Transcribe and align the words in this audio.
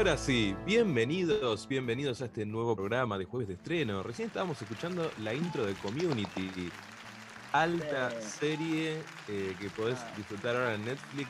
ahora 0.00 0.16
sí, 0.16 0.56
bienvenidos, 0.64 1.68
bienvenidos 1.68 2.22
a 2.22 2.24
este 2.24 2.46
nuevo 2.46 2.74
programa 2.74 3.18
de 3.18 3.26
jueves 3.26 3.48
de 3.48 3.54
estreno. 3.54 4.02
Recién 4.02 4.28
estábamos 4.28 4.60
escuchando 4.62 5.10
la 5.22 5.34
intro 5.34 5.66
de 5.66 5.74
Community, 5.74 6.70
alta 7.52 8.10
serie 8.22 9.02
eh, 9.28 9.54
que 9.60 9.68
podés 9.68 9.98
disfrutar 10.16 10.56
ahora 10.56 10.74
en 10.76 10.86
Netflix. 10.86 11.28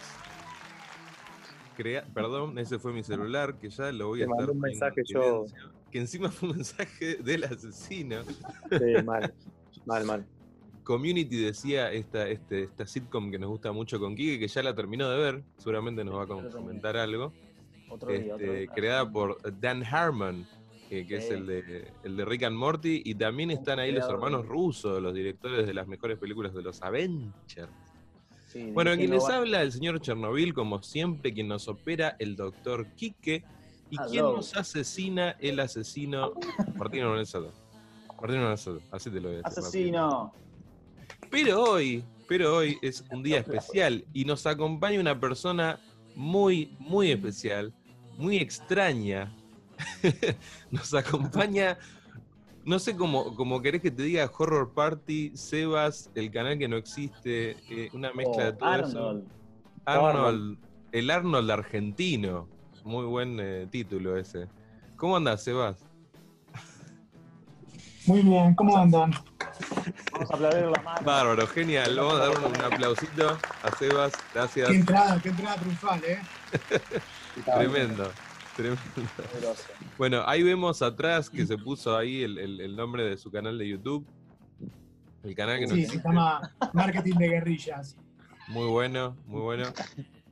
Crea- 1.77 2.05
Perdón, 2.15 2.57
ese 2.59 2.79
fue 2.79 2.93
mi 2.93 3.03
celular, 3.03 3.59
que 3.59 3.71
ya 3.71 3.91
lo 3.91 4.07
voy 4.07 4.23
a 4.23 4.27
Te 4.27 4.31
estar 4.31 4.39
mandé 4.47 4.53
un 4.53 4.61
mensaje 4.61 5.03
yo. 5.05 5.47
Que 5.91 5.99
encima 5.99 6.31
fue 6.31 6.51
un 6.51 6.55
mensaje 6.59 7.17
del 7.17 7.43
asesino. 7.43 8.23
Sí, 8.23 9.03
mal, 9.05 9.35
mal, 9.85 10.05
mal. 10.05 10.27
Community 10.85 11.43
decía 11.43 11.91
esta, 11.91 12.29
este, 12.29 12.63
esta 12.65 12.87
sitcom 12.87 13.33
que 13.33 13.39
nos 13.41 13.51
gusta 13.51 13.73
mucho 13.73 13.99
con 13.99 14.15
Kike, 14.15 14.39
que 14.39 14.47
ya 14.47 14.63
la 14.63 14.77
terminó 14.77 15.11
de 15.11 15.19
ver, 15.19 15.43
seguramente 15.59 16.05
nos 16.05 16.15
va 16.15 16.23
a 16.23 16.27
comentar 16.53 16.97
algo. 16.97 17.33
Otro 17.91 18.11
día, 18.13 18.35
otro 18.35 18.47
este, 18.47 18.59
día. 18.61 18.71
creada 18.73 19.11
por 19.11 19.39
Dan 19.61 19.85
Harmon, 19.85 20.47
que, 20.89 21.07
que 21.07 21.17
es 21.17 21.31
el 21.31 21.47
de, 21.47 21.93
el 22.05 22.17
de 22.17 22.25
Rick 22.25 22.45
and 22.45 22.57
Morty, 22.57 23.03
y 23.05 23.15
también 23.15 23.51
están 23.51 23.79
ahí 23.79 23.93
los 23.93 24.09
hermanos 24.09 24.47
rusos, 24.47 25.01
los 25.03 25.15
directores 25.15 25.67
de 25.67 25.75
las 25.75 25.87
mejores 25.87 26.19
películas 26.19 26.55
de 26.55 26.63
los 26.63 26.81
Avengers. 26.83 27.69
Sí, 28.47 28.71
Bueno, 28.73 28.97
quien 28.97 29.11
les 29.11 29.23
va- 29.23 29.37
habla 29.37 29.63
el 29.63 29.71
señor 29.71 30.01
Chernobyl, 30.01 30.53
como 30.55 30.83
siempre, 30.83 31.33
quien 31.33 31.47
nos 31.49 31.69
opera 31.69 32.17
el 32.19 32.35
doctor 32.35 32.87
Quique, 32.97 33.45
y 33.91 33.97
Hello. 33.97 34.11
quien 34.11 34.23
nos 34.25 34.57
asesina 34.57 35.33
el 35.41 35.59
asesino 35.61 36.33
Martín 36.77 37.03
Lorenzo. 37.03 37.53
Martín 38.21 38.41
Lorenzo, 38.43 38.81
así 38.91 39.11
te 39.11 39.21
lo 39.21 39.29
voy 39.29 39.39
a 39.39 39.43
decir. 39.43 39.45
Martín. 39.45 39.65
Asesino. 39.65 40.33
Pero 41.31 41.63
hoy, 41.63 42.05
pero 42.29 42.57
hoy 42.57 42.77
es 42.83 43.05
un 43.13 43.23
día 43.23 43.39
especial 43.39 44.05
y 44.13 44.25
nos 44.25 44.47
acompaña 44.47 44.99
una 45.01 45.19
persona 45.19 45.79
muy, 46.17 46.75
muy 46.81 47.11
especial, 47.13 47.73
muy 48.21 48.37
extraña. 48.37 49.35
nos 50.71 50.93
acompaña, 50.95 51.79
no 52.65 52.79
sé 52.79 52.95
cómo, 52.95 53.35
cómo 53.35 53.63
querés 53.63 53.81
que 53.81 53.91
te 53.91 54.03
diga 54.03 54.31
Horror 54.37 54.73
Party, 54.75 55.33
Sebas, 55.35 56.11
el 56.15 56.31
canal 56.31 56.59
que 56.59 56.69
no 56.69 56.77
existe, 56.77 57.57
eh, 57.71 57.89
una 57.95 58.13
mezcla 58.13 58.45
de 58.45 58.51
Oh, 58.51 58.57
todo 58.59 58.75
eso. 58.75 59.09
Arnold. 59.09 59.25
Arnold, 59.87 60.59
el 60.93 61.11
Arnold 61.11 61.51
argentino. 61.51 62.47
Muy 62.85 63.07
buen 63.07 63.39
eh, 63.41 63.67
título 63.71 64.17
ese. 64.17 64.49
¿Cómo 64.97 65.17
andás, 65.17 65.43
Sebas? 65.45 65.90
Muy 68.11 68.23
bien, 68.23 68.57
¿cómo 68.57 68.77
andan? 68.77 69.13
Vamos 70.11 70.29
a 70.33 70.35
aplaudir 70.35 70.65
la 70.65 70.83
mano. 70.83 71.01
Bárbaro, 71.07 71.47
genial. 71.47 71.95
Vamos 71.95 72.15
a 72.15 72.19
dar 72.27 72.31
un, 72.39 72.45
un 72.47 72.61
aplausito 72.61 73.39
a 73.63 73.77
Sebas. 73.79 74.13
Gracias. 74.35 74.69
Qué 74.69 74.75
entrada, 74.75 75.21
qué 75.23 75.29
entrada 75.29 75.55
triunfal, 75.55 76.05
¿eh? 76.05 76.19
Tremendo, 77.45 78.11
tremendo. 78.57 78.83
Bueno, 79.97 80.25
ahí 80.27 80.43
vemos 80.43 80.83
atrás 80.83 81.31
que 81.31 81.47
se 81.47 81.57
puso 81.57 81.97
ahí 81.97 82.25
el, 82.25 82.37
el- 82.39 82.61
el 82.61 82.75
nombre 82.75 83.05
de 83.05 83.17
su 83.17 83.31
canal 83.31 83.57
de 83.57 83.69
YouTube. 83.69 84.05
El 85.23 85.37
canal 85.37 85.61
que 85.61 85.67
no 85.69 85.75
Sí, 85.77 85.83
se 85.83 85.87
existe. 85.87 86.09
llama 86.09 86.41
Marketing 86.73 87.15
de 87.15 87.29
Guerrillas. 87.29 87.97
Muy 88.49 88.67
bueno, 88.67 89.17
muy 89.25 89.41
bueno. 89.43 89.73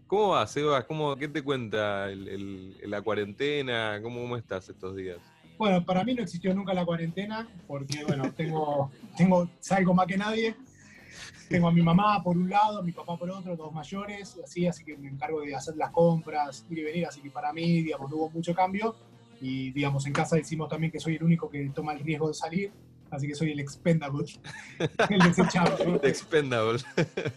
¿Cómo 0.08 0.30
va, 0.30 0.44
Sebas? 0.48 0.84
¿Cómo, 0.84 1.14
¿Qué 1.14 1.28
te 1.28 1.44
cuenta 1.44 2.10
el- 2.10 2.26
el- 2.26 2.90
la 2.90 3.00
cuarentena? 3.02 4.00
¿Cómo, 4.02 4.20
¿Cómo 4.22 4.36
estás 4.36 4.68
estos 4.68 4.96
días? 4.96 5.18
Bueno, 5.58 5.84
para 5.84 6.04
mí 6.04 6.14
no 6.14 6.22
existió 6.22 6.54
nunca 6.54 6.72
la 6.72 6.86
cuarentena, 6.86 7.48
porque, 7.66 8.04
bueno, 8.04 8.32
tengo, 8.32 8.92
tengo, 9.16 9.50
salgo 9.58 9.92
más 9.92 10.06
que 10.06 10.16
nadie. 10.16 10.54
Tengo 11.48 11.66
a 11.66 11.72
mi 11.72 11.82
mamá 11.82 12.22
por 12.22 12.36
un 12.36 12.48
lado, 12.48 12.78
a 12.78 12.82
mi 12.82 12.92
papá 12.92 13.16
por 13.16 13.28
otro, 13.28 13.56
dos 13.56 13.72
mayores, 13.72 14.38
así, 14.44 14.66
así 14.66 14.84
que 14.84 14.96
me 14.96 15.08
encargo 15.08 15.40
de 15.40 15.56
hacer 15.56 15.76
las 15.76 15.90
compras, 15.90 16.64
ir 16.70 16.78
y 16.78 16.84
venir, 16.84 17.06
así 17.06 17.20
que 17.20 17.30
para 17.30 17.52
mí, 17.52 17.82
digamos, 17.82 18.08
no 18.08 18.18
hubo 18.18 18.30
mucho 18.30 18.54
cambio. 18.54 18.94
Y, 19.40 19.72
digamos, 19.72 20.06
en 20.06 20.12
casa 20.12 20.36
decimos 20.36 20.68
también 20.68 20.92
que 20.92 21.00
soy 21.00 21.16
el 21.16 21.24
único 21.24 21.48
que 21.48 21.68
toma 21.70 21.92
el 21.92 22.00
riesgo 22.00 22.28
de 22.28 22.34
salir, 22.34 22.72
así 23.10 23.26
que 23.26 23.34
soy 23.34 23.50
el 23.50 23.58
expendable, 23.58 24.26
el 25.10 25.18
desechable. 25.18 26.00
Expendable. 26.04 26.80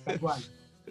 Tal 0.06 0.20
cual. 0.20 0.44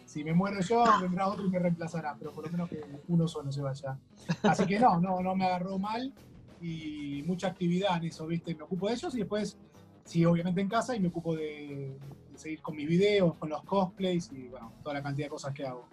Si 0.04 0.24
me 0.24 0.32
muero 0.32 0.60
yo, 0.62 0.82
vendrá 1.00 1.28
otro 1.28 1.46
y 1.46 1.50
me 1.50 1.60
reemplazará, 1.60 2.16
pero 2.18 2.32
por 2.32 2.44
lo 2.44 2.50
menos 2.50 2.68
que 2.68 2.80
uno 3.06 3.28
solo 3.28 3.52
se 3.52 3.60
vaya. 3.60 3.96
Así 4.42 4.66
que 4.66 4.80
no, 4.80 4.98
no, 5.00 5.20
no 5.20 5.36
me 5.36 5.44
agarró 5.44 5.78
mal 5.78 6.12
y 6.60 7.22
mucha 7.26 7.48
actividad 7.48 7.96
en 7.98 8.04
eso, 8.04 8.26
¿viste? 8.26 8.54
Me 8.54 8.62
ocupo 8.64 8.88
de 8.88 8.94
ellos 8.94 9.14
y 9.14 9.18
después, 9.18 9.56
sí, 10.04 10.24
obviamente 10.24 10.60
en 10.60 10.68
casa 10.68 10.94
y 10.94 11.00
me 11.00 11.08
ocupo 11.08 11.34
de, 11.34 11.96
de 12.32 12.38
seguir 12.38 12.60
con 12.60 12.76
mis 12.76 12.88
videos, 12.88 13.34
con 13.36 13.48
los 13.48 13.62
cosplays 13.64 14.30
y 14.32 14.48
bueno, 14.48 14.72
toda 14.82 14.94
la 14.94 15.02
cantidad 15.02 15.26
de 15.26 15.30
cosas 15.30 15.54
que 15.54 15.66
hago. 15.66 15.88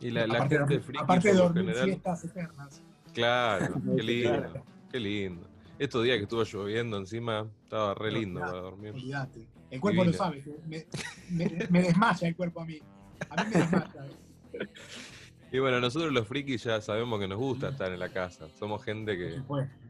Y 0.00 0.10
la, 0.10 0.26
la 0.26 0.34
aparte 0.34 0.56
gente 0.58 0.74
de, 0.74 0.80
friki 0.80 1.02
aparte 1.02 1.28
de 1.28 1.34
dormir 1.34 1.64
general. 1.64 1.84
siestas 1.84 2.24
eternas. 2.24 2.82
Claro, 3.12 3.74
qué 3.96 4.02
lindo, 4.02 4.64
qué 4.90 5.00
lindo. 5.00 5.46
Estos 5.78 6.04
días 6.04 6.16
que 6.18 6.22
estuvo 6.24 6.44
lloviendo 6.44 6.96
encima, 6.98 7.48
estaba 7.64 7.94
re 7.94 8.12
lindo 8.12 8.40
para 8.40 8.52
dormir. 8.60 8.94
El 9.70 9.80
cuerpo 9.80 10.02
Divino. 10.04 10.12
lo 10.12 10.24
sabe, 10.24 10.44
me- 10.68 11.66
me 11.70 11.82
desmaya 11.82 12.28
el 12.28 12.36
cuerpo 12.36 12.60
a 12.60 12.64
mí. 12.64 12.78
A 13.30 13.42
mí 13.42 13.50
me 13.50 13.58
desmaya. 13.60 14.06
Y 15.54 15.60
bueno, 15.60 15.78
nosotros 15.78 16.12
los 16.12 16.26
frikis 16.26 16.64
ya 16.64 16.80
sabemos 16.80 17.20
que 17.20 17.28
nos 17.28 17.38
gusta 17.38 17.68
estar 17.68 17.92
en 17.92 18.00
la 18.00 18.08
casa. 18.08 18.48
Somos 18.58 18.82
gente 18.82 19.16
que. 19.16 19.40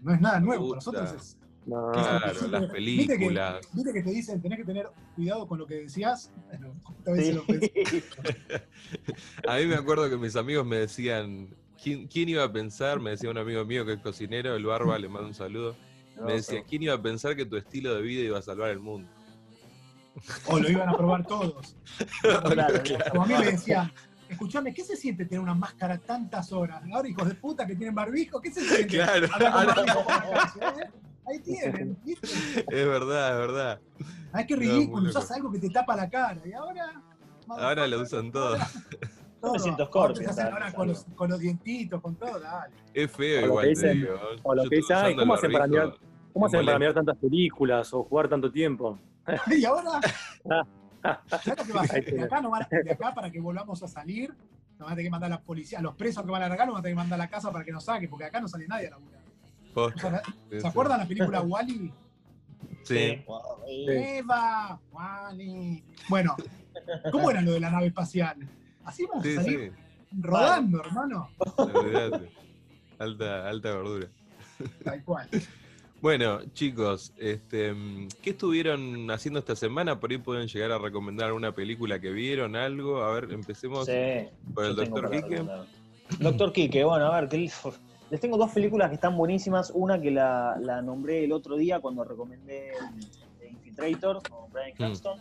No 0.02 0.12
es 0.12 0.20
nada 0.20 0.38
nuevo, 0.38 0.68
para 0.68 0.84
gusta. 0.84 0.92
nosotros 0.92 1.22
es 1.22 1.38
No, 1.64 1.90
Claro, 1.90 2.48
las 2.48 2.70
películas. 2.70 3.66
Viste 3.72 3.92
que, 3.94 4.02
te 4.02 4.10
dicen, 4.10 4.42
tenés 4.42 4.58
que 4.58 4.64
tener 4.66 4.90
cuidado 5.16 5.48
con 5.48 5.58
lo 5.58 5.66
que 5.66 5.76
decías. 5.76 6.30
Bueno, 6.48 6.74
Sí. 7.16 7.32
lo. 7.32 7.44
A 9.50 9.56
mí 9.56 9.64
me 9.64 9.76
acuerdo 9.76 10.10
que 10.10 10.18
mis 10.18 10.36
amigos 10.36 10.66
me 10.66 10.76
decían. 10.76 11.56
¿Quién, 11.82 12.08
quién 12.08 12.28
iba 12.28 12.44
a 12.44 12.52
pensar? 12.52 13.00
Me 13.00 13.12
decía 13.12 13.30
un 13.30 13.38
amigo 13.38 13.64
mío 13.64 13.86
que 13.86 13.94
es 13.94 14.00
cocinero, 14.00 14.54
el 14.56 14.66
Barba, 14.66 14.98
le 14.98 15.08
mando 15.08 15.28
un 15.28 15.34
saludo. 15.34 15.74
Me 16.26 16.34
decía, 16.34 16.62
¿quién 16.68 16.82
iba 16.82 16.92
a 16.92 17.00
pensar 17.00 17.36
que 17.36 17.46
tu 17.46 17.56
estilo 17.56 17.94
de 17.94 18.02
vida 18.02 18.20
iba 18.20 18.38
a 18.38 18.42
salvar 18.42 18.68
el 18.68 18.80
mundo? 18.80 19.08
O 20.46 20.60
lo 20.60 20.70
iban 20.70 20.88
a 20.90 20.96
probar 20.96 21.26
todos. 21.26 21.74
Claro, 22.22 22.82
O 23.14 23.22
a 23.22 23.26
mí 23.26 23.34
me 23.34 23.46
decían, 23.52 23.90
escuchame, 24.34 24.72
¿qué 24.74 24.84
se 24.84 24.96
siente 24.96 25.24
tener 25.24 25.40
una 25.40 25.54
máscara 25.54 25.98
tantas 25.98 26.52
horas? 26.52 26.82
Ahora, 26.92 27.08
hijos 27.08 27.28
de 27.28 27.34
puta 27.34 27.66
que 27.66 27.74
tienen 27.74 27.94
barbijo, 27.94 28.40
¿qué 28.40 28.52
se 28.52 28.60
siente? 28.60 28.86
Claro, 28.98 29.26
ahora- 29.50 29.74
¿eh? 30.82 30.90
Ahí 31.26 31.38
tienen, 31.40 31.96
¿viste? 32.04 32.26
Es 32.68 32.86
verdad, 32.86 33.32
es 33.32 33.38
verdad. 33.38 33.80
Ay, 34.32 34.46
qué 34.46 34.54
No, 34.56 34.62
muy 34.62 34.70
ridículo, 34.72 35.08
usás 35.08 35.30
algo 35.32 35.50
que 35.50 35.58
te 35.58 35.70
tapa 35.70 35.96
la 35.96 36.08
cara. 36.10 36.38
Y 36.44 36.52
ahora. 36.52 37.02
Ahora 37.48 37.86
lo 37.86 38.02
usan 38.02 38.30
todo. 38.30 38.56
Me 39.52 39.58
siento 39.58 39.90
Ahora 39.92 40.72
con 40.74 40.88
los, 40.88 41.04
con 41.14 41.28
los 41.30 41.38
dientitos, 41.38 42.00
con 42.00 42.16
todo, 42.16 42.40
dale. 42.40 42.74
Es 42.94 43.10
feo 43.10 43.38
O 43.38 43.40
lo 43.42 43.46
igual, 43.48 43.74
te 43.74 43.94
digo. 43.94 44.14
o 44.42 44.54
lo 44.54 44.64
Yo 44.64 44.70
que 44.70 44.76
dicen, 44.76 44.96
"Ay, 44.98 45.16
¿cómo 45.16 45.34
hacen 45.34 45.52
para 45.52 45.66
mirar- 45.66 45.94
¿Cómo 46.32 46.46
hacen 46.46 46.64
para 46.64 46.78
mirar 46.78 46.94
tantas 46.94 47.16
películas 47.18 47.92
o 47.92 48.04
jugar 48.04 48.28
tanto 48.28 48.50
tiempo? 48.50 48.98
Y 49.48 49.64
ahora, 49.66 50.00
¿sabes 51.28 51.58
lo 51.58 51.64
que 51.64 51.72
va 51.72 51.80
a 51.80 51.82
Ahí 51.82 51.88
hacer? 51.90 52.04
De 52.14 52.22
acá, 52.22 52.40
no 52.40 52.50
van 52.50 52.62
a- 52.62 52.68
de 52.70 52.90
acá 52.90 53.12
para 53.14 53.30
que 53.30 53.40
volvamos 53.40 53.82
a 53.82 53.88
salir, 53.88 54.30
nos 54.78 54.80
van 54.86 54.92
a 54.92 54.96
tener 54.96 55.04
que 55.06 55.10
mandar 55.10 55.32
a 55.32 55.36
la 55.36 55.40
policía, 55.40 55.78
a 55.78 55.82
los 55.82 55.94
presos 55.94 56.24
que 56.24 56.30
van 56.30 56.42
a 56.42 56.48
largar, 56.48 56.66
nos 56.66 56.74
van 56.74 56.80
a 56.80 56.82
tener 56.82 56.94
que 56.94 56.96
mandar 57.02 57.20
a 57.20 57.24
la 57.24 57.28
casa 57.30 57.52
para 57.52 57.64
que 57.64 57.72
nos 57.72 57.84
saquen, 57.84 58.08
porque 58.10 58.24
acá 58.24 58.40
no 58.40 58.48
sale 58.48 58.66
nadie 58.66 58.88
a 58.88 58.90
laburar. 58.90 59.20
Posta. 59.74 60.22
¿Se 60.50 60.56
Sí, 60.56 60.60
sí. 60.60 60.66
acuerdan 60.66 60.98
la 61.00 61.06
película 61.06 61.40
Wally? 61.42 61.92
Sí. 62.84 63.24
Eva, 63.66 64.78
Wally. 64.92 65.84
Bueno, 66.08 66.36
¿cómo 67.12 67.30
era 67.30 67.40
lo 67.42 67.52
de 67.52 67.60
la 67.60 67.70
nave 67.70 67.86
espacial? 67.88 68.36
Así 68.84 69.04
vamos 69.06 69.24
Sí, 69.24 69.36
a 69.36 69.42
salir 69.42 69.72
sí. 70.10 70.16
rodando, 70.20 70.80
hermano. 70.84 71.28
Alta, 72.98 73.48
alta 73.48 73.72
gordura. 73.72 74.08
Tal 74.84 75.02
cual. 75.04 75.28
Bueno, 76.04 76.40
chicos, 76.52 77.14
este, 77.16 77.72
mm, 77.72 78.08
¿qué 78.20 78.30
estuvieron 78.30 79.10
haciendo 79.10 79.38
esta 79.40 79.56
semana? 79.56 79.98
Por 79.98 80.10
ahí 80.10 80.18
pueden 80.18 80.48
llegar 80.48 80.70
a 80.72 80.76
recomendar 80.76 81.28
alguna 81.28 81.52
película 81.54 81.98
que 81.98 82.10
vieron, 82.10 82.56
algo. 82.56 83.02
A 83.02 83.10
ver, 83.14 83.32
empecemos 83.32 83.86
Sí. 83.86 84.28
por 84.54 84.66
el 84.66 84.76
Doctor 84.76 85.10
Quique. 85.10 85.42
Doctor 86.20 86.52
Quique, 86.52 86.84
bueno, 86.84 87.06
a 87.06 87.18
ver, 87.18 87.30
que 87.30 87.38
les 88.10 88.20
tengo 88.20 88.36
dos 88.36 88.52
películas 88.52 88.90
que 88.90 88.96
están 88.96 89.16
buenísimas. 89.16 89.72
Una 89.74 89.98
que 89.98 90.10
la, 90.10 90.58
la 90.60 90.82
nombré 90.82 91.24
el 91.24 91.32
otro 91.32 91.56
día 91.56 91.80
cuando 91.80 92.04
recomendé 92.04 92.72
eh, 93.40 93.48
Infiltrator 93.50 94.20
con 94.28 94.52
Brian 94.52 94.72
Mm. 94.72 94.76
Cranston, 94.76 95.18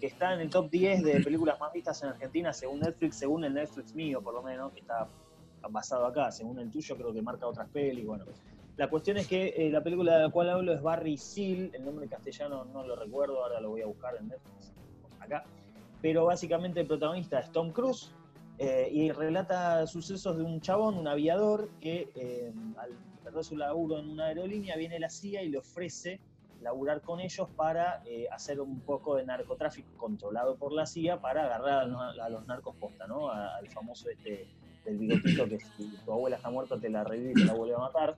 que 0.00 0.08
está 0.08 0.34
en 0.34 0.40
el 0.40 0.50
top 0.50 0.68
10 0.68 1.04
de 1.04 1.20
películas 1.20 1.60
más 1.60 1.72
vistas 1.72 2.02
en 2.02 2.08
Argentina 2.08 2.52
según 2.52 2.80
Netflix, 2.80 3.18
según 3.18 3.44
el 3.44 3.54
Netflix 3.54 3.94
mío 3.94 4.20
por 4.20 4.34
lo 4.34 4.42
menos, 4.42 4.72
que 4.72 4.80
está 4.80 5.06
basado 5.70 6.06
acá, 6.06 6.32
según 6.32 6.58
el 6.58 6.72
tuyo 6.72 6.96
creo 6.96 7.12
que 7.14 7.22
marca 7.22 7.46
otras 7.46 7.68
pelis, 7.68 8.04
bueno. 8.04 8.24
La 8.76 8.88
cuestión 8.88 9.16
es 9.16 9.28
que 9.28 9.54
eh, 9.56 9.70
la 9.70 9.82
película 9.82 10.16
de 10.16 10.24
la 10.24 10.30
cual 10.30 10.50
hablo 10.50 10.72
es 10.72 10.82
Barry 10.82 11.16
Seal, 11.16 11.70
el 11.72 11.84
nombre 11.84 12.08
castellano 12.08 12.64
no 12.64 12.84
lo 12.84 12.96
recuerdo, 12.96 13.42
ahora 13.42 13.60
lo 13.60 13.70
voy 13.70 13.82
a 13.82 13.86
buscar 13.86 14.16
en 14.16 14.28
Netflix, 14.28 14.72
acá. 15.20 15.44
Pero 16.02 16.24
básicamente 16.24 16.80
el 16.80 16.86
protagonista 16.86 17.38
es 17.38 17.52
Tom 17.52 17.70
Cruise, 17.70 18.12
eh, 18.58 18.88
y 18.92 19.10
relata 19.10 19.86
sucesos 19.86 20.36
de 20.36 20.44
un 20.44 20.60
chabón, 20.60 20.96
un 20.96 21.08
aviador, 21.08 21.68
que 21.80 22.08
eh, 22.14 22.52
al 22.76 22.90
perder 23.24 23.44
su 23.44 23.56
laburo 23.56 23.98
en 23.98 24.10
una 24.10 24.26
aerolínea 24.26 24.76
viene 24.76 24.98
la 25.00 25.10
CIA 25.10 25.42
y 25.42 25.48
le 25.48 25.58
ofrece 25.58 26.20
laburar 26.60 27.02
con 27.02 27.20
ellos 27.20 27.48
para 27.56 28.02
eh, 28.06 28.26
hacer 28.30 28.60
un 28.60 28.80
poco 28.80 29.16
de 29.16 29.24
narcotráfico 29.24 29.88
controlado 29.96 30.56
por 30.56 30.72
la 30.72 30.86
CIA 30.86 31.20
para 31.20 31.44
agarrar 31.44 31.90
a, 31.90 32.24
a 32.24 32.28
los 32.28 32.46
narcos 32.46 32.76
posta, 32.76 33.06
¿no? 33.06 33.28
Al 33.28 33.68
famoso 33.68 34.08
este 34.08 34.46
del 34.84 34.98
bigotito 34.98 35.48
que 35.48 35.58
si 35.58 35.88
tu 36.04 36.12
abuela 36.12 36.36
está 36.36 36.50
muerta 36.50 36.78
te 36.78 36.88
la 36.90 37.04
revive 37.04 37.32
y 37.32 37.34
te 37.34 37.44
la 37.44 37.54
vuelve 37.54 37.74
a 37.74 37.78
matar. 37.78 38.16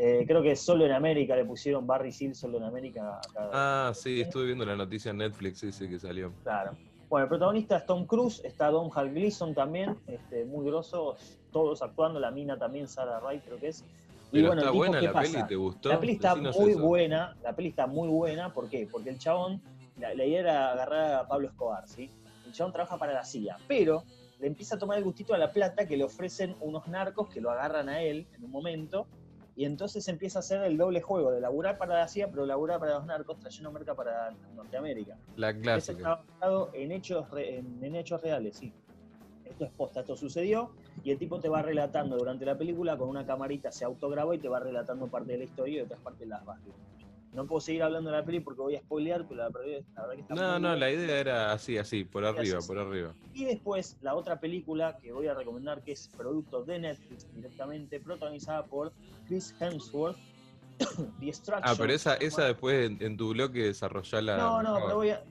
Eh, 0.00 0.24
creo 0.28 0.40
que 0.42 0.54
solo 0.54 0.86
en 0.86 0.92
América 0.92 1.34
le 1.34 1.44
pusieron 1.44 1.84
Barry 1.84 2.12
Seal, 2.12 2.34
solo 2.34 2.58
en 2.58 2.64
América. 2.64 3.18
Acá, 3.18 3.50
Ah, 3.52 3.92
sí, 3.94 4.20
estuve 4.20 4.46
viendo 4.46 4.64
la 4.64 4.76
noticia 4.76 5.10
en 5.10 5.16
Netflix, 5.18 5.62
ese 5.64 5.88
que 5.88 5.98
salió. 5.98 6.32
Claro. 6.44 6.76
Bueno, 7.08 7.24
el 7.24 7.28
protagonista 7.28 7.78
es 7.78 7.86
Tom 7.86 8.06
Cruise, 8.06 8.40
está 8.44 8.70
Don 8.70 8.90
Hal 8.94 9.10
Gleason 9.12 9.54
también, 9.54 9.96
este, 10.06 10.44
muy 10.44 10.64
grosos, 10.66 11.38
todos 11.50 11.82
actuando, 11.82 12.20
la 12.20 12.30
mina 12.30 12.56
también, 12.58 12.86
Sarah 12.86 13.18
Wright 13.20 13.42
creo 13.44 13.58
que 13.58 13.68
es. 13.68 13.84
Y 14.30 14.42
bueno, 14.42 14.58
está 14.60 14.70
tipo, 14.70 14.76
buena 14.76 15.00
¿qué 15.00 15.06
la 15.06 15.12
pasa? 15.14 15.32
peli, 15.32 15.46
¿te 15.48 15.56
gustó? 15.56 15.88
La 15.88 15.98
peli 16.00 16.12
está 16.12 16.30
Decinos 16.34 16.58
muy 16.58 16.70
eso. 16.72 16.80
buena, 16.80 17.36
la 17.42 17.56
peli 17.56 17.68
está 17.70 17.86
muy 17.86 18.08
buena, 18.08 18.52
¿por 18.52 18.68
qué? 18.68 18.86
Porque 18.92 19.08
el 19.10 19.18
chabón, 19.18 19.60
la, 19.98 20.14
la 20.14 20.24
idea 20.24 20.40
era 20.40 20.72
agarrar 20.72 21.14
a 21.14 21.26
Pablo 21.26 21.48
Escobar, 21.48 21.88
¿sí? 21.88 22.10
El 22.46 22.52
chabón 22.52 22.72
trabaja 22.74 22.98
para 22.98 23.14
la 23.14 23.24
CIA, 23.24 23.56
pero 23.66 24.04
le 24.38 24.46
empieza 24.46 24.76
a 24.76 24.78
tomar 24.78 24.98
el 24.98 25.04
gustito 25.04 25.32
a 25.34 25.38
la 25.38 25.50
plata 25.50 25.88
que 25.88 25.96
le 25.96 26.04
ofrecen 26.04 26.54
unos 26.60 26.86
narcos 26.86 27.28
que 27.30 27.40
lo 27.40 27.50
agarran 27.50 27.88
a 27.88 28.02
él 28.02 28.26
en 28.36 28.44
un 28.44 28.50
momento, 28.52 29.06
y 29.58 29.64
entonces 29.64 30.06
empieza 30.06 30.38
a 30.38 30.40
hacer 30.40 30.62
el 30.62 30.76
doble 30.76 31.00
juego 31.02 31.32
de 31.32 31.40
laburar 31.40 31.78
para 31.78 31.98
la 31.98 32.06
CIA, 32.06 32.30
pero 32.30 32.46
laburar 32.46 32.78
para 32.78 32.94
los 32.94 33.06
narcos, 33.06 33.40
trayendo 33.40 33.72
merca 33.72 33.92
para 33.92 34.30
Norteamérica. 34.54 35.16
La 35.34 35.50
Eso 35.50 35.60
clásica. 35.60 35.92
está 35.98 36.14
basado 36.38 36.70
en 36.74 36.92
hechos, 36.92 37.28
re- 37.32 37.56
en, 37.58 37.82
en 37.82 37.96
hechos 37.96 38.22
reales, 38.22 38.56
sí. 38.56 38.72
Esto 39.44 39.64
es 39.64 39.72
posta, 39.72 40.00
esto 40.00 40.14
sucedió 40.16 40.70
y 41.02 41.10
el 41.10 41.18
tipo 41.18 41.40
te 41.40 41.48
va 41.48 41.60
relatando 41.62 42.16
durante 42.16 42.44
la 42.46 42.56
película 42.56 42.96
con 42.96 43.08
una 43.08 43.26
camarita, 43.26 43.72
se 43.72 43.84
autograbó 43.84 44.32
y 44.32 44.38
te 44.38 44.48
va 44.48 44.60
relatando 44.60 45.08
parte 45.08 45.32
de 45.32 45.38
la 45.38 45.44
historia 45.44 45.78
y 45.78 45.80
otras 45.80 46.00
partes 46.02 46.28
las 46.28 46.44
vas. 46.44 46.60
No 47.32 47.46
puedo 47.46 47.60
seguir 47.60 47.82
hablando 47.82 48.10
de 48.10 48.16
la 48.16 48.24
peli 48.24 48.40
porque 48.40 48.60
voy 48.60 48.76
a 48.76 48.80
spoilear, 48.80 49.26
pero 49.28 49.42
la, 49.44 49.50
peli- 49.50 49.84
la 49.94 50.02
verdad 50.02 50.14
que 50.14 50.20
está 50.22 50.34
No, 50.34 50.58
no, 50.58 50.74
la 50.76 50.90
idea 50.90 51.18
era 51.20 51.52
así, 51.52 51.76
así, 51.76 52.04
por 52.04 52.24
arriba, 52.24 52.58
así. 52.58 52.66
por 52.66 52.78
arriba. 52.78 53.14
Y 53.34 53.44
después 53.44 53.98
la 54.00 54.14
otra 54.14 54.40
película 54.40 54.98
que 55.00 55.12
voy 55.12 55.26
a 55.28 55.34
recomendar, 55.34 55.82
que 55.82 55.92
es 55.92 56.08
producto 56.16 56.64
de 56.64 56.78
Netflix 56.78 57.26
directamente, 57.34 58.00
protagonizada 58.00 58.66
por 58.66 58.92
Chris 59.26 59.54
Hemsworth, 59.60 60.16
The 61.20 61.28
Extraction. 61.28 61.72
Ah, 61.72 61.74
pero 61.78 61.92
esa, 61.92 62.14
esa 62.14 62.44
después 62.46 62.90
en, 62.90 63.02
en 63.02 63.16
tu 63.16 63.30
bloque 63.30 63.64
desarrollala. 63.64 64.36
No, 64.36 64.62
no, 64.62 64.74
pero 64.82 64.96
voy 64.96 65.10
a. 65.10 65.22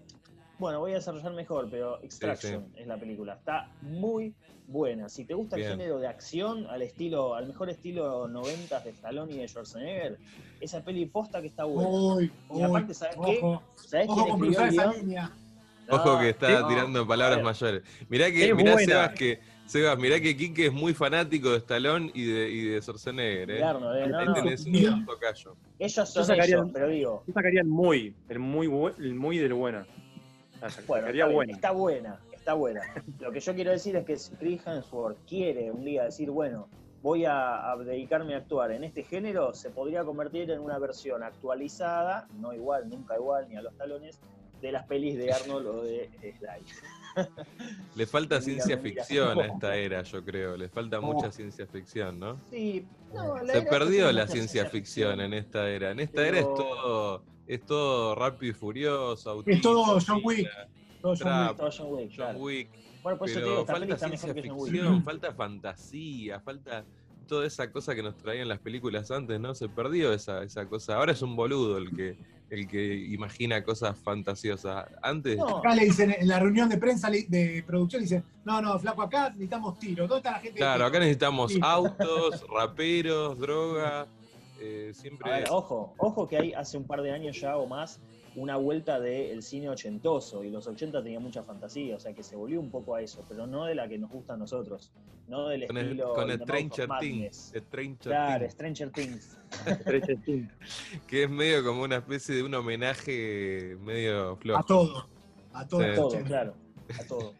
Bueno, 0.59 0.79
voy 0.79 0.91
a 0.93 0.95
desarrollar 0.95 1.33
mejor, 1.33 1.67
pero 1.69 2.01
Extraction 2.01 2.71
es 2.75 2.87
la 2.87 2.97
película. 2.97 3.33
Está 3.35 3.69
muy 3.81 4.33
buena. 4.67 5.07
Si 5.07 5.23
te 5.25 5.35
gusta 5.35 5.55
Bien. 5.55 5.69
el 5.71 5.77
género 5.77 5.99
de 5.99 6.07
acción, 6.07 6.65
al 6.67 6.81
estilo, 6.81 7.35
al 7.35 7.47
mejor 7.47 7.69
estilo 7.69 8.27
90 8.27 8.79
de 8.79 8.89
Stallone 8.89 9.33
y 9.33 9.37
de 9.37 9.47
Schwarzenegger, 9.47 10.17
esa 10.59 10.83
peli 10.83 11.05
posta 11.05 11.41
que 11.41 11.47
está 11.47 11.63
buena. 11.65 11.89
Uy, 11.89 12.31
Y 12.55 12.61
aparte, 12.63 12.89
uy, 12.89 12.93
¿sabes 12.95 13.15
qué? 13.23 13.39
ojo, 13.41 13.63
¿Sabés 13.75 14.09
ojo 14.09 14.23
quién 14.23 14.35
escribió 14.35 14.61
el 14.61 14.69
esa. 14.69 15.31
Ojo 15.89 16.19
que 16.19 16.29
está 16.29 16.61
no, 16.61 16.67
tirando 16.67 17.07
palabras 17.07 17.41
mayores. 17.43 17.83
Mirá 18.09 18.29
que, 18.31 18.53
mirá. 18.53 18.77
Sebas 18.79 19.11
que, 19.13 19.39
Sebas, 19.67 19.97
mirá 19.97 20.19
que 20.19 20.35
Quique 20.35 20.65
es 20.65 20.73
muy 20.73 20.93
fanático 20.93 21.51
de 21.51 21.57
Stallone 21.59 22.11
y 22.13 22.25
de, 22.25 22.49
y 22.49 22.61
de 22.65 22.81
Schwarzenegger, 22.81 23.51
¿eh? 23.51 23.63
Arnold, 23.63 23.97
eh, 23.97 24.07
no, 24.07 24.19
Ahí 24.19 24.25
no. 24.25 24.33
tenés 24.33 24.65
un 24.65 25.05
tocayo. 25.05 25.55
Ellos 25.79 26.09
son 26.09 26.25
sacaría- 26.25 26.55
ellos, 26.57 26.69
pero 26.73 26.87
digo, 26.89 27.23
Yo 27.27 27.33
sacaría 27.33 27.61
el 27.61 27.67
muy, 27.67 28.13
el 28.27 28.39
muy, 28.39 28.65
el 28.97 29.13
muy 29.13 29.37
del 29.37 29.53
buena. 29.53 29.85
La 30.61 30.69
Bueno, 30.87 31.07
está, 31.07 31.25
buena. 31.27 31.53
está 31.53 31.71
buena, 31.71 32.19
está 32.33 32.53
buena. 32.53 32.81
Lo 33.19 33.31
que 33.31 33.39
yo 33.39 33.53
quiero 33.53 33.71
decir 33.71 33.95
es 33.95 34.05
que 34.05 34.17
si 34.17 34.35
Chris 34.35 34.61
Hemsworth 34.65 35.17
quiere 35.27 35.71
un 35.71 35.83
día 35.85 36.03
decir, 36.05 36.29
bueno, 36.31 36.67
voy 37.01 37.25
a, 37.25 37.71
a 37.71 37.77
dedicarme 37.77 38.33
a 38.33 38.37
actuar 38.37 38.71
en 38.71 38.83
este 38.83 39.03
género, 39.03 39.53
se 39.53 39.69
podría 39.69 40.03
convertir 40.03 40.49
en 40.51 40.59
una 40.59 40.79
versión 40.79 41.23
actualizada, 41.23 42.27
no 42.39 42.53
igual, 42.53 42.89
nunca 42.89 43.15
igual, 43.15 43.47
ni 43.49 43.55
a 43.55 43.61
los 43.61 43.75
talones, 43.77 44.19
de 44.61 44.71
las 44.71 44.85
pelis 44.87 45.15
de 45.17 45.31
Arnold 45.31 45.67
o 45.67 45.83
de 45.83 46.09
Sly. 46.19 47.27
Le 47.95 48.07
falta 48.07 48.35
Mira, 48.39 48.41
ciencia 48.41 48.77
mira. 48.77 49.03
ficción 49.03 49.39
a 49.39 49.45
esta 49.53 49.75
era, 49.75 50.01
yo 50.01 50.23
creo. 50.25 50.57
Le 50.57 50.67
falta 50.69 50.97
Oh. 50.99 51.03
mucha 51.03 51.31
ciencia 51.31 51.67
ficción, 51.67 52.19
¿no? 52.19 52.39
Sí, 52.49 52.87
no, 53.13 53.37
la 53.43 53.53
Se 53.53 53.59
era 53.59 53.69
perdió 53.69 54.11
la 54.11 54.25
ciencia 54.27 54.65
ficción 54.65 55.21
en 55.21 55.33
esta 55.35 55.69
era. 55.69 55.91
En 55.91 55.99
esta 55.99 56.27
era 56.27 56.39
es 56.39 56.45
todo, 56.55 57.23
es 57.47 57.65
todo 57.65 58.15
rápido 58.15 58.51
y 58.51 58.53
furioso. 58.53 59.43
Es 59.45 59.61
todo 59.61 59.99
John 60.05 60.21
Wick. 60.23 60.47
Todo 61.01 61.13
John 61.13 61.17
Trap, 61.19 61.59
Wick. 61.61 61.73
John 61.77 61.87
Wick, 61.93 61.99
John 62.09 62.15
claro. 62.15 62.39
Wick. 62.39 62.69
Bueno, 63.03 63.17
por 63.19 63.29
eso 63.29 63.39
te 63.39 63.45
Pero 63.45 63.49
digo, 63.51 63.61
esta 63.61 63.73
peli 63.73 63.87
falta 63.87 64.07
ciencia 64.07 64.33
ficción, 64.33 65.03
falta 65.03 65.33
fantasía, 65.33 66.39
falta 66.41 66.83
toda 67.27 67.45
esa 67.45 67.71
cosa 67.71 67.93
que 67.93 68.01
nos 68.03 68.15
traían 68.17 68.47
las 68.47 68.59
películas 68.59 69.11
antes, 69.11 69.39
¿no? 69.39 69.53
Se 69.53 69.67
perdió 69.69 70.13
esa, 70.13 70.43
esa 70.43 70.65
cosa. 70.65 70.95
Ahora 70.95 71.11
es 71.11 71.21
un 71.21 71.35
boludo 71.35 71.77
el 71.77 71.93
que, 71.95 72.17
el 72.49 72.67
que 72.67 72.95
imagina 72.95 73.63
cosas 73.63 73.97
fantasiosas. 73.97 74.85
Antes, 75.01 75.37
No, 75.37 75.57
Acá 75.57 75.75
le 75.75 75.85
dicen, 75.85 76.15
en 76.17 76.27
la 76.27 76.39
reunión 76.39 76.69
de 76.69 76.77
prensa 76.77 77.09
de 77.09 77.63
producción, 77.67 78.01
dicen, 78.01 78.23
no, 78.45 78.61
no, 78.61 78.79
flaco, 78.79 79.01
acá 79.03 79.29
necesitamos 79.29 79.77
tiro. 79.77 80.07
¿Dónde 80.07 80.17
está 80.17 80.31
la 80.31 80.39
gente? 80.39 80.57
claro, 80.57 80.75
tiro?" 80.77 80.87
acá 80.87 80.99
necesitamos 80.99 81.51
Sí. 81.53 81.59
autos, 81.61 82.45
raperos, 82.49 83.37
droga. 83.37 84.07
Eh, 84.59 84.91
siempre 84.93 85.31
A 85.31 85.39
ver, 85.39 85.47
ojo, 85.49 85.93
ojo 85.97 86.27
que 86.27 86.37
hay 86.37 86.53
hace 86.53 86.77
un 86.77 86.85
par 86.85 87.01
de 87.01 87.11
años 87.11 87.39
ya 87.39 87.57
o 87.57 87.67
más 87.67 87.99
una 88.37 88.55
vuelta 88.55 88.99
del 88.99 89.41
cine 89.41 89.67
ochentoso 89.67 90.43
y 90.43 90.51
los 90.51 90.67
80 90.67 91.01
tenía 91.01 91.19
mucha 91.19 91.41
fantasía, 91.41 91.95
o 91.95 91.99
sea 91.99 92.13
que 92.13 92.21
se 92.21 92.35
volvió 92.35 92.59
un 92.59 92.69
poco 92.69 92.93
a 92.93 93.01
eso, 93.01 93.25
pero 93.27 93.47
no 93.47 93.65
de 93.65 93.73
la 93.73 93.87
que 93.87 93.97
nos 93.97 94.11
gusta 94.11 94.33
a 94.33 94.37
nosotros, 94.37 94.91
no 95.27 95.47
del 95.47 95.65
con 95.65 95.77
el, 95.77 95.85
estilo 95.85 96.13
con 96.13 96.29
el 96.29 96.39
of 96.39 96.47
Stranger. 96.47 96.87
Things. 96.99 97.53
Stranger 97.55 97.97
Claro, 97.97 98.39
Things, 98.41 98.53
Stranger 98.53 98.91
Things. 98.91 99.37
Stranger 99.81 100.21
Things. 100.23 100.51
que 101.07 101.23
es 101.23 101.29
medio 101.31 101.63
como 101.63 101.81
una 101.81 101.97
especie 101.97 102.35
de 102.35 102.43
un 102.43 102.53
homenaje 102.53 103.75
medio 103.81 104.37
flojo. 104.37 104.59
A 104.59 104.63
todo. 104.63 105.09
A 105.53 105.67
todo. 105.67 105.81
Sí. 105.81 105.87
A 105.87 105.95
todo, 105.95 106.23
claro, 106.23 106.53
a 106.99 107.03
todo. 107.05 107.33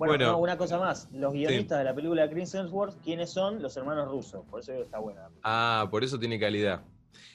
Bueno, 0.00 0.14
Bueno. 0.14 0.32
no, 0.32 0.38
una 0.38 0.56
cosa 0.56 0.78
más, 0.78 1.10
los 1.12 1.30
guionistas 1.34 1.76
de 1.76 1.84
la 1.84 1.94
película 1.94 2.22
de 2.22 2.30
Chris 2.30 2.54
Hemsworth, 2.54 2.96
¿quiénes 3.04 3.28
son? 3.28 3.60
Los 3.60 3.76
hermanos 3.76 4.08
rusos, 4.08 4.42
por 4.50 4.60
eso 4.60 4.72
está 4.72 4.98
buena. 4.98 5.28
Ah, 5.42 5.86
por 5.90 6.02
eso 6.02 6.18
tiene 6.18 6.40
calidad. 6.40 6.80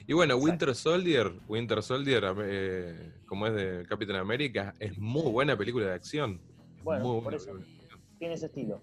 Y 0.04 0.12
bueno, 0.14 0.34
Exacto. 0.34 0.50
Winter 0.50 0.74
Soldier, 0.74 1.32
Winter 1.46 1.80
Soldier, 1.80 2.24
eh, 2.42 3.12
como 3.26 3.46
es 3.46 3.54
de 3.54 3.86
Capitán 3.88 4.16
América, 4.16 4.74
es 4.80 4.98
muy 4.98 5.30
buena 5.30 5.56
película 5.56 5.86
de 5.86 5.92
acción. 5.92 6.40
Bueno, 6.82 7.04
muy 7.04 7.20
por 7.22 7.34
eso. 7.36 7.52
Tiene 8.18 8.34
ese 8.34 8.46
estilo. 8.46 8.80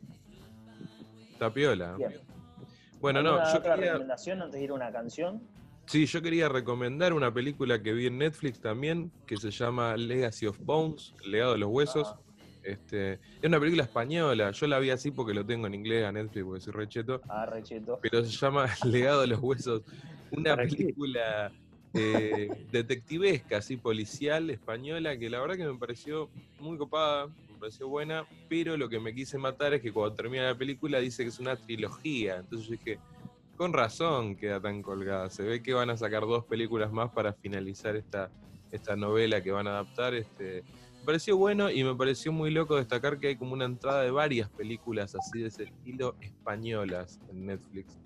Está 1.34 1.54
piola. 1.54 1.96
Bien. 1.98 2.14
Bueno, 3.02 3.22
no, 3.22 3.32
¿Alguna 3.32 3.52
yo 3.52 3.60
otra 3.60 3.76
quería, 3.76 3.92
recomendación 3.92 4.42
antes 4.44 4.60
de 4.60 4.64
ir 4.64 4.70
a 4.72 4.74
una 4.76 4.92
canción? 4.94 5.42
sí, 5.88 6.06
yo 6.06 6.22
quería 6.22 6.48
recomendar 6.48 7.12
una 7.12 7.34
película 7.34 7.82
que 7.84 7.92
vi 7.92 8.08
en 8.08 8.18
Netflix 8.18 8.62
también, 8.62 9.12
que 9.26 9.36
se 9.36 9.52
llama 9.52 9.98
Legacy 9.98 10.46
of 10.48 10.58
Bones, 10.62 11.14
legado 11.26 11.52
de 11.52 11.58
los 11.58 11.70
huesos. 11.70 12.08
Ah, 12.16 12.20
Este, 12.64 13.14
es 13.14 13.44
una 13.44 13.60
película 13.60 13.84
española. 13.84 14.52
Yo 14.52 14.68
la 14.68 14.80
vi 14.80 14.90
así 14.90 15.12
porque 15.12 15.34
lo 15.34 15.46
tengo 15.46 15.68
en 15.68 15.76
inglés 15.76 16.06
a 16.06 16.12
Netflix 16.12 16.46
porque 16.46 16.62
soy 16.62 16.74
recheto. 16.74 17.22
Ah, 17.28 17.46
recheto. 17.46 18.00
Pero 18.02 18.24
se 18.24 18.32
llama 18.32 18.68
Legado 18.86 19.22
de 19.22 19.28
los 19.28 19.40
Huesos. 19.40 19.82
Una 20.32 20.56
película 20.56 21.52
eh, 21.94 22.50
detectivesca, 22.72 23.58
así 23.58 23.78
policial, 23.78 24.50
española, 24.50 25.18
que 25.18 25.30
la 25.30 25.40
verdad 25.40 25.58
que 25.58 25.66
me 25.66 25.78
pareció 25.78 26.30
muy 26.60 26.78
copada, 26.78 27.28
me 27.28 27.60
pareció 27.60 27.88
buena, 27.88 28.26
pero 28.50 28.78
lo 28.78 28.90
que 28.90 29.00
me 29.00 29.14
quise 29.14 29.38
matar 29.38 29.74
es 29.76 29.82
que 29.82 29.92
cuando 29.92 30.16
termina 30.16 30.46
la 30.46 30.58
película 30.58 31.00
dice 31.00 31.24
que 31.24 31.30
es 31.30 31.40
una 31.40 31.56
trilogía. 31.56 32.38
Entonces 32.38 32.68
yo 32.68 32.72
dije, 32.72 33.00
con 33.58 33.74
razón 33.74 34.36
queda 34.36 34.60
tan 34.60 34.82
colgada. 34.82 35.30
Se 35.30 35.44
ve 35.44 35.62
que 35.62 35.74
van 35.74 35.90
a 35.90 35.98
sacar 35.98 36.22
dos 36.22 36.46
películas 36.46 36.92
más 36.92 37.12
para 37.12 37.34
finalizar 37.34 37.96
esta, 37.96 38.32
esta 38.72 38.96
novela 38.96 39.44
que 39.44 39.52
van 39.52 39.68
a 39.68 39.72
adaptar. 39.72 40.16
Este, 40.16 40.64
me 41.04 41.08
pareció 41.08 41.36
bueno 41.36 41.70
y 41.70 41.84
me 41.84 41.94
pareció 41.96 42.32
muy 42.32 42.50
loco 42.50 42.78
destacar 42.78 43.20
que 43.20 43.28
hay 43.28 43.36
como 43.36 43.52
una 43.52 43.66
entrada 43.66 44.04
de 44.04 44.12
varias 44.12 44.50
películas 44.52 45.14
así 45.16 45.42
de 45.42 45.48
ese 45.50 45.64
estilo 45.64 46.16
españolas 46.22 47.20
en 47.30 47.46
Netflix. 47.46 48.00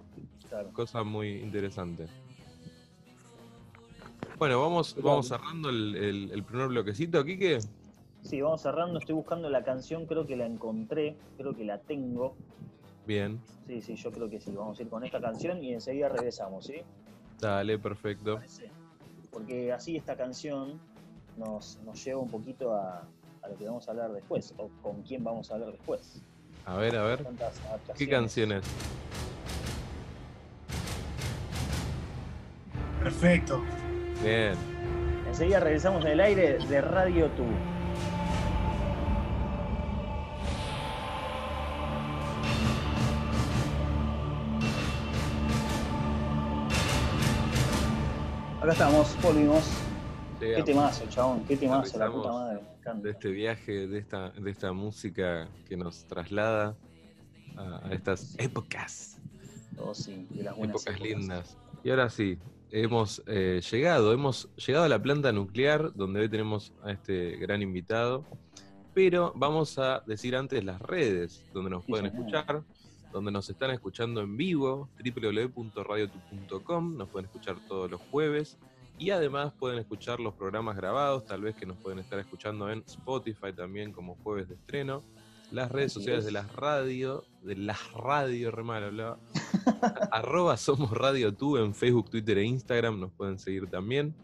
Claro. 0.49 0.71
Cosa 0.73 1.03
muy 1.03 1.29
interesante. 1.37 2.07
Bueno, 4.39 4.59
vamos, 4.59 4.95
vamos 4.99 5.27
cerrando 5.27 5.69
el, 5.69 5.95
el- 5.95 6.31
el 6.31 6.43
primer 6.43 6.69
bloquecito, 6.69 7.23
Quique. 7.23 7.59
Sí, 8.23 8.41
vamos 8.41 8.63
cerrando. 8.63 8.97
Estoy 8.97 9.13
buscando 9.13 9.47
la 9.47 9.63
canción, 9.63 10.07
creo 10.07 10.25
que 10.25 10.35
la 10.35 10.47
encontré, 10.47 11.15
creo 11.37 11.55
que 11.55 11.65
la 11.65 11.77
tengo. 11.79 12.35
Bien, 13.05 13.39
Sí, 13.67 13.79
sí, 13.81 13.95
yo 13.95 14.11
creo 14.11 14.27
que 14.27 14.39
sí. 14.39 14.49
Vamos 14.51 14.79
a 14.79 14.81
ir 14.81 14.89
con 14.89 15.03
esta 15.05 15.21
canción 15.21 15.63
y 15.63 15.73
enseguida 15.73 16.09
regresamos, 16.09 16.65
¿sí? 16.65 16.77
dale, 17.39 17.77
perfecto. 17.77 18.39
Porque 19.31 19.71
así 19.71 19.95
esta 19.97 20.17
canción 20.17 20.79
nos, 21.37 21.77
nos 21.85 22.03
lleva 22.03 22.19
un 22.19 22.29
poquito 22.29 22.73
a, 22.75 23.07
a 23.41 23.47
lo 23.47 23.57
que 23.57 23.65
vamos 23.65 23.87
a 23.87 23.91
hablar 23.91 24.11
después, 24.11 24.53
o 24.57 24.69
con 24.81 25.01
quién 25.03 25.23
vamos 25.23 25.51
a 25.51 25.55
hablar 25.55 25.71
después. 25.71 26.21
A 26.65 26.75
ver, 26.75 26.95
a 26.97 27.03
ver. 27.03 27.25
¿Qué 27.95 28.09
canciones? 28.09 28.63
Perfecto. 33.01 33.63
Bien. 34.21 34.53
Enseguida 35.27 35.59
regresamos 35.59 36.03
en 36.03 36.11
el 36.11 36.19
aire 36.19 36.57
de 36.57 36.81
Radio 36.81 37.29
Tú. 37.31 37.45
Acá 48.61 48.71
estamos, 48.73 49.15
volvimos. 49.21 49.86
Qué 50.39 50.45
Llegamos 50.49 50.65
temazo, 50.65 51.05
chabón, 51.09 51.43
qué 51.45 51.57
temazo, 51.57 51.97
la 51.97 52.11
puta 52.11 52.31
madre. 52.31 52.61
de 53.01 53.09
este 53.11 53.31
viaje, 53.31 53.87
de 53.87 53.97
esta, 53.97 54.29
de 54.29 54.51
esta 54.51 54.71
música 54.71 55.49
que 55.67 55.75
nos 55.75 56.05
traslada 56.05 56.75
a, 57.55 57.87
a 57.87 57.93
estas 57.93 58.35
épocas, 58.39 59.19
Oh, 59.79 59.93
sí, 59.93 60.25
de 60.31 60.43
las 60.43 60.57
épocas 60.57 60.81
épocas. 60.87 60.99
lindas. 61.01 61.57
Y 61.83 61.89
ahora 61.91 62.09
sí, 62.09 62.37
hemos 62.71 63.21
eh, 63.27 63.61
llegado, 63.71 64.11
hemos 64.13 64.49
llegado 64.55 64.85
a 64.85 64.89
la 64.89 65.01
planta 65.01 65.31
nuclear, 65.31 65.91
donde 65.93 66.19
hoy 66.21 66.29
tenemos 66.29 66.73
a 66.83 66.91
este 66.91 67.37
gran 67.37 67.61
invitado. 67.61 68.25
Pero 68.95 69.31
vamos 69.35 69.77
a 69.77 70.01
decir 70.07 70.35
antes 70.35 70.63
las 70.63 70.81
redes 70.81 71.43
donde 71.53 71.69
nos 71.69 71.83
Sí, 71.85 71.91
pueden 71.91 72.09
señor. 72.11 72.25
escuchar, 72.27 72.63
donde 73.13 73.31
nos 73.31 73.47
están 73.49 73.69
escuchando 73.71 74.21
en 74.21 74.35
vivo, 74.37 74.89
www.radiotu.com, 75.03 76.97
nos 76.97 77.07
pueden 77.09 77.25
escuchar 77.25 77.57
todos 77.67 77.89
los 77.91 78.01
jueves. 78.09 78.57
Y 78.99 79.11
además 79.11 79.53
pueden 79.59 79.77
escuchar 79.77 80.19
los 80.19 80.33
programas 80.33 80.75
grabados, 80.75 81.25
tal 81.25 81.41
vez 81.41 81.55
que 81.55 81.65
nos 81.65 81.77
pueden 81.77 81.99
estar 81.99 82.17
escuchando 82.19 82.69
en 82.71 82.83
Spotify 82.87 83.53
también 83.55 83.91
como 83.91 84.15
jueves 84.23 84.49
de 84.49 84.55
estreno. 84.55 85.03
Las 85.51 85.71
redes 85.71 85.91
Así 85.91 85.99
sociales 85.99 86.19
es. 86.21 86.25
de 86.25 86.31
las 86.31 86.53
radio, 86.55 87.23
de 87.43 87.55
las 87.55 87.91
radio, 87.93 88.51
re 88.51 88.63
mal 88.63 88.83
hablaba. 88.83 89.19
Arroba 90.11 90.57
somos 90.57 90.91
Radio 90.91 91.33
Tú 91.33 91.57
en 91.57 91.73
Facebook, 91.73 92.09
Twitter 92.09 92.39
e 92.39 92.43
Instagram, 92.43 92.99
nos 92.99 93.11
pueden 93.13 93.37
seguir 93.37 93.69
también. 93.69 94.15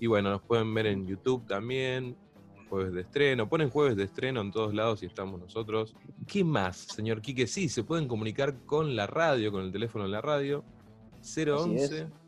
Y 0.00 0.06
bueno, 0.06 0.30
nos 0.30 0.42
pueden 0.42 0.74
ver 0.74 0.86
en 0.86 1.06
YouTube 1.06 1.46
también, 1.46 2.16
jueves 2.68 2.92
de 2.92 3.02
estreno. 3.02 3.48
Ponen 3.48 3.70
jueves 3.70 3.96
de 3.96 4.04
estreno 4.04 4.40
en 4.40 4.50
todos 4.50 4.74
lados 4.74 5.02
y 5.02 5.06
estamos 5.06 5.40
nosotros. 5.40 5.94
¿Qué 6.26 6.42
más, 6.42 6.76
señor 6.76 7.22
Quique? 7.22 7.46
Sí, 7.46 7.68
se 7.68 7.84
pueden 7.84 8.08
comunicar 8.08 8.64
con 8.66 8.96
la 8.96 9.06
radio, 9.06 9.52
con 9.52 9.62
el 9.62 9.72
teléfono 9.72 10.04
de 10.04 10.10
la 10.10 10.20
radio. 10.20 10.64
011 11.22 12.19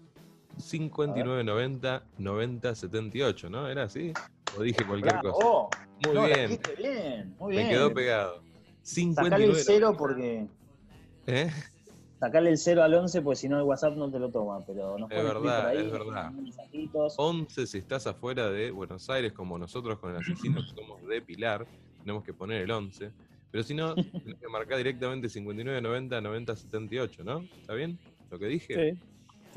5990 0.59 2.03
9078, 2.19 3.51
¿no? 3.51 3.69
¿Era 3.69 3.85
así? 3.85 4.13
¿O 4.57 4.63
dije 4.63 4.85
cualquier 4.87 5.19
cosa? 5.21 5.37
¡Bravo! 5.39 5.71
Muy 6.05 6.15
No, 6.15 6.25
bien, 6.27 6.61
bien, 6.79 7.35
muy 7.39 7.55
me 7.55 7.63
bien. 7.63 7.71
quedó 7.71 7.95
pegado. 7.95 8.43
Sacale 8.83 9.45
el 9.45 9.55
59 9.55 9.55
cero 9.65 9.95
porque. 9.97 10.47
¿Eh? 11.27 11.51
Sacale 12.19 12.51
el 12.51 12.59
0 12.59 12.83
al 12.85 12.95
11, 12.95 13.23
pues 13.23 13.39
si 13.41 13.49
no 13.49 13.57
el 13.59 13.63
WhatsApp 13.65 13.97
no 13.97 14.11
te 14.11 14.19
lo 14.19 14.31
toma, 14.31 14.61
pero 14.65 14.97
nos 14.97 15.11
Es 15.11 15.25
verdad, 15.25 15.63
por 15.63 15.71
ahí, 15.71 15.79
es 15.87 15.91
verdad. 15.93 16.07
mandan 16.25 16.43
mensajitos. 16.45 17.15
11 17.17 17.67
si 17.67 17.79
estás 17.79 18.07
afuera 18.07 18.49
de 18.51 18.71
Buenos 18.71 19.09
Aires, 19.11 19.33
como 19.33 19.59
nosotros 19.59 19.99
con 19.99 20.11
el 20.13 20.19
asesino 20.19 20.61
que 20.61 20.69
somos 20.81 21.05
de 21.07 21.21
Pilar, 21.23 21.67
tenemos 22.01 22.23
que 22.23 22.33
poner 22.33 22.63
el 22.63 22.71
11. 22.71 23.11
Pero 23.51 23.65
si 23.65 23.75
no, 23.75 23.95
tenés 23.95 24.39
que 24.41 24.49
marcar 24.49 24.79
directamente 24.79 25.29
5990 25.29 26.21
9078, 26.21 27.25
¿no? 27.25 27.41
¿Está 27.61 27.75
bien? 27.75 27.99
¿Lo 28.31 28.39
que 28.39 28.47
dije? 28.47 28.93
Sí. 28.93 28.99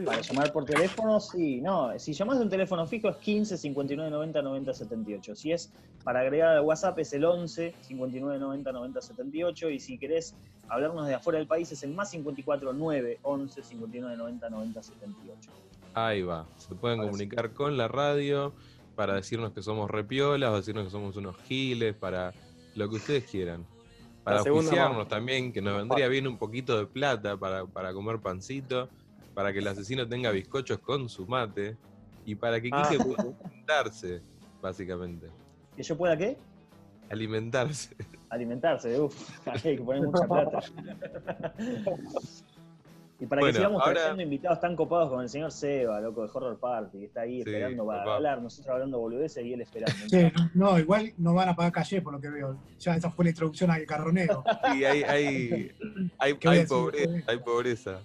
Para 0.03 0.21
llamar 0.21 0.51
por 0.51 0.65
teléfono, 0.65 1.19
sí, 1.19 1.61
no, 1.61 1.97
si 1.97 2.11
llamas 2.11 2.37
de 2.37 2.43
un 2.43 2.49
teléfono 2.49 2.85
fijo 2.85 3.07
es 3.07 3.15
15 3.17 3.57
59 3.57 4.11
90 4.11 4.41
90 4.41 4.73
78. 4.73 5.35
Si 5.35 5.51
es 5.53 5.71
para 6.03 6.19
agregar 6.19 6.57
al 6.57 6.65
WhatsApp 6.65 6.99
es 6.99 7.13
el 7.13 7.23
11 7.23 7.73
59 7.79 8.39
90 8.39 8.71
90 8.73 9.01
78 9.01 9.69
y 9.69 9.79
si 9.79 9.97
querés 9.97 10.35
hablarnos 10.67 11.07
de 11.07 11.13
afuera 11.13 11.39
del 11.39 11.47
país 11.47 11.71
es 11.71 11.81
el 11.83 11.93
más 11.93 12.09
54 12.11 12.73
9 12.73 13.19
11 13.21 13.63
59 13.63 14.17
90 14.17 14.49
90 14.49 14.83
78. 14.83 15.51
Ahí 15.93 16.23
va. 16.23 16.45
Se 16.57 16.75
pueden 16.75 16.99
Ahora 16.99 17.11
sí. 17.11 17.17
comunicar 17.17 17.53
con 17.53 17.77
la 17.77 17.87
radio 17.87 18.53
para 18.95 19.15
decirnos 19.15 19.53
que 19.53 19.61
somos 19.61 19.89
repiolas, 19.89 20.51
o 20.51 20.57
decirnos 20.57 20.85
que 20.85 20.91
somos 20.91 21.15
unos 21.15 21.37
giles, 21.43 21.95
para 21.95 22.33
lo 22.75 22.89
que 22.89 22.95
ustedes 22.95 23.25
quieran. 23.25 23.65
Para 24.23 24.41
oficiarnos 24.41 25.07
también, 25.07 25.53
que 25.53 25.61
nos 25.61 25.77
vendría 25.77 26.07
bien 26.07 26.27
un 26.27 26.37
poquito 26.37 26.77
de 26.77 26.85
plata 26.85 27.37
para, 27.37 27.65
para 27.65 27.93
comer 27.93 28.19
pancito, 28.19 28.89
para 29.35 29.53
que 29.53 29.59
el 29.59 29.67
asesino 29.67 30.07
tenga 30.07 30.31
bizcochos 30.31 30.79
con 30.79 31.07
su 31.09 31.27
mate 31.27 31.75
y 32.25 32.33
para 32.35 32.59
que 32.59 32.69
Ah, 32.71 32.87
Quique 32.89 33.03
sí, 33.03 33.07
pueda 33.09 33.21
sí. 33.23 33.29
alimentarse, 33.43 34.21
básicamente. 34.61 35.27
¿Que 35.75 35.83
yo 35.83 35.95
pueda 35.97 36.17
qué? 36.17 36.37
Alimentarse. 37.11 37.95
Alimentarse, 38.29 38.99
uff, 38.99 39.47
hay 39.63 39.77
que 39.77 39.83
poner 39.83 40.01
mucha 40.03 40.25
plata. 40.25 40.59
Y 43.17 43.27
para 43.27 43.39
Bueno, 43.39 43.53
que 43.53 43.57
sigamos 43.59 43.81
ahora- 43.81 43.93
trayendo 44.01 44.23
invitados 44.23 44.59
tan 44.59 44.75
copados 44.75 45.07
como 45.07 45.21
el 45.21 45.29
señor 45.29 45.49
Seba, 45.49 46.01
loco, 46.01 46.23
de 46.23 46.29
Horror 46.33 46.59
Party, 46.59 46.99
que 46.99 47.05
está 47.05 47.21
ahí 47.21 47.35
Sí, 47.35 47.49
esperando 47.49 47.85
para 47.85 47.99
papá. 47.99 48.15
hablar, 48.17 48.41
nosotros 48.41 48.73
hablando 48.73 48.99
boludeces 48.99 49.45
y 49.45 49.53
él 49.53 49.61
esperando. 49.61 49.95
Sí, 50.09 50.31
no, 50.53 50.71
no, 50.71 50.79
igual 50.79 51.13
no 51.17 51.33
van 51.33 51.47
a 51.47 51.55
pagar 51.55 51.71
calle 51.71 52.01
por 52.01 52.11
lo 52.11 52.19
que 52.19 52.29
veo. 52.29 52.57
Ya 52.77 52.93
esa 52.97 53.09
fue 53.09 53.23
la 53.23 53.29
introducción 53.31 53.71
al 53.71 53.85
carronero. 53.85 54.43
Y 54.75 54.83
hay, 54.83 55.03
hay, 55.03 55.71
hay, 56.17 56.33
¿Qué 56.39 56.47
voy 56.49 56.57
a 56.57 56.59
hay 56.59 56.65
pobreza, 56.67 57.31
hay 57.31 57.37
pobreza. 57.39 57.99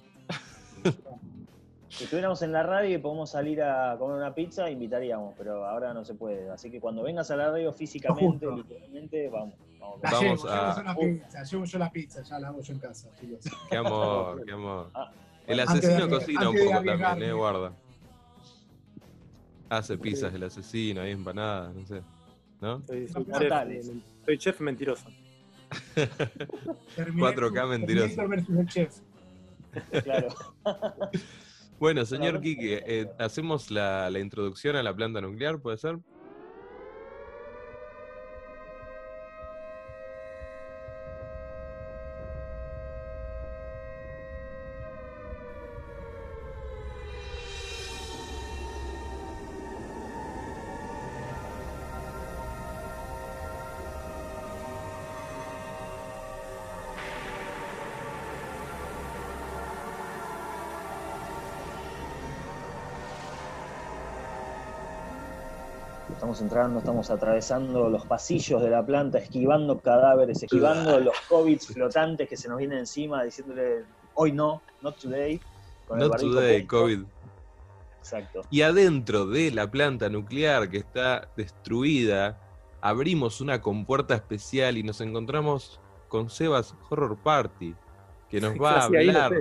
Si 1.90 2.04
estuviéramos 2.04 2.40
en 2.42 2.52
la 2.52 2.62
radio 2.62 2.96
y 2.96 2.98
podemos 2.98 3.30
salir 3.30 3.60
a 3.62 3.96
comer 3.98 4.16
una 4.16 4.32
pizza, 4.32 4.70
invitaríamos, 4.70 5.34
pero 5.36 5.66
ahora 5.66 5.92
no 5.92 6.04
se 6.04 6.14
puede. 6.14 6.48
Así 6.48 6.70
que 6.70 6.80
cuando 6.80 7.02
vengas 7.02 7.30
a 7.32 7.36
la 7.36 7.50
radio 7.50 7.72
físicamente, 7.72 8.46
Justo. 8.46 8.56
literalmente, 8.56 9.28
vamos. 9.28 9.54
vamos. 9.80 10.00
La 10.02 10.10
Vamos 10.10 10.22
llevo, 10.44 10.48
a- 10.48 10.74
llevo 10.76 10.76
yo 10.76 10.82
la 10.84 10.94
pizza, 10.94 11.42
llevo 11.42 11.64
yo 11.64 11.78
la 11.78 11.90
pizza, 11.90 12.22
ya 12.22 12.38
la 12.38 12.48
hago 12.48 12.60
yo 12.62 12.72
en 12.74 12.78
casa, 12.78 13.08
chicos. 13.20 13.44
Qué 13.68 13.76
amor, 13.76 14.44
qué 14.46 14.52
amor. 14.52 14.90
Ah, 14.94 15.10
El 15.48 15.56
de 15.56 15.62
asesino 15.64 16.08
cocina 16.08 16.48
un 16.48 16.56
poco 16.56 16.70
también, 16.84 17.22
eh, 17.30 17.32
guarda. 17.32 17.72
Hace 19.68 19.98
pizzas 19.98 20.32
el 20.32 20.44
asesino, 20.44 21.00
ahí 21.00 21.10
empanadas, 21.10 21.74
no 21.74 21.86
sé. 21.86 22.02
¿No? 22.60 22.82
Soy, 22.86 23.06
chef, 23.06 23.52
soy 24.24 24.38
chef 24.38 24.60
mentiroso. 24.60 25.06
Terminator- 26.94 27.50
4K 27.52 27.66
mentiroso. 27.68 28.14
Terminator 28.14 28.28
versus 28.28 28.56
el 28.58 28.66
chef. 28.68 29.00
claro. 30.04 30.28
Bueno, 31.80 32.04
señor. 32.04 32.40
Quique, 32.42 32.82
eh, 32.86 33.14
hacemos 33.18 33.70
la, 33.70 34.10
la 34.10 34.18
introducción 34.20 34.76
a 34.76 34.82
la 34.82 34.94
planta 34.94 35.20
nuclear, 35.22 35.60
¿puede 35.62 35.78
ser? 35.78 35.98
Estamos 66.40 66.52
entrando, 66.52 66.78
estamos 66.78 67.10
atravesando 67.10 67.90
los 67.90 68.06
pasillos 68.06 68.62
de 68.62 68.70
la 68.70 68.84
planta, 68.84 69.18
esquivando 69.18 69.78
cadáveres, 69.78 70.42
esquivando 70.42 70.98
los 70.98 71.14
COVID 71.28 71.60
flotantes 71.60 72.28
que 72.28 72.36
se 72.36 72.48
nos 72.48 72.58
vienen 72.58 72.78
encima, 72.78 73.22
diciéndole 73.22 73.84
hoy 74.14 74.32
no, 74.32 74.62
not 74.80 74.96
today. 74.98 75.40
con 75.86 75.98
el 76.00 76.08
Not 76.08 76.12
barbijo 76.12 76.34
today. 76.34 76.66
COVID. 76.66 77.00
Exacto. 77.98 78.42
Y 78.50 78.62
adentro 78.62 79.26
de 79.26 79.50
la 79.50 79.70
planta 79.70 80.08
nuclear 80.08 80.70
que 80.70 80.78
está 80.78 81.28
destruida, 81.36 82.38
abrimos 82.80 83.40
una 83.42 83.60
compuerta 83.60 84.14
especial 84.14 84.78
y 84.78 84.82
nos 84.82 85.00
encontramos 85.02 85.78
con 86.08 86.30
Sebas 86.30 86.74
Horror 86.88 87.18
Party, 87.18 87.74
que 88.30 88.40
nos 88.40 88.54
va 88.60 88.80
a 88.80 88.84
hablar. 88.84 89.32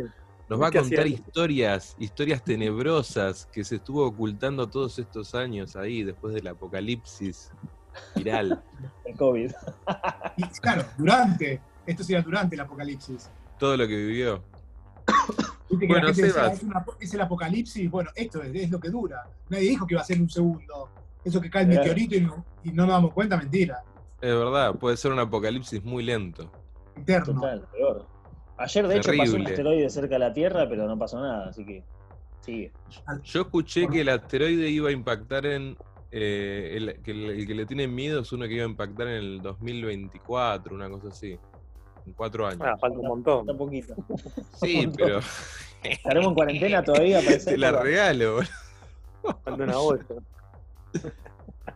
Nos 0.49 0.61
va 0.61 0.67
a 0.67 0.71
¿Qué 0.71 0.79
hacía 0.79 0.97
contar 0.97 1.07
historias, 1.07 1.95
historias 1.99 2.43
tenebrosas 2.43 3.45
que 3.51 3.63
se 3.63 3.75
estuvo 3.75 4.05
ocultando 4.05 4.67
todos 4.67 4.97
estos 4.99 5.35
años 5.35 5.75
ahí 5.75 6.03
después 6.03 6.33
del 6.33 6.47
apocalipsis 6.47 7.51
viral. 8.15 8.61
El 9.05 9.15
COVID. 9.15 9.51
Y 10.37 10.43
claro, 10.61 10.83
durante, 10.97 11.61
esto 11.85 12.03
sería 12.03 12.21
durante 12.21 12.55
el 12.55 12.61
apocalipsis. 12.61 13.29
Todo 13.57 13.75
lo 13.77 13.87
que 13.87 13.95
vivió. 13.95 14.43
Viste 15.69 15.85
que 15.85 15.93
Bueno, 15.93 16.07
gente 16.07 16.21
decía, 16.23 16.43
Sebas. 16.43 16.57
es, 16.57 16.63
una- 16.63 16.85
es 16.99 17.13
el 17.13 17.21
apocalipsis, 17.21 17.89
bueno, 17.91 18.09
esto 18.15 18.41
es, 18.41 18.55
es 18.55 18.69
lo 18.71 18.79
que 18.79 18.89
dura. 18.89 19.23
Nadie 19.49 19.69
dijo 19.69 19.85
que 19.85 19.93
iba 19.95 20.01
a 20.01 20.05
ser 20.05 20.19
un 20.21 20.29
segundo. 20.29 20.89
Eso 21.23 21.41
que 21.41 21.49
cae 21.49 21.63
el 21.63 21.69
Claro. 21.69 21.81
meteorito 21.83 22.15
y 22.15 22.21
no, 22.21 22.45
y 22.63 22.71
no 22.71 22.85
nos 22.85 22.93
damos 22.95 23.13
cuenta, 23.13 23.37
mentira. 23.37 23.83
Es 24.21 24.33
verdad, 24.35 24.73
puede 24.75 24.95
ser 24.97 25.11
un 25.11 25.19
apocalipsis 25.19 25.83
muy 25.83 26.03
lento. 26.03 26.51
Eterno. 26.95 27.33
Total, 27.33 27.67
peor. 27.71 28.07
Ayer, 28.59 28.87
de 28.87 28.97
hecho, 28.97 29.11
pasó 29.17 29.35
un 29.35 29.47
asteroide 29.47 29.89
cerca 29.89 30.15
de 30.15 30.19
la 30.19 30.33
Tierra, 30.33 30.67
pero 30.67 30.85
no 30.87 30.97
pasó 30.97 31.19
nada, 31.19 31.47
así 31.49 31.65
que 31.65 31.83
sigue. 32.41 32.71
Yo 33.23 33.41
escuché 33.41 33.87
que 33.87 34.01
el 34.01 34.09
asteroide 34.09 34.69
iba 34.69 34.89
a 34.89 34.91
impactar 34.91 35.45
en. 35.45 35.77
eh, 36.11 36.73
el, 36.75 37.01
que 37.01 37.11
el, 37.11 37.29
el 37.29 37.47
que 37.47 37.53
le 37.55 37.65
tienen 37.65 37.93
miedo 37.95 38.21
es 38.21 38.31
uno 38.31 38.47
que 38.47 38.55
iba 38.55 38.65
a 38.65 38.69
impactar 38.69 39.07
en 39.07 39.13
el 39.15 39.41
2024, 39.41 40.75
una 40.75 40.89
cosa 40.89 41.07
así. 41.09 41.37
En 42.05 42.13
cuatro 42.13 42.47
años. 42.47 42.61
Ah, 42.63 42.75
falta 42.77 42.97
un 42.99 43.07
montón. 43.07 43.49
Un 43.49 43.57
poquito. 43.57 43.95
sí, 44.61 44.89
pero. 44.97 45.19
¿Estaremos 45.83 46.29
en 46.29 46.35
cuarentena 46.35 46.83
todavía? 46.83 47.19
Para 47.23 47.35
esa 47.35 47.51
Te 47.51 47.57
la 47.57 47.71
regalo, 47.71 48.35
boludo. 48.35 49.39
Falta 49.43 49.63
una 49.63 49.77
bolsa. 49.77 50.13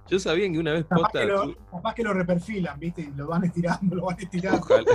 Yo 0.10 0.20
sabía 0.20 0.52
que 0.52 0.60
una 0.60 0.74
vez 0.74 0.84
Capaz 0.86 1.02
posta. 1.02 1.20
que, 1.22 1.26
lo, 1.28 1.56
capaz 1.72 1.94
que 1.96 2.04
lo 2.04 2.14
reperfilan, 2.14 2.80
¿viste? 2.80 3.02
Y 3.02 3.12
lo 3.16 3.28
van 3.28 3.46
estirando, 3.46 3.96
lo 3.96 4.06
van 4.06 4.18
estirando. 4.20 4.60
Ojalá. 4.62 4.86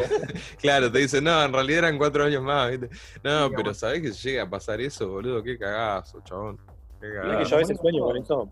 Claro, 0.61 0.93
te 0.93 0.99
dicen, 0.99 1.25
no, 1.25 1.43
en 1.43 1.53
realidad 1.53 1.79
eran 1.79 1.99
cuatro 1.99 2.25
años 2.25 2.43
más, 2.43 2.71
¿viste? 2.71 2.89
No, 2.89 2.95
Sí, 2.95 3.51
pero 3.51 3.51
bueno. 3.51 3.75
¿sabés 3.75 4.03
que 4.03 4.11
llega 4.13 4.43
a 4.45 4.51
pasar 4.51 4.81
eso, 4.81 5.09
boludo? 5.09 5.43
Qué 5.43 5.59
cagazo, 5.59 6.21
chabón. 6.25 6.59
Qué 7.01 7.09
cagazo. 7.15 7.39
que 7.39 7.45
yo 7.47 7.57
a 7.57 7.59
veces 7.59 7.79
sueño 7.81 8.05
con 8.05 8.17
eso. 8.17 8.51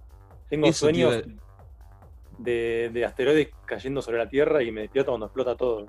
Tengo 0.48 0.66
Eso 0.68 0.78
sueños 0.86 1.22
de, 2.38 2.90
de 2.92 3.04
asteroides 3.04 3.48
cayendo 3.64 4.02
sobre 4.02 4.18
la 4.18 4.28
Tierra 4.28 4.62
y 4.62 4.70
me 4.70 4.82
despierto 4.82 5.10
cuando 5.12 5.26
explota 5.26 5.56
todo. 5.56 5.86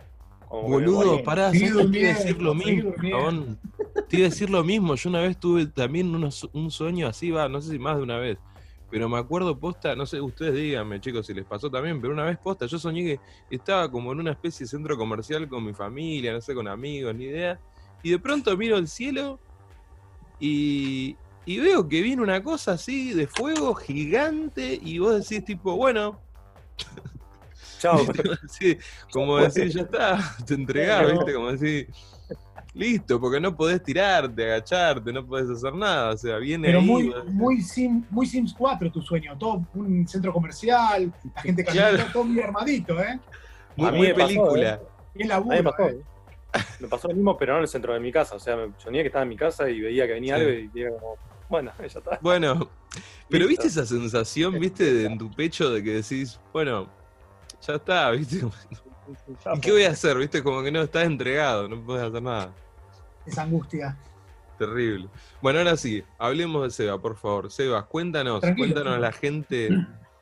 Como 0.47 0.63
Boludo, 0.69 1.21
pará, 1.23 1.51
Seguí 1.51 1.67
¿sabés 1.67 1.85
que 1.87 1.91
te 1.91 1.99
iba 1.99 2.09
a 2.09 2.13
decir 2.13 2.41
lo 2.41 2.53
mismo, 2.53 2.93
chabón? 3.01 3.59
Te 4.07 4.17
iba 4.17 4.27
a 4.27 4.29
decir 4.29 4.49
lo 4.49 4.63
mismo. 4.63 4.95
Yo 4.95 5.09
una 5.09 5.19
vez 5.21 5.37
tuve 5.37 5.65
también 5.67 6.13
unos- 6.15 6.49
un 6.53 6.71
sueño 6.71 7.07
así, 7.07 7.31
va, 7.31 7.49
no 7.49 7.61
sé 7.61 7.71
si 7.71 7.79
más 7.79 7.97
de 7.97 8.03
una 8.03 8.17
vez. 8.17 8.37
Pero 8.89 9.09
me 9.09 9.17
acuerdo 9.17 9.59
posta, 9.59 9.95
no 9.95 10.05
sé, 10.05 10.21
ustedes 10.21 10.55
díganme, 10.55 11.01
chicos, 11.01 11.25
si 11.25 11.33
les 11.33 11.45
pasó 11.45 11.69
también, 11.69 11.99
pero 11.99 12.13
una 12.13 12.23
vez 12.23 12.37
posta, 12.37 12.65
yo 12.65 12.79
soñé 12.79 13.03
que 13.03 13.19
estaba 13.49 13.91
como 13.91 14.11
en 14.11 14.19
una 14.19 14.31
especie 14.31 14.65
de 14.65 14.69
centro 14.69 14.97
comercial 14.97 15.47
con 15.49 15.65
mi 15.65 15.73
familia, 15.73 16.31
no 16.31 16.41
sé, 16.41 16.55
con 16.55 16.67
amigos, 16.67 17.13
ni 17.13 17.25
idea. 17.25 17.59
Y 18.01 18.11
de 18.11 18.19
pronto 18.19 18.55
miro 18.55 18.77
el 18.77 18.87
cielo 18.87 19.39
y, 20.39 21.17
y 21.45 21.59
veo 21.59 21.87
que 21.87 22.01
viene 22.01 22.21
una 22.21 22.41
cosa 22.41 22.73
así 22.73 23.13
de 23.13 23.27
fuego 23.27 23.73
gigante 23.73 24.79
y 24.81 24.99
vos 24.99 25.27
decís 25.27 25.43
tipo, 25.43 25.75
bueno, 25.75 26.21
Chao. 27.79 28.05
Como 29.11 29.37
decir, 29.37 29.69
ya 29.69 29.81
está, 29.81 30.35
te 30.45 30.53
entregás, 30.53 31.11
¿viste? 31.11 31.33
Como 31.33 31.51
decir, 31.51 31.89
listo, 32.77 33.19
porque 33.19 33.39
no 33.39 33.55
podés 33.55 33.83
tirarte, 33.83 34.43
agacharte, 34.45 35.11
no 35.11 35.25
podés 35.25 35.49
hacer 35.49 35.73
nada, 35.73 36.11
o 36.13 36.17
sea, 36.17 36.37
viene 36.37 36.67
Pero 36.67 36.79
ahí, 36.79 36.85
muy, 36.85 37.13
muy, 37.27 37.61
Sim- 37.61 38.05
muy 38.09 38.25
Sims 38.25 38.53
4 38.57 38.91
tu 38.91 39.01
sueño. 39.01 39.37
Todo 39.37 39.65
un 39.73 40.07
centro 40.07 40.31
comercial, 40.33 41.11
la 41.35 41.41
gente 41.41 41.63
Claro. 41.63 41.79
caminando, 41.97 42.13
todo 42.13 42.23
muy 42.23 42.41
armadito, 42.41 43.01
¿eh? 43.01 43.19
muy, 43.75 43.91
muy 43.91 44.13
película. 44.13 44.79
Y 45.15 45.23
el 45.23 45.31
A 45.31 45.39
mí 45.39 45.45
laburo, 45.49 45.57
me 45.57 45.63
pasó. 45.63 45.89
¿eh? 45.89 46.01
Me 46.79 46.87
pasó 46.87 47.07
lo 47.07 47.13
mismo, 47.15 47.37
pero 47.37 47.53
no 47.53 47.59
en 47.59 47.63
el 47.63 47.67
centro 47.67 47.93
de 47.93 47.99
mi 47.99 48.11
casa. 48.11 48.35
O 48.35 48.39
sea, 48.39 48.55
me 48.55 48.71
soñé 48.77 49.01
que 49.01 49.07
estaba 49.07 49.23
en 49.23 49.29
mi 49.29 49.35
casa 49.35 49.69
y 49.69 49.79
veía 49.81 50.05
que 50.07 50.13
venía 50.13 50.35
Sí. 50.35 50.41
algo 50.41 50.53
y 50.53 50.67
diría 50.69 50.89
como, 50.91 51.15
bueno, 51.49 51.71
ya 51.79 51.85
está. 51.85 52.19
Bueno, 52.21 52.69
pero 53.29 53.45
Listo. 53.45 53.63
viste 53.63 53.67
esa 53.67 53.85
sensación, 53.85 54.59
viste, 54.59 54.93
de- 54.93 55.05
en 55.05 55.17
tu 55.17 55.29
pecho 55.31 55.69
de 55.71 55.83
que 55.83 55.93
decís, 55.95 56.39
bueno, 56.53 56.87
ya 57.65 57.75
está, 57.75 58.11
viste, 58.11 58.37
¿y 59.55 59.59
qué 59.59 59.71
voy 59.71 59.83
a 59.83 59.89
hacer? 59.91 60.17
Viste, 60.17 60.41
como 60.43 60.61
que 60.63 60.71
no 60.71 60.81
estás 60.81 61.05
entregado, 61.05 61.67
no 61.67 61.81
podés 61.83 62.03
hacer 62.09 62.21
nada. 62.21 62.53
Esa 63.27 63.43
angustia. 63.43 63.97
Terrible. 64.57 65.09
Bueno, 65.41 65.59
ahora 65.59 65.77
sí, 65.77 66.03
hablemos 66.17 66.63
de 66.63 66.71
Seba, 66.71 66.99
por 66.99 67.15
favor. 67.15 67.51
Sebas, 67.51 67.85
cuéntanos, 67.85 68.41
Tranquilo. 68.41 68.73
cuéntanos 68.73 68.97
a 68.97 68.99
la 68.99 69.11
gente 69.11 69.69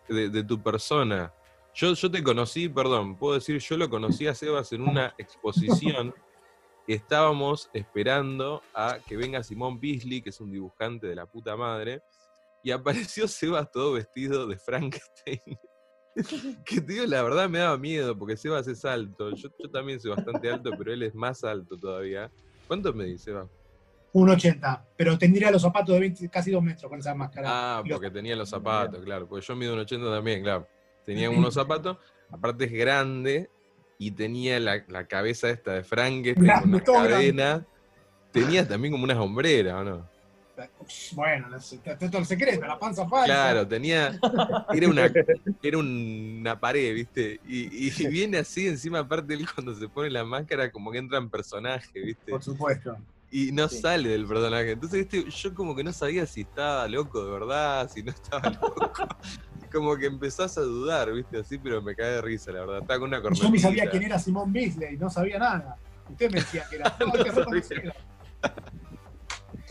de, 0.09 0.29
de 0.29 0.43
tu 0.43 0.61
persona. 0.61 1.31
Yo, 1.73 1.93
yo 1.93 2.11
te 2.11 2.23
conocí, 2.23 2.67
perdón, 2.67 3.15
puedo 3.17 3.35
decir, 3.35 3.59
yo 3.59 3.77
lo 3.77 3.89
conocí 3.89 4.27
a 4.27 4.35
Sebas 4.35 4.71
en 4.73 4.81
una 4.81 5.13
exposición 5.17 6.13
estábamos 6.93 7.69
esperando 7.73 8.61
a 8.73 8.99
que 9.05 9.17
venga 9.17 9.43
Simón 9.43 9.79
Beasley, 9.79 10.21
que 10.21 10.29
es 10.29 10.39
un 10.39 10.51
dibujante 10.51 11.07
de 11.07 11.15
la 11.15 11.25
puta 11.25 11.55
madre, 11.55 12.01
y 12.63 12.71
apareció 12.71 13.27
Sebas 13.27 13.71
todo 13.71 13.93
vestido 13.93 14.47
de 14.47 14.57
Frankenstein. 14.57 15.41
que 16.65 16.81
tío, 16.81 17.05
la 17.07 17.23
verdad 17.23 17.49
me 17.49 17.59
daba 17.59 17.77
miedo, 17.77 18.17
porque 18.17 18.37
Sebas 18.37 18.67
es 18.67 18.85
alto. 18.85 19.31
Yo, 19.35 19.49
yo 19.59 19.69
también 19.69 19.99
soy 19.99 20.11
bastante 20.11 20.49
alto, 20.49 20.71
pero 20.77 20.93
él 20.93 21.03
es 21.03 21.15
más 21.15 21.43
alto 21.43 21.77
todavía. 21.77 22.31
¿Cuánto 22.67 22.93
me 22.93 23.05
dice, 23.05 23.25
Sebas? 23.25 23.47
1,80. 24.13 24.81
Pero 24.95 25.17
tendría 25.17 25.51
los 25.51 25.61
zapatos 25.61 25.93
de 25.93 25.99
20 25.99 26.29
casi 26.29 26.51
2 26.51 26.63
metros 26.63 26.89
con 26.89 26.99
esa 26.99 27.13
máscara. 27.13 27.47
Ah, 27.49 27.81
los- 27.85 27.97
porque 27.99 28.09
tenía 28.11 28.35
los 28.35 28.49
zapatos, 28.49 29.03
claro. 29.03 29.27
Porque 29.27 29.45
yo 29.45 29.55
mido 29.55 29.73
un 29.73 29.79
80 29.79 30.09
también, 30.09 30.41
claro. 30.41 30.67
Tenía 31.05 31.29
unos 31.29 31.53
zapatos, 31.53 31.97
aparte 32.31 32.65
es 32.65 32.71
grande, 32.71 33.49
y 33.97 34.11
tenía 34.11 34.59
la, 34.59 34.83
la 34.87 35.05
cabeza 35.07 35.49
esta 35.49 35.73
de 35.73 35.83
Frankenstein 35.83 36.51
con 36.61 36.69
una 36.73 36.83
todo 36.83 36.95
grande. 36.95 37.11
cadena. 37.13 37.65
Tenía 38.31 38.67
también 38.67 38.91
como 38.93 39.03
unas 39.05 39.17
hombreras, 39.17 39.75
¿o 39.75 39.83
no? 39.83 40.09
Bueno, 41.13 41.49
no 41.49 41.59
sé, 41.59 41.79
todo 41.79 42.17
el 42.19 42.25
secreto, 42.25 42.65
la 42.65 42.79
panza 42.79 43.07
falsa. 43.07 43.25
Claro, 43.25 43.67
tenía. 43.67 44.17
Era 44.73 44.87
una, 44.89 45.11
era 45.61 45.77
una 45.77 46.59
pared, 46.59 46.93
¿viste? 46.93 47.39
Y, 47.45 47.87
y 47.87 48.07
viene 48.07 48.37
así, 48.39 48.67
encima, 48.67 48.99
aparte, 48.99 49.33
él 49.33 49.45
cuando 49.53 49.75
se 49.75 49.87
pone 49.89 50.09
la 50.09 50.23
máscara, 50.23 50.71
como 50.71 50.91
que 50.91 50.97
entra 50.99 51.17
en 51.17 51.29
personaje, 51.29 51.99
¿viste? 51.99 52.31
Por 52.31 52.43
supuesto. 52.43 52.97
Y 53.31 53.51
no 53.51 53.67
Sí. 53.67 53.79
sale 53.81 54.09
del 54.09 54.25
personaje. 54.25 54.71
Entonces, 54.71 55.07
¿viste? 55.09 55.29
yo 55.29 55.53
como 55.53 55.75
que 55.75 55.83
no 55.83 55.91
sabía 55.91 56.25
si 56.25 56.41
estaba 56.41 56.87
loco 56.87 57.25
de 57.25 57.31
verdad, 57.31 57.89
si 57.93 58.01
no 58.03 58.11
estaba 58.11 58.49
loco. 58.61 58.91
como 59.71 59.97
que 59.97 60.05
empezás 60.05 60.57
a 60.57 60.61
dudar, 60.61 61.11
¿viste? 61.11 61.39
Así, 61.39 61.57
pero 61.57 61.81
me 61.81 61.95
cae 61.95 62.11
de 62.11 62.21
risa, 62.21 62.51
la 62.51 62.61
verdad. 62.61 62.77
Estaba 62.81 62.99
con 62.99 63.09
una 63.09 63.21
cornetita. 63.21 63.47
Yo 63.47 63.51
ni 63.53 63.59
sabía 63.59 63.89
quién 63.89 64.03
era 64.03 64.19
Simón 64.19 64.53
Beasley, 64.53 64.95
no 64.97 65.09
sabía 65.09 65.37
nada. 65.39 65.77
Usted 66.09 66.31
me 66.31 66.39
decía 66.39 66.65
que 66.69 66.77
era. 66.77 66.95
No, 66.99 67.11
reconocerlo. 67.11 67.91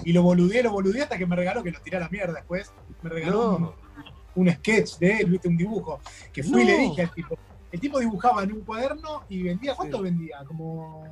Y 0.04 0.12
lo 0.12 0.22
boludeé, 0.22 0.62
lo 0.62 0.72
boludeé 0.72 1.02
hasta 1.02 1.16
que 1.18 1.26
me 1.26 1.36
regaló, 1.36 1.62
que 1.62 1.70
lo 1.70 1.80
tiré 1.80 1.96
a 1.98 2.00
la 2.00 2.08
mierda 2.08 2.32
después. 2.34 2.72
Me 3.02 3.10
regaló 3.10 3.58
No. 3.58 3.74
un, 4.36 4.46
un 4.48 4.52
sketch 4.54 4.98
de 4.98 5.18
él, 5.18 5.30
¿viste? 5.30 5.48
un 5.48 5.56
dibujo. 5.56 6.00
Que 6.32 6.42
fui 6.42 6.62
y 6.62 6.64
le 6.64 6.78
dije 6.78 7.02
al 7.02 7.12
tipo. 7.12 7.38
El 7.70 7.80
tipo 7.80 7.98
dibujaba 8.00 8.42
en 8.42 8.52
un 8.52 8.60
cuaderno 8.62 9.22
y 9.28 9.42
vendía. 9.42 9.74
¿Cuánto 9.74 10.02
vendía? 10.02 10.38
Como. 10.46 11.04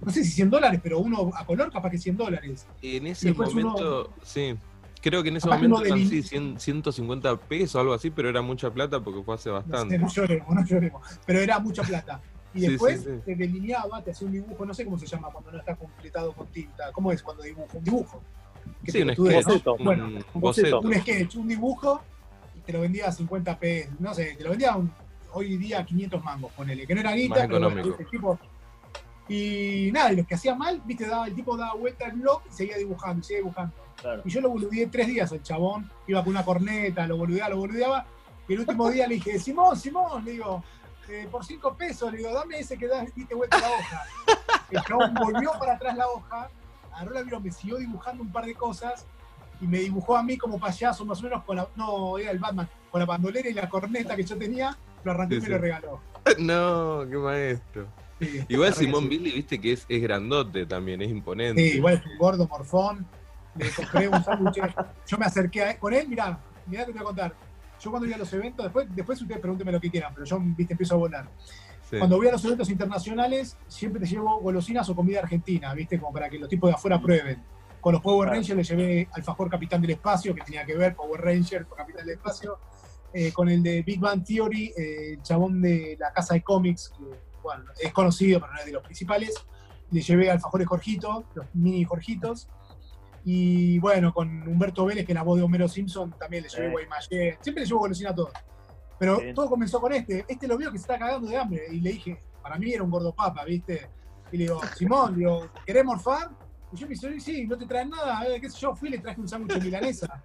No 0.00 0.12
sé 0.12 0.22
si 0.24 0.30
100 0.32 0.50
dólares, 0.50 0.80
pero 0.82 0.98
uno 0.98 1.30
a 1.34 1.46
color, 1.46 1.72
capaz 1.72 1.90
que 1.90 1.98
100 1.98 2.16
dólares. 2.16 2.66
En 2.82 3.06
ese 3.06 3.30
uno- 3.32 3.44
momento, 3.46 4.10
sí. 4.22 4.56
Creo 5.02 5.22
que 5.22 5.28
en 5.28 5.36
ese 5.36 5.48
momento 5.48 5.84
eran 5.84 5.98
sí, 6.08 6.22
100, 6.22 6.58
150 6.58 7.36
pesos 7.36 7.76
o 7.76 7.80
algo 7.80 7.94
así, 7.94 8.10
pero 8.10 8.28
era 8.28 8.42
mucha 8.42 8.70
plata 8.70 8.98
porque 9.00 9.22
fue 9.22 9.36
hace 9.36 9.50
bastante. 9.50 9.96
no 9.98 10.08
lloremos, 10.08 10.48
no 10.54 10.64
lloremos. 10.66 11.02
Pero 11.24 11.38
era 11.40 11.58
mucha 11.60 11.82
plata. 11.82 12.20
Y 12.56 12.66
después 12.68 13.00
sí, 13.00 13.06
sí. 13.14 13.20
te 13.24 13.34
delineaba, 13.36 14.02
te 14.02 14.10
hacía 14.12 14.26
un 14.26 14.32
dibujo, 14.32 14.64
no 14.66 14.72
sé 14.74 14.84
cómo 14.84 14.98
se 14.98 15.06
llama 15.06 15.28
cuando 15.30 15.52
no 15.52 15.58
está 15.58 15.74
completado 15.76 16.32
con 16.32 16.46
tinta. 16.48 16.90
¿Cómo 16.92 17.12
es 17.12 17.22
cuando 17.22 17.42
dibujo? 17.42 17.68
Un 17.78 17.84
dibujo. 17.84 18.22
¿Qué 18.84 18.92
Sí, 18.92 19.02
un 19.02 19.10
sketch, 19.12 19.64
Bueno, 19.80 20.06
un 20.34 20.40
boceto. 20.40 20.80
un 20.80 20.94
sketch, 20.94 21.36
un 21.36 21.48
dibujo, 21.48 22.00
y 22.56 22.60
te 22.60 22.72
lo 22.72 22.80
vendía 22.80 23.08
a 23.08 23.12
50 23.12 23.58
pesos, 23.58 23.92
no 24.00 24.12
sé, 24.14 24.34
te 24.36 24.44
lo 24.44 24.50
vendía 24.50 24.74
un- 24.76 24.90
hoy 25.32 25.56
día 25.56 25.84
500 25.84 26.22
mangos, 26.24 26.50
ponele, 26.52 26.86
que 26.86 26.94
no 26.94 27.00
era 27.00 27.12
guita, 27.12 27.34
Más 27.40 27.46
pero 27.48 27.60
bueno, 27.70 27.82
el 27.98 28.06
tipo- 28.06 28.38
y 29.28 29.90
nada, 29.92 30.12
y 30.12 30.16
los 30.16 30.26
que 30.26 30.34
hacía 30.36 30.54
mal, 30.54 30.80
viste, 30.84 31.06
daba, 31.06 31.26
el 31.26 31.34
tipo 31.34 31.56
daba 31.56 31.74
vuelta 31.74 32.06
al 32.06 32.12
blog 32.12 32.42
y 32.48 32.52
seguía 32.54 32.76
dibujando, 32.76 33.20
y 33.20 33.24
seguía 33.24 33.38
dibujando. 33.42 33.74
Claro. 34.00 34.22
Y 34.24 34.30
yo 34.30 34.40
lo 34.40 34.50
boludeé 34.50 34.86
tres 34.86 35.06
días 35.08 35.32
el 35.32 35.42
chabón, 35.42 35.90
iba 36.06 36.22
con 36.22 36.30
una 36.30 36.44
corneta, 36.44 37.06
lo 37.06 37.16
boludeaba, 37.16 37.50
lo 37.50 37.56
boludeaba, 37.58 38.06
y 38.48 38.52
el 38.54 38.60
último 38.60 38.88
día 38.90 39.06
le 39.08 39.14
dije, 39.16 39.38
Simón, 39.38 39.76
Simón, 39.76 40.24
le 40.24 40.32
digo, 40.32 40.62
eh, 41.08 41.28
por 41.30 41.44
cinco 41.44 41.74
pesos, 41.76 42.10
le 42.12 42.18
digo, 42.18 42.32
dame 42.32 42.58
ese 42.58 42.76
que 42.76 42.86
das, 42.86 43.14
diste 43.14 43.34
vuelta 43.34 43.58
la 43.58 43.68
hoja. 43.68 44.02
El 44.70 44.82
chabón 44.82 45.14
volvió 45.14 45.52
para 45.58 45.74
atrás 45.74 45.96
la 45.96 46.08
hoja, 46.08 46.50
agarró 46.92 47.12
la 47.12 47.22
virome, 47.22 47.46
me 47.46 47.52
siguió 47.52 47.76
dibujando 47.76 48.22
un 48.22 48.32
par 48.32 48.44
de 48.44 48.54
cosas, 48.54 49.06
y 49.60 49.66
me 49.66 49.78
dibujó 49.78 50.16
a 50.16 50.22
mí 50.22 50.36
como 50.36 50.58
payaso, 50.58 51.04
más 51.04 51.20
o 51.20 51.22
menos 51.22 51.44
con 51.44 51.56
la, 51.56 51.68
no, 51.76 52.18
era 52.18 52.30
el 52.30 52.38
Batman, 52.38 52.68
con 52.90 53.00
la 53.00 53.06
bandolera 53.06 53.48
y 53.48 53.54
la 53.54 53.68
corneta 53.68 54.16
que 54.16 54.24
yo 54.24 54.36
tenía, 54.36 54.76
lo 55.04 55.12
arrancó 55.12 55.34
Sí, 55.34 55.38
y 55.38 55.42
me 55.42 55.48
lo 55.48 55.58
regaló. 55.58 56.00
No, 56.38 57.04
qué 57.08 57.16
maestro. 57.16 57.86
Sí, 58.18 58.44
Igual 58.48 58.74
Simón 58.74 59.08
Billy, 59.08 59.30
viste 59.30 59.60
que 59.60 59.72
es, 59.72 59.86
es 59.88 60.02
grandote 60.02 60.66
también, 60.66 61.00
es 61.02 61.10
imponente. 61.10 61.62
Sí, 61.62 61.76
igual 61.76 61.94
es 61.94 62.06
un 62.06 62.18
gordo 62.18 62.48
morfón. 62.48 63.06
Le 63.56 63.70
compré 63.70 64.08
un 64.08 64.24
sándwich. 64.24 64.74
Yo 65.06 65.18
me 65.18 65.26
acerqué 65.26 65.62
a 65.62 65.70
él, 65.70 65.78
con 65.78 65.94
él, 65.94 66.08
mirá, 66.08 66.38
mirá 66.66 66.84
que 66.84 66.92
te 66.92 66.98
voy 66.98 67.02
a 67.02 67.04
contar. 67.04 67.34
Yo 67.80 67.90
cuando 67.90 68.06
iba 68.06 68.16
a 68.16 68.18
los 68.18 68.32
eventos, 68.32 68.64
después, 68.64 68.86
después 68.94 69.20
ustedes 69.20 69.40
pregúntenme 69.40 69.72
lo 69.72 69.80
que 69.80 69.90
quieran, 69.90 70.12
pero 70.14 70.24
yo 70.24 70.38
viste, 70.40 70.72
empiezo 70.74 70.94
a 70.94 70.98
volar. 70.98 71.28
Sí. 71.90 71.98
Cuando 71.98 72.16
voy 72.16 72.26
a 72.28 72.32
los 72.32 72.44
eventos 72.44 72.68
internacionales, 72.70 73.56
siempre 73.68 74.00
te 74.00 74.06
llevo 74.06 74.40
golosinas 74.40 74.88
o 74.88 74.96
comida 74.96 75.20
argentina, 75.20 75.72
¿viste? 75.74 75.98
Como 76.00 76.12
para 76.12 76.28
que 76.28 76.38
los 76.38 76.48
tipos 76.48 76.68
de 76.70 76.74
afuera 76.74 77.00
prueben. 77.00 77.42
Con 77.80 77.92
los 77.92 78.02
Power 78.02 78.26
Claro. 78.26 78.40
Rangers 78.40 78.56
le 78.56 78.64
llevé 78.76 79.08
alfajor 79.12 79.48
Capitán 79.48 79.80
del 79.80 79.90
Espacio, 79.90 80.34
que 80.34 80.40
tenía 80.40 80.64
que 80.64 80.76
ver 80.76 80.96
Power 80.96 81.20
Ranger 81.20 81.66
con 81.66 81.78
Capitán 81.78 82.04
del 82.06 82.16
Espacio. 82.16 82.58
Eh, 83.12 83.32
con 83.32 83.48
el 83.48 83.62
de 83.62 83.82
Big 83.82 84.00
Bang 84.00 84.24
Theory, 84.24 84.74
eh, 84.76 85.12
el 85.12 85.22
chabón 85.22 85.62
de 85.62 85.96
la 85.98 86.12
casa 86.12 86.34
de 86.34 86.42
cómics, 86.42 86.92
que 86.98 87.04
bueno, 87.42 87.64
es 87.80 87.92
conocido, 87.92 88.40
pero 88.40 88.52
no 88.52 88.58
es 88.58 88.66
de 88.66 88.72
los 88.72 88.82
principales. 88.82 89.32
Le 89.92 90.02
llevé 90.02 90.30
alfajores 90.30 90.66
Jorgito, 90.66 91.24
los 91.34 91.46
mini 91.54 91.84
Jorgitos. 91.84 92.48
Y 93.28 93.80
bueno, 93.80 94.14
con 94.14 94.46
Humberto 94.46 94.84
Vélez, 94.84 95.04
que 95.04 95.10
es 95.10 95.16
la 95.16 95.24
voz 95.24 95.36
de 95.36 95.42
Homero 95.42 95.66
Simpson, 95.66 96.12
también 96.12 96.44
le 96.44 96.48
llevé. 96.48 96.70
Guaymallén. 96.70 97.36
Siempre 97.40 97.64
le 97.64 97.66
llevo 97.68 97.80
golosina 97.80 98.10
a 98.10 98.14
todos. 98.14 98.30
Pero 99.00 99.18
Bien. 99.18 99.34
todo 99.34 99.50
comenzó 99.50 99.80
con 99.80 99.92
este. 99.92 100.24
Este 100.28 100.46
lo 100.46 100.56
vio 100.56 100.70
que 100.70 100.78
se 100.78 100.82
está 100.82 100.96
cagando 100.96 101.26
de 101.26 101.36
hambre. 101.36 101.62
Y 101.72 101.80
le 101.80 101.90
dije, 101.90 102.22
para 102.40 102.56
mí 102.56 102.72
era 102.72 102.84
un 102.84 102.90
gordo 102.90 103.12
papa, 103.12 103.44
¿viste? 103.44 103.90
Y 104.30 104.36
le 104.36 104.44
digo, 104.44 104.60
Simón, 104.76 105.16
digo, 105.16 105.48
¿querés 105.66 105.84
morfar? 105.84 106.30
Y 106.72 106.76
yo 106.76 106.86
me 106.86 106.94
dice, 106.94 107.18
sí, 107.18 107.48
no 107.48 107.58
te 107.58 107.66
traen 107.66 107.90
nada. 107.90 108.24
Eh, 108.28 108.40
¿Qué 108.40 108.48
sé 108.48 108.58
yo? 108.60 108.76
Fui 108.76 108.90
y 108.90 108.92
le 108.92 108.98
traje 108.98 109.20
un 109.20 109.26
sándwich 109.26 109.54
de 109.54 109.64
milanesa. 109.64 110.22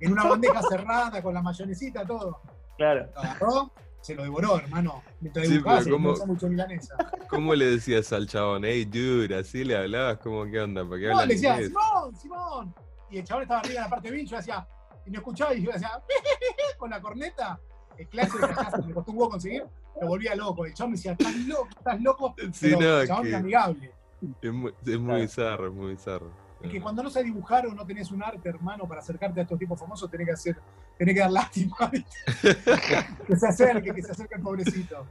En 0.00 0.12
una 0.12 0.24
bandeja 0.24 0.62
cerrada, 0.62 1.20
con 1.20 1.34
la 1.34 1.42
mayonesita, 1.42 2.06
todo. 2.06 2.40
Claro. 2.78 3.10
Lo 3.14 3.20
agarró, 3.20 3.72
se 4.08 4.14
lo 4.14 4.22
devoró, 4.22 4.56
hermano. 4.58 5.02
Mientras 5.20 5.46
Sí, 5.46 5.60
pero 5.62 5.84
¿cómo- 5.90 6.16
sándwich 6.16 6.40
de 6.40 6.48
milanesa. 6.48 6.94
¿Cómo 7.28 7.54
le 7.54 7.66
decías 7.66 8.10
al 8.14 8.26
chabón? 8.26 8.64
Hey, 8.64 8.86
dude, 8.86 9.36
así 9.36 9.64
le 9.64 9.76
hablabas, 9.76 10.16
¿cómo 10.18 10.46
qué 10.46 10.60
onda? 10.60 10.82
¿Para 10.88 10.98
qué 11.00 11.08
No, 11.08 11.20
le 11.26 11.34
decía, 11.34 11.52
inglés? 11.54 11.68
Simón, 11.68 12.16
Simón. 12.16 12.74
Y 13.10 13.18
el 13.18 13.24
chabón 13.24 13.42
estaba 13.42 13.60
arriba 13.60 13.76
en 13.76 13.82
la 13.84 13.90
parte 13.90 14.10
B, 14.10 14.22
y 14.22 14.26
yo 14.26 14.36
decía, 14.38 14.66
y 15.04 15.10
no 15.10 15.18
escuchaba, 15.18 15.54
y 15.54 15.62
yo 15.62 15.72
decía, 15.72 15.90
con 16.78 16.88
la 16.90 17.00
corneta. 17.02 17.60
El 17.98 18.08
clásico 18.08 18.38
que 18.38 18.44
acá 18.52 18.70
me 18.86 18.94
costó 18.94 19.10
un 19.12 19.18
huevo 19.18 19.30
conseguir, 19.32 19.64
lo 20.00 20.06
volvía 20.08 20.34
loco. 20.36 20.64
El 20.64 20.72
chabón 20.72 20.92
me 20.92 20.96
decía, 20.96 21.12
estás 21.12 21.36
loco, 21.46 21.68
estás 21.76 22.00
loco. 22.00 22.34
Sí, 22.52 22.68
Pero 22.74 22.80
no, 22.80 23.00
el 23.00 23.08
chabón 23.08 23.22
que- 23.24 23.28
era 23.28 23.38
amigable. 23.38 23.92
Es 24.40 24.52
muy, 24.52 24.72
es 24.86 24.98
muy 24.98 25.20
bizarro, 25.20 25.66
es 25.68 25.74
muy 25.74 25.90
bizarro. 25.90 26.30
Es 26.62 26.70
que 26.72 26.80
cuando 26.80 27.02
no 27.02 27.10
sabes 27.10 27.26
dibujar 27.26 27.66
o 27.66 27.74
no 27.74 27.84
tenés 27.86 28.10
un 28.10 28.22
arte, 28.22 28.48
hermano, 28.48 28.88
para 28.88 29.00
acercarte 29.00 29.38
a 29.40 29.42
estos 29.42 29.58
tipos 29.58 29.78
famosos, 29.78 30.10
tenés 30.10 30.26
que 30.26 30.32
hacer, 30.32 30.56
tenés 30.98 31.14
que 31.14 31.20
dar 31.20 31.30
lástima, 31.30 31.76
que 33.26 33.36
se 33.36 33.46
acerque, 33.46 33.94
que 33.94 34.02
se 34.02 34.12
acerque 34.12 34.34
el 34.34 34.42
pobrecito. 34.42 35.06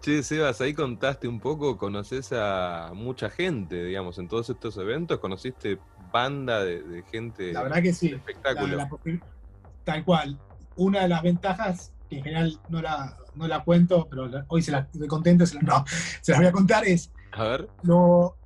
Che, 0.00 0.22
Sebas, 0.22 0.60
ahí 0.60 0.74
contaste 0.74 1.26
un 1.26 1.40
poco, 1.40 1.76
conoces 1.76 2.32
a 2.32 2.92
mucha 2.94 3.28
gente, 3.28 3.84
digamos, 3.84 4.18
en 4.18 4.28
todos 4.28 4.48
estos 4.48 4.76
eventos, 4.78 5.18
conociste 5.18 5.78
banda 6.12 6.64
de, 6.64 6.82
de 6.82 7.02
gente 7.02 7.52
La 7.52 7.64
verdad 7.64 7.82
que 7.82 7.92
sí. 7.92 8.10
La- 8.10 8.16
espectáculo. 8.16 8.76
la 8.76 8.88
tal 9.84 10.04
cual. 10.04 10.38
Una 10.76 11.02
de 11.02 11.08
las 11.08 11.22
ventajas, 11.22 11.92
que 12.08 12.18
en 12.18 12.24
general 12.24 12.60
no 12.68 12.80
la, 12.80 13.16
no 13.34 13.48
la 13.48 13.64
cuento, 13.64 14.06
pero 14.08 14.30
hoy 14.46 14.62
se 14.62 14.70
la 14.70 14.88
estoy 14.92 15.08
contento, 15.08 15.44
se 15.44 15.56
la, 15.56 15.62
no, 15.62 15.84
se 16.22 16.32
las 16.32 16.40
voy 16.40 16.48
a 16.48 16.52
contar, 16.52 16.86
es 16.86 17.10
A 17.32 17.44
ver, 17.44 17.68
lo, 17.82 18.36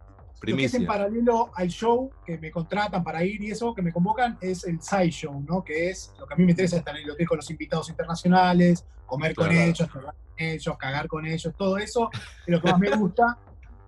lo 0.51 0.57
que 0.57 0.65
es 0.65 0.73
primicia. 0.73 0.79
en 0.79 0.87
paralelo 0.87 1.51
al 1.55 1.69
show, 1.69 2.11
que 2.25 2.39
me 2.39 2.51
contratan 2.51 3.05
para 3.05 3.25
ir 3.25 3.43
y 3.43 3.51
eso, 3.51 3.75
que 3.75 3.83
me 3.83 3.93
convocan, 3.93 4.39
es 4.41 4.65
el 4.65 4.81
side 4.83 5.11
show, 5.11 5.41
¿no? 5.47 5.63
Que 5.63 5.91
es 5.91 6.13
lo 6.19 6.27
que 6.27 6.35
a 6.35 6.37
mí 6.37 6.45
me 6.45 6.53
interesa, 6.53 6.77
estar 6.79 6.97
en 6.97 7.05
el 7.05 7.11
hotel 7.11 7.29
con 7.29 7.37
los 7.37 7.51
invitados 7.51 7.89
internacionales, 7.89 8.85
comer 9.07 9.35
con 9.35 9.51
ellos, 9.53 9.89
cagar 9.89 10.15
con 10.15 10.35
ellos, 10.39 10.79
cagar 10.79 11.09
con 11.09 11.27
ellos, 11.27 11.55
todo 11.57 11.79
eso 11.79 12.11
es 12.13 12.49
lo 12.49 12.61
que 12.61 12.71
más 12.71 12.81
me 12.81 12.91
gusta 12.97 13.39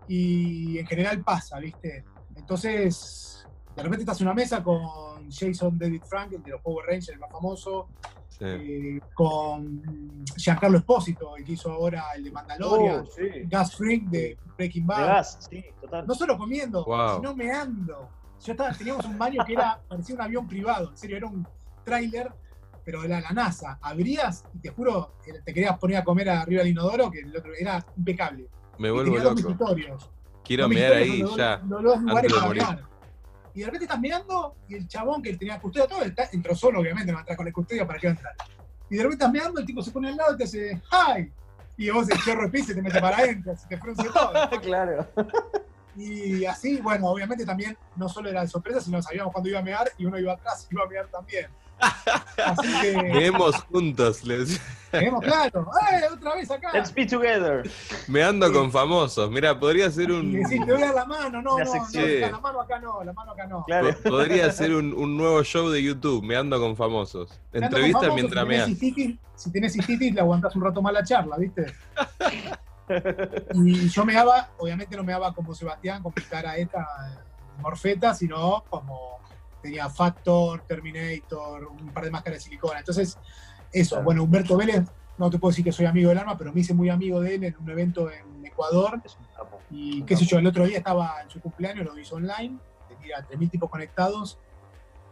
y 0.07 0.79
en 0.79 0.87
general 0.87 1.23
pasa, 1.23 1.59
¿viste? 1.59 2.05
Entonces, 2.37 3.47
de 3.75 3.83
repente 3.83 4.03
estás 4.03 4.21
en 4.21 4.27
una 4.27 4.35
mesa 4.35 4.63
con 4.63 5.31
Jason 5.31 5.79
David 5.79 6.03
Frank, 6.09 6.33
el 6.33 6.43
de 6.43 6.51
los 6.51 6.61
Power 6.61 6.87
Rangers, 6.87 7.09
el 7.09 7.19
más 7.19 7.31
famoso, 7.31 7.89
Sí. 8.39 8.45
eh, 8.45 9.01
con 9.15 10.25
Giancarlo 10.37 10.79
Espósito, 10.79 11.37
el 11.37 11.45
que 11.45 11.53
hizo 11.53 11.71
ahora 11.71 12.05
el 12.17 12.25
de 12.25 12.31
Mandalorian, 12.33 13.01
Oh, 13.01 13.07
sí. 13.07 13.23
Gus 13.51 13.77
Fring 13.77 14.11
de 14.11 14.37
Breaking 14.57 14.87
De 14.87 14.93
Bad 14.93 15.07
gas, 15.07 15.47
sí, 15.49 15.65
total. 15.81 16.05
no 16.07 16.15
solo 16.15 16.37
comiendo, 16.37 16.85
Wow. 16.85 17.17
sino 17.17 17.35
meando. 17.37 18.09
Yo 18.45 18.53
estaba, 18.53 18.73
teníamos 18.73 19.07
un 19.07 19.17
baño 19.17 19.45
que 19.47 19.53
era, 19.53 19.81
parecía 19.89 20.15
un 20.17 20.21
avión 20.23 20.49
privado, 20.49 20.91
en 20.91 20.97
serio, 20.97 21.17
era 21.17 21.27
un 21.29 21.47
tráiler, 21.85 22.33
pero 22.85 23.03
de 23.03 23.09
la, 23.09 23.21
la 23.21 23.31
NASA. 23.31 23.79
Abrías 23.81 24.45
y 24.53 24.59
te 24.59 24.71
juro, 24.71 25.15
eh, 25.27 25.41
te 25.45 25.55
querías 25.55 25.79
poner 25.79 25.99
a 25.99 26.05
comer 26.05 26.29
arriba 26.29 26.63
del 26.63 26.73
inodoro, 26.73 27.11
que 27.11 27.21
el 27.21 27.35
otro 27.37 27.53
era 27.59 27.87
impecable. 27.97 28.49
Me 28.79 28.91
vuelvo 28.91 29.17
loco. 29.17 29.57
Quiero 30.43 30.69
mear 30.69 30.93
ahí 30.95 31.21
los- 31.23 31.37
ya. 31.37 31.63
Los 31.69 31.83
dos 31.83 32.01
lugares 32.03 32.31
de 32.33 32.35
para 32.37 32.47
morir. 32.49 32.63
mear. 32.63 32.83
Y 33.55 33.61
de 33.61 33.67
repente 33.67 33.85
estás 33.85 34.01
meando 34.01 34.57
y 34.69 34.75
el 34.75 34.89
chabón 34.89 35.23
que 35.23 35.37
tenía 35.37 35.61
custodia 35.61 35.87
todo, 35.87 36.03
está- 36.03 36.29
entró 36.33 36.55
solo, 36.55 36.81
obviamente, 36.81 37.13
no 37.13 37.19
entrar 37.21 37.37
con 37.37 37.47
la 37.47 37.53
custodia 37.53 37.87
para 37.87 37.99
qué 38.01 38.09
va 38.09 38.13
a 38.13 38.17
entrar. 38.17 38.35
Y 38.91 38.97
de 38.97 39.03
repente 39.03 39.25
estás 39.25 39.33
meando, 39.33 39.61
el 39.61 39.67
tipo 39.67 39.83
se 39.83 39.91
pone 39.91 40.09
al 40.09 40.17
lado 40.17 40.35
y 40.35 40.37
te 40.39 40.45
hace 40.45 40.83
¡Hi! 40.93 41.33
Y 41.77 41.91
vos 41.91 42.09
el 42.11 42.19
chorro 42.21 42.43
de 42.45 42.49
pis 42.51 42.67
se 42.67 42.75
te 42.75 42.83
mete 42.83 43.01
para 43.01 43.17
adentro, 43.19 43.57
se 43.57 43.67
te 43.69 43.79
frunce 43.79 44.05
todo. 44.11 44.33
claro. 44.61 45.09
Y 45.97 46.45
así, 46.45 46.81
bueno, 46.81 47.07
obviamente 47.09 47.47
también 47.47 47.77
no 47.97 48.09
solo 48.09 48.29
era 48.29 48.41
de 48.43 48.49
sorpresa, 48.49 48.81
sino 48.81 49.01
sabíamos 49.01 49.33
cuándo 49.33 49.49
iba 49.49 49.61
a 49.61 49.63
mear 49.63 49.89
y 49.97 50.05
uno 50.05 50.19
iba 50.19 50.33
atrás 50.33 50.67
y 50.69 50.75
iba 50.75 50.85
a 50.85 50.89
mear 50.89 51.07
también. 51.09 51.47
Así 52.45 52.81
que, 52.81 53.03
Meemos 53.03 53.57
juntos, 53.65 54.25
le 54.25 54.39
decía. 54.41 54.61
tenemos 54.91 55.23
claro, 55.25 55.69
¡eh! 55.91 56.01
Otra 56.13 56.35
vez 56.35 56.51
acá. 56.51 56.71
Let's 56.73 56.93
be 56.95 57.07
together. 57.07 57.69
Me 58.09 58.23
ando 58.23 58.53
con 58.53 58.71
famosos. 58.71 59.31
Mira, 59.31 59.59
podría 59.59 59.91
ser 59.91 60.11
Y 60.11 60.13
un. 60.13 60.33
decís, 60.33 60.65
te 60.65 60.73
voy 60.73 60.83
a 60.83 60.87
dar 60.87 60.95
la 60.95 61.05
mano, 61.07 61.43
no, 61.43 61.59
La 61.59 61.65
no, 61.65 61.73
no, 61.75 62.31
la 62.31 62.39
mano 62.41 62.61
acá 62.61 62.79
no, 62.81 63.05
la 63.05 63.13
mano 63.13 63.33
acá 63.33 63.47
no. 63.47 63.65
Claro. 63.65 63.95
Podría 64.05 64.51
ser 64.53 64.75
un, 64.75 64.93
un 64.95 65.17
nuevo 65.17 65.43
show 65.43 65.69
de 65.69 65.83
YouTube, 65.83 66.23
me 66.25 66.37
ando 66.37 66.61
con 66.61 66.77
famosos. 66.77 67.31
Ando 67.31 67.41
con 67.53 67.63
Entrevista 67.65 68.01
famosos, 68.01 68.15
mientras 68.15 68.45
si 68.45 68.49
tenés 68.51 68.69
meas. 68.69 68.79
cistitis- 68.81 69.19
Si 69.37 69.53
tenés 69.53 69.73
cistitis, 69.73 70.15
le 70.15 70.21
aguantás 70.21 70.55
un 70.57 70.63
rato 70.63 70.81
más 70.83 70.93
la 70.93 71.03
charla, 71.05 71.37
¿viste? 71.39 71.67
Y 73.55 73.89
yo 73.89 74.05
meaba, 74.05 74.51
obviamente 74.59 74.95
no 74.95 75.03
meaba 75.03 75.33
como 75.35 75.55
Sebastián, 75.55 76.03
con 76.03 76.13
mi 76.15 76.23
cara 76.23 76.57
esta 76.59 76.81
eh, 76.81 77.19
morfeta, 77.63 78.13
sino 78.15 78.63
como 78.69 79.21
tenía 79.65 79.89
Factor, 79.89 80.61
Terminator, 80.67 81.65
un 81.67 81.91
par 81.93 82.05
de 82.05 82.11
máscaras 82.11 82.39
de 82.39 82.45
silicona. 82.45 82.81
Entonces, 82.81 83.19
eso, 83.73 84.03
bueno, 84.03 84.23
Humberto 84.23 84.59
Vélez, 84.59 84.85
no 85.17 85.31
te 85.31 85.39
puedo 85.39 85.53
decir 85.53 85.65
que 85.65 85.73
soy 85.73 85.87
amigo 85.87 86.11
del 86.11 86.19
alma, 86.19 86.37
pero 86.37 86.53
me 86.53 86.61
hice 86.61 86.75
muy 86.75 86.91
amigo 86.91 87.19
de 87.21 87.37
él 87.37 87.45
en 87.45 87.57
un 87.59 87.71
evento 87.71 88.11
en 88.11 88.45
Ecuador. 88.45 89.01
Un. 89.01 89.61
Y 89.71 90.03
qué 90.03 90.17
sé 90.17 90.27
yo, 90.27 90.39
el 90.39 90.47
otro 90.47 90.67
día 90.67 90.79
estaba 90.79 91.23
en 91.23 91.31
su 91.31 91.41
cumpleaños, 91.41 91.87
lo 91.87 91.99
hizo 91.99 92.17
online, 92.17 92.59
tenía 92.89 93.27
3.000 93.27 93.51
tipos 93.51 93.71
conectados. 93.71 94.39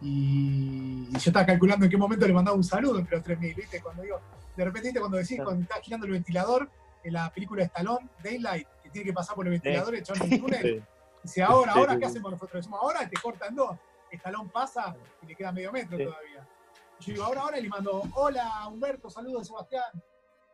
Y, 0.03 1.09
yo 1.13 1.19
estaba 1.19 1.47
calculando 1.47 1.87
en 1.87 1.91
qué 1.91 1.97
momento 1.97 2.27
le 2.27 2.35
mandaba 2.35 2.55
un 2.55 2.65
saludo 2.65 2.99
entre 2.99 3.17
los 3.17 3.25
3.000, 3.25 3.57
¿viste? 3.57 3.81
Cuando 3.81 4.03
digo, 4.03 4.21
de 4.55 4.65
repente, 4.65 4.89
¿viste? 4.89 5.01
Cuando 5.01 5.17
decís, 5.17 5.41
cuando 5.43 5.63
estás 5.63 5.81
girando 5.81 6.07
el 6.07 6.13
ventilador, 6.13 6.69
en 7.05 7.13
la 7.15 7.33
película 7.33 7.63
de 7.63 7.67
Stallone, 7.69 8.07
Daylight, 8.23 8.69
que 8.83 8.91
tiene 8.91 9.07
que 9.07 9.13
pasar 9.15 9.35
por 9.35 9.47
el 9.47 9.53
ventilador, 9.53 9.95
en 9.95 10.05
el 10.05 10.41
túnel, 10.41 10.85
dice, 11.23 11.43
ahora, 11.43 11.73
ahora, 11.73 11.99
¿qué 11.99 12.05
hacemos 12.05 12.31
nosotros? 12.31 12.61
Decimos, 12.61 12.81
ahora 12.83 13.09
te 13.09 13.17
cortan 13.17 13.55
dos. 13.55 13.79
Stallone 14.17 14.51
pasa 14.53 14.95
y 15.23 15.27
le 15.27 15.35
queda 15.35 15.53
medio 15.53 15.73
metro 15.73 15.97
Sí. 15.97 16.05
todavía. 16.05 16.49
Y 17.01 17.05
yo 17.05 17.13
digo, 17.15 17.25
ahora, 17.25 17.41
ahora, 17.43 17.59
y 17.59 17.63
le 17.63 17.69
mando, 17.69 18.03
hola, 18.15 18.69
Humberto, 18.69 19.11
saludos 19.11 19.43
de 19.43 19.45
Sebastián. 19.47 19.85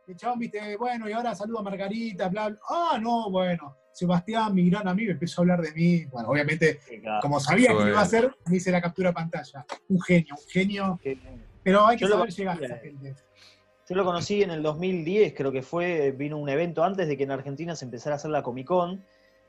El 0.07 0.15
chabón, 0.15 0.39
viste, 0.39 0.75
bueno, 0.77 1.07
y 1.07 1.11
ahora 1.11 1.35
saludo 1.35 1.59
a 1.59 1.63
Margarita, 1.63 2.29
bla, 2.29 2.49
bla. 2.49 2.59
Ah, 2.67 2.97
no, 2.99 3.29
bueno, 3.29 3.77
Sebastián, 3.91 4.55
mi 4.55 4.67
gran 4.69 4.87
amigo, 4.87 5.11
empezó 5.11 5.41
a 5.41 5.43
hablar 5.43 5.61
de 5.61 5.71
mí. 5.73 6.05
Bueno, 6.05 6.29
obviamente, 6.29 6.79
como 7.21 7.39
sabía 7.39 7.69
que 7.77 7.89
iba 7.89 7.99
a 7.99 8.03
hacer, 8.03 8.35
me 8.47 8.57
hice 8.57 8.71
la 8.71 8.81
captura 8.81 9.13
pantalla. 9.13 9.65
Un 9.87 10.01
genio, 10.01 10.35
un 10.35 10.47
genio. 10.49 10.99
Pero 11.61 11.85
hay 11.85 11.97
que 11.97 12.05
Yo 12.05 12.11
saber 12.11 12.31
llegar 12.31 12.59
a 12.59 12.65
esa 12.65 12.77
gente. 12.77 13.15
Yo 13.87 13.95
lo 13.95 14.05
conocí 14.05 14.43
en 14.43 14.51
el 14.51 14.61
2010, 14.63 15.33
creo 15.35 15.51
que 15.51 15.61
fue, 15.63 16.11
vino 16.11 16.37
un 16.37 16.47
evento 16.47 16.83
antes 16.83 17.07
de 17.07 17.17
que 17.17 17.23
en 17.23 17.31
Argentina 17.31 17.75
se 17.75 17.85
empezara 17.85 18.15
a 18.15 18.17
hacer 18.17 18.31
la 18.31 18.43
Comic 18.43 18.67
Con. 18.67 19.03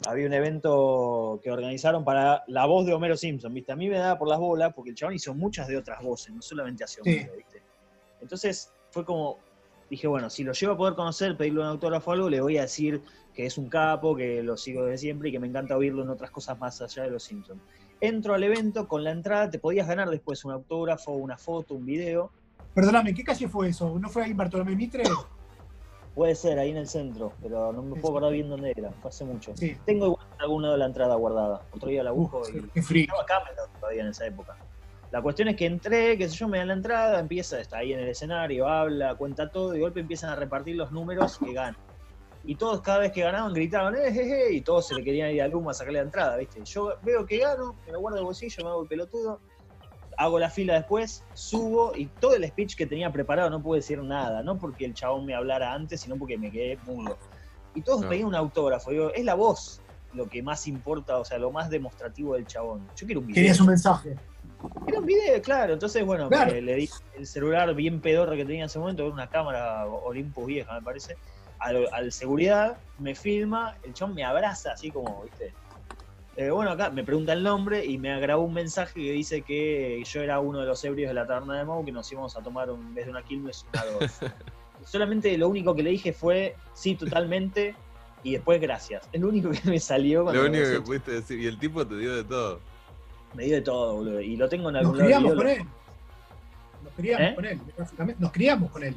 Había 0.06 0.26
un 0.26 0.32
evento 0.32 1.40
que 1.42 1.50
organizaron 1.50 2.04
para 2.04 2.42
la 2.46 2.66
voz 2.66 2.86
de 2.86 2.94
Homero 2.94 3.16
Simpson, 3.16 3.52
¿viste? 3.52 3.72
A 3.72 3.76
mí 3.76 3.88
me 3.88 3.98
daba 3.98 4.18
por 4.18 4.28
las 4.28 4.38
bolas 4.38 4.72
porque 4.74 4.90
el 4.90 4.96
chabón 4.96 5.14
hizo 5.14 5.34
muchas 5.34 5.68
de 5.68 5.76
otras 5.76 6.02
voces, 6.02 6.34
no 6.34 6.40
solamente 6.40 6.86
Sí. 6.86 7.00
Homero, 7.00 7.32
¿viste? 7.36 7.62
Entonces 8.20 8.72
fue 8.90 9.04
como, 9.04 9.38
dije, 9.90 10.06
bueno, 10.06 10.30
si 10.30 10.42
lo 10.42 10.52
llevo 10.52 10.72
a 10.72 10.76
poder 10.76 10.94
conocer, 10.94 11.36
pedirle 11.36 11.60
un 11.60 11.66
autógrafo 11.66 12.10
o 12.10 12.14
algo, 12.14 12.30
le 12.30 12.40
voy 12.40 12.56
a 12.58 12.62
decir 12.62 13.02
que 13.34 13.46
es 13.46 13.58
un 13.58 13.68
capo, 13.68 14.16
que 14.16 14.42
lo 14.42 14.56
sigo 14.56 14.84
desde 14.84 14.98
siempre 14.98 15.28
y 15.28 15.32
que 15.32 15.38
me 15.38 15.46
encanta 15.46 15.76
oírlo 15.76 16.02
en 16.02 16.10
otras 16.10 16.30
cosas 16.30 16.58
más 16.58 16.80
allá 16.80 17.04
de 17.04 17.10
los 17.10 17.22
Simpsons. 17.22 17.60
Entro 18.00 18.34
al 18.34 18.42
evento, 18.42 18.88
con 18.88 19.04
la 19.04 19.10
entrada 19.10 19.50
te 19.50 19.58
podías 19.58 19.86
ganar 19.86 20.08
después 20.08 20.44
un 20.44 20.52
autógrafo, 20.52 21.12
una 21.12 21.36
foto, 21.36 21.74
un 21.74 21.84
video. 21.84 22.32
Perdóname, 22.74 23.14
¿qué 23.14 23.22
calle 23.22 23.48
fue 23.48 23.68
eso? 23.68 23.98
¿No 23.98 24.08
fue 24.08 24.24
ahí 24.24 24.30
en 24.30 24.36
Bartolomé 24.36 24.74
Mitre? 24.74 25.04
Puede 26.14 26.34
ser, 26.34 26.58
ahí 26.58 26.70
en 26.70 26.76
el 26.76 26.88
centro, 26.88 27.32
pero 27.40 27.72
no 27.72 27.82
me 27.82 28.00
puedo 28.00 28.14
acordar 28.14 28.32
bien 28.32 28.48
dónde 28.48 28.72
era, 28.76 28.90
fue 28.92 29.08
hace 29.08 29.24
mucho. 29.24 29.56
Sí. 29.56 29.76
Tengo 29.86 30.06
igual 30.06 30.26
algún 30.38 30.62
lado 30.62 30.74
de 30.74 30.78
la 30.80 30.86
entrada 30.86 31.14
guardada. 31.14 31.62
Otro 31.72 31.88
día 31.88 32.02
la 32.02 32.10
busco 32.10 32.40
Uf, 32.40 32.90
y. 32.92 33.00
Estaba 33.00 33.24
Camelot 33.26 33.70
todavía 33.78 34.02
en 34.02 34.08
esa 34.08 34.26
época. 34.26 34.56
La 35.10 35.22
cuestión 35.22 35.48
es 35.48 35.56
que 35.56 35.66
entré, 35.66 36.16
qué 36.16 36.28
sé 36.28 36.36
yo, 36.36 36.48
me 36.48 36.58
dan 36.58 36.68
la 36.68 36.74
entrada, 36.74 37.18
empieza, 37.18 37.60
está 37.60 37.78
ahí 37.78 37.92
en 37.92 38.00
el 38.00 38.08
escenario, 38.08 38.68
habla, 38.68 39.16
cuenta 39.16 39.50
todo, 39.50 39.72
y 39.72 39.78
de 39.78 39.82
golpe 39.82 40.00
empiezan 40.00 40.30
a 40.30 40.36
repartir 40.36 40.76
los 40.76 40.92
números 40.92 41.38
que 41.38 41.52
ganan. 41.52 41.76
Y 42.44 42.54
todos 42.54 42.80
cada 42.80 43.00
vez 43.00 43.12
que 43.12 43.22
ganaban 43.22 43.52
gritaban, 43.52 43.96
eh, 43.96 44.08
eh, 44.08 44.46
eh", 44.48 44.52
y 44.52 44.60
todos 44.62 44.86
se 44.86 44.94
le 44.94 45.04
querían 45.04 45.30
ir 45.30 45.42
al 45.42 45.54
humo 45.54 45.70
a 45.70 45.74
sacarle 45.74 45.98
la 45.98 46.04
entrada, 46.04 46.36
¿viste? 46.36 46.64
Yo 46.64 46.94
veo 47.02 47.26
que 47.26 47.38
gano, 47.38 47.76
me 47.86 47.92
lo 47.92 48.00
guardo 48.00 48.18
el 48.18 48.24
bolsillo, 48.24 48.64
me 48.64 48.70
hago 48.70 48.82
el 48.82 48.88
pelotudo, 48.88 49.40
hago 50.20 50.38
la 50.38 50.50
fila 50.50 50.74
después, 50.74 51.24
subo 51.32 51.92
y 51.96 52.06
todo 52.20 52.34
el 52.34 52.46
speech 52.46 52.76
que 52.76 52.86
tenía 52.86 53.10
preparado 53.10 53.48
no 53.48 53.62
pude 53.62 53.78
decir 53.78 54.02
nada, 54.02 54.42
no 54.42 54.58
porque 54.58 54.84
el 54.84 54.92
chabón 54.92 55.24
me 55.24 55.34
hablara 55.34 55.72
antes, 55.72 56.02
sino 56.02 56.16
porque 56.18 56.36
me 56.36 56.50
quedé 56.52 56.76
mudo. 56.84 57.16
Y 57.74 57.80
todos 57.80 58.02
No. 58.02 58.08
pedían 58.10 58.26
un 58.28 58.34
autógrafo, 58.34 58.90
digo, 58.90 59.10
es 59.14 59.24
la 59.24 59.34
voz 59.34 59.80
lo 60.12 60.26
que 60.28 60.42
más 60.42 60.66
importa, 60.66 61.18
o 61.18 61.24
sea, 61.24 61.38
lo 61.38 61.50
más 61.52 61.70
demostrativo 61.70 62.34
del 62.34 62.46
chabón. 62.46 62.90
Yo 62.96 63.06
quiero 63.06 63.20
un 63.20 63.28
video. 63.28 63.34
Querías 63.36 63.60
un 63.60 63.68
mensaje. 63.68 64.18
Era 64.86 64.98
un 64.98 65.06
video, 65.06 65.40
claro. 65.40 65.72
Entonces, 65.72 66.04
bueno, 66.04 66.28
Claro. 66.28 66.52
le 66.60 66.74
di 66.74 66.88
el 67.16 67.26
celular 67.26 67.72
bien 67.74 68.00
pedorro 68.02 68.32
que 68.36 68.44
tenía 68.44 68.62
en 68.64 68.66
ese 68.66 68.78
momento, 68.78 69.04
era 69.04 69.12
una 69.14 69.28
cámara 69.30 69.86
Olympus 69.86 70.46
vieja, 70.46 70.74
me 70.74 70.82
parece. 70.82 71.16
Al, 71.60 71.86
al 71.92 72.12
seguridad 72.12 72.76
me 72.98 73.14
filma, 73.14 73.76
el 73.84 73.94
chabón 73.94 74.14
me 74.16 74.24
abraza 74.24 74.72
así 74.72 74.90
como, 74.90 75.22
¿viste? 75.22 75.54
Eh, 76.36 76.50
bueno, 76.50 76.70
acá 76.70 76.90
me 76.90 77.04
pregunta 77.04 77.32
el 77.32 77.42
nombre 77.42 77.84
y 77.84 77.98
me 77.98 78.18
grabó 78.20 78.44
un 78.44 78.54
mensaje 78.54 78.94
que 78.94 79.12
dice 79.12 79.42
que 79.42 80.02
yo 80.04 80.22
era 80.22 80.40
uno 80.40 80.60
de 80.60 80.66
los 80.66 80.82
ebrios 80.84 81.08
de 81.08 81.14
la 81.14 81.26
taberna 81.26 81.58
de 81.58 81.64
Mau, 81.64 81.84
que 81.84 81.92
nos 81.92 82.10
íbamos 82.12 82.36
a 82.36 82.40
tomar 82.42 82.70
un, 82.70 82.80
en 82.80 82.94
vez 82.94 83.04
de 83.06 83.10
una 83.10 83.22
Quilmes 83.22 83.66
una 83.72 83.84
dos. 84.00 84.20
Solamente 84.86 85.36
lo 85.36 85.48
único 85.48 85.74
que 85.74 85.82
le 85.82 85.90
dije 85.90 86.12
fue 86.12 86.56
sí, 86.72 86.94
totalmente, 86.94 87.74
y 88.22 88.32
después 88.32 88.60
gracias. 88.60 89.06
Es 89.12 89.20
lo 89.20 89.28
único 89.28 89.50
que 89.50 89.60
me 89.68 89.78
salió 89.80 90.22
cuando 90.24 90.42
Lo 90.42 90.48
único 90.48 90.64
que 90.70 90.80
pudiste 90.80 91.10
decir. 91.12 91.38
Y 91.40 91.46
el 91.46 91.58
tipo 91.58 91.86
te 91.86 91.96
dio 91.98 92.14
de 92.16 92.24
todo. 92.24 92.60
me 93.34 93.44
dio 93.44 93.56
de 93.56 93.62
todo, 93.62 93.96
boludo. 93.96 94.20
Y 94.20 94.36
lo 94.36 94.48
tengo 94.48 94.68
en 94.68 94.74
Nos 94.74 94.80
algún 94.82 94.98
lado. 94.98 95.06
criamos 95.08 95.34
con 95.34 95.44
lo- 95.44 95.50
él. 95.50 95.62
Nos 96.84 96.92
criamos 96.94 97.26
¿Eh? 97.28 97.34
con 97.34 97.44
él, 97.44 97.60
básicamente. 97.76 98.22
Nos 98.22 98.32
criamos 98.32 98.70
con 98.70 98.84
él. 98.84 98.94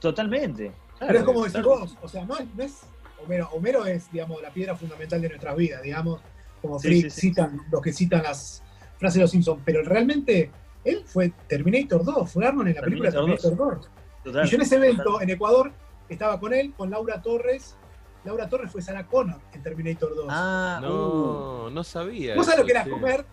Totalmente. 0.00 0.72
Pero 1.00 1.18
es 1.18 1.24
como 1.24 1.44
decir 1.44 1.62
claro. 1.62 1.80
vos, 1.80 1.96
o 2.02 2.08
sea, 2.08 2.24
no, 2.24 2.36
es- 2.38 2.46
no 2.54 2.62
es 2.64 2.80
Homero. 3.24 3.48
Homero 3.52 3.86
es, 3.86 4.10
digamos, 4.10 4.40
la 4.42 4.50
piedra 4.50 4.74
fundamental 4.76 5.20
de 5.20 5.28
nuestras 5.28 5.56
vidas, 5.56 5.82
digamos, 5.82 6.20
como 6.62 6.78
Sí, 6.78 6.88
Frick 6.88 7.04
sí, 7.04 7.10
sí. 7.10 7.20
citan, 7.28 7.60
los 7.70 7.80
que 7.82 7.92
citan 7.92 8.22
las 8.22 8.62
frases 8.98 9.14
de 9.16 9.20
los 9.22 9.30
Simpsons, 9.30 9.62
pero 9.64 9.82
realmente 9.82 10.50
él 10.84 11.02
fue 11.06 11.32
Terminator 11.48 12.04
2, 12.04 12.30
fue 12.32 12.46
Arnold 12.46 12.68
en 12.68 12.74
la 12.76 12.82
película 12.82 13.10
Terminator 13.10 13.42
Terminator 13.50 13.78
2. 13.80 13.90
Total, 14.24 14.46
Y 14.46 14.50
yo 14.50 14.56
en 14.56 14.62
ese 14.62 14.76
evento, 14.76 15.02
total. 15.04 15.22
en 15.22 15.30
Ecuador, 15.30 15.72
estaba 16.08 16.40
con 16.40 16.52
él, 16.54 16.72
con 16.76 16.90
Laura 16.90 17.20
Torres. 17.22 17.76
Laura 18.24 18.48
Torres 18.48 18.70
fue 18.72 18.82
Sarah 18.82 19.06
Connor 19.06 19.40
en 19.52 19.62
Terminator 19.62 20.14
2. 20.14 20.26
Ah, 20.28 20.80
uh, 20.82 20.86
No, 20.86 21.70
no 21.70 21.84
sabía. 21.84 22.34
¿Vos 22.34 22.46
sabés 22.46 22.60
lo 22.60 22.66
que 22.66 22.72
era 22.72 22.84
sí. 22.84 22.90
comer? 22.90 23.24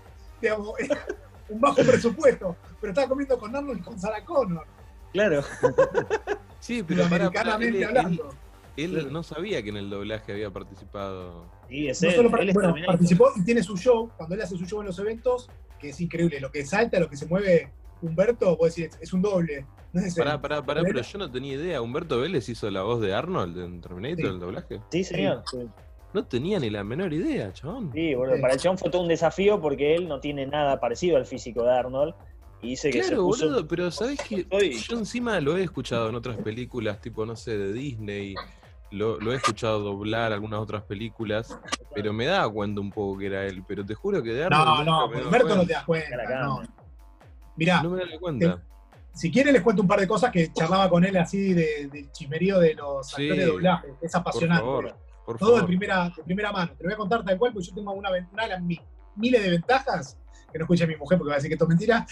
Digamos, 0.41 0.69
un 1.50 1.60
bajo 1.62 1.78
presupuesto, 1.84 2.56
pero 2.80 2.91
estaba 2.91 3.08
comiendo 3.08 3.38
con 3.39 3.56
Arnold 3.56 3.80
y 3.80 3.82
con 3.82 4.00
Sarah 4.00 4.24
Connor, 4.24 4.65
claro. 5.13 5.41
Sí, 6.60 6.82
pero 6.84 7.04
para, 7.04 7.28
americanamente 7.28 7.86
hablando. 7.86 8.30
él, 8.32 8.38
no 8.77 9.23
sabía 9.23 9.61
que 9.63 9.69
en 9.69 9.77
el 9.77 9.89
doblaje 9.89 10.31
había 10.33 10.51
participado. 10.51 11.45
Sí, 11.69 11.88
es 11.88 12.01
No 12.01 12.09
él, 12.09 12.15
solo 12.15 12.38
él 12.38 12.49
es 12.49 12.53
bueno, 12.53 12.75
participó 12.85 13.31
y 13.35 13.43
tiene 13.43 13.63
su 13.63 13.77
show, 13.77 14.11
cuando 14.17 14.35
él 14.35 14.41
hace 14.41 14.57
su 14.57 14.65
show 14.65 14.81
en 14.81 14.88
los 14.88 14.99
eventos, 14.99 15.49
que 15.79 15.89
es 15.89 16.01
increíble, 16.01 16.39
lo 16.39 16.51
que 16.51 16.65
salta, 16.65 16.99
lo 16.99 17.09
que 17.09 17.17
se 17.17 17.25
mueve 17.25 17.71
Humberto, 18.01 18.55
vos 18.57 18.75
decís, 18.75 18.97
es 19.01 19.13
un 19.13 19.21
doble. 19.21 19.65
No 19.93 20.01
es 20.01 20.13
Pará, 20.15 20.33
él. 20.33 20.41
pará, 20.41 20.61
pará, 20.63 20.81
pero 20.83 21.01
yo 21.01 21.17
no 21.17 21.31
tenía 21.31 21.53
idea. 21.53 21.81
¿Humberto 21.81 22.19
Vélez 22.19 22.49
hizo 22.49 22.69
la 22.69 22.83
voz 22.83 22.99
de 23.01 23.13
Arnold 23.13 23.57
en 23.57 23.79
Terminator, 23.81 24.25
Sí. 24.25 24.31
el 24.33 24.39
doblaje? 24.39 24.81
Sí, 24.91 25.03
señor. 25.05 25.43
Sí, 25.49 25.57
No 26.13 26.25
tenía 26.25 26.59
ni 26.59 26.69
la 26.69 26.83
menor 26.83 27.13
idea, 27.13 27.51
chabón. 27.53 27.91
boludo. 27.91 28.35
Sí. 28.35 28.41
Para 28.41 28.53
el 28.53 28.59
chabón 28.59 28.77
fue 28.77 28.89
todo 28.91 29.01
un 29.01 29.07
desafío 29.07 29.59
porque 29.61 29.95
él 29.95 30.07
no 30.09 30.19
tiene 30.19 30.45
nada 30.45 30.79
parecido 30.79 31.15
al 31.17 31.25
físico 31.25 31.63
de 31.63 31.71
Arnold. 31.71 32.13
Y 32.61 32.69
dice 32.69 32.89
que 32.89 33.01
se 33.03 33.09
Claro, 33.09 33.23
puso. 33.27 33.45
boludo, 33.47 33.67
pero 33.67 33.89
¿sabés 33.91 34.19
que 34.21 34.45
Yo 34.88 34.97
encima 34.97 35.39
lo 35.39 35.57
he 35.57 35.63
escuchado 35.63 36.09
en 36.09 36.15
otras 36.15 36.38
películas, 36.38 36.99
tipo, 36.99 37.25
no 37.25 37.35
sé, 37.35 37.57
de 37.57 37.71
Disney. 37.73 38.35
Lo, 38.95 39.19
lo 39.19 39.34
he 39.34 39.36
escuchado 39.36 39.79
doblar 39.79 40.31
algunas 40.31 40.60
otras 40.60 40.84
películas, 40.84 41.58
pero 41.93 42.13
me 42.13 42.25
daba 42.25 42.51
cuenta 42.51 42.79
un 42.81 42.89
poco 42.91 43.17
que 43.19 43.25
era 43.27 43.43
él. 43.45 43.63
Pero 43.67 43.86
te 43.86 43.93
juro 43.93 44.23
que 44.23 44.31
de 44.34 44.45
Arnold. 44.45 44.65
No, 44.65 44.84
no, 44.84 45.08
daba 45.10 45.25
Humberto 45.25 45.55
no 45.55 45.65
te 45.65 45.73
das 45.73 45.84
cuenta. 45.84 46.17
No. 46.43 46.62
Mirá, 47.58 47.84
No 47.84 47.89
me 47.91 48.05
daba 48.05 48.19
cuenta. 48.19 48.62
si 49.13 49.31
quieren 49.31 49.53
les 49.53 49.62
cuento 49.62 49.81
un 49.81 49.88
par 49.88 49.99
de 49.99 50.08
cosas 50.08 50.31
que 50.31 50.51
charlaba 50.53 50.89
con 50.89 51.03
él 51.05 51.15
así 51.17 51.53
de- 51.53 51.88
del 51.91 52.12
chismerío 52.12 52.60
de 52.60 52.73
los 52.75 53.08
Sí. 53.08 53.23
actores 53.23 53.38
de 53.45 53.51
doblaje. 53.51 53.88
Es 54.01 54.12
Por 54.13 54.21
apasionante. 54.21 54.63
favor, 54.63 54.95
por 55.25 55.38
Todo 55.38 55.58
de 55.58 55.63
primera, 55.63 56.10
de 56.15 56.23
primera 56.23 56.51
mano. 56.51 56.71
Te 56.77 56.84
lo 56.84 56.88
voy 56.89 56.93
a 56.93 56.97
contar 56.97 57.23
tal 57.23 57.38
cual, 57.38 57.51
porque 57.53 57.67
yo 57.67 57.75
tengo 57.75 57.91
una, 57.93 58.12
ven- 58.12 58.27
una 58.31 58.43
de 58.43 58.49
las 58.49 58.62
mi- 58.62 58.79
miles 59.15 59.43
de 59.43 59.49
ventajas, 59.49 60.17
que 60.56 60.60
no 60.60 60.63
escuche 60.65 60.88
mi 60.88 60.96
mujer 60.96 61.18
porque 61.18 61.30
va 61.30 61.34
a 61.36 61.38
decir 61.38 61.50
que 61.50 61.56
esto 61.56 61.65
es 61.65 61.70
mentira, 61.70 62.06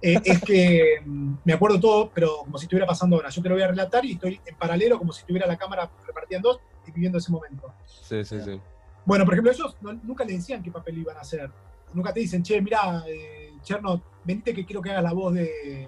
eh, 0.00 0.18
es 0.24 0.40
que 0.40 1.00
mm, 1.04 1.34
me 1.44 1.52
acuerdo 1.52 1.78
todo, 1.78 2.10
pero 2.14 2.38
como 2.38 2.56
si 2.56 2.64
estuviera 2.64 2.86
pasando 2.86 3.16
ahora. 3.16 3.28
Yo 3.28 3.42
te 3.42 3.48
lo 3.50 3.54
voy 3.56 3.62
a 3.62 3.68
relatar 3.68 4.02
y 4.06 4.12
estoy 4.12 4.40
en 4.46 4.56
paralelo, 4.56 4.98
como 4.98 5.12
si 5.12 5.24
tuviera 5.26 5.46
la 5.46 5.58
cámara 5.58 5.90
repartida 6.06 6.38
en 6.38 6.42
dos 6.42 6.60
y 6.86 6.92
viviendo 6.92 7.18
ese 7.18 7.30
momento. 7.30 7.74
Sí, 7.86 8.24
sí, 8.24 8.40
sí. 8.40 8.58
Bueno, 9.04 9.26
por 9.26 9.34
ejemplo, 9.34 9.52
ellos 9.52 9.76
no- 9.82 9.92
nunca 9.92 10.24
le 10.24 10.32
decían 10.32 10.62
qué 10.62 10.70
papel 10.70 10.96
iban 10.98 11.16
a 11.18 11.20
hacer. 11.20 11.50
Nunca 11.92 12.10
te 12.14 12.20
dicen, 12.20 12.42
che, 12.42 12.60
mirá, 12.62 13.04
eh, 13.06 13.52
Cherno, 13.62 14.02
venite 14.24 14.54
que 14.54 14.64
quiero 14.64 14.80
que 14.80 14.90
hagas 14.90 15.02
la 15.02 15.12
voz 15.12 15.34
de, 15.34 15.86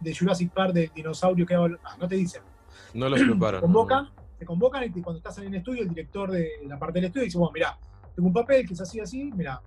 de 0.00 0.16
Jurassic 0.16 0.50
Park, 0.54 0.72
del 0.72 0.90
dinosaurio 0.94 1.44
que 1.44 1.54
hago. 1.54 1.66
Ah, 1.84 1.96
no 2.00 2.08
te 2.08 2.14
dicen. 2.16 2.42
No 2.94 3.10
los 3.10 3.20
preparan. 3.20 3.60
Te 3.60 3.66
convocan, 3.66 4.08
te 4.38 4.46
convocan 4.46 4.84
y 4.84 4.90
te- 4.90 5.02
cuando 5.02 5.18
estás 5.18 5.36
en 5.38 5.48
el 5.48 5.56
estudio, 5.56 5.82
el 5.82 5.90
director 5.90 6.30
de 6.30 6.48
la 6.66 6.78
parte 6.78 6.98
del 6.98 7.06
estudio 7.08 7.24
dice, 7.24 7.36
bueno, 7.36 7.52
mira, 7.52 7.76
tengo 8.14 8.28
un 8.28 8.32
papel 8.34 8.66
que 8.66 8.72
es 8.74 8.80
así, 8.80 9.00
así, 9.00 9.30
mira, 9.34 9.60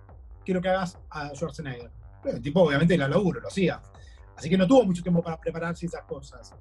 quiero 0.46 0.62
que 0.62 0.68
hagas 0.70 0.98
a 1.10 1.34
Schwarzenegger. 1.34 1.90
Bueno, 2.22 2.38
el 2.38 2.42
tipo 2.42 2.62
obviamente 2.62 2.96
la 2.96 3.08
laburo, 3.08 3.40
lo 3.40 3.48
hacía. 3.48 3.82
Así 4.36 4.48
que 4.48 4.56
no 4.56 4.66
tuvo 4.66 4.84
mucho 4.84 5.02
tiempo 5.02 5.22
para 5.22 5.38
prepararse 5.38 5.84
esas 5.86 6.04
cosas. 6.04 6.54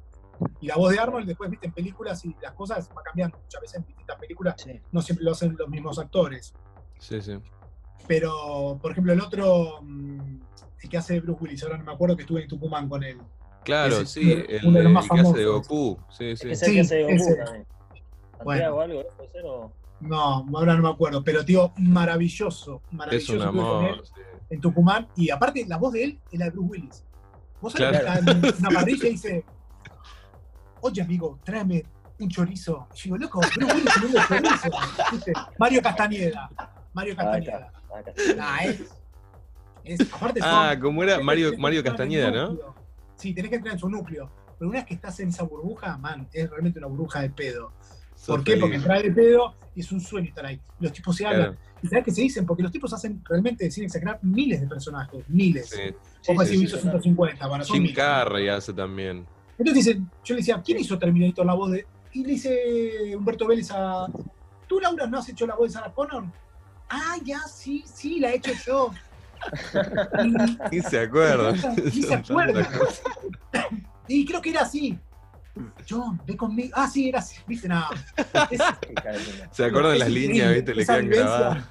Y 0.60 0.68
la 0.68 0.76
voz 0.76 0.92
de 0.92 1.00
Arnold 1.00 1.26
después, 1.28 1.50
viste, 1.50 1.68
en 1.68 1.74
películas 1.74 2.26
y 2.26 2.36
las 2.42 2.54
cosas 2.54 2.90
va 2.90 3.02
cambiando 3.04 3.38
muchas 3.38 3.62
veces 3.62 3.78
en 3.78 3.86
distintas 3.86 4.18
películas, 4.18 4.56
Sí. 4.62 4.82
no 4.92 5.02
siempre 5.02 5.24
lo 5.24 5.32
hacen 5.32 5.56
los 5.58 5.70
mismos 5.70 5.98
actores. 6.00 6.54
Sí, 7.00 7.22
sí. 7.22 7.38
Pero, 8.08 8.78
por 8.82 8.92
ejemplo, 8.92 9.14
el 9.14 9.22
otro, 9.22 9.80
mm, 9.82 10.40
el 10.84 10.90
que 10.90 10.98
hace 10.98 11.20
Bruce 11.22 11.42
Willis, 11.42 11.64
ahora 11.64 11.78
no 11.78 11.86
me 11.86 11.94
acuerdo 11.94 12.16
que 12.16 12.24
estuve 12.24 12.42
en 12.44 12.48
Tucumán 12.50 12.90
con 12.90 13.04
él. 13.04 13.18
Claro, 13.64 13.96
Ese, 14.02 14.06
sí. 14.22 14.34
uno- 14.34 14.44
El, 14.48 14.66
uno 14.68 14.78
de 14.78 14.84
los 14.84 14.90
el 14.90 14.94
más 14.94 15.04
que 15.10 15.20
hace 15.22 15.38
de 15.40 15.46
famosos. 15.46 15.68
Goku. 15.68 16.00
Sí, 16.10 16.36
sí. 16.38 16.50
Es 16.52 16.62
el 16.64 16.68
Sí, 16.70 16.74
que 16.76 16.80
hace 16.82 16.96
de 16.96 17.04
Goku 17.04 17.16
ese. 17.16 17.36
también. 17.36 17.68
Bueno. 18.44 18.82
Algo. 18.82 19.04
¿Puede 19.18 19.32
ser 19.32 19.46
o- 19.46 19.72
No, 20.02 20.46
ahora 20.54 20.76
no 20.76 20.84
me 20.84 20.90
acuerdo, 20.90 21.24
pero 21.24 21.44
tío, 21.46 21.72
maravilloso, 21.78 22.82
Es 22.88 22.94
maravilloso. 22.94 23.34
un 23.34 23.40
con 23.40 23.48
él. 23.86 23.92
amor. 23.94 24.02
sí. 24.06 24.14
en 24.50 24.62
Tucumán, 24.62 25.08
y 25.16 25.30
aparte 25.32 25.66
la 25.68 25.78
voz 25.78 25.94
de 25.94 26.04
él 26.04 26.20
es 26.32 26.38
la 26.40 26.46
de 26.46 26.52
Bruce 26.52 26.70
Willis. 26.70 27.04
Vos 27.62 27.74
sabés 27.74 28.00
Claro. 28.02 28.22
que 28.24 28.30
está 28.30 28.32
en 28.50 28.56
una 28.60 28.70
parrilla 28.80 29.08
y 29.08 29.12
dice, 29.12 29.46
oye 30.82 31.02
amigo, 31.02 31.40
tráeme 31.44 31.84
un 32.20 32.30
chorizo. 32.30 32.88
Y 32.94 32.98
yo 32.98 33.04
digo, 33.04 33.18
loco, 33.18 33.40
Bruce 33.56 33.74
Willis 33.76 33.94
comiendo 33.96 34.20
chorizo. 34.28 34.70
¿Viste? 35.12 35.34
Mario 35.58 35.82
Castañeda. 35.82 36.50
Mario 36.94 37.16
Ah, 37.18 37.24
Castañeda. 37.24 37.72
Nah, 38.38 38.58
es, 38.66 38.82
es- 39.84 40.14
aparte 40.14 40.40
son- 40.42 40.50
Ah, 40.52 40.78
como 40.80 41.02
era 41.04 41.20
Mario, 41.22 41.48
tenés 41.48 41.60
Mario 41.62 41.84
Castañeda, 41.84 42.30
¿no? 42.32 42.76
Sí, 43.16 43.34
tenés 43.34 43.50
que 43.50 43.56
entrar 43.58 43.74
en 43.74 43.80
su 43.80 43.90
núcleo. 43.90 44.30
Pero 44.60 44.70
una 44.70 44.80
vez 44.80 44.86
que 44.88 44.94
estás 44.94 45.20
en 45.22 45.30
esa 45.30 45.44
burbuja, 45.44 45.98
man, 45.98 46.28
es 46.32 46.50
realmente 46.50 46.80
una 46.80 46.88
burbuja 46.88 47.22
de 47.22 47.30
pedo. 47.32 47.72
¿Por 48.28 48.44
qué? 48.44 48.52
feliz. 48.52 48.62
Porque 48.62 48.76
entrar 48.78 49.02
de 49.02 49.12
pedo 49.12 49.56
y 49.76 49.82
es 49.82 49.92
un 49.92 50.00
sueño 50.00 50.30
estar 50.30 50.46
ahí. 50.46 50.60
Los 50.80 50.94
tipos 50.94 51.16
se 51.16 51.26
hablan. 51.26 51.54
Claro, 51.54 51.58
¿Y 51.84 51.88
sabes 51.88 52.06
qué 52.06 52.12
se 52.12 52.22
dicen? 52.22 52.46
Porque 52.46 52.64
los 52.64 52.72
tipos 52.72 52.92
hacen 52.94 53.22
realmente, 53.26 53.70
sin 53.70 53.84
exagerar, 53.84 54.20
miles 54.22 54.62
de 54.62 54.68
personajes. 54.68 55.24
Miles. 55.28 55.70
sí. 55.70 56.34
Vos 56.34 56.48
sí, 56.48 56.58
sí, 56.58 56.64
hizo 56.64 56.78
total. 56.78 57.02
150, 57.02 57.48
bueno, 57.48 57.64
son 57.64 57.86
Jim. 57.86 57.94
Carrey 57.94 58.48
hace 58.48 58.74
también. 58.74 59.26
Entonces 59.58 59.86
dicen, 59.86 60.10
yo 60.24 60.34
le 60.34 60.42
decía, 60.42 60.62
¿quién 60.66 60.80
hizo 60.80 60.98
Terminator 60.98 61.46
la 61.46 61.54
voz 61.54 61.72
de.? 61.72 61.86
Y 62.14 62.24
le 62.24 62.30
dice 62.30 63.16
Humberto 63.16 63.48
Vélez 63.48 63.70
a. 63.72 64.08
¿Tú, 64.68 64.80
Laura, 64.80 65.06
no 65.06 65.20
has 65.20 65.30
hecho 65.30 65.46
la 65.46 65.56
voz 65.56 65.68
de 65.68 65.74
Sarah 65.74 65.94
Connor? 65.94 66.26
Ah, 66.90 67.18
ya, 67.24 67.42
sí, 67.42 67.84
sí, 67.86 68.20
la 68.20 68.32
he 68.32 68.38
hecho 68.38 68.52
yo. 68.66 68.92
Ni 70.72 70.82
se 70.82 71.00
acuerda. 71.00 71.54
Ni 71.84 72.02
se 72.02 72.14
acuerda. 72.14 72.68
Y 74.08 74.24
creo 74.24 74.40
que 74.40 74.52
era 74.52 74.62
así. 74.62 75.00
John, 75.90 76.20
ve 76.26 76.36
conmigo. 76.36 76.72
Ah, 76.76 76.88
sí, 76.88 77.10
era 77.10 77.20
así. 77.20 77.38
Viste, 77.48 77.68
nada. 77.68 77.90
De. 78.50 78.58
Se 79.52 79.66
acuerdan 79.66 79.94
Es 79.94 80.00
las 80.00 80.10
líneas, 80.12 80.54
¿viste? 80.54 80.76
Le 80.76 80.82
Esa 80.84 80.94
quedan 80.94 81.06
vivencia- 81.10 81.38
grabadas. 81.38 81.66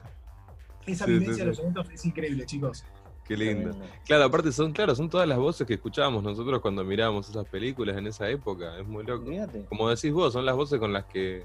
esa 0.86 1.04
Sí, 1.04 1.10
vivencia 1.10 1.34
sí, 1.34 1.40
de 1.40 1.46
los 1.46 1.58
eventos 1.58 1.90
es 1.90 2.04
increíble, 2.06 2.46
chicos. 2.46 2.84
Qué 3.26 3.36
lindo. 3.36 3.70
Claro, 4.04 4.24
aparte 4.24 4.52
son, 4.52 4.72
claro, 4.72 4.94
son 4.94 5.08
todas 5.08 5.26
las 5.26 5.38
voces 5.38 5.66
que 5.66 5.74
escuchábamos 5.74 6.22
nosotros 6.22 6.60
cuando 6.60 6.84
mirábamos 6.84 7.28
esas 7.28 7.46
películas 7.46 7.96
en 7.96 8.06
esa 8.06 8.28
época. 8.28 8.78
Es 8.78 8.86
muy 8.86 9.02
loco. 9.04 9.24
Como 9.68 9.88
decís 9.88 10.12
vos, 10.12 10.32
son 10.32 10.44
las 10.44 10.54
voces 10.54 10.78
con 10.78 10.92
las 10.92 11.04
que 11.06 11.44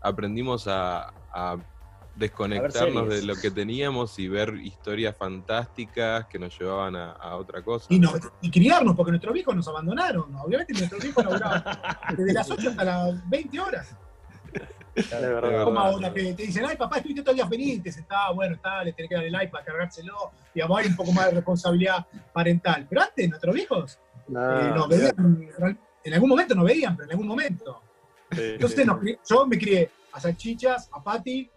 aprendimos 0.00 0.66
a, 0.66 1.12
a 1.32 1.58
desconectarnos 2.16 3.08
de 3.08 3.22
lo 3.22 3.36
que 3.36 3.50
teníamos 3.50 4.18
y 4.18 4.28
ver 4.28 4.54
historias 4.56 5.16
fantásticas 5.16 6.26
que 6.26 6.38
nos 6.38 6.58
llevaban 6.58 6.96
a, 6.96 7.12
a 7.12 7.36
otra 7.36 7.62
cosa. 7.62 7.86
Y, 7.90 7.98
no, 7.98 8.12
y 8.40 8.50
criarnos, 8.50 8.96
porque 8.96 9.12
nuestros 9.12 9.34
viejos 9.34 9.54
nos 9.54 9.68
abandonaron. 9.68 10.34
Obviamente 10.36 10.72
nuestros 10.72 11.02
viejos 11.02 11.24
laburaban 11.24 11.64
desde 12.16 12.32
las 12.32 12.50
8 12.50 12.70
hasta 12.70 12.84
las 12.84 13.28
20 13.28 13.60
horas. 13.60 13.94
Es 14.94 15.10
verdad. 15.10 15.42
verdad. 15.42 15.64
Como 15.64 15.78
ahora 15.78 16.12
que 16.12 16.32
te 16.32 16.42
dicen, 16.44 16.64
ay 16.64 16.76
papá, 16.76 16.96
estuviste 16.96 17.22
todo 17.22 17.32
el 17.32 17.36
día 17.36 17.46
feliz, 17.46 17.82
te 17.82 17.92
sentaba, 17.92 18.32
bueno, 18.32 18.54
está, 18.54 18.82
le 18.82 18.94
tenés 18.94 19.10
que 19.10 19.14
dar 19.14 19.24
el 19.24 19.42
iPad, 19.42 19.60
cargárselo, 19.64 20.30
digamos, 20.54 20.78
hay 20.78 20.86
un 20.86 20.96
poco 20.96 21.12
más 21.12 21.26
de 21.26 21.32
responsabilidad 21.32 22.06
parental. 22.32 22.86
Pero 22.88 23.02
antes, 23.02 23.28
nuestros 23.28 23.54
viejos 23.54 23.98
eh, 24.28 24.32
nos 24.74 24.88
veían, 24.88 25.78
en 26.02 26.14
algún 26.14 26.30
momento 26.30 26.54
nos 26.54 26.64
veían, 26.64 26.96
pero 26.96 27.04
en 27.04 27.10
algún 27.10 27.26
momento. 27.26 27.82
sí, 28.32 28.40
Entonces 28.54 28.80
sí. 28.80 28.86
nos 28.86 28.98
yo 29.28 29.46
me 29.46 29.58
crié 29.58 29.90
a 30.12 30.20
salchichas, 30.20 30.88
a 30.92 31.02
Pati 31.02 31.50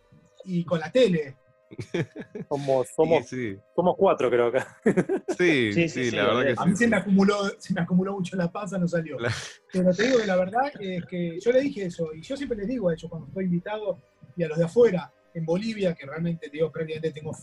y 0.49 0.65
con 0.65 0.79
la 0.79 0.91
tele. 0.91 1.38
Somos, 2.49 2.88
somos, 2.95 3.27
Sí, 3.27 3.55
somos 3.75 3.95
cuatro, 3.95 4.27
creo 4.31 4.47
acá. 4.47 4.75
sí, 4.83 4.93
sí, 4.97 5.07
Sí, 5.38 5.73
sí, 5.73 5.89
sí, 5.89 6.09
sí, 6.09 6.15
la 6.15 6.25
verdad 6.25 6.45
que 6.55 6.62
A 6.62 6.65
mí 6.65 6.71
sí. 6.71 6.77
se 6.77 6.88
me 6.88 6.97
acumuló, 6.97 7.35
se 7.59 7.73
me 7.75 7.81
acumuló 7.81 8.13
mucho 8.13 8.35
la 8.35 8.51
panza, 8.51 8.79
no 8.79 8.88
salió. 8.88 9.19
La- 9.19 9.31
Pero 9.71 9.93
te 9.93 10.03
digo 10.07 10.17
que 10.19 10.25
la 10.25 10.35
verdad 10.35 10.71
es 10.79 11.05
que 11.05 11.39
yo 11.39 11.51
le 11.51 11.62
dije 11.62 11.85
eso, 11.85 12.07
y 12.15 12.21
yo 12.23 12.35
siempre 12.35 12.57
les 12.57 12.67
digo 12.67 12.89
a 12.89 12.93
ellos 12.93 13.07
cuando 13.09 13.27
estoy 13.27 13.45
invitado 13.45 13.99
y 14.35 14.43
a 14.43 14.47
los 14.47 14.57
de 14.57 14.63
afuera, 14.65 15.13
en 15.35 15.45
Bolivia, 15.45 15.93
que 15.93 16.07
realmente 16.07 16.47
te 16.49 16.57
digo, 16.57 16.71
prácticamente 16.71 17.12
tengo, 17.19 17.38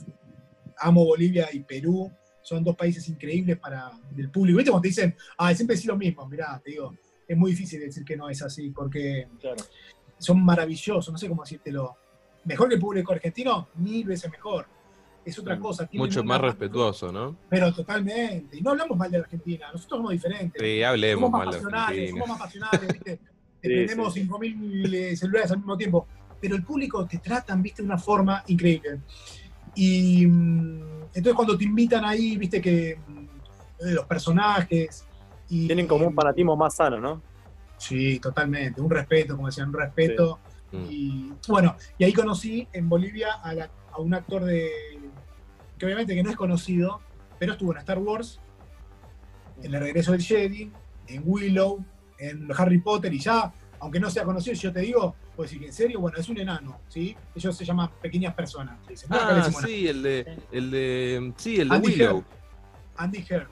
amo 0.78 1.04
Bolivia 1.04 1.48
y 1.52 1.60
Perú, 1.60 2.10
son 2.42 2.64
dos 2.64 2.74
países 2.76 3.08
increíbles 3.08 3.58
para 3.58 3.90
el 4.16 4.28
público. 4.30 4.56
¿Viste 4.58 4.70
cuando 4.72 4.82
te 4.82 4.88
dicen, 4.88 5.14
ah, 5.38 5.54
siempre 5.54 5.76
decís 5.76 5.86
lo 5.88 5.96
mismo? 5.96 6.28
Mirá, 6.28 6.60
te 6.64 6.72
digo, 6.72 6.92
es 7.28 7.36
muy 7.36 7.52
difícil 7.52 7.78
decir 7.80 8.04
que 8.04 8.16
no 8.16 8.28
es 8.28 8.42
así, 8.42 8.70
porque 8.70 9.28
Claro. 9.40 9.62
son 10.18 10.44
maravillosos, 10.44 11.12
no 11.12 11.18
sé 11.18 11.28
cómo 11.28 11.42
decírtelo. 11.44 11.96
Mejor 12.46 12.68
que 12.68 12.74
el 12.76 12.80
público 12.80 13.12
argentino, 13.12 13.68
mil 13.74 14.06
veces 14.06 14.30
mejor. 14.30 14.66
Es 15.24 15.36
otra 15.38 15.56
Mm, 15.56 15.60
cosa. 15.60 15.88
Mucho 15.94 16.22
más 16.22 16.40
respetuoso, 16.40 17.10
¿no? 17.10 17.36
Pero 17.50 17.74
totalmente. 17.74 18.56
Y 18.56 18.60
no 18.60 18.70
hablamos 18.70 18.96
mal 18.96 19.10
de 19.10 19.18
la 19.18 19.24
Argentina, 19.24 19.66
nosotros 19.72 19.98
somos 19.98 20.12
diferentes. 20.12 20.62
Sí, 20.62 20.82
hablemos 20.82 21.22
somos 21.22 21.30
más 21.32 21.46
mal 21.46 21.54
pasionales, 21.54 22.10
somos 22.10 22.28
más 22.28 22.38
pasionales, 22.38 22.92
¿viste? 22.92 23.16
Te 23.60 23.68
Sí, 23.68 23.74
prendemos 23.74 24.14
sí. 24.14 24.20
5.000 24.28 24.94
eh, 24.94 25.16
celulares 25.16 25.50
al 25.50 25.58
mismo 25.58 25.76
tiempo. 25.76 26.06
Pero 26.40 26.54
el 26.54 26.62
público 26.62 27.04
te 27.06 27.18
tratan, 27.18 27.60
¿viste? 27.62 27.82
De 27.82 27.86
una 27.88 27.98
forma 27.98 28.44
increíble. 28.46 29.00
Y 29.74 30.24
mm, 30.26 31.00
entonces 31.14 31.34
cuando 31.34 31.58
te 31.58 31.64
invitan 31.64 32.04
ahí, 32.04 32.36
¿viste? 32.36 32.60
Que 32.60 32.96
mm, 33.04 33.26
los 33.94 34.06
personajes. 34.06 35.04
Y, 35.48 35.66
Tienen 35.66 35.88
como 35.88 36.06
un 36.06 36.14
fanatismo 36.14 36.56
más 36.56 36.76
sano, 36.76 37.00
¿no? 37.00 37.22
Sí, 37.78 38.18
totalmente. 38.20 38.80
Un 38.80 38.90
respeto, 38.90 39.34
como 39.34 39.48
decían, 39.48 39.68
un 39.68 39.74
respeto. 39.74 40.38
Mm. 40.76 40.86
Y 40.90 41.32
bueno, 41.48 41.76
y 41.98 42.04
ahí 42.04 42.12
conocí 42.12 42.66
en 42.72 42.88
Bolivia 42.88 43.32
a, 43.42 43.54
la- 43.54 43.70
a 43.92 43.98
un 44.00 44.14
actor 44.14 44.44
de 44.44 44.70
que 45.78 45.86
obviamente 45.86 46.14
que 46.14 46.22
no 46.22 46.30
es 46.30 46.36
conocido, 46.36 47.00
pero 47.38 47.52
estuvo 47.52 47.72
en 47.72 47.78
Star 47.78 47.98
Wars, 47.98 48.40
en 49.62 49.74
El 49.74 49.80
Regreso 49.80 50.12
del 50.12 50.22
Jedi, 50.22 50.70
en 51.06 51.22
Willow, 51.24 51.84
en 52.18 52.48
Harry 52.56 52.78
Potter 52.78 53.12
y 53.12 53.18
ya, 53.18 53.52
aunque 53.80 54.00
no 54.00 54.08
sea 54.10 54.24
conocido, 54.24 54.54
yo 54.54 54.72
te 54.72 54.80
digo, 54.80 55.14
puedo 55.34 55.46
decir 55.46 55.60
que 55.60 55.66
en 55.66 55.72
serio, 55.72 56.00
bueno, 56.00 56.16
es 56.18 56.28
un 56.30 56.38
enano, 56.38 56.80
¿sí? 56.88 57.14
Ellos 57.34 57.54
se 57.56 57.64
llaman 57.64 57.90
pequeñas 58.00 58.34
personas. 58.34 58.78
dicen. 58.88 59.08
Ah, 59.12 59.50
sí, 59.64 59.86
el 59.86 60.02
de, 60.02 60.38
el 60.50 60.70
de, 60.70 61.32
sí, 61.36 61.60
el 61.60 61.68
de 61.68 61.74
Andy 61.76 61.88
Willow. 61.90 62.16
Heard. 62.16 62.24
Andy 62.96 63.24
Heard. 63.28 63.48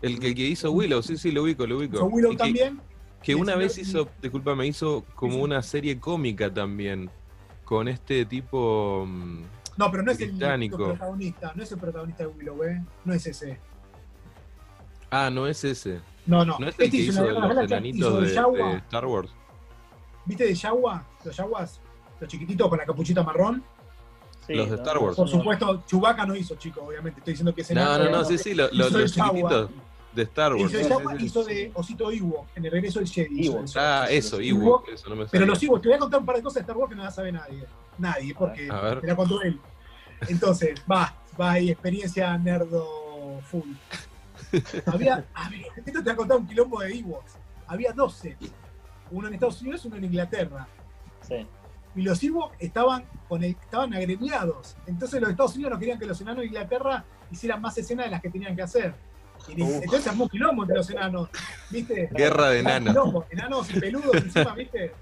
El 0.00 0.18
que, 0.18 0.28
el 0.28 0.34
que 0.34 0.42
hizo 0.46 0.72
Willow, 0.72 1.02
sí, 1.02 1.16
sí, 1.18 1.30
lo 1.30 1.42
ubico, 1.42 1.66
lo 1.66 1.76
ubico. 1.78 1.96
Hizo 1.96 2.06
Willow 2.06 2.32
Y 2.32 2.36
también. 2.36 2.80
Que 3.22 3.34
una 3.34 3.54
vez 3.56 3.78
hizo, 3.78 4.08
disculpa, 4.20 4.54
me 4.54 4.66
hizo 4.66 5.04
como 5.14 5.38
una 5.38 5.62
serie 5.62 5.98
cómica 6.00 6.52
también, 6.52 7.10
con 7.64 7.88
este 7.88 8.24
tipo... 8.26 9.04
mm, 9.06 9.42
No, 9.76 9.90
pero 9.90 10.02
no 10.02 10.10
es 10.12 10.20
el 10.20 10.36
protagonista, 10.70 11.52
no 11.54 11.62
es 11.62 11.72
el 11.72 11.78
protagonista 11.78 12.24
de 12.24 12.28
Willow, 12.28 12.64
¿eh? 12.64 12.82
No 13.04 13.14
es 13.14 13.26
ese. 13.26 13.58
Ah, 15.10 15.30
no 15.30 15.46
es 15.46 15.62
ese. 15.64 16.00
No, 16.26 16.44
no. 16.44 16.58
¿No 16.58 16.68
es 16.68 16.78
el 16.78 16.84
Este 16.86 16.90
que 16.90 17.02
hizo 17.04 17.22
de 17.24 17.32
los 17.32 17.50
hizo 17.50 17.60
enanitos 17.60 18.20
de, 18.22 18.76
Star 18.78 19.06
Wars? 19.06 19.30
¿Viste 20.24 20.44
de 20.44 20.54
Yawa? 20.54 21.04
Los 21.24 21.36
Yawas, 21.36 21.80
los 22.20 22.30
chiquititos 22.30 22.68
con 22.68 22.78
la 22.78 22.86
capuchita 22.86 23.22
marrón. 23.22 23.62
Sí, 24.46 24.54
Los 24.54 24.70
de 24.70 24.76
no, 24.76 24.82
Star 24.82 24.94
no, 24.96 25.02
Wars. 25.02 25.16
Por 25.16 25.26
no. 25.26 25.32
supuesto, 25.32 25.82
Chewbacca 25.86 26.26
no 26.26 26.34
hizo, 26.34 26.54
chico, 26.56 26.82
obviamente. 26.82 27.20
Estoy 27.20 27.32
diciendo 27.34 27.54
que 27.54 27.60
es 27.62 27.70
No, 27.72 27.84
no, 27.84 27.98
no, 27.98 28.04
pero 28.04 28.24
sí, 28.24 28.38
sí, 28.38 28.54
lo- 28.54 28.68
lo- 28.72 28.88
Hizo 28.88 28.98
los 28.98 29.10
de 29.12 29.18
Yawa. 29.18 29.28
chiquititos 29.30 29.70
de 30.14 30.22
Star 30.22 30.54
Wars. 30.54 30.72
Hizo 30.72 31.14
hizo 31.18 31.44
de 31.44 31.70
Osito 31.74 32.10
Ewok, 32.10 32.46
en 32.56 32.64
el 32.66 32.70
regreso 32.72 32.98
del 32.98 33.08
Jedi. 33.08 33.46
Ewok. 33.46 33.64
eso. 33.64 33.80
Ah, 33.80 34.06
eso. 34.10 34.40
Ewok, 34.40 34.88
eso 34.90 35.08
no 35.08 35.16
me 35.16 35.26
Pero 35.26 35.46
los 35.46 35.62
Ewoks, 35.62 35.82
te 35.82 35.88
voy 35.88 35.96
a 35.96 35.98
contar 35.98 36.20
un 36.20 36.26
par 36.26 36.36
de 36.36 36.42
cosas 36.42 36.54
de 36.56 36.60
Star 36.60 36.76
Wars 36.76 36.90
que 36.90 36.96
no 36.96 37.02
las 37.04 37.14
sabe 37.14 37.32
nadie. 37.32 37.64
Nadie, 37.98 38.34
porque 38.34 38.68
A 38.70 38.80
ver. 38.80 39.02
me 39.02 39.08
la 39.08 39.16
contó 39.16 39.40
él. 39.42 39.58
Entonces, 40.28 40.80
va, 40.90 41.14
va 41.40 41.52
ahí, 41.52 41.70
experiencia 41.70 42.36
nerdo 42.38 43.40
full. 43.50 43.70
Había, 44.86 45.24
había- 45.34 45.66
esto 45.76 45.92
te 45.92 46.00
voy 46.02 46.12
a 46.12 46.16
contar 46.16 46.36
un 46.38 46.46
quilombo 46.46 46.80
de 46.80 46.98
Ewoks. 46.98 47.32
Había 47.66 47.92
12. 47.92 48.36
Uno 49.10 49.28
en 49.28 49.34
Estados 49.34 49.60
Unidos 49.62 49.84
y 49.84 49.88
uno 49.88 49.96
en 49.96 50.04
Inglaterra. 50.04 50.68
Sí. 51.26 51.46
y 51.94 52.02
los 52.02 52.22
Ewoks 52.22 52.56
estaban, 52.58 53.04
con 53.28 53.42
el- 53.44 53.50
estaban 53.52 53.94
agremiados. 53.94 54.76
Entonces 54.86 55.20
los 55.20 55.30
Estados 55.30 55.54
Unidos 55.54 55.72
no 55.72 55.78
querían 55.78 55.98
que 55.98 56.06
los 56.06 56.20
enanos 56.20 56.40
de 56.40 56.46
Inglaterra 56.46 57.04
hicieran 57.30 57.60
más 57.62 57.76
escenas 57.78 58.06
de 58.06 58.10
las 58.10 58.20
que 58.20 58.28
tenían 58.30 58.54
que 58.56 58.62
hacer. 58.62 58.94
Y 59.48 59.60
entonces 59.62 60.06
armó 60.08 60.28
quilombo 60.28 60.62
entre 60.62 60.76
los 60.76 60.90
enanos, 60.90 61.28
¿viste? 61.70 62.08
Guerra 62.12 62.50
de 62.50 62.60
enanos. 62.60 62.94
quilombo, 62.94 63.26
Enanos 63.30 63.70
y 63.74 63.80
peludos 63.80 64.14
encima, 64.14 64.54
¿viste? 64.54 64.92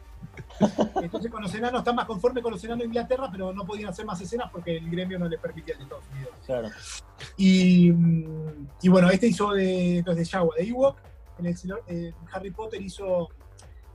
Entonces 1.02 1.30
con 1.30 1.42
los 1.42 1.54
enanos 1.54 1.80
están 1.80 1.96
más 1.96 2.04
conformes 2.06 2.42
con 2.42 2.52
los 2.52 2.62
enanos 2.64 2.80
de 2.80 2.86
Inglaterra, 2.86 3.28
pero 3.30 3.52
no 3.52 3.64
podían 3.64 3.90
hacer 3.90 4.04
más 4.04 4.20
escenas 4.20 4.50
porque 4.50 4.76
el 4.76 4.90
gremio 4.90 5.18
no 5.18 5.28
les 5.28 5.40
permitía 5.40 5.74
en 5.74 5.82
Estados 5.82 6.04
Unidos. 6.12 6.32
Claro. 6.46 6.68
Y, 7.36 7.90
mm, 7.92 8.68
y 8.82 8.88
bueno, 8.88 9.10
este 9.10 9.26
hizo 9.28 9.52
de, 9.52 9.98
entonces 9.98 10.26
de 10.26 10.32
Yawa, 10.32 10.54
de 10.56 10.64
Ewok. 10.68 10.96
En 11.38 11.46
el, 11.46 11.56
en 11.86 12.14
Harry 12.32 12.50
Potter 12.50 12.82
hizo 12.82 13.28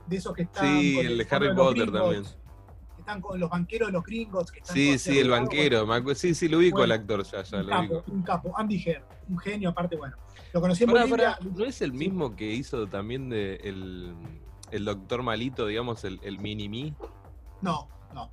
de 0.06 0.16
esos 0.16 0.34
que 0.34 0.42
están. 0.42 0.66
Sí, 0.66 0.96
con 0.96 1.06
el 1.06 1.18
de 1.18 1.24
fondo 1.24 1.36
Harry 1.36 1.46
los 1.54 1.56
Potter 1.66 1.92
también. 1.92 2.22
que 2.24 3.00
Están 3.00 3.20
con 3.20 3.38
los 3.38 3.48
banqueros 3.50 3.88
de 3.88 3.92
los 3.92 4.04
gringos. 4.04 4.50
Que 4.50 4.58
están 4.58 4.74
Sí, 4.74 4.98
sí, 4.98 5.18
el 5.20 5.30
banquero. 5.30 5.86
Sí, 6.16 6.34
sí, 6.34 6.48
lo 6.48 6.58
ubico 6.58 6.78
Bueno, 6.78 6.94
al 6.94 7.00
actor, 7.00 7.22
ya, 7.24 7.42
ya 7.44 7.58
Un 7.58 7.66
lo 7.66 7.70
capo, 7.70 7.82
ubico. 7.94 8.04
un 8.12 8.22
capo, 8.22 8.52
Andy 8.58 8.82
Heard, 8.84 9.04
un 9.28 9.38
genio 9.38 9.68
aparte, 9.70 9.94
bueno. 9.96 10.16
Lo 10.56 10.62
conocí 10.62 10.84
en 10.84 10.90
Pará, 10.90 11.02
Bolivia. 11.04 11.36
pará, 11.38 11.50
¿No 11.54 11.66
es 11.66 11.82
el 11.82 11.92
mismo 11.92 12.34
que 12.34 12.50
hizo 12.50 12.86
también 12.86 13.28
de 13.28 13.56
el, 13.56 14.14
el 14.70 14.86
doctor 14.86 15.22
malito, 15.22 15.66
digamos, 15.66 16.02
el, 16.04 16.18
el 16.22 16.38
mini-me? 16.38 16.94
No, 17.60 17.86
no. 18.14 18.30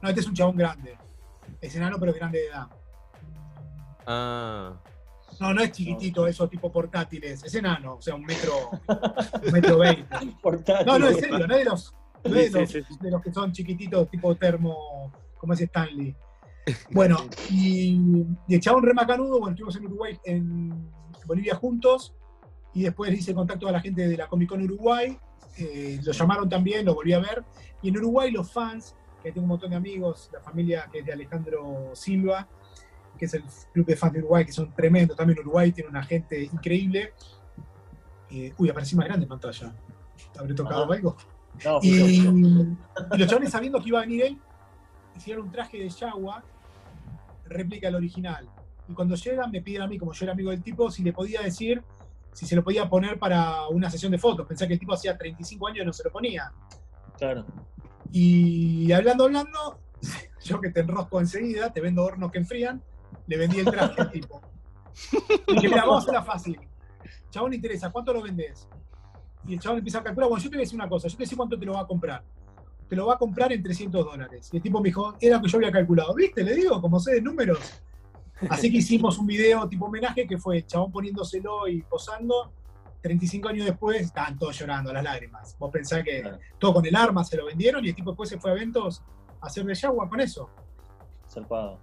No, 0.00 0.08
este 0.08 0.20
es 0.20 0.28
un 0.28 0.34
chabón 0.34 0.56
grande. 0.56 0.96
Es 1.60 1.74
enano, 1.74 1.96
pero 1.98 2.12
grande 2.12 2.38
de 2.38 2.46
edad. 2.46 2.68
Ah, 4.06 4.80
No, 5.40 5.52
no 5.52 5.62
es 5.62 5.72
chiquitito, 5.72 6.28
esos 6.28 6.48
tipo 6.48 6.70
portátiles. 6.70 7.42
Es 7.42 7.52
enano, 7.56 7.96
o 7.96 8.00
sea, 8.00 8.14
un 8.14 8.22
metro, 8.24 8.52
un 9.44 9.52
metro 9.52 9.76
veinte. 9.76 10.06
No, 10.86 10.96
no, 10.96 11.08
en 11.08 11.16
serio, 11.16 11.44
no 11.44 11.54
es 11.56 11.58
de 11.58 11.64
los, 11.64 11.94
no 12.22 12.36
es 12.36 12.52
de 12.52 12.60
los, 12.60 12.70
sí, 12.70 12.82
sí. 12.88 12.94
de 13.00 13.10
los 13.10 13.20
que 13.20 13.32
son 13.32 13.50
chiquitos, 13.50 14.08
tipo 14.12 14.32
termo, 14.36 15.12
como 15.38 15.54
es 15.54 15.60
Stanley. 15.60 16.14
Bueno, 16.92 17.16
y, 17.50 18.24
y 18.46 18.54
el 18.54 18.60
chabón 18.60 18.84
re 18.84 18.94
macanudo, 18.94 19.40
bueno, 19.40 19.50
estuvimos 19.50 19.74
en 19.74 19.86
Uruguay, 19.86 20.18
en 20.24 21.03
Bolivia 21.26 21.54
juntos, 21.54 22.14
y 22.72 22.82
después 22.82 23.12
hice 23.12 23.34
contacto 23.34 23.68
a 23.68 23.72
la 23.72 23.80
gente 23.80 24.06
de 24.08 24.16
la 24.16 24.26
Comic 24.28 24.48
Con 24.48 24.62
Uruguay, 24.62 25.16
eh, 25.58 26.00
lo 26.04 26.12
llamaron 26.12 26.48
también, 26.48 26.84
lo 26.84 26.94
volví 26.94 27.12
a 27.12 27.20
ver, 27.20 27.44
y 27.82 27.88
en 27.90 27.98
Uruguay 27.98 28.30
los 28.32 28.50
fans, 28.52 28.96
que 29.22 29.30
tengo 29.30 29.42
un 29.44 29.48
montón 29.50 29.70
de 29.70 29.76
amigos, 29.76 30.28
la 30.32 30.40
familia 30.40 30.88
que 30.90 30.98
es 30.98 31.06
de 31.06 31.12
Alejandro 31.12 31.90
Silva, 31.94 32.48
que 33.16 33.26
es 33.26 33.34
el 33.34 33.44
club 33.72 33.86
de 33.86 33.96
fans 33.96 34.12
de 34.14 34.18
Uruguay, 34.18 34.44
que 34.44 34.52
son 34.52 34.72
tremendos, 34.74 35.16
también 35.16 35.38
Uruguay 35.38 35.70
tiene 35.72 35.88
una 35.88 36.02
gente 36.02 36.42
increíble. 36.42 37.12
Eh, 38.30 38.52
uy, 38.58 38.68
aparecí 38.68 38.96
más 38.96 39.06
grande 39.06 39.24
en 39.24 39.28
pantalla. 39.28 39.72
¿Habré 40.36 40.54
tocado 40.54 40.90
Ah. 40.90 40.94
algo? 40.94 41.16
No, 41.64 41.78
Y, 41.82 41.90
y 41.92 43.18
los 43.18 43.28
chavales 43.28 43.50
sabiendo 43.52 43.80
que 43.80 43.88
iba 43.88 43.98
a 44.00 44.02
venir 44.02 44.24
él, 44.24 44.38
hicieron 45.16 45.44
un 45.46 45.52
traje 45.52 45.78
de 45.78 45.88
Yawa, 45.88 46.42
réplica 47.46 47.86
del 47.86 47.94
original. 47.94 48.48
Y 48.88 48.94
cuando 48.94 49.14
llegan 49.14 49.50
me 49.50 49.62
piden 49.62 49.82
a 49.82 49.86
mí, 49.86 49.98
como 49.98 50.12
yo 50.12 50.24
era 50.24 50.32
amigo 50.32 50.50
del 50.50 50.62
tipo, 50.62 50.90
si 50.90 51.02
le 51.02 51.12
podía 51.12 51.40
decir 51.40 51.82
si 52.34 52.46
se 52.46 52.56
lo 52.56 52.64
podía 52.64 52.88
poner 52.88 53.18
para 53.18 53.68
una 53.68 53.88
sesión 53.88 54.12
de 54.12 54.18
fotos. 54.18 54.46
Pensé 54.46 54.66
que 54.66 54.74
el 54.74 54.78
tipo 54.78 54.92
hacía 54.92 55.16
35 55.16 55.68
años 55.68 55.82
y 55.82 55.86
no 55.86 55.92
se 55.92 56.04
lo 56.04 56.10
ponía. 56.10 56.52
claro. 57.16 57.46
Y 58.12 58.92
hablando, 58.92 59.24
hablando, 59.24 59.80
yo 60.44 60.60
que 60.60 60.70
te 60.70 60.80
enrosco 60.80 61.18
enseguida, 61.20 61.72
te 61.72 61.80
vendo 61.80 62.04
hornos 62.04 62.30
que 62.30 62.38
enfrían, 62.38 62.82
le 63.26 63.36
vendí 63.36 63.60
el 63.60 63.64
traje 63.64 64.00
al 64.00 64.10
tipo. 64.10 64.40
Y 65.48 65.54
dije, 65.54 65.68
mira, 65.68 65.82
vamos 65.82 65.96
a 65.96 66.02
hacerla 66.02 66.22
fácil. 66.22 66.60
Chabón 67.30 67.50
le 67.50 67.56
interesa, 67.56 67.90
¿cuánto 67.90 68.12
lo 68.12 68.22
vendés? 68.22 68.68
Y 69.46 69.54
el 69.54 69.60
chabón 69.60 69.78
empieza 69.78 69.98
a 69.98 70.04
calcular, 70.04 70.28
bueno, 70.28 70.42
yo 70.42 70.50
te 70.50 70.56
voy 70.56 70.62
a 70.62 70.66
decir 70.66 70.76
una 70.76 70.88
cosa, 70.88 71.08
yo 71.08 71.14
te 71.14 71.16
voy 71.16 71.22
a 71.22 71.26
decir 71.26 71.36
cuánto 71.36 71.58
te 71.58 71.66
lo 71.66 71.72
va 71.72 71.80
a 71.80 71.86
comprar. 71.86 72.22
Te 72.88 72.94
lo 72.94 73.06
va 73.06 73.14
a 73.14 73.18
comprar 73.18 73.52
en 73.52 73.62
300 73.62 74.04
dólares. 74.04 74.50
Y 74.52 74.58
el 74.58 74.62
tipo 74.62 74.80
me 74.80 74.90
dijo, 74.90 75.16
era 75.20 75.36
lo 75.36 75.42
que 75.42 75.48
yo 75.48 75.58
había 75.58 75.72
calculado. 75.72 76.14
¿Viste? 76.14 76.44
Le 76.44 76.54
digo, 76.54 76.80
como 76.80 77.00
sé 77.00 77.14
de 77.14 77.22
números. 77.22 77.58
Así 78.50 78.70
que 78.70 78.78
hicimos 78.78 79.18
un 79.18 79.26
video 79.26 79.68
tipo 79.68 79.86
homenaje 79.86 80.26
que 80.26 80.38
fue 80.38 80.64
chabón 80.66 80.92
poniéndoselo 80.92 81.68
y 81.68 81.82
posando. 81.82 82.52
35 83.00 83.48
años 83.48 83.66
después 83.66 84.00
estaban 84.00 84.38
todos 84.38 84.58
llorando 84.58 84.92
las 84.92 85.04
lágrimas. 85.04 85.56
Vos 85.58 85.70
pensás 85.70 86.02
que 86.02 86.22
Claro. 86.22 86.38
todo 86.58 86.74
con 86.74 86.86
el 86.86 86.96
arma 86.96 87.22
se 87.22 87.36
lo 87.36 87.44
vendieron 87.44 87.84
y 87.84 87.90
el 87.90 87.94
tipo 87.94 88.10
después 88.12 88.30
se 88.30 88.38
fue 88.38 88.50
a 88.50 88.54
eventos 88.54 89.02
a 89.40 89.46
hacer 89.46 89.64
de 89.64 89.74
Yagua 89.74 90.08
con 90.08 90.20
eso. 90.20 90.48
Zarpado. 91.30 91.80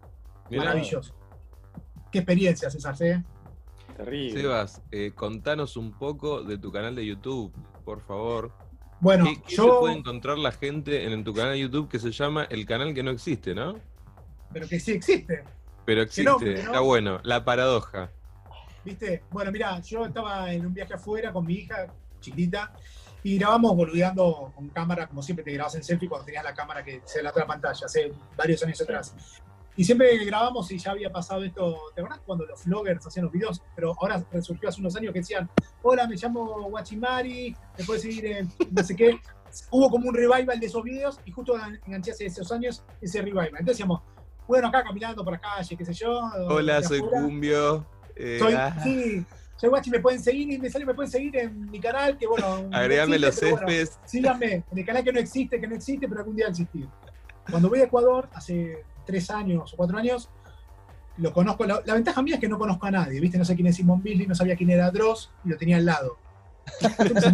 Maravilloso. 0.49 1.15
Qué 2.11 2.19
experiencias 2.19 2.73
esas, 2.73 2.99
¿eh? 3.01 3.23
Terrible. 3.95 4.41
Sebas, 4.41 4.81
eh, 4.91 5.11
contanos 5.13 5.77
un 5.77 5.91
poco 5.91 6.43
de 6.43 6.57
tu 6.57 6.71
canal 6.71 6.95
de 6.95 7.05
YouTube, 7.05 7.53
por 7.85 8.01
favor. 8.01 8.51
Bueno, 8.99 9.25
¿Qué, 9.25 9.41
qué 9.41 9.55
se 9.55 9.61
puede 9.61 9.95
encontrar 9.95 10.37
la 10.37 10.51
gente 10.51 11.11
en, 11.11 11.23
tu 11.23 11.33
canal 11.33 11.53
de 11.53 11.59
YouTube 11.59 11.87
que 11.87 11.99
se 11.99 12.11
llama 12.11 12.45
El 12.45 12.65
Canal 12.65 12.93
que 12.93 13.03
no 13.03 13.11
existe, 13.11 13.53
¿no? 13.55 13.75
pero 14.53 14.67
que 14.67 14.79
sí 14.79 14.91
existe, 14.91 15.43
Pero 15.91 16.01
no, 16.01 16.37
existe, 16.37 16.53
está 16.61 16.79
bueno, 16.79 17.19
la 17.23 17.43
paradoja. 17.43 18.09
¿viste? 18.83 19.23
Bueno, 19.29 19.51
mira, 19.51 19.79
yo 19.81 20.05
estaba 20.05 20.51
en 20.53 20.65
un 20.65 20.73
viaje 20.73 20.93
afuera 20.93 21.31
con 21.31 21.45
mi 21.45 21.55
hija 21.55 21.87
chiquita 22.19 22.73
y 23.23 23.37
grabamos 23.37 23.75
boludeando 23.75 24.51
con 24.55 24.69
cámara, 24.69 25.07
como 25.07 25.21
siempre 25.21 25.43
te 25.43 25.51
grabas 25.51 25.75
en 25.75 25.83
selfie 25.83 26.09
cuando 26.09 26.25
tenías 26.25 26.43
la 26.43 26.53
cámara 26.53 26.83
que 26.83 27.01
se 27.05 27.21
la 27.21 27.29
otra 27.29 27.45
pantalla, 27.45 27.85
hace 27.85 28.11
varios 28.35 28.63
años 28.63 28.81
atrás. 28.81 29.13
Y 29.75 29.83
siempre 29.83 30.23
grabamos 30.25 30.69
y 30.71 30.77
ya 30.77 30.91
había 30.91 31.11
pasado 31.11 31.43
esto, 31.43 31.77
¿te 31.95 32.01
acuerdas 32.01 32.21
cuando 32.25 32.45
los 32.45 32.65
vloggers 32.65 33.05
hacían 33.05 33.25
los 33.25 33.33
videos? 33.33 33.61
Pero 33.75 33.95
ahora 33.99 34.23
resurgió 34.31 34.69
hace 34.69 34.81
unos 34.81 34.95
años 34.95 35.13
que 35.13 35.19
decían, 35.19 35.49
hola, 35.81 36.07
me 36.07 36.15
llamo 36.15 36.69
Guachimari, 36.69 37.55
me 37.77 37.83
puedes 37.85 38.01
seguir 38.01 38.25
en 38.25 38.49
no 38.71 38.83
sé 38.83 38.95
qué. 38.95 39.19
Hubo 39.69 39.89
como 39.89 40.09
un 40.09 40.15
revival 40.15 40.59
de 40.59 40.65
esos 40.65 40.83
videos 40.83 41.19
y 41.25 41.31
justo 41.31 41.55
enganché 41.85 42.11
hace 42.11 42.25
esos 42.25 42.51
años 42.51 42.83
ese 43.01 43.21
revival. 43.21 43.47
Entonces 43.47 43.77
decíamos, 43.77 44.01
bueno, 44.51 44.67
acá 44.67 44.83
caminando 44.83 45.23
por 45.23 45.33
la 45.33 45.39
calle, 45.39 45.75
qué 45.77 45.85
sé 45.85 45.93
yo. 45.93 46.19
Hola, 46.49 46.83
soy 46.83 46.99
afuera. 46.99 47.21
Cumbio. 47.21 47.85
eh, 48.15 48.37
Soy, 48.39 48.53
ah, 48.53 48.75
sí, 48.83 49.25
soy 49.55 49.69
Guachi, 49.69 49.89
me 49.89 49.99
pueden 49.99 50.21
seguir 50.21 50.51
y 50.51 50.57
me 50.59 50.69
sale, 50.69 50.85
me 50.85 50.93
pueden 50.93 51.09
seguir 51.09 51.35
en 51.37 51.69
mi 51.71 51.79
canal, 51.79 52.17
que 52.17 52.27
bueno. 52.27 52.63
no 52.69 52.77
Agregame 52.77 53.17
los 53.17 53.29
existe, 53.29 53.45
pero 53.55 53.65
bueno, 53.65 53.67
céspedes. 53.69 53.99
síganme, 54.05 54.53
en 54.71 54.77
el 54.77 54.85
canal 54.85 55.03
que 55.03 55.13
no 55.13 55.19
existe, 55.19 55.59
que 55.61 55.67
no 55.67 55.75
existe, 55.75 56.07
pero 56.07 56.19
algún 56.21 56.35
día 56.35 56.47
existir. 56.47 56.87
Cuando 57.49 57.69
voy 57.69 57.79
a 57.79 57.85
Ecuador, 57.85 58.29
hace 58.33 58.83
tres 59.05 59.29
años 59.31 59.73
o 59.73 59.77
cuatro 59.77 59.97
años, 59.97 60.29
lo 61.17 61.31
conozco. 61.33 61.65
La, 61.65 61.81
la 61.85 61.93
ventaja 61.93 62.21
mía 62.21 62.35
es 62.35 62.41
que 62.41 62.49
no 62.49 62.57
conozco 62.57 62.85
a 62.87 62.91
nadie, 62.91 63.19
¿viste? 63.19 63.37
No 63.37 63.45
sé 63.45 63.55
quién 63.55 63.67
es 63.67 63.75
Simon 63.77 64.01
Beasley, 64.03 64.27
no 64.27 64.35
sabía 64.35 64.55
quién 64.55 64.69
era 64.69 64.91
Dross 64.91 65.31
y 65.45 65.49
lo 65.49 65.57
tenía 65.57 65.77
al 65.77 65.85
lado. 65.85 66.17
Entonces, 66.99 67.33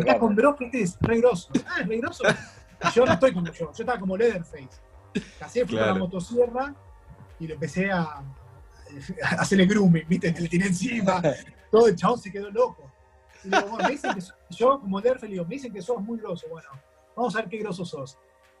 Acá 0.00 0.18
con 0.18 0.34
Dross, 0.36 0.56
¿qué 0.58 0.70
es? 0.82 0.96
Re 1.00 1.18
grosso. 1.18 1.48
Ah, 1.66 1.80
es 1.80 1.88
re 1.88 1.98
grosso. 1.98 2.24
Y 2.26 2.90
yo 2.94 3.06
no 3.06 3.12
estoy 3.14 3.32
como 3.32 3.46
yo, 3.46 3.52
yo 3.52 3.70
estaba 3.72 3.98
como 3.98 4.16
Leatherface. 4.16 4.68
Casé, 5.38 5.60
fui 5.60 5.76
con 5.76 5.84
Claro. 5.84 5.92
la 5.94 5.98
motosierra 5.98 6.74
y 7.40 7.46
lo 7.46 7.54
empecé 7.54 7.90
a, 7.90 8.02
a 8.02 8.22
hacerle 9.38 9.66
grooming, 9.66 10.06
¿viste? 10.08 10.32
Le 10.38 10.48
tiré 10.48 10.66
encima. 10.66 11.20
Todo 11.70 11.88
el 11.88 11.96
chabón 11.96 12.18
se 12.18 12.30
quedó 12.30 12.50
loco. 12.50 12.90
Y 13.44 13.48
le 13.48 13.56
digo, 13.58 13.70
bueno, 13.70 13.84
me 13.84 13.90
dicen 13.92 14.14
que 14.14 14.20
so- 14.20 14.34
yo, 14.50 14.80
como 14.80 15.00
le 15.00 15.14
digo, 15.28 15.44
me 15.44 15.54
dicen 15.54 15.72
que 15.72 15.82
sos 15.82 16.00
muy 16.00 16.18
grosso. 16.18 16.46
Bueno, 16.48 16.68
vamos 17.16 17.34
a 17.36 17.40
ver 17.40 17.48
qué 17.48 17.58
grosso 17.58 17.84
sos. 17.84 18.16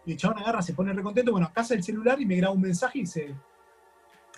Y 0.06 0.12
el 0.12 0.18
chabón 0.18 0.38
agarra, 0.38 0.60
se 0.62 0.74
pone 0.74 0.92
recontento. 0.92 1.32
Bueno, 1.32 1.50
casa 1.54 1.74
el 1.74 1.82
celular 1.82 2.20
y 2.20 2.26
me 2.26 2.36
graba 2.36 2.52
un 2.54 2.60
mensaje 2.60 2.98
y 2.98 3.02
dice. 3.02 3.34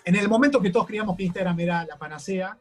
En 0.05 0.15
el 0.15 0.29
momento 0.29 0.61
que 0.61 0.69
todos 0.69 0.85
creíamos 0.87 1.17
que 1.17 1.23
Instagram 1.23 1.59
era 1.59 1.85
la 1.85 1.97
panacea 1.97 2.57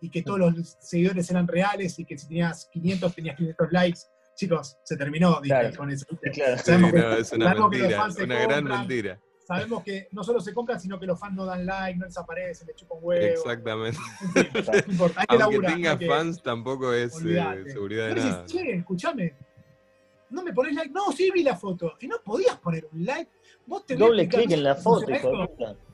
y 0.00 0.10
que 0.10 0.22
todos 0.22 0.40
los 0.40 0.76
seguidores 0.80 1.30
eran 1.30 1.46
reales 1.46 1.96
y 2.00 2.04
que 2.04 2.18
si 2.18 2.26
tenías 2.26 2.66
500 2.72 3.14
tenías 3.14 3.36
500 3.36 3.68
likes, 3.70 4.00
chicos, 4.40 4.76
se 4.84 4.96
terminó. 4.96 5.40
Claro. 5.42 5.76
con 5.76 5.90
eso. 5.90 6.06
Claro. 6.32 6.56
Sí, 6.58 6.64
Sabemos 6.64 6.92
que- 6.92 6.98
no, 6.98 7.12
es 7.12 7.32
una 7.32 7.44
sabemos 7.46 7.70
que 7.70 7.76
los 7.78 7.82
mentira, 7.82 8.00
fans 8.02 8.14
se 8.14 8.24
una 8.24 8.34
gran 8.40 8.58
compran. 8.60 8.78
mentira. 8.80 9.20
Sabemos 9.46 9.82
que 9.82 10.08
no 10.12 10.22
solo 10.22 10.40
se 10.40 10.54
compran, 10.54 10.80
sino 10.80 10.98
que 11.00 11.06
los 11.06 11.18
fans 11.18 11.34
no 11.34 11.44
dan 11.44 11.66
like, 11.66 11.98
no 11.98 12.06
desaparecen, 12.06 12.68
le 12.68 12.74
chupan 12.74 12.98
huevo. 13.02 13.24
Exactamente. 13.26 13.98
No 14.34 14.44
hay 14.44 14.82
que 14.82 15.26
Aunque 15.28 15.36
laburar, 15.38 15.72
tengas 15.74 15.92
hay 15.92 15.98
que- 15.98 16.08
fans, 16.08 16.42
tampoco 16.42 16.92
es 16.92 17.14
eh, 17.16 17.64
seguridad 17.66 18.08
de 18.08 18.14
nada. 18.14 18.44
che, 18.46 18.76
escúchame, 18.76 19.34
no 20.30 20.42
me 20.44 20.52
pones 20.52 20.74
like. 20.74 20.90
No, 20.90 21.10
sí 21.12 21.30
vi 21.34 21.42
la 21.42 21.56
foto. 21.56 21.94
Y 22.00 22.06
no 22.06 22.16
podías 22.24 22.56
poner 22.58 22.88
un 22.92 23.04
like. 23.04 23.30
Vos 23.66 23.84
Doble 23.88 24.28
clic 24.28 24.50
en 24.52 24.62
¿no 24.62 24.64
la 24.68 24.74
foto. 24.76 25.06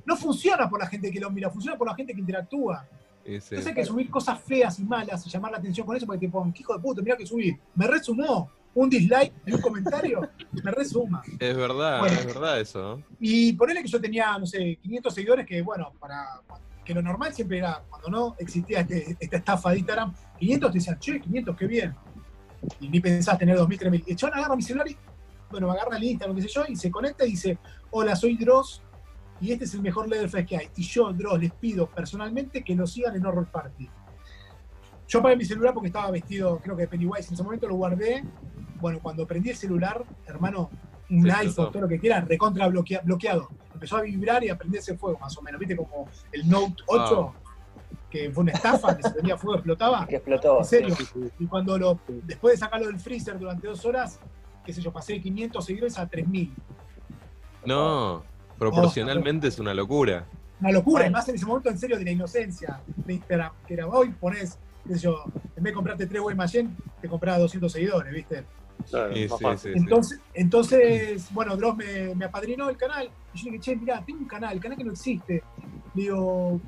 No 0.05 0.16
funciona 0.16 0.68
por 0.68 0.78
la 0.78 0.86
gente 0.86 1.11
que 1.11 1.18
lo 1.18 1.30
mira, 1.30 1.51
funciona 1.51 1.76
por 1.76 1.86
la 1.88 1.94
gente 1.94 2.12
que 2.14 2.20
interactúa. 2.20 2.86
Sí. 3.27 3.33
Entonces 3.33 3.66
hay 3.66 3.74
que 3.74 3.85
subir 3.85 4.11
cosas 4.11 4.41
feas 4.41 4.79
y 4.79 4.85
malas 4.85 5.27
y 5.27 5.31
llamar 5.31 5.51
la 5.53 5.59
atención 5.59 5.87
con 5.87 5.97
eso 5.97 6.07
porque 6.07 6.27
te 6.27 6.29
pongan, 6.33 6.53
"¿Qué 6.53 6.61
hijo 6.61 6.74
de 6.74 6.81
puta, 6.81 7.03
mira 7.03 7.16
que 7.16 7.27
subí. 7.27 7.57
Me 7.74 7.87
resumó 7.87 8.51
un 8.74 8.89
dislike 8.91 9.33
y 9.47 9.53
un 9.55 9.61
comentario, 9.61 10.20
me 10.64 10.70
resuma. 10.70 11.22
Es 11.39 11.57
verdad, 11.57 12.01
Bueno. 12.01 12.14
es 12.20 12.27
verdad 12.27 12.61
eso. 12.61 13.03
Y 13.18 13.53
ponele 13.55 13.83
que 13.83 13.89
yo 13.89 14.01
tenía, 14.01 14.37
no 14.39 14.47
sé, 14.47 14.79
500 14.83 15.14
seguidores, 15.14 15.47
que 15.47 15.62
bueno, 15.62 15.93
para 15.99 16.41
que 16.85 16.95
lo 16.95 17.03
normal 17.03 17.35
siempre 17.35 17.59
era, 17.59 17.83
cuando 17.89 18.09
no 18.11 18.37
existía 18.39 18.81
este- 18.81 19.16
esta 19.18 19.37
estafa 19.39 19.70
de 19.70 19.79
Instagram, 19.79 20.14
500 20.39 20.70
te 20.70 20.79
decían, 20.79 20.99
che, 21.01 21.20
500, 21.20 21.57
qué 21.57 21.66
bien. 21.66 21.95
Y 22.81 22.89
ni 22.89 23.01
pensás 23.01 23.39
tener 23.39 23.57
2.000, 23.57 23.79
3.000. 23.79 24.05
Y 24.07 24.14
chabón 24.14 24.39
agarra 24.39 24.55
mi 24.57 24.62
celular 24.62 24.89
y, 24.89 24.97
bueno, 25.51 25.70
agarra 25.72 25.97
el 25.97 26.05
Instagram, 26.05 26.37
qué 26.37 26.43
sé 26.43 26.49
yo, 26.49 26.64
y 26.68 26.77
se 26.77 26.91
conecta 26.91 27.24
y 27.27 27.31
dice, 27.31 27.59
hola, 27.91 28.14
soy 28.14 28.37
Dross, 28.37 28.83
y 29.41 29.53
este 29.53 29.64
es 29.64 29.74
el 29.74 29.82
mejor 29.82 30.09
Leatherface 30.09 30.47
que 30.47 30.57
hay. 30.57 30.68
Y 30.76 30.82
yo, 30.82 31.12
Dross, 31.12 31.39
les 31.41 31.53
pido 31.53 31.87
personalmente 31.89 32.62
que 32.64 32.74
lo 32.74 32.87
sigan 32.87 33.14
en 33.16 33.24
Horror 33.26 33.47
Party. 33.47 33.89
Yo 35.09 35.20
apagué 35.20 35.37
mi 35.37 35.45
celular 35.45 35.72
porque 35.74 35.89
estaba 35.89 36.11
vestido, 36.11 36.59
creo 36.59 36.74
que 36.76 36.82
de 36.82 36.89
Pennywise, 36.89 37.28
en 37.28 37.34
ese 37.34 37.43
momento 37.43 37.68
lo 37.68 37.76
guardé. 37.76 38.24
Bueno, 38.80 38.99
cuando 39.01 39.26
prendí 39.26 39.51
el 39.51 39.57
celular, 39.57 40.05
hermano, 40.26 40.70
un 41.11 41.30
iPhone, 41.30 41.70
todo 41.70 41.82
lo 41.82 41.89
que 41.89 41.99
quiera, 42.01 42.20
recontra 42.22 42.66
bloquea- 42.68 43.03
bloqueado. 43.05 43.49
Empezó 43.72 43.99
a 43.99 44.03
vibrar 44.03 44.43
y 44.43 44.49
a 44.49 44.59
prenderse 44.59 44.97
fuego, 44.97 45.18
más 45.18 45.37
o 45.39 45.43
menos. 45.43 45.61
¿Viste? 45.61 45.76
Como 45.76 46.09
el 46.32 46.49
Note 46.49 46.82
8, 46.89 47.34
que 48.11 48.30
fue 48.32 48.43
una 48.43 48.53
estafa, 48.53 48.97
que 48.97 49.03
se 49.05 49.11
prendía 49.11 49.37
fuego, 49.37 49.57
explotaba. 49.57 50.07
Que 50.09 50.16
explotó. 50.16 50.59
En 50.59 50.64
serio. 50.64 50.97
Y 51.39 51.47
cuando 51.47 51.78
lo, 51.78 52.01
después 52.24 52.55
de 52.55 52.59
sacarlo 52.59 52.87
del 52.89 52.99
freezer 52.99 53.39
durante 53.39 53.68
dos 53.68 53.84
horas, 53.84 54.18
qué 54.64 54.72
sé 54.72 54.82
yo, 54.82 54.93
pasé 54.93 55.12
de 55.12 55.20
500 55.20 55.64
seguidores 55.64 55.99
a 55.99 56.09
3000. 56.09 56.53
No, 57.64 58.24
proporcionalmente 58.59 59.48
es 59.48 59.59
una 59.59 59.74
locura. 59.74 60.26
Una 60.61 60.72
locura, 60.72 61.02
Bueno. 61.02 61.11
y 61.11 61.12
más 61.12 61.28
en 61.28 61.34
ese 61.34 61.44
momento, 61.46 61.68
en 61.70 61.78
serio, 61.78 61.98
de 61.98 62.04
la 62.04 62.11
inocencia 62.12 62.80
de 62.86 63.14
Instagram, 63.14 63.52
que 63.66 63.74
era 63.74 63.86
hoy 63.86 64.11
pones, 64.11 64.59
qué 64.86 64.94
sé 64.94 65.00
yo, 65.00 65.24
en 65.57 65.62
vez 65.62 65.64
de 65.64 65.72
comprarte 65.72 66.07
3 66.07 66.22
Guaymallén, 66.22 66.74
te 67.00 67.09
compraba 67.09 67.38
200 67.38 67.70
seguidores, 67.70 68.12
¿viste? 68.12 68.44
Claro, 68.90 69.14
Sí, 69.14 69.28
sí, 69.28 69.34
fácil. 69.42 69.72
sí. 69.72 69.78
Entonces, 69.78 70.20
entonces 70.34 71.28
bueno, 71.32 71.57
Dross 71.57 71.76
me, 71.76 72.14
me 72.14 72.24
apadrinó 72.26 72.68
el 72.70 72.76
canal. 72.76 73.11
Y 73.34 73.38
yo 73.38 73.44
le 73.46 73.50
dije, 73.52 73.61
che, 73.61 73.76
mirá, 73.76 74.02
tengo 74.04 74.20
un 74.20 74.26
canal, 74.28 74.54
el 74.54 74.61
canal 74.61 74.78
que 74.78 74.84
no 74.84 74.92
existe. 74.92 75.42
Digo, 75.94 76.61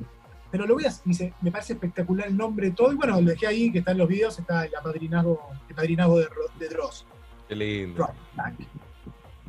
pero 0.51 0.67
lo 0.67 0.75
voy 0.75 0.85
a. 0.87 0.89
Me 0.91 0.95
dice, 1.07 1.33
me 1.43 1.51
parece 1.53 1.75
espectacular 1.75 2.27
el 2.29 2.37
nombre, 2.37 2.71
todo. 2.73 2.93
Y 2.93 2.97
bueno, 2.97 3.21
lo 3.21 3.31
dejé 3.31 3.47
ahí, 3.47 3.71
que 3.71 3.79
está 3.81 3.93
en 3.93 3.99
los 3.99 4.09
videos, 4.09 4.39
está 4.39 4.65
el 4.67 4.75
apadrinazgo, 4.75 5.51
el 5.69 5.75
padrinazgo 5.75 6.19
de, 6.19 6.29
de 6.59 6.69
Dross. 6.69 7.07
Qué 7.49 7.55
lindo, 7.57 8.11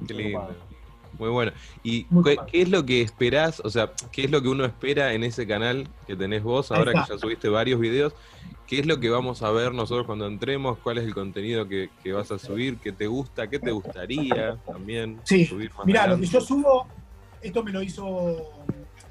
qué 0.07 0.13
lindo. 0.13 0.55
Muy 1.19 1.29
bueno. 1.29 1.51
¿Y 1.83 2.07
Muy 2.09 2.23
qué, 2.23 2.61
es 2.61 2.69
lo 2.69 2.85
que 2.85 3.01
esperás? 3.01 3.59
O 3.59 3.69
sea, 3.69 3.91
¿qué 4.11 4.23
es 4.23 4.31
lo 4.31 4.41
que 4.41 4.47
uno 4.47 4.65
espera 4.65 5.13
en 5.13 5.23
ese 5.23 5.45
canal 5.45 5.87
que 6.07 6.15
tenés 6.15 6.41
vos 6.41 6.71
ahora 6.71 6.93
que 6.93 7.13
ya 7.13 7.19
subiste 7.19 7.49
varios 7.49 7.79
videos? 7.79 8.13
¿Qué 8.65 8.79
es 8.79 8.85
lo 8.85 8.99
que 8.99 9.09
vamos 9.09 9.41
a 9.41 9.51
ver 9.51 9.73
nosotros 9.73 10.05
cuando 10.05 10.27
entremos? 10.27 10.77
¿Cuál 10.77 10.99
es 10.99 11.03
el 11.03 11.13
contenido 11.13 11.67
que, 11.67 11.89
que 12.03 12.13
vas 12.13 12.31
a 12.31 12.39
subir? 12.39 12.77
¿Qué 12.77 12.91
te 12.91 13.07
gusta? 13.07 13.49
¿Qué 13.49 13.59
te 13.59 13.71
gustaría 13.71 14.55
también 14.65 15.19
Sí, 15.23 15.45
subir 15.45 15.71
más 15.73 15.85
Mirá, 15.85 16.07
lo 16.07 16.19
que 16.19 16.25
yo 16.25 16.39
subo, 16.39 16.87
esto 17.41 17.63
me 17.63 17.71
lo 17.71 17.81
hizo, 17.81 18.63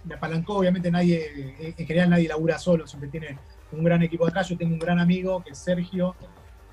me 0.04 0.14
apalancó, 0.14 0.58
obviamente 0.58 0.90
nadie, 0.90 1.74
en 1.76 1.86
general 1.86 2.10
nadie 2.10 2.28
labura 2.28 2.58
solo, 2.58 2.86
siempre 2.86 3.10
tiene 3.10 3.36
un 3.72 3.84
gran 3.84 4.02
equipo 4.02 4.24
de 4.24 4.30
acá. 4.30 4.42
Yo 4.42 4.56
tengo 4.56 4.72
un 4.72 4.78
gran 4.78 4.98
amigo 4.98 5.42
que 5.42 5.50
es 5.50 5.58
Sergio, 5.58 6.14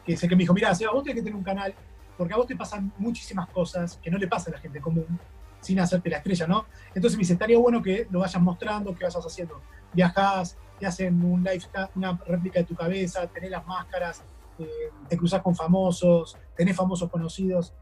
que 0.06 0.14
es 0.14 0.24
el 0.24 0.30
que 0.30 0.36
me 0.36 0.44
dijo, 0.44 0.54
mirá, 0.54 0.74
Seba, 0.74 0.94
vos 0.94 1.04
tenés 1.04 1.16
que 1.16 1.24
tener 1.24 1.36
un 1.36 1.44
canal, 1.44 1.74
porque 2.18 2.34
a 2.34 2.38
vos 2.38 2.48
te 2.48 2.56
pasan 2.56 2.94
muchísimas 2.98 3.48
cosas 3.50 4.00
que 4.02 4.10
no 4.10 4.18
le 4.18 4.28
pasa 4.28 4.50
a 4.50 4.54
la 4.54 4.60
gente 4.60 4.80
común, 4.80 5.20
sin 5.62 5.80
hacerte 5.80 6.10
la 6.10 6.18
estrella, 6.18 6.48
¿no? 6.48 6.66
Entonces 6.94 7.18
me 7.18 7.22
dice, 7.22 7.34
estaría 7.34 7.58
bueno 7.58 7.82
que 7.82 8.08
lo 8.12 8.20
vayas 8.20 8.42
mostrando, 8.42 8.96
que 8.96 9.04
vayas 9.04 9.24
haciendo. 9.26 9.62
Viajás, 9.94 10.58
te 10.80 10.86
hacen 10.86 11.24
un 11.24 11.44
live, 11.44 11.62
una 11.96 12.20
réplica 12.28 12.60
de 12.60 12.66
tu 12.66 12.76
cabeza, 12.76 13.28
tenés 13.28 13.52
las 13.52 13.66
máscaras, 13.66 14.24
eh, 14.60 14.92
te 15.10 15.18
cruzás 15.18 15.42
con 15.42 15.56
famosos, 15.56 16.38
tenés 16.56 16.76
famosos 16.76 17.10
conocidos. 17.10 17.74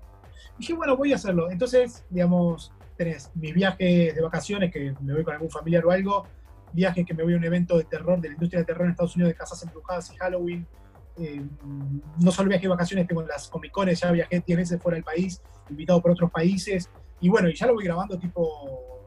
Dije, 0.58 0.74
bueno, 0.74 0.96
voy 0.96 1.12
a 1.12 1.16
hacerlo. 1.16 1.50
Entonces, 1.52 2.06
digamos, 2.10 2.72
tenés 2.96 3.32
mis 3.36 3.54
viajes 3.54 4.16
de 4.16 4.22
vacaciones, 4.22 4.72
que 4.72 4.96
me 5.02 5.14
voy 5.14 5.24
con 5.24 5.34
algún 5.34 5.50
familiar 5.50 5.86
o 5.86 5.92
algo, 5.92 6.26
viajes 6.72 7.06
que 7.06 7.14
me 7.14 7.24
voy 7.24 7.34
a 7.34 7.38
un 7.38 7.44
evento 7.44 7.78
de 7.78 7.84
terror, 7.84 8.20
de 8.20 8.30
la 8.30 8.34
industria 8.36 8.60
de 8.60 8.66
terror 8.66 8.86
en 8.86 8.92
Estados 8.92 9.16
Unidos, 9.16 9.32
de 9.32 9.36
casas 9.36 9.64
embrujadas 9.64 10.12
y 10.12 10.18
Halloween. 10.18 10.68
Eh, 11.18 11.42
no 12.20 12.32
solo 12.32 12.50
viajes 12.50 12.64
de 12.64 12.70
vacaciones, 12.70 13.08
tengo 13.08 13.22
las 13.22 13.48
Comic 13.48 13.72
Cones, 13.72 14.00
ya 14.00 14.12
viajé 14.12 14.44
10 14.46 14.58
veces 14.58 14.82
fuera 14.82 14.96
del 14.96 15.04
país, 15.04 15.42
invitado 15.70 16.02
por 16.02 16.12
otros 16.12 16.32
países. 16.32 16.90
Y 17.20 17.30
bueno, 17.30 17.50
y 17.50 17.56
ya 17.56 17.68
lo 17.68 17.76
voy 17.76 17.84
grabando 17.86 18.18
tipo 18.18 19.04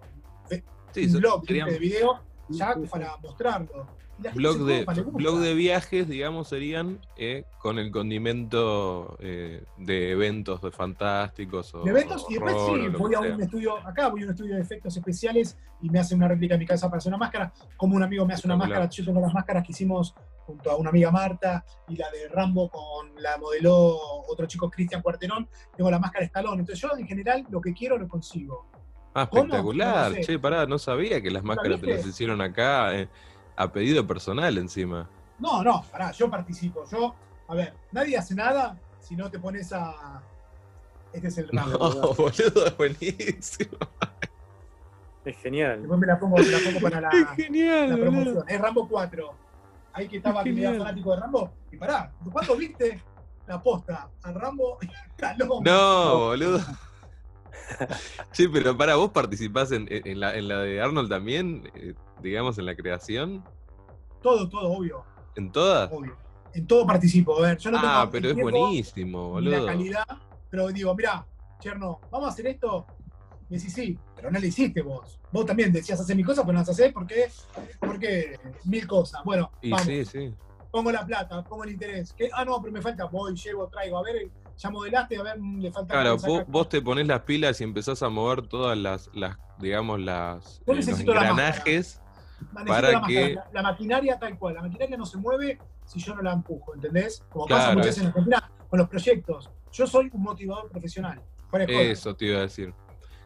Sí, 0.97 1.07
blog 1.09 1.43
¿viste? 1.47 1.71
de 1.71 1.79
video, 1.79 2.21
ya 2.49 2.75
para 2.91 3.17
mostrarlo. 3.19 3.87
La 4.19 4.31
blog 4.33 4.65
de, 4.65 4.87
blog 5.13 5.41
de 5.41 5.55
viajes, 5.55 6.09
digamos, 6.09 6.49
serían 6.49 7.01
eh, 7.17 7.45
con 7.59 7.79
el 7.79 7.91
condimento 7.91 9.19
eh, 9.21 9.63
de 9.77 10.13
eventos 10.13 10.63
de 10.63 10.71
fantásticos 10.71 11.75
o 11.75 11.83
de 11.83 11.91
eventos 11.91 12.25
y 12.31 12.35
después 12.35 12.55
horror, 12.55 12.81
sí, 12.81 12.87
o 12.95 12.99
voy 12.99 13.15
a 13.15 13.21
sea. 13.21 13.35
un 13.35 13.43
estudio, 13.43 13.87
acá 13.87 14.09
voy 14.09 14.23
a 14.23 14.25
un 14.25 14.31
estudio 14.31 14.55
de 14.55 14.63
efectos 14.63 14.97
especiales 14.97 15.59
y 15.83 15.91
me 15.91 15.99
hace 15.99 16.15
una 16.15 16.29
réplica 16.29 16.55
de 16.55 16.61
mi 16.61 16.67
casa 16.67 16.89
para 16.89 16.99
hacer 16.99 17.11
una 17.11 17.19
máscara, 17.19 17.53
como 17.77 17.95
un 17.95 18.03
amigo 18.03 18.25
me 18.25 18.33
hace 18.33 18.47
una 18.47 18.57
máscara, 18.57 18.89
yo 18.89 19.05
tengo 19.05 19.21
las 19.21 19.35
máscaras 19.35 19.63
que 19.65 19.73
hicimos 19.73 20.15
junto 20.47 20.71
a 20.71 20.77
una 20.77 20.89
amiga 20.91 21.11
Marta 21.11 21.65
y 21.89 21.97
la 21.97 22.11
de 22.11 22.29
Rambo 22.29 22.71
con 22.71 23.21
la 23.21 23.37
modeló 23.37 23.99
otro 24.29 24.47
chico 24.47 24.71
Cristian 24.71 25.03
Cuarterón, 25.03 25.47
tengo 25.77 25.91
la 25.91 25.99
máscara 25.99 26.25
Estalón, 26.25 26.61
entonces 26.61 26.81
yo 26.81 26.97
en 26.97 27.07
general 27.07 27.45
lo 27.51 27.61
que 27.61 27.75
quiero 27.75 27.99
lo 27.99 28.09
consigo. 28.09 28.71
Ah, 29.17 29.23
espectacular. 29.23 30.11
No 30.11 30.17
sé. 30.17 30.25
Che, 30.25 30.39
pará, 30.39 30.67
no 30.67 30.79
sabía 30.79 31.23
que 31.23 31.31
las 31.31 31.43
¿No 31.43 31.49
máscaras 31.49 31.81
te 31.81 31.87
viste? 31.87 32.03
las 32.03 32.07
hicieron 32.07 32.43
acá 32.43 32.95
eh, 32.95 33.09
a 33.57 33.73
pedido 33.73 34.07
personal 34.07 34.57
encima. 34.59 35.09
No, 35.39 35.63
no, 35.63 35.83
pará, 35.91 36.13
yo 36.13 36.31
participo, 36.31 36.85
yo, 36.91 37.15
a 37.49 37.55
ver, 37.55 37.75
nadie 37.93 38.17
hace 38.17 38.35
nada 38.35 38.79
si 39.01 39.17
no 39.17 39.31
te 39.31 39.39
pones 39.39 39.73
a. 39.73 40.23
Este 41.13 41.29
es 41.29 41.39
el 41.39 41.49
No, 41.53 41.63
Rambo. 41.63 42.15
boludo, 42.19 42.67
es 42.67 42.77
buenísimo. 42.77 43.77
Es 45.25 45.37
genial. 45.39 45.79
Después 45.81 45.99
me 46.01 46.07
la 46.07 46.19
pongo, 46.19 46.37
me 46.37 46.45
la 46.47 46.59
pongo 46.59 46.81
para 46.81 47.01
la, 47.01 47.09
Es 47.13 47.29
genial, 47.37 47.89
la 47.91 47.97
boludo. 47.97 48.11
promoción. 48.11 48.45
Es 48.49 48.61
Rambo 48.61 48.89
4. 48.89 49.35
Ahí 49.95 50.09
que 50.09 50.17
estaba 50.19 50.43
que 50.43 50.51
era 50.51 50.57
genial. 50.57 50.79
fanático 50.79 51.11
de 51.15 51.21
Rambo. 51.21 51.51
Y 51.73 51.77
pará, 51.77 52.13
¿cuándo 52.31 52.57
viste 52.57 53.03
la 53.47 53.63
posta 53.63 54.09
a 54.23 54.33
Rambo 54.33 54.79
y 54.83 54.87
Stallone? 55.13 55.71
No, 55.71 56.19
boludo. 56.19 56.61
Sí, 58.33 58.49
pero 58.49 58.77
para 58.77 58.97
vos 58.97 59.11
participás 59.11 59.73
en, 59.73 59.87
en 59.91 60.21
la, 60.21 60.35
en 60.37 60.49
la 60.49 60.61
de 60.61 60.81
Arnold 60.81 61.09
también, 61.09 61.71
eh, 61.75 61.95
digamos, 62.23 62.59
en 62.59 62.67
la 62.67 62.75
creación, 62.77 63.45
Todo, 64.23 64.49
todo, 64.49 64.71
obvio. 64.71 65.05
en 65.37 65.51
todas. 65.53 65.91
obvio. 65.93 66.17
En 66.55 66.67
todo 66.67 66.87
participo. 66.87 67.37
A 67.39 67.43
ver, 67.49 67.59
yo 67.59 67.71
no 67.71 67.81
tengo 67.81 67.93
Ah, 67.93 68.09
pero 68.11 68.31
es 68.31 68.37
buenísimo, 68.37 69.41
ni 69.41 69.49
la 69.51 69.59
boludo. 69.59 69.67
calidad, 69.67 70.07
pero 70.51 70.69
digo, 70.69 70.95
mirá, 70.95 71.27
Cherno, 71.61 72.01
vamos 72.11 72.29
a 72.29 72.33
hacer 72.33 72.47
esto. 72.47 72.87
Me 73.49 73.59
decís, 73.59 73.73
sí, 73.75 73.99
pero 74.17 74.31
no 74.31 74.39
le 74.39 74.47
hiciste 74.49 74.81
vos. 74.83 75.21
Vos 75.31 75.45
también 75.47 75.73
decías 75.73 76.01
hacer 76.01 76.17
mis 76.17 76.25
cosas, 76.27 76.45
pero 76.45 76.55
no 76.55 76.61
las 76.61 76.69
haces 76.69 76.93
porque, 76.93 77.29
porque 77.81 78.39
mil 78.65 78.87
cosas. 78.87 79.21
Bueno, 79.25 79.51
Y 79.63 79.71
vamos, 79.71 79.87
sí, 79.87 80.05
sí. 80.05 80.35
pongo 80.71 80.91
la 80.91 81.05
plata, 81.07 81.45
pongo 81.45 81.65
el 81.65 81.71
interés. 81.73 82.13
¿Qué? 82.15 82.29
Ah, 82.33 82.45
no, 82.45 82.61
pero 82.61 82.73
me 82.73 82.81
falta, 82.83 83.05
voy, 83.05 83.35
llevo, 83.37 83.69
traigo. 83.69 83.99
A 83.99 84.03
ver, 84.03 84.29
ya 84.57 84.71
modelaste, 84.71 85.17
a 85.19 85.23
ver, 85.23 85.39
le 85.41 85.71
falta. 85.73 85.93
Claro, 85.95 86.17
vos, 86.19 86.43
vos 86.47 86.69
te 86.69 86.81
pones 86.81 87.07
las 87.07 87.21
pilas 87.23 87.61
y 87.61 87.65
empezás 87.65 88.03
a 88.03 88.09
mover 88.09 88.43
todas 88.47 88.77
las, 88.77 89.11
las 89.15 89.37
digamos, 89.59 90.01
las, 90.01 90.61
eh, 90.67 90.75
los 90.75 90.87
la 90.87 91.01
engranajes. 91.01 92.01
para 92.65 92.93
la, 92.93 93.01
máscara. 93.01 93.07
que- 93.07 93.35
La, 93.35 93.49
la 93.53 93.63
maquinaria 93.63 94.19
tal 94.19 94.39
cual. 94.39 94.55
La 94.55 94.63
maquinaria 94.63 94.97
no 94.97 95.07
se 95.07 95.19
mueve 95.19 95.61
si 95.85 96.01
yo 96.01 96.15
no 96.15 96.23
la 96.23 96.33
empujo, 96.33 96.75
¿entendés? 96.75 97.23
Como 97.31 97.47
Claro, 97.47 97.63
pasa 97.63 97.73
muchas 97.75 97.87
veces 97.87 98.03
en 98.03 98.09
Argentina 98.09 98.51
con 98.69 98.79
los 98.79 98.89
proyectos. 98.89 99.51
Yo 99.73 99.87
soy 99.87 100.11
un 100.13 100.23
motivador 100.23 100.69
profesional. 100.71 101.23
Eso 101.69 102.15
te 102.15 102.27
iba 102.27 102.39
a 102.39 102.43
decir. 102.43 102.75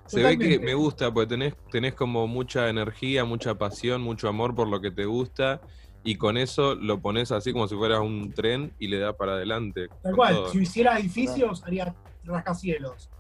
Se 0.07 0.23
ve 0.23 0.37
que 0.39 0.59
me 0.59 0.75
gusta, 0.75 1.13
porque 1.13 1.29
tenés, 1.29 1.55
tenés 1.71 1.95
como 1.95 2.27
mucha 2.27 2.69
energía, 2.69 3.25
mucha 3.25 3.55
pasión, 3.55 4.03
mucho 4.03 4.29
amor 4.29 4.55
por 4.57 4.67
lo 4.69 4.81
que 4.81 4.91
te 4.91 5.05
gusta, 5.05 5.61
y 6.03 6.17
con 6.17 6.37
eso 6.37 6.75
lo 6.75 7.01
pones 7.01 7.31
así 7.33 7.53
como 7.53 7.69
si 7.69 7.77
fuera 7.77 8.01
un 8.01 8.33
tren 8.33 8.73
y 8.79 8.89
le 8.89 8.99
da 8.99 9.13
para 9.17 9.33
adelante. 9.33 9.89
Tal 10.03 10.15
cual, 10.17 10.35
todo. 10.35 10.49
si 10.49 10.59
hiciera 10.61 10.99
edificios, 10.99 11.63
haría 11.65 11.95
rascacielos. 12.25 13.11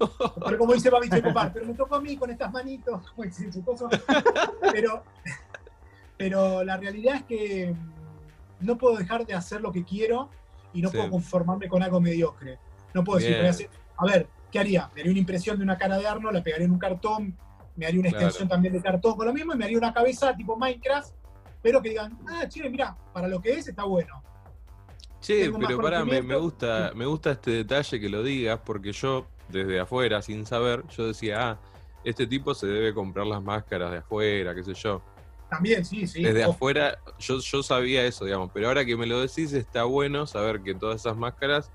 Pero 0.44 0.58
como 0.58 0.74
dice 0.74 0.90
Babi 0.90 1.08
Checopar, 1.08 1.52
pero 1.52 1.66
me 1.66 1.74
tocó 1.74 1.96
a 1.96 2.00
mí 2.00 2.16
con 2.16 2.30
estas 2.30 2.52
manitos. 2.52 3.02
Pero, 4.72 5.02
pero 6.16 6.64
la 6.64 6.76
realidad 6.76 7.16
es 7.16 7.22
que 7.24 7.74
mm, 7.74 8.66
no 8.66 8.76
puedo 8.78 8.96
dejar 8.96 9.26
de 9.26 9.34
hacer 9.34 9.60
lo 9.60 9.72
que 9.72 9.84
quiero 9.84 10.30
y 10.72 10.82
no 10.82 10.90
Sí. 10.90 10.96
puedo 10.96 11.10
conformarme 11.10 11.68
con 11.68 11.82
algo 11.82 12.00
mediocre. 12.00 12.58
No 12.94 13.04
puedo 13.04 13.18
decir, 13.18 13.32
Bien. 13.32 13.42
voy 13.42 13.48
a, 13.48 13.50
hacer- 13.50 13.70
a 13.98 14.06
ver, 14.06 14.28
¿qué 14.50 14.58
haría? 14.58 14.90
Me 14.94 15.00
haría 15.00 15.10
una 15.12 15.20
impresión 15.20 15.56
de 15.58 15.64
una 15.64 15.76
cara 15.76 15.98
de 15.98 16.06
Arnold, 16.06 16.36
la 16.36 16.42
pegaría 16.42 16.66
en 16.66 16.72
un 16.72 16.78
cartón, 16.78 17.36
me 17.76 17.86
haría 17.86 18.00
una 18.00 18.08
Claro. 18.10 18.26
extensión 18.26 18.48
también 18.48 18.72
de 18.74 18.80
cartón 18.82 19.16
con 19.16 19.26
lo 19.26 19.32
mismo 19.32 19.52
y 19.54 19.56
me 19.58 19.64
haría 19.64 19.78
una 19.78 19.92
cabeza 19.92 20.34
tipo 20.36 20.56
Minecraft, 20.56 21.12
pero 21.66 21.82
que 21.82 21.88
digan, 21.88 22.16
ah, 22.28 22.46
che, 22.48 22.70
mira, 22.70 22.96
para 23.12 23.26
lo 23.26 23.42
que 23.42 23.50
es 23.54 23.66
está 23.66 23.82
bueno. 23.82 24.22
Che, 25.20 25.46
tengo 25.46 25.58
pero 25.58 25.82
pará, 25.82 26.04
me, 26.04 26.22
me 26.22 26.36
gusta, 26.36 26.92
me 26.94 27.04
gusta 27.06 27.32
este 27.32 27.50
detalle 27.50 27.98
que 27.98 28.08
lo 28.08 28.22
digas, 28.22 28.60
porque 28.64 28.92
yo, 28.92 29.26
desde 29.48 29.80
afuera, 29.80 30.22
sin 30.22 30.46
saber, 30.46 30.84
yo 30.96 31.08
decía, 31.08 31.50
ah, 31.50 31.58
este 32.04 32.24
tipo 32.28 32.54
se 32.54 32.68
debe 32.68 32.94
comprar 32.94 33.26
las 33.26 33.42
máscaras 33.42 33.90
de 33.90 33.98
afuera, 33.98 34.54
qué 34.54 34.62
sé 34.62 34.74
yo. 34.74 35.02
También, 35.50 35.84
sí, 35.84 36.06
sí. 36.06 36.22
Desde 36.22 36.44
ojo. 36.44 36.52
afuera, 36.52 36.98
yo, 37.18 37.40
yo 37.40 37.62
sabía 37.64 38.04
eso, 38.04 38.24
digamos, 38.24 38.52
pero 38.54 38.68
ahora 38.68 38.84
que 38.84 38.96
me 38.96 39.06
lo 39.06 39.20
decís, 39.20 39.52
está 39.52 39.82
bueno 39.82 40.24
saber 40.28 40.60
que 40.60 40.72
todas 40.72 41.00
esas 41.00 41.16
máscaras 41.16 41.72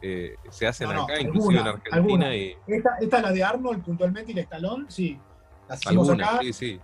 eh, 0.00 0.36
se 0.48 0.66
hacen 0.66 0.88
No, 0.88 0.94
no, 0.94 1.02
acá, 1.02 1.20
inclusive 1.20 1.60
en 1.60 1.66
Argentina, 1.66 1.94
alguna. 1.94 2.34
y 2.34 2.56
Esta, 2.66 2.96
esta 3.02 3.16
es 3.18 3.22
la 3.22 3.32
de 3.32 3.44
Arnold 3.44 3.84
puntualmente 3.84 4.32
y 4.32 4.34
la 4.34 4.40
de 4.40 4.44
Stallone, 4.44 4.86
sí. 4.88 5.20
Las 5.68 5.84
hicimos 5.84 6.08
acá, 6.08 6.38
sí, 6.40 6.54
sí, 6.54 6.80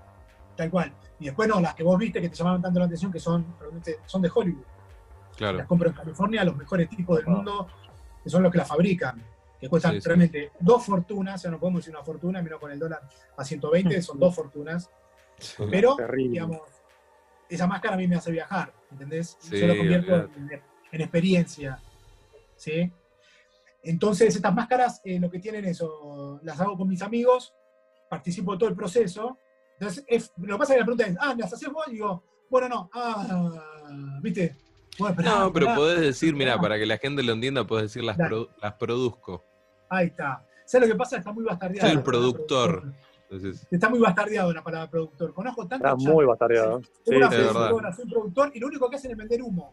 tal 0.55 0.71
cual. 0.71 0.93
Y 1.23 1.27
después 1.27 1.49
no, 1.49 1.61
las 1.61 1.75
que 1.77 1.85
vos 1.85 1.97
viste 1.99 2.21
que 2.21 2.29
te 2.29 2.35
llamaron 2.35 2.61
tanto 2.61 2.81
la 2.81 2.87
atención, 2.87 3.13
que 3.13 3.21
son, 3.21 3.55
realmente 3.61 4.01
son 4.07 4.23
de 4.23 4.31
Hollywood. 4.35 4.65
claro. 5.37 5.59
Las 5.59 5.67
compro 5.69 5.89
en 5.89 5.95
California, 5.95 6.43
los 6.45 6.57
mejores 6.57 6.89
tipos 6.91 7.17
del 7.19 7.27
mundo, 7.29 7.69
que 8.25 8.29
son 8.29 8.43
los 8.43 8.51
que 8.51 8.59
las 8.59 8.67
fabrican. 8.67 9.23
Que 9.61 9.69
cuestan 9.69 9.93
Sí, 9.93 10.01
sí. 10.01 10.09
realmente 10.09 10.51
dos 10.59 10.85
fortunas, 10.85 11.37
o 11.37 11.39
sea, 11.43 11.51
no 11.53 11.61
podemos 11.61 11.81
decir 11.83 11.95
una 11.95 12.05
fortuna, 12.05 12.43
menos 12.43 12.59
con 12.59 12.73
el 12.73 12.79
dólar 12.81 13.09
a 13.37 13.45
120, 13.45 14.03
son 14.03 14.19
dos 14.19 14.35
fortunas. 14.35 14.91
Pero, 15.71 15.95
Terrible. 15.95 16.31
digamos, 16.31 16.61
esa 17.49 17.69
máscara 17.69 17.95
a 17.95 17.99
mí 17.99 18.09
me 18.09 18.17
hace 18.17 18.33
viajar, 18.33 18.73
¿entendés? 18.91 19.37
Sí, 19.41 19.61
Yo 19.61 19.69
lo 19.69 19.77
convierto 19.77 20.29
en 20.91 21.01
experiencia. 21.01 21.79
¿sí? 22.57 22.91
Entonces, 23.85 24.35
estas 24.35 24.53
máscaras 24.53 25.01
eh, 25.05 25.21
lo 25.21 25.31
que 25.31 25.39
tienen 25.39 25.65
eso, 25.67 26.41
las 26.43 26.61
hago 26.61 26.77
con 26.77 26.89
mis 26.89 27.03
amigos, 27.03 27.55
participo 28.11 28.53
de 28.53 28.59
todo 28.59 28.69
el 28.69 28.75
proceso. 28.75 29.39
Entonces, 29.83 30.05
es- 30.07 30.33
lo 30.37 30.55
que 30.55 30.59
pasa 30.61 30.73
es 30.75 30.77
que 30.77 30.81
la 30.81 30.87
pregunta 30.87 31.07
es, 31.07 31.17
ah, 31.21 31.35
¿las 31.37 31.53
haces 31.53 31.69
vos? 31.73 31.85
Y 31.89 31.93
digo, 31.95 32.23
bueno, 32.49 32.69
no, 32.69 32.91
ah, 32.95 34.19
¿viste? 34.23 34.57
Bueno, 34.97 35.17
No, 35.23 35.53
pero 35.53 35.67
esperá. 35.67 35.75
podés 35.75 36.01
decir, 36.01 36.37
mira, 36.37 36.57
para 36.61 36.79
que 36.79 36.87
la 36.87 36.99
gente 36.99 37.23
lo 37.25 37.33
entienda, 37.33 37.67
podés 37.67 37.85
decir 37.87 38.05
las, 38.05 38.17
las 38.19 38.75
produzco. 38.75 39.43
Ahí 39.91 40.07
está. 40.07 40.47
¿Sabes 40.67 40.87
lo 40.89 40.95
que 40.95 40.99
pasa? 40.99 41.17
Está 41.17 41.33
muy 41.33 41.45
bastardeado. 41.45 41.89
Soy 41.89 41.97
el 41.97 42.03
productor. 42.05 42.93
Entonces, 43.29 43.67
Está 43.73 43.89
muy 43.89 43.99
bastardeado 43.99 44.53
la 44.53 44.63
palabra 44.63 44.89
productor. 44.89 45.35
Conozco 45.35 45.67
tanto. 45.67 45.85
Está 45.85 45.97
muy 46.13 46.25
bastardeado. 46.27 46.81
Sí, 46.81 46.89
Tengo 47.05 47.19
una 47.19 47.31
sí, 47.31 47.37
es 47.43 47.47
verdad. 47.55 47.97
soy 47.97 48.09
productor 48.09 48.51
y 48.55 48.61
lo 48.61 48.67
único 48.69 48.89
que 48.89 48.97
hacen 48.97 49.11
es 49.11 49.17
vender 49.17 49.43
humo. 49.43 49.73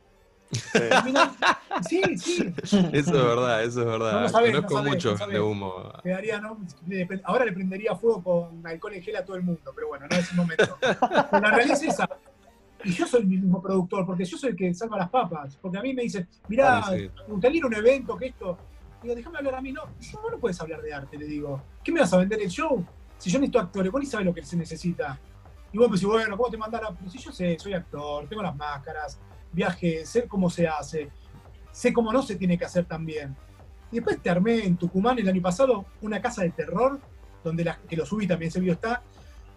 Sí. 0.51 2.01
Sí, 2.17 2.17
sí. 2.17 2.53
eso 2.63 2.91
es 2.93 3.11
verdad, 3.11 3.63
eso 3.63 3.79
es 3.81 3.85
verdad. 3.85 4.11
No 4.13 4.19
lo 4.21 4.29
sabés, 4.29 4.53
no 4.53 4.57
Conozco 4.61 4.77
sabés, 4.77 4.91
mucho 4.93 5.11
no 5.11 5.17
sabés. 5.17 5.33
de 5.35 5.39
humo. 5.41 5.93
Quedaría, 6.03 6.41
¿no? 6.41 6.57
Le- 6.87 7.07
Ahora 7.23 7.45
le 7.45 7.51
prendería 7.53 7.95
fuego 7.95 8.23
con 8.23 8.65
alcohol 8.67 8.93
en 8.93 9.03
gel 9.03 9.15
a 9.17 9.25
todo 9.25 9.35
el 9.37 9.43
mundo, 9.43 9.71
pero 9.75 9.87
bueno, 9.89 10.05
no 10.09 10.15
es 10.17 10.29
el 10.31 10.37
momento. 10.37 10.77
Pero 10.81 11.41
la 11.41 11.51
realidad 11.51 11.77
es 11.77 11.83
esa. 11.83 12.09
Y 12.83 12.91
yo 12.93 13.05
soy 13.05 13.25
mi 13.25 13.37
mismo 13.37 13.61
productor, 13.61 14.05
porque 14.05 14.25
yo 14.25 14.37
soy 14.37 14.51
el 14.51 14.55
que 14.55 14.73
salva 14.73 14.97
las 14.97 15.09
papas. 15.09 15.57
Porque 15.61 15.77
a 15.77 15.81
mí 15.81 15.93
me 15.93 16.03
dicen, 16.03 16.27
mirá, 16.47 16.81
Sí, 16.83 16.95
sí. 16.97 17.03
ir 17.53 17.63
a 17.63 17.67
un 17.67 17.73
evento, 17.75 18.15
que 18.17 18.27
esto. 18.27 18.57
Digo, 19.03 19.15
déjame 19.15 19.37
hablar 19.37 19.55
a 19.55 19.61
mí. 19.61 19.71
No, 19.71 19.83
no, 19.85 20.29
no 20.31 20.37
puedes 20.39 20.59
hablar 20.61 20.81
de 20.81 20.93
arte, 20.93 21.17
le 21.17 21.25
digo. 21.25 21.61
¿Qué 21.83 21.91
me 21.91 21.99
vas 22.01 22.11
a 22.13 22.17
vender 22.17 22.41
el 22.41 22.49
show? 22.49 22.83
Si 23.17 23.29
yo 23.29 23.37
necesito 23.39 23.59
actores, 23.59 23.91
vos 23.91 23.99
ni 24.01 24.07
sabes 24.07 24.25
lo 24.25 24.33
que 24.33 24.43
se 24.43 24.55
necesita. 24.57 25.19
Y 25.71 25.77
vos 25.77 25.87
me 25.89 25.95
decís, 25.95 26.07
bueno, 26.07 26.35
¿cómo 26.37 26.49
te 26.49 26.57
mandara? 26.57 26.89
Pero 26.97 27.11
si 27.11 27.17
yo 27.19 27.31
sé, 27.31 27.57
soy 27.59 27.73
actor, 27.73 28.27
tengo 28.27 28.41
las 28.41 28.55
máscaras, 28.55 29.19
viaje, 29.51 30.05
sé 30.05 30.27
cómo 30.27 30.49
se 30.49 30.67
hace, 30.67 31.09
sé 31.71 31.93
cómo 31.93 32.11
no 32.13 32.21
se 32.21 32.35
tiene 32.35 32.57
que 32.57 32.65
hacer 32.65 32.85
también. 32.85 33.35
Y 33.91 33.95
después 33.95 34.21
te 34.21 34.29
armé 34.29 34.65
en 34.65 34.77
Tucumán 34.77 35.17
el 35.19 35.27
año 35.27 35.41
pasado 35.41 35.85
una 36.01 36.21
casa 36.21 36.43
de 36.43 36.51
terror, 36.51 36.99
donde 37.43 37.63
la, 37.63 37.79
que 37.87 37.95
lo 37.95 38.05
subí 38.05 38.27
también, 38.27 38.49
ese 38.49 38.59
video 38.59 38.73
está. 38.75 39.01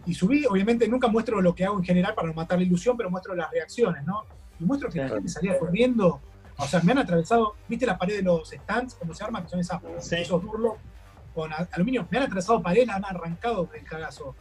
Y 0.07 0.15
subí, 0.15 0.47
obviamente 0.47 0.89
nunca 0.89 1.09
muestro 1.09 1.41
lo 1.41 1.55
que 1.55 1.65
hago 1.65 1.79
en 1.79 1.85
general 1.85 2.15
para 2.15 2.29
no 2.29 2.35
matar 2.35 2.59
la 2.59 2.65
ilusión, 2.65 2.97
pero 2.97 3.11
muestro 3.11 3.35
las 3.35 3.51
reacciones, 3.51 4.05
¿no? 4.05 4.25
Y 4.59 4.65
muestro 4.65 4.89
que 4.89 4.99
la 4.99 5.09
gente 5.09 5.29
salía 5.29 5.59
corriendo. 5.59 6.21
O 6.57 6.67
sea, 6.67 6.81
me 6.83 6.93
han 6.93 6.99
atravesado, 6.99 7.55
¿viste 7.69 7.87
la 7.87 7.99
pared 7.99 8.17
de 8.17 8.23
los 8.23 8.51
stands? 8.51 8.95
¿Cómo 8.95 9.15
se 9.15 9.25
arma? 9.25 9.43
Que 9.43 9.49
son 9.49 9.61
esas, 9.61 9.81
Sí. 9.99 10.17
esos 10.17 10.43
durlos 10.43 10.75
con 11.35 11.51
aluminio. 11.73 12.07
Me 12.11 12.19
han 12.19 12.25
atravesado 12.25 12.63
pared, 12.63 12.87
la 12.87 12.97
han 12.97 13.05
arrancado 13.05 13.65
del 13.67 13.85
cagazo. 13.85 14.35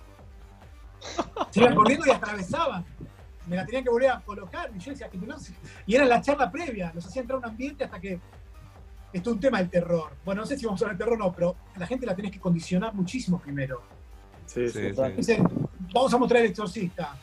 Se 1.51 1.61
iban 1.61 1.75
corriendo 1.75 2.05
y 2.05 2.11
atravesaban. 2.11 2.85
Me 3.47 3.55
la 3.55 3.65
tenían 3.65 3.83
que 3.83 3.89
volver 3.89 4.11
a 4.11 4.19
colocar. 4.21 4.69
Y 4.75 4.79
yo 4.79 4.91
decía 4.91 5.09
que 5.09 5.17
no 5.17 5.39
sé. 5.39 5.53
Y 5.85 5.95
era 5.95 6.05
la 6.05 6.21
charla 6.21 6.51
previa. 6.51 6.91
Los 6.93 7.05
hacía 7.05 7.21
entrar 7.21 7.37
a 7.37 7.39
un 7.39 7.45
ambiente 7.45 7.83
hasta 7.83 7.99
que. 7.99 8.19
Esto 9.13 9.29
es 9.31 9.33
un 9.35 9.39
tema 9.41 9.57
del 9.57 9.69
terror. 9.69 10.11
Bueno, 10.23 10.41
no 10.41 10.47
sé 10.47 10.57
si 10.57 10.65
vamos 10.65 10.81
a 10.81 10.85
hablar 10.85 10.97
del 10.97 11.05
terror 11.05 11.21
o 11.21 11.25
no, 11.25 11.33
pero 11.33 11.55
a 11.75 11.79
la 11.79 11.85
gente 11.87 12.05
la 12.05 12.15
tenés 12.15 12.31
que 12.31 12.39
condicionar 12.39 12.93
muchísimo 12.93 13.39
primero. 13.39 13.81
Sí, 14.45 14.69
sí. 14.69 14.79
Sí, 14.79 14.89
total. 14.95 15.11
sí. 15.11 15.17
Dicen, 15.17 15.43
vamos 15.93 16.13
a 16.13 16.17
mostrar 16.17 16.41
el 16.43 16.49
exorcista. 16.51 17.15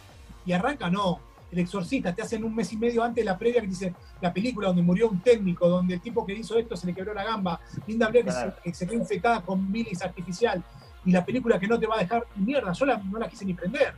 Y 0.45 0.53
arranca, 0.53 0.91
no. 0.91 1.21
El 1.51 1.61
exorcista, 1.61 2.15
te 2.15 2.21
hacen 2.21 2.45
un 2.45 2.55
mes 2.55 2.71
y 2.75 2.77
medio 2.77 3.03
antes 3.03 3.25
de 3.25 3.31
la 3.31 3.39
previa 3.39 3.63
que 3.63 3.69
dice 3.69 3.95
la 4.21 4.31
película 4.35 4.69
donde 4.69 4.83
murió 4.83 5.09
un 5.09 5.21
técnico, 5.23 5.67
donde 5.67 5.95
el 5.95 6.01
tipo 6.03 6.27
que 6.27 6.35
hizo 6.35 6.59
esto 6.59 6.77
se 6.77 6.87
le 6.87 6.93
quebró 6.93 7.15
la 7.15 7.25
gamba, 7.25 7.59
Linda 7.87 8.09
Blair 8.09 8.27
que 8.27 8.31
Claro. 8.33 8.55
se, 8.57 8.63
que 8.63 8.75
se 8.75 8.87
quedó 8.87 8.99
infectada 9.01 9.41
con 9.41 9.73
bilis 9.73 10.03
artificial, 10.03 10.63
y 11.07 11.11
la 11.13 11.25
película 11.25 11.59
que 11.59 11.67
no 11.67 11.79
te 11.81 11.87
va 11.87 11.97
a 11.97 12.01
dejar 12.01 12.27
mierda, 12.37 12.71
yo 12.75 12.85
la- 12.85 12.99
no 12.99 13.19
la 13.19 13.29
quise 13.31 13.47
ni 13.47 13.55
prender. 13.55 13.95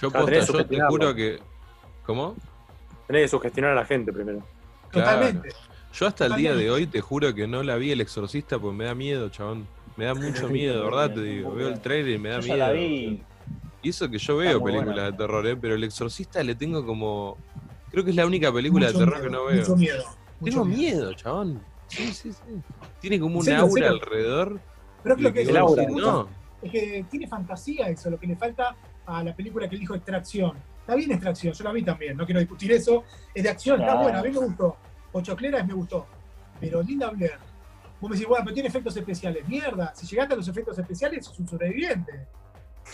Yo 0.00 0.10
Claro, 0.10 0.26
posta, 0.26 0.52
yo 0.52 0.66
te 0.66 0.80
juro 0.88 1.14
que. 1.14 1.38
¿Cómo? 2.06 2.36
Tenés 3.06 3.22
que 3.22 3.28
sugestionar 3.28 3.72
a 3.72 3.74
la 3.74 3.84
gente 3.84 4.12
primero. 4.12 4.40
Claro. 4.90 5.10
Totalmente. 5.10 5.48
Yo 5.92 6.06
hasta 6.06 6.26
el 6.26 6.34
día 6.36 6.54
de 6.54 6.70
hoy 6.70 6.86
te 6.86 7.00
juro 7.00 7.34
que 7.34 7.46
no 7.46 7.62
la 7.62 7.76
vi 7.76 7.90
el 7.92 8.00
exorcista 8.00 8.58
porque 8.58 8.76
me 8.76 8.84
da 8.84 8.94
miedo, 8.94 9.28
chabón. 9.30 9.66
Me 9.96 10.04
da 10.04 10.14
mucho 10.14 10.48
miedo, 10.48 10.78
de 10.78 10.84
verdad 10.84 11.14
te 11.14 11.22
digo. 11.22 11.52
Veo 11.54 11.68
el 11.68 11.80
trailer 11.80 12.14
y 12.14 12.18
me 12.18 12.28
da 12.28 12.40
Yo 12.40 12.46
ya 12.48 12.54
miedo. 12.54 12.66
la 12.66 12.72
vi. 12.72 13.22
Y 13.82 13.88
eso 13.90 14.08
que 14.10 14.18
yo 14.18 14.36
veo 14.36 14.62
películas 14.62 14.84
buena. 14.94 15.10
de 15.10 15.12
terror, 15.16 15.46
¿eh? 15.46 15.56
pero 15.56 15.74
el 15.74 15.84
exorcista 15.84 16.42
le 16.42 16.54
tengo 16.54 16.84
como. 16.86 17.36
Creo 17.90 18.04
que 18.04 18.10
es 18.10 18.16
la 18.16 18.26
única 18.26 18.52
película 18.52 18.86
Mucho 18.88 18.98
de 18.98 19.04
terror 19.04 19.18
miedo, 19.18 19.30
que 19.30 19.36
no 19.36 19.44
veo. 19.46 19.60
Mucho 19.60 19.76
miedo. 19.76 20.04
mucho 20.40 20.52
Tengo 20.52 20.64
miedo, 20.64 21.12
chabón. 21.14 21.60
Sí, 21.88 22.12
sí, 22.12 22.32
sí. 22.32 22.42
Tiene 23.00 23.18
como 23.18 23.42
¿En 23.42 23.48
un 23.48 23.54
aura 23.54 23.72
serio? 23.72 23.88
alrededor. 23.90 24.60
Pero 25.02 25.16
creo 25.16 25.28
que 25.32 25.34
que 25.34 25.42
es, 25.42 25.48
El 25.48 25.56
aura. 25.56 25.84
no. 25.88 26.28
es 26.62 26.70
que 26.70 27.04
tiene 27.10 27.26
fantasía 27.26 27.88
eso, 27.88 28.10
lo 28.10 28.18
que 28.20 28.26
le 28.26 28.36
falta 28.36 28.76
a 29.08 29.22
la 29.24 29.34
película 29.34 29.68
que 29.68 29.74
él 29.74 29.80
dijo 29.80 29.94
Extracción. 29.94 30.52
Está 30.80 30.94
bien 30.94 31.10
Extracción, 31.12 31.52
yo 31.54 31.64
la 31.64 31.72
vi 31.72 31.82
también, 31.82 32.16
no 32.16 32.24
quiero 32.24 32.40
discutir 32.40 32.70
eso. 32.72 33.04
Es 33.34 33.42
de 33.42 33.48
acción, 33.48 33.80
está 33.80 33.94
buena, 33.96 34.20
a 34.20 34.22
mí 34.22 34.30
me 34.30 34.38
gustó. 34.38 34.76
Pochoclera 35.12 35.62
me 35.64 35.72
gustó. 35.74 36.06
Pero 36.60 36.82
Linda 36.82 37.08
Blair, 37.10 37.32
vos 38.00 38.10
me 38.10 38.16
decís, 38.16 38.28
bueno, 38.28 38.44
pero 38.44 38.54
tiene 38.54 38.68
efectos 38.68 38.96
especiales. 38.96 39.46
Mierda, 39.48 39.92
si 39.94 40.06
llegaste 40.06 40.34
a 40.34 40.36
los 40.36 40.48
efectos 40.48 40.78
especiales, 40.78 41.24
sos 41.24 41.38
un 41.40 41.48
sobreviviente. 41.48 42.26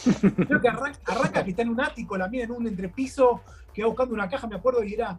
Creo 0.46 0.60
que 0.60 0.68
arranca, 0.68 0.98
arranca 1.06 1.44
que 1.44 1.50
está 1.50 1.62
en 1.62 1.68
un 1.70 1.80
ático, 1.80 2.16
la 2.16 2.28
mía 2.28 2.44
en 2.44 2.50
un 2.52 2.66
entrepiso, 2.66 3.42
que 3.72 3.82
va 3.82 3.88
buscando 3.88 4.14
una 4.14 4.28
caja, 4.28 4.46
me 4.46 4.56
acuerdo, 4.56 4.82
y 4.82 4.94
era, 4.94 5.16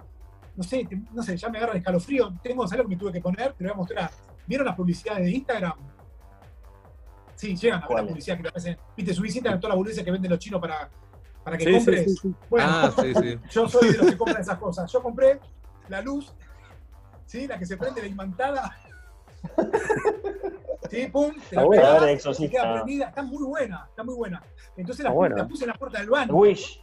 no 0.55 0.63
sé, 0.63 0.85
te- 0.85 1.01
no 1.13 1.23
sé, 1.23 1.37
ya 1.37 1.49
me 1.49 1.57
agarra 1.57 1.73
el 1.73 1.79
escalofrío. 1.79 2.33
Tengo, 2.43 2.67
¿sabes 2.67 2.83
lo 2.83 2.89
que 2.89 2.95
me 2.95 2.99
tuve 2.99 3.11
que 3.13 3.21
poner? 3.21 3.53
Te 3.53 3.63
lo 3.63 3.69
voy 3.69 3.73
a 3.73 3.77
mostrar. 3.77 4.11
¿Vieron 4.47 4.65
las 4.65 4.75
publicidades 4.75 5.23
de 5.25 5.31
Instagram? 5.31 5.73
Sí, 7.45 7.55
llegan 7.57 7.77
a 7.77 7.81
ver 7.81 7.81
la 7.81 7.87
¿Cuáles? 7.87 8.09
publicidad 8.11 8.37
que 8.37 8.43
te 8.43 8.49
hacen. 8.57 8.77
Viste, 8.97 9.13
subís 9.13 9.35
Instagram 9.35 9.59
todas 9.59 9.71
las 9.71 9.77
boludeces 9.77 10.03
que 10.03 10.11
venden 10.11 10.31
los 10.31 10.39
chinos 10.39 10.59
para, 10.61 10.89
para 11.43 11.57
que 11.57 11.63
Sí, 11.65 11.69
sí, 11.71 11.75
compres. 11.77 12.03
sí, 12.05 12.17
sí. 12.21 12.35
Bueno, 12.49 12.67
Ah, 12.69 12.91
sí, 13.01 13.13
sí. 13.13 13.39
yo 13.51 13.69
soy 13.69 13.91
de 13.91 13.97
los 13.97 14.07
que 14.07 14.17
compran 14.17 14.41
esas 14.41 14.57
cosas. 14.57 14.91
Yo 14.91 15.01
compré 15.03 15.39
la 15.89 16.01
luz, 16.01 16.33
¿sí? 17.25 17.47
La 17.47 17.57
que 17.59 17.65
se 17.65 17.77
prende 17.77 18.01
la 18.01 18.07
imantada. 18.07 18.75
¿Sí? 20.89 21.07
Pum, 21.07 21.33
te 21.49 21.55
la 21.55 21.61
Ah, 21.61 21.65
bueno. 21.65 21.81
pegás, 21.83 22.03
Exorcista. 22.09 22.83
queda. 22.85 23.07
Está 23.09 23.23
muy 23.23 23.43
buena, 23.43 23.85
está 23.89 24.03
muy 24.03 24.15
buena. 24.15 24.41
Entonces 24.77 25.03
la, 25.03 25.09
puse- 25.11 25.15
buena. 25.15 25.35
la 25.37 25.47
puse 25.47 25.63
en 25.63 25.67
la 25.69 25.73
puerta 25.75 25.99
del 25.99 26.09
baño. 26.09 26.33
Wish, 26.33 26.81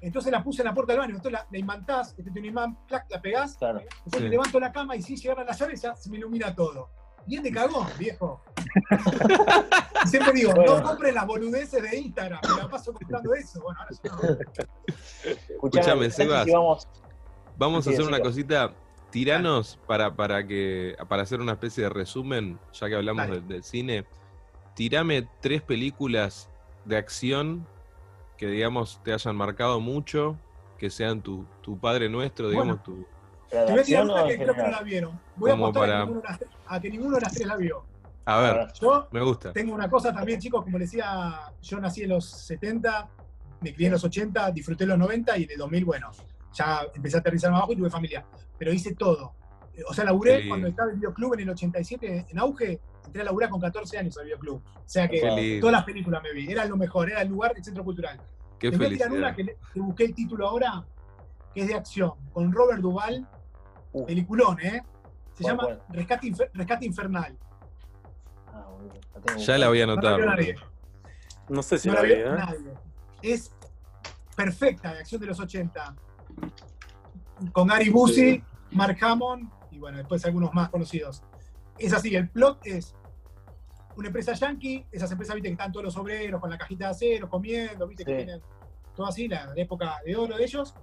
Entonces 0.00 0.32
la 0.32 0.42
puse 0.42 0.62
en 0.62 0.66
la 0.68 0.74
puerta 0.74 0.92
del 0.92 1.00
baño. 1.00 1.14
Entonces 1.16 1.32
la, 1.32 1.46
la 1.50 1.58
imantás, 1.58 2.10
este 2.18 2.22
tiene 2.24 2.40
un 2.40 2.46
imán, 2.46 2.86
plac, 2.86 3.06
la 3.10 3.20
pegás. 3.20 3.56
claro. 3.56 3.80
Después 4.04 4.22
Sí. 4.24 4.28
levanto 4.28 4.58
la 4.58 4.72
cama 4.72 4.96
y 4.96 5.02
sin 5.02 5.16
llegar 5.16 5.40
a 5.40 5.44
las 5.44 5.58
ya 5.58 5.94
se 5.94 6.10
me 6.10 6.16
ilumina 6.18 6.54
todo. 6.54 6.90
Bien 7.26 7.42
de 7.42 7.52
cagón, 7.52 7.86
viejo. 7.98 8.42
Siempre 10.06 10.32
digo, 10.32 10.52
Bueno. 10.54 10.78
no 10.78 10.82
compren 10.82 11.14
las 11.14 11.26
boludeces 11.26 11.82
de 11.82 11.98
Instagram, 11.98 12.40
me 12.56 12.62
la 12.62 12.68
paso 12.68 12.92
comprando 12.92 13.34
eso. 13.34 13.60
Bueno, 13.60 13.78
ahora 13.80 13.96
ya 14.02 14.10
no. 14.12 15.32
Escuchame, 15.54 16.10
¿sabes 16.10 16.14
Sebas. 16.14 16.46
vamos- 16.52 16.88
Vamos 17.56 17.86
a 17.86 17.90
hacer 17.90 18.04
una 18.06 18.20
cosita. 18.20 18.72
Tiranos 19.10 19.78
para, 19.88 20.14
para 20.14 20.46
que 20.46 20.96
para 21.08 21.22
hacer 21.24 21.40
una 21.40 21.52
especie 21.52 21.82
de 21.84 21.90
resumen, 21.90 22.58
ya 22.72 22.88
que 22.88 22.94
hablamos 22.94 23.46
del 23.48 23.62
cine. 23.64 24.04
Tirame 24.74 25.28
tres 25.40 25.62
películas 25.62 26.48
de 26.84 26.96
acción 26.96 27.66
que 28.38 28.46
digamos 28.46 29.00
te 29.02 29.12
hayan 29.12 29.34
marcado 29.36 29.80
mucho, 29.80 30.38
que 30.78 30.90
sean 30.90 31.20
tu, 31.22 31.44
tu 31.60 31.76
padre 31.78 32.08
nuestro, 32.08 32.48
digamos, 32.50 32.82
tu. 32.84 33.04
¿Pero 33.50 33.66
Te 33.66 33.72
voy 33.72 33.80
a 33.80 33.84
tirar 33.84 34.04
una 34.04 34.24
que 34.26 34.32
en 34.34 34.42
creo 34.42 34.54
que 34.54 34.62
no 34.62 34.68
la 34.70 34.82
vieron. 34.82 35.20
Voy 35.36 35.50
a 35.50 35.54
apostar 35.54 35.82
a, 35.82 35.86
para- 35.86 35.98
que 36.00 36.06
ninguno 36.06 36.20
de 36.22 36.28
las 36.28 36.38
tres, 36.38 36.50
a 36.66 36.80
que 36.80 36.90
ninguno 36.90 37.14
de 37.16 37.20
las 37.20 37.32
tres 37.32 37.46
la 37.46 37.56
vio. 37.56 37.84
A 38.26 38.36
A 38.38 38.40
ver. 38.42 38.72
Yo 38.80 39.08
me 39.10 39.22
gusta. 39.22 39.52
tengo 39.52 39.74
una 39.74 39.88
cosa 39.90 40.12
también, 40.12 40.38
chicos, 40.40 40.62
como 40.62 40.78
les 40.78 40.90
decía, 40.90 41.52
yo 41.62 41.80
nací 41.80 42.02
en 42.02 42.10
los 42.10 42.24
70, 42.28 43.08
me 43.62 43.74
crié 43.74 43.86
en 43.88 43.92
los 43.94 44.04
80, 44.04 44.50
disfruté 44.52 44.86
los 44.86 44.98
90 44.98 45.36
y 45.38 45.44
en 45.44 45.50
el 45.50 45.58
2000, 45.58 45.84
bueno, 45.84 46.10
ya 46.52 46.82
empecé 46.94 47.16
a 47.16 47.20
aterrizar 47.20 47.50
más 47.50 47.58
abajo 47.58 47.72
y 47.72 47.76
tuve 47.76 47.90
familia. 47.90 48.24
Pero 48.58 48.72
hice 48.72 48.94
todo. 48.94 49.34
O 49.88 49.94
sea, 49.94 50.04
laburé 50.04 50.42
Qué 50.42 50.48
cuando 50.48 50.68
estaba 50.68 50.90
el 50.90 50.96
videoclub 50.96 51.34
en 51.34 51.40
el 51.40 51.50
87 51.50 52.26
en 52.28 52.38
auge, 52.38 52.78
entré 53.06 53.22
a 53.22 53.24
laburar 53.24 53.48
con 53.48 53.60
14 53.60 53.98
años 53.98 54.16
al 54.18 54.26
videoclub. 54.26 54.56
O 54.56 54.82
sea 54.84 55.08
que 55.08 55.20
Qué 55.20 55.58
todas 55.60 55.72
las 55.72 55.84
películas 55.84 56.22
me 56.22 56.32
vi, 56.32 56.50
era 56.52 56.64
lo 56.66 56.76
mejor, 56.76 57.10
era 57.10 57.22
el 57.22 57.28
lugar 57.28 57.54
del 57.54 57.64
centro 57.64 57.82
cultural. 57.82 58.20
Qué 58.58 58.68
Les 58.68 58.78
voy 58.78 58.86
a 58.86 58.90
tirar 58.90 59.08
felicidad. 59.08 59.28
una 59.28 59.34
que, 59.36 59.44
le- 59.44 59.56
que 59.72 59.80
busqué 59.80 60.04
el 60.04 60.14
título 60.14 60.46
ahora, 60.46 60.84
que 61.54 61.62
es 61.62 61.68
de 61.68 61.74
acción, 61.74 62.12
con 62.32 62.52
Robert 62.52 62.80
Duvall, 62.82 63.26
Uh. 63.92 64.06
peliculón, 64.06 64.58
¿eh? 64.60 64.82
Se 65.34 65.42
¿Cuál, 65.42 65.56
llama 65.56 65.62
cuál? 65.64 65.82
Rescate, 65.90 66.26
Infer- 66.28 66.50
Rescate 66.52 66.86
Infernal. 66.86 67.38
Ah, 68.48 68.66
boludo, 68.70 68.94
la 69.14 69.20
tengo 69.20 69.38
Ya 69.40 69.58
la 69.58 69.68
voy 69.68 69.80
a 69.82 69.86
No 69.86 69.92
anotar. 69.92 70.20
nadie. 70.20 70.54
No 71.48 71.62
sé 71.62 71.78
si 71.78 71.88
No 71.88 71.94
la 71.94 72.02
la 72.02 72.06
vi, 72.06 72.12
¿eh? 72.14 72.24
nadie. 72.26 72.74
Es 73.22 73.52
perfecta 74.36 74.92
de 74.92 75.00
acción 75.00 75.20
de 75.20 75.26
los 75.26 75.40
80. 75.40 75.94
Con 77.52 77.68
Gary 77.68 77.88
Busey, 77.90 78.42
Mark 78.72 78.96
Hammond 79.00 79.50
y 79.70 79.78
bueno, 79.78 79.98
después 79.98 80.24
algunos 80.24 80.52
más 80.54 80.68
conocidos. 80.68 81.22
Es 81.78 81.92
así, 81.92 82.14
el 82.14 82.28
plot 82.28 82.60
es 82.66 82.94
una 83.96 84.08
empresa 84.08 84.32
yankee, 84.34 84.86
esas 84.92 85.10
empresas, 85.10 85.34
viste, 85.34 85.48
que 85.48 85.52
están 85.52 85.72
todos 85.72 85.84
los 85.84 85.96
obreros 85.96 86.40
con 86.40 86.50
la 86.50 86.58
cajita 86.58 86.86
de 86.86 86.90
acero, 86.92 87.28
comiendo, 87.28 87.86
viste, 87.86 88.04
que 88.04 88.14
tienen 88.14 88.40
todo 88.94 89.06
así, 89.06 89.26
la, 89.28 89.46
la 89.46 89.54
época 89.56 89.96
de 90.04 90.14
oro 90.16 90.36
de 90.36 90.44
ellos. 90.44 90.74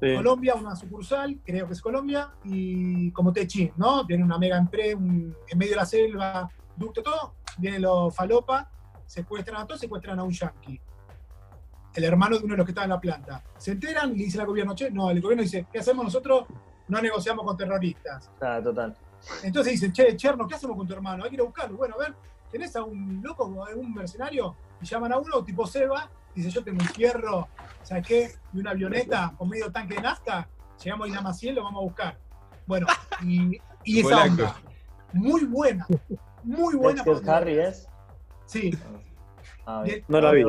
Sí. 0.00 0.14
Colombia, 0.14 0.54
una 0.54 0.76
sucursal, 0.76 1.38
creo 1.44 1.66
que 1.66 1.72
es 1.72 1.80
Colombia, 1.80 2.30
y 2.44 3.10
como 3.12 3.32
Techin, 3.32 3.72
¿no? 3.76 4.06
Tiene 4.06 4.22
una 4.24 4.38
mega 4.38 4.58
empresa, 4.58 4.96
un- 4.96 5.34
en 5.48 5.58
medio 5.58 5.72
de 5.72 5.76
la 5.76 5.86
selva, 5.86 6.50
ducto, 6.76 7.02
todo, 7.02 7.34
vienen 7.58 7.82
los 7.82 8.14
falopa, 8.14 8.70
secuestran 9.06 9.62
a 9.62 9.66
todos, 9.66 9.80
secuestran 9.80 10.18
a 10.18 10.22
un 10.24 10.32
yankee. 10.32 10.80
El 11.94 12.04
hermano 12.04 12.36
de 12.38 12.44
uno 12.44 12.52
de 12.52 12.58
los 12.58 12.66
que 12.66 12.72
estaba 12.72 12.84
en 12.84 12.90
la 12.90 13.00
planta. 13.00 13.42
Se 13.56 13.72
enteran 13.72 14.10
y 14.14 14.18
le 14.18 14.24
dice 14.24 14.38
al 14.38 14.46
gobierno, 14.46 14.74
che, 14.74 14.90
no, 14.90 15.08
el 15.10 15.20
gobierno 15.22 15.42
dice, 15.42 15.66
¿qué 15.72 15.78
hacemos 15.78 16.04
nosotros? 16.04 16.44
No 16.88 17.00
negociamos 17.00 17.44
con 17.46 17.56
terroristas. 17.56 18.30
Ah, 18.40 18.60
total. 18.62 18.94
Entonces 19.42 19.72
dicen, 19.72 19.92
che, 19.92 20.14
Cherno, 20.14 20.46
¿qué 20.46 20.54
hacemos 20.56 20.76
con 20.76 20.86
tu 20.86 20.92
hermano? 20.92 21.24
Hay 21.24 21.30
que 21.30 21.36
ir 21.36 21.40
a 21.40 21.44
buscarlo. 21.44 21.78
Bueno, 21.78 21.94
a 21.94 21.98
ver, 21.98 22.14
¿tenés 22.50 22.76
a 22.76 22.84
un 22.84 23.20
loco, 23.24 23.44
a 23.64 23.74
un 23.74 23.94
mercenario? 23.94 24.54
Y 24.82 24.84
llaman 24.84 25.12
a 25.14 25.18
uno, 25.18 25.42
tipo 25.42 25.66
Seba, 25.66 26.10
dice, 26.36 26.50
yo 26.50 26.62
tengo 26.62 26.78
un 26.80 26.88
fierro, 26.88 27.48
¿sabes 27.82 28.06
qué? 28.06 28.30
Y 28.52 28.58
una 28.60 28.70
avioneta 28.72 29.32
con 29.36 29.48
medio 29.48 29.70
tanque 29.72 29.94
de 29.94 30.02
nafta, 30.02 30.48
llegamos 30.82 31.06
a 31.06 31.08
Isla 31.08 31.22
Maciel, 31.22 31.54
lo 31.56 31.64
vamos 31.64 31.80
a 31.80 31.84
buscar. 31.84 32.18
Bueno, 32.66 32.86
y, 33.22 33.58
y 33.84 34.00
esa 34.00 34.08
Polaco. 34.10 34.30
onda. 34.30 34.56
Muy 35.12 35.44
buena, 35.44 35.86
muy 36.44 36.74
buena. 36.76 37.02
Para- 37.04 37.36
Harry 37.38 37.58
es. 37.58 37.88
Sí, 38.46 38.70
Ah. 39.68 39.82
No 40.06 40.20
la 40.20 40.30
vi, 40.30 40.42
¿eh? 40.42 40.44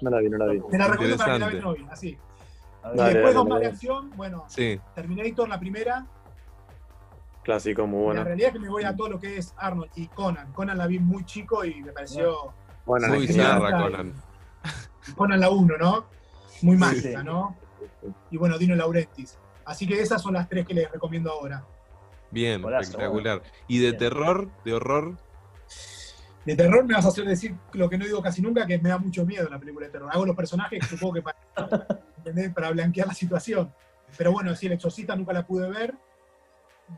No 0.00 0.10
la 0.10 0.18
vi, 0.20 0.30
no 0.30 0.38
la 0.38 0.46
vi. 0.52 0.60
te 0.70 0.78
la 0.78 0.88
recomiendo 0.88 1.16
para 1.18 1.32
que 1.34 1.38
la 1.40 1.46
veas 1.48 1.62
novia, 1.62 1.86
así. 1.90 2.18
a 2.82 2.94
Y 2.94 2.96
Dale, 2.96 3.12
después 3.14 3.34
dos 3.34 3.48
más 3.48 3.60
de 3.60 3.66
acción, 3.66 4.10
bueno, 4.16 4.44
Sí, 4.48 4.80
Terminator 4.94 5.46
la 5.48 5.60
primera, 5.60 6.06
Clásico, 7.42 7.86
muy 7.86 7.98
la 8.00 8.04
bueno. 8.06 8.24
realidad 8.24 8.48
es 8.48 8.52
que 8.54 8.58
me 8.60 8.68
voy 8.70 8.84
a 8.84 8.96
todo 8.96 9.10
lo 9.10 9.18
que 9.20 9.36
es 9.38 9.54
Arnold 9.58 9.90
y 9.94 10.06
Conan. 10.08 10.52
Conan 10.52 10.78
la 10.78 10.86
vi 10.86 10.98
muy 10.98 11.24
chico 11.24 11.64
y 11.66 11.82
me 11.82 11.92
pareció 11.92 12.54
Bueno, 12.86 13.08
muy 13.08 13.26
Genial. 13.26 13.60
Conan. 13.60 14.14
Conan 15.16 15.40
la 15.40 15.50
1, 15.50 15.76
¿no? 15.78 16.06
Muy 16.62 16.76
Sí, 16.76 16.80
mágica, 16.80 17.20
sí. 17.20 17.24
¿no? 17.24 17.56
Y 18.30 18.36
bueno, 18.36 18.58
Dino 18.58 18.74
Laurentiis. 18.76 19.38
Así 19.64 19.86
que 19.86 20.00
esas 20.00 20.20
son 20.22 20.34
las 20.34 20.48
tres 20.48 20.66
que 20.66 20.74
les 20.74 20.90
recomiendo 20.90 21.30
ahora. 21.30 21.64
Bien, 22.30 22.62
espectacular. 22.80 23.42
¿Y 23.66 23.78
de 23.78 23.86
Bien. 23.88 23.98
terror, 23.98 24.50
de 24.64 24.74
horror? 24.74 25.16
De 26.44 26.56
terror 26.56 26.84
me 26.84 26.94
vas 26.94 27.04
a 27.04 27.08
hacer 27.08 27.24
decir 27.26 27.54
lo 27.74 27.88
que 27.90 27.98
no 27.98 28.04
digo 28.04 28.22
casi 28.22 28.40
nunca, 28.40 28.66
que 28.66 28.78
me 28.78 28.88
da 28.88 28.98
mucho 28.98 29.26
miedo 29.26 29.48
la 29.48 29.58
película 29.58 29.86
de 29.86 29.92
terror. 29.92 30.10
Hago 30.12 30.24
los 30.26 30.36
personajes, 30.36 30.84
supongo 30.88 31.14
que 31.14 31.22
para, 31.22 31.38
¿entendés? 32.18 32.52
para 32.54 32.70
blanquear 32.70 33.06
la 33.08 33.14
situación. 33.14 33.72
Pero 34.16 34.32
bueno, 34.32 34.54
sí, 34.56 34.66
El 34.66 34.72
Exorcista 34.72 35.14
nunca 35.16 35.32
la 35.32 35.46
pude 35.46 35.68
ver. 35.68 35.94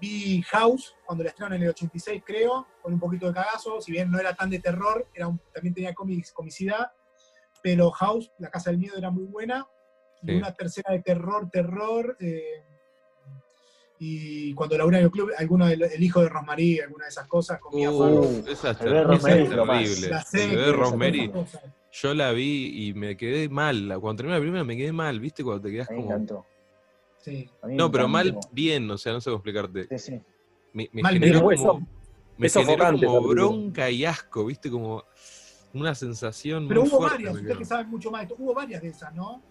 Vi 0.00 0.42
House 0.50 0.94
cuando 1.04 1.22
la 1.24 1.30
estrenaron 1.30 1.56
en 1.56 1.62
el 1.64 1.68
86, 1.70 2.22
creo, 2.24 2.66
con 2.80 2.94
un 2.94 3.00
poquito 3.00 3.26
de 3.26 3.34
cagazo. 3.34 3.80
Si 3.80 3.92
bien 3.92 4.10
no 4.10 4.18
era 4.18 4.34
tan 4.34 4.48
de 4.48 4.58
terror, 4.58 5.06
era 5.12 5.26
un- 5.28 5.40
también 5.52 5.74
tenía 5.74 5.92
comics, 5.92 6.32
comicidad. 6.32 6.92
Pero 7.62 7.90
House, 7.92 8.32
La 8.38 8.50
Casa 8.50 8.70
del 8.70 8.78
Miedo, 8.78 8.96
era 8.96 9.10
muy 9.10 9.24
buena. 9.24 9.66
Y 10.22 10.34
una 10.34 10.54
tercera 10.54 10.92
de 10.92 11.00
terror, 11.00 11.48
terror. 11.50 12.16
eh, 12.20 12.64
y 14.04 14.52
cuando 14.54 14.76
laburé 14.76 14.98
en 14.98 15.04
el 15.04 15.10
club, 15.12 15.30
alguno 15.38 15.64
del 15.66 15.80
el 15.82 16.02
hijo 16.02 16.22
de 16.22 16.28
Rosemary, 16.28 16.80
alguna 16.80 17.04
de 17.04 17.10
esas 17.10 17.28
cosas, 17.28 17.60
Farrow. 17.60 18.24
Uh, 18.24 18.44
esa 18.48 18.72
es, 18.72 18.78
terrible. 18.78 20.08
La 20.08 20.18
El 20.18 20.24
sé, 20.24 20.48
bebé 20.48 20.62
esas 20.64 20.72
Rosemary, 20.72 21.32
yo 21.92 22.14
la 22.14 22.32
vi 22.32 22.88
y 22.88 22.94
me 22.94 23.16
quedé 23.16 23.48
mal. 23.48 23.96
Cuando 24.00 24.16
terminé 24.16 24.38
la 24.38 24.42
primera 24.42 24.64
me 24.64 24.76
quedé 24.76 24.90
mal, 24.90 25.20
¿viste? 25.20 25.44
Cuando 25.44 25.62
te 25.62 25.70
quedas 25.70 25.88
mí 25.88 25.96
me 25.98 26.02
como... 26.02 26.14
encantó. 26.14 26.46
Sí. 27.18 27.48
No, 27.68 27.92
pero 27.92 28.08
mal 28.08 28.36
bien, 28.50 28.90
o 28.90 28.98
sea, 28.98 29.12
no 29.12 29.20
sé 29.20 29.30
cómo 29.30 29.36
explicarte. 29.36 29.86
Sí, 29.96 29.98
sí. 29.98 30.22
Me, 30.72 30.90
me 30.92 31.02
Mal 31.02 31.14
generó 31.14 31.46
bien. 31.46 31.60
como, 31.62 31.86
me 32.38 32.48
generó 32.48 32.84
como 32.98 33.20
bronca 33.28 33.88
y 33.88 34.04
asco, 34.04 34.46
¿viste? 34.46 34.68
Como 34.68 35.04
una 35.74 35.94
sensación 35.94 36.68
Pero 36.68 36.82
muy 36.82 36.90
hubo 36.90 36.98
fuerte. 36.98 37.16
varias, 37.16 37.34
ustedes 37.34 37.56
que 37.58 37.64
saben 37.64 37.88
mucho 37.90 38.10
más 38.10 38.20
de 38.20 38.24
esto, 38.26 38.36
hubo 38.38 38.54
varias 38.54 38.82
de 38.82 38.88
esas, 38.88 39.14
¿no? 39.14 39.42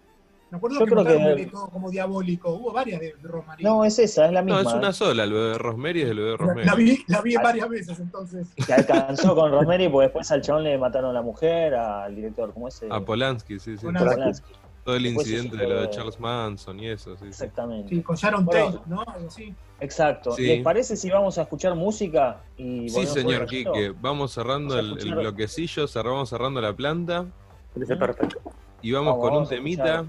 Me 0.50 0.58
acuerdo 0.58 0.80
Yo 0.80 0.84
que 0.84 0.90
creo 0.92 1.50
todo 1.50 1.70
como 1.70 1.90
diabólico, 1.90 2.50
hubo 2.50 2.72
varias 2.74 3.00
de 3.00 3.14
Rosemary. 3.22 3.64
No, 3.64 3.86
es 3.86 3.98
esa, 3.98 4.26
es 4.26 4.32
la 4.32 4.42
No, 4.42 4.56
misma. 4.56 4.70
es 4.70 4.76
una 4.76 4.90
¿eh? 4.90 4.92
sola, 4.92 5.24
el 5.24 5.32
bebé 5.32 5.46
de 5.48 5.58
Rosemary 5.58 6.02
es 6.02 6.10
el 6.10 6.16
bebé 6.18 6.26
de 6.26 6.32
la, 6.32 6.36
Rosemary. 6.36 6.66
la 6.66 6.74
vi, 6.74 6.98
la 7.08 7.20
vi 7.22 7.36
varias 7.36 7.68
veces 7.70 7.98
entonces. 8.00 8.48
Que 8.66 8.72
alcanzó 8.74 9.34
con 9.34 9.50
Rosemary 9.50 9.88
porque 9.88 10.04
después 10.08 10.30
al 10.30 10.42
chabón 10.42 10.64
le 10.64 10.76
mataron 10.76 11.08
a 11.10 11.12
la 11.14 11.22
mujer, 11.22 11.74
al 11.74 12.14
director, 12.14 12.52
¿cómo 12.52 12.68
es? 12.68 12.82
A 12.90 13.00
Polanski, 13.00 13.58
sí, 13.58 13.78
sí. 13.78 13.86
Una- 13.86 14.00
Polanski. 14.00 14.52
Todo 14.84 14.96
el 14.96 15.04
después 15.04 15.28
incidente 15.28 15.56
de 15.56 15.68
lo 15.68 15.80
de 15.80 15.90
Charles 15.90 16.18
Manson 16.18 16.80
y 16.80 16.88
eso, 16.88 17.12
sí. 17.16 17.20
sí. 17.22 17.28
Exactamente. 17.28 17.88
Sí, 17.88 18.02
con 18.02 18.16
Sharon 18.16 18.44
Bueno. 18.44 18.72
Tate, 18.72 18.90
¿no? 18.90 19.00
Algo 19.06 19.28
así. 19.28 19.54
Exacto. 19.78 20.32
Sí. 20.32 20.42
¿Les 20.42 20.62
parece 20.64 20.96
si 20.96 21.08
vamos 21.08 21.38
a 21.38 21.42
escuchar 21.42 21.74
música? 21.76 22.40
Y 22.56 22.88
Sí, 22.88 23.06
señor? 23.06 23.46
Quique. 23.46 23.94
Vamos 24.00 24.32
cerrando 24.32 24.74
Vamos 24.76 25.04
el, 25.04 25.14
bloquecillo, 25.14 25.86
cerramos 25.86 26.28
cerrando 26.30 26.60
la 26.60 26.72
planta 26.74 27.26
Parece 27.74 27.96
perfecto. 27.96 28.40
y 28.82 28.92
vamos, 28.92 29.12
Vamos, 29.12 29.22
con 29.22 29.32
vamos 29.34 29.50
un 29.50 29.56
temita. 29.56 30.04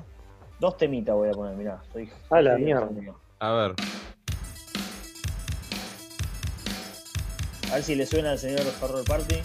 Dos 0.59 0.78
temitas 0.78 1.15
voy 1.15 1.30
a 1.30 1.32
poner, 1.34 1.55
mirá. 1.55 1.82
Estoy, 1.88 2.09
A 2.30 2.41
la 2.41 2.57
mierda. 2.57 2.89
A 3.39 3.51
ver. 3.51 3.76
A 7.71 7.76
ver 7.76 7.84
si 7.84 7.95
le 7.95 8.05
suena 8.05 8.32
al 8.32 8.39
señor 8.39 8.61
Horror 8.82 9.03
Party. 9.05 9.36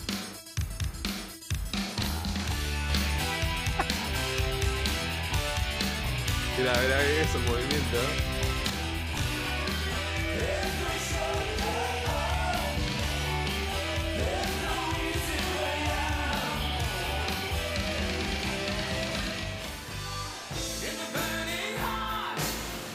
Mira, 6.59 6.73
mira 6.83 7.03
esos 7.21 7.41
movimientos. 7.43 8.01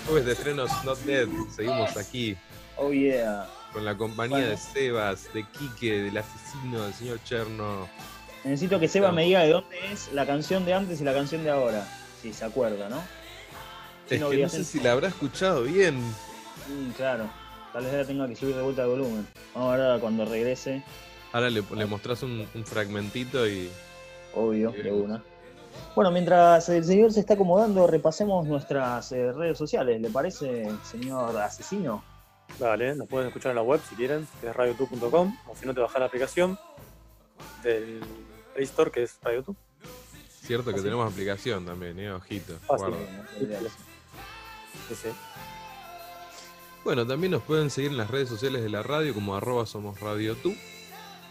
Jueves 0.07 0.23
¿eh? 0.23 0.25
de 0.25 0.31
estrenos 0.33 0.69
Not 0.83 0.99
Dead, 1.05 1.29
seguimos 1.55 1.95
aquí. 1.95 2.35
Oh 2.75 2.91
yeah. 2.91 3.47
Con 3.71 3.85
la 3.85 3.95
compañía 3.95 4.39
de 4.39 4.57
Sebas, 4.57 5.33
de 5.33 5.45
Quique, 5.45 6.01
del 6.01 6.17
asesino, 6.17 6.83
del 6.83 6.93
señor 6.93 7.23
Cherno. 7.23 7.87
Necesito 8.43 8.77
que 8.77 8.89
Sebas 8.89 9.13
me 9.13 9.23
diga 9.23 9.43
de 9.43 9.51
dónde 9.51 9.77
es 9.89 10.11
la 10.11 10.25
canción 10.25 10.65
de 10.65 10.73
antes 10.73 10.99
y 10.99 11.05
la 11.05 11.13
canción 11.13 11.45
de 11.45 11.49
ahora, 11.49 11.87
si 12.21 12.33
se 12.33 12.43
acuerda, 12.43 12.89
¿no? 12.89 13.22
Es 14.09 14.19
no 14.19 14.29
que 14.29 14.37
no 14.37 14.49
sé 14.49 14.63
si 14.63 14.79
la 14.79 14.91
habrá 14.91 15.07
escuchado 15.07 15.63
bien. 15.63 15.99
Mm, 15.99 16.91
claro. 16.95 17.29
Tal 17.71 17.83
vez 17.83 17.93
ahora 17.93 18.05
tenga 18.05 18.27
que 18.27 18.35
subir 18.35 18.55
de 18.55 18.61
vuelta 18.61 18.83
el 18.83 18.89
volumen. 18.89 19.27
Ahora 19.55 19.97
cuando 19.99 20.25
regrese. 20.25 20.83
Ahora 21.31 21.49
le, 21.49 21.63
le 21.75 21.85
mostrás 21.85 22.21
un, 22.23 22.47
un 22.53 22.65
fragmentito 22.65 23.47
y. 23.47 23.69
Obvio, 24.35 24.71
de 24.71 24.91
una. 24.91 25.23
Bueno, 25.95 26.11
mientras 26.11 26.69
el 26.69 26.83
señor 26.83 27.11
se 27.11 27.19
está 27.19 27.33
acomodando, 27.33 27.87
repasemos 27.87 28.45
nuestras 28.47 29.11
eh, 29.11 29.31
redes 29.31 29.57
sociales. 29.57 29.99
¿Le 30.01 30.09
parece, 30.09 30.67
señor 30.83 31.35
asesino? 31.37 32.03
Dale, 32.59 32.95
nos 32.95 33.07
pueden 33.07 33.27
escuchar 33.27 33.51
en 33.51 33.55
la 33.55 33.63
web 33.63 33.81
si 33.89 33.95
quieren, 33.95 34.27
que 34.39 34.47
es 34.49 34.55
radiotube.com, 34.55 35.37
o 35.47 35.55
si 35.55 35.65
no 35.65 35.73
te 35.73 35.79
bajas 35.81 35.99
la 35.99 36.05
aplicación 36.05 36.59
del 37.63 38.01
Play 38.53 38.65
Store, 38.65 38.91
que 38.91 39.03
es 39.03 39.17
RadioTube. 39.21 39.55
Cierto 40.29 40.69
que 40.69 40.75
Así. 40.75 40.83
tenemos 40.83 41.11
aplicación 41.11 41.65
también, 41.65 41.97
eh, 41.99 42.11
ojito. 42.11 42.53
Fácil. 42.67 42.89
guarda. 42.89 43.69
Sí, 44.87 44.95
sí. 44.95 45.09
Bueno, 46.83 47.07
también 47.07 47.31
nos 47.31 47.43
pueden 47.43 47.69
seguir 47.69 47.91
en 47.91 47.97
las 47.97 48.11
redes 48.11 48.29
sociales 48.29 48.61
de 48.61 48.69
la 48.69 48.83
radio 48.83 49.13
como 49.13 49.35
arroba 49.35 49.65
somos 49.65 49.99
radio 49.99 50.35
tú 50.35 50.53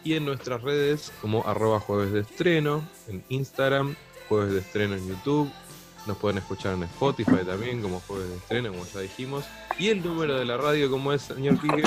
y 0.04 0.14
en 0.14 0.24
nuestras 0.24 0.62
redes 0.62 1.12
como 1.20 1.46
arroba 1.46 1.78
jueves 1.78 2.12
de 2.12 2.20
estreno, 2.20 2.82
en 3.08 3.22
Instagram, 3.28 3.94
jueves 4.28 4.52
de 4.52 4.60
estreno 4.60 4.94
en 4.94 5.08
YouTube, 5.08 5.50
nos 6.06 6.16
pueden 6.16 6.38
escuchar 6.38 6.74
en 6.74 6.82
Spotify 6.84 7.44
también 7.46 7.80
como 7.80 8.00
jueves 8.00 8.28
de 8.28 8.36
estreno, 8.36 8.70
como 8.70 8.84
ya 8.86 9.00
dijimos, 9.00 9.44
y 9.78 9.90
el 9.90 10.02
número 10.02 10.38
de 10.38 10.44
la 10.44 10.56
radio 10.56 10.90
como 10.90 11.12
es, 11.12 11.22
señor 11.22 11.60
Quique, 11.60 11.84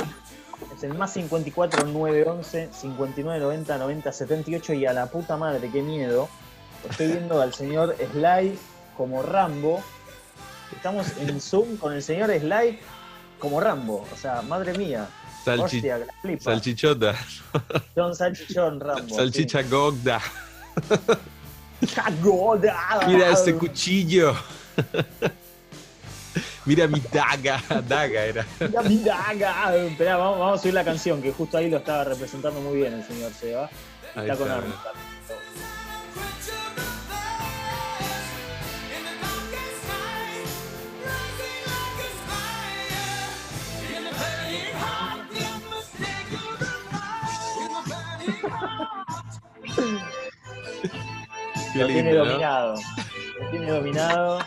Es 0.74 0.82
el 0.82 0.94
más 0.94 1.12
54 1.12 1.86
911 1.86 2.70
59 2.72 3.40
90 3.40 3.78
90 3.78 4.12
78 4.12 4.72
y 4.72 4.86
a 4.86 4.92
la 4.92 5.06
puta 5.06 5.36
madre, 5.36 5.70
qué 5.70 5.82
miedo. 5.82 6.28
Estoy 6.88 7.08
viendo 7.08 7.40
al 7.40 7.52
señor 7.52 7.96
Sly 8.12 8.56
como 8.96 9.22
Rambo. 9.22 9.82
Estamos 10.76 11.06
en 11.18 11.40
Zoom 11.40 11.76
con 11.76 11.92
el 11.92 12.02
señor 12.02 12.30
Sly 12.30 12.78
como 13.38 13.60
Rambo. 13.60 14.06
O 14.12 14.16
sea, 14.16 14.42
madre 14.42 14.76
mía. 14.76 15.08
salchi- 15.44 15.62
Hostia, 15.76 15.98
la 15.98 16.38
salchichota, 16.40 17.14
John 17.94 18.14
Salchichón 18.14 18.80
Rambo. 18.80 19.14
salchicha 19.14 19.62
gogda, 19.62 20.20
sí. 21.80 21.86
Cagoda. 21.94 22.76
mira 23.06 23.30
ese 23.30 23.54
cuchillo, 23.54 24.34
mira 26.64 26.86
mi 26.88 27.00
daga, 27.12 27.62
daga 27.86 28.24
era. 28.24 28.46
Mira 28.60 28.82
mi 28.82 28.98
daga. 29.04 29.76
Esperá, 29.76 30.16
vamos, 30.16 30.38
vamos 30.40 30.58
a 30.58 30.62
subir 30.62 30.74
la 30.74 30.84
canción, 30.84 31.22
que 31.22 31.32
justo 31.32 31.56
ahí 31.58 31.70
lo 31.70 31.76
estaba 31.78 32.04
representando 32.04 32.60
muy 32.60 32.76
bien 32.78 32.94
el 32.94 33.04
señor 33.04 33.32
Seba. 33.32 33.70
Ahí 34.16 34.28
está 34.28 34.36
con 34.36 34.48
está. 34.50 34.92
Qué 51.72 51.78
Lo 51.80 51.86
tiene 51.86 52.14
dominado. 52.14 52.74
Lo 53.40 53.50
tiene 53.50 53.70
dominado. 53.70 54.38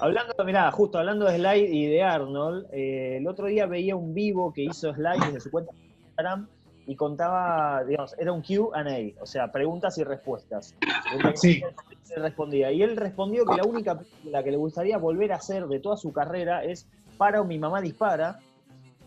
Hablando, 0.00 0.34
mirá, 0.44 0.70
justo 0.72 0.98
hablando 0.98 1.26
de 1.26 1.36
Slide 1.36 1.72
y 1.72 1.86
de 1.86 2.02
Arnold, 2.02 2.66
eh, 2.72 3.18
el 3.18 3.26
otro 3.26 3.46
día 3.46 3.66
veía 3.66 3.96
un 3.96 4.12
vivo 4.12 4.52
que 4.52 4.64
hizo 4.64 4.92
Slide 4.92 5.26
desde 5.26 5.40
su 5.40 5.50
cuenta 5.50 5.72
de 5.72 5.78
Instagram 6.02 6.48
y 6.86 6.96
contaba, 6.96 7.82
digamos, 7.84 8.14
era 8.18 8.32
un 8.32 8.42
QA, 8.42 8.84
o 9.20 9.26
sea, 9.26 9.50
preguntas 9.50 9.96
y 9.98 10.04
respuestas. 10.04 10.74
Sí. 11.34 11.62
Se 12.02 12.16
respondía. 12.16 12.70
Y 12.72 12.82
él 12.82 12.96
respondió 12.96 13.46
que 13.46 13.56
la 13.56 13.64
única 13.64 13.98
película 13.98 14.42
que 14.42 14.50
le 14.50 14.56
gustaría 14.56 14.98
volver 14.98 15.32
a 15.32 15.36
hacer 15.36 15.66
de 15.66 15.80
toda 15.80 15.96
su 15.96 16.12
carrera 16.12 16.64
es 16.64 16.86
Para 17.16 17.40
o 17.40 17.44
mi 17.44 17.58
mamá 17.58 17.80
dispara. 17.80 18.40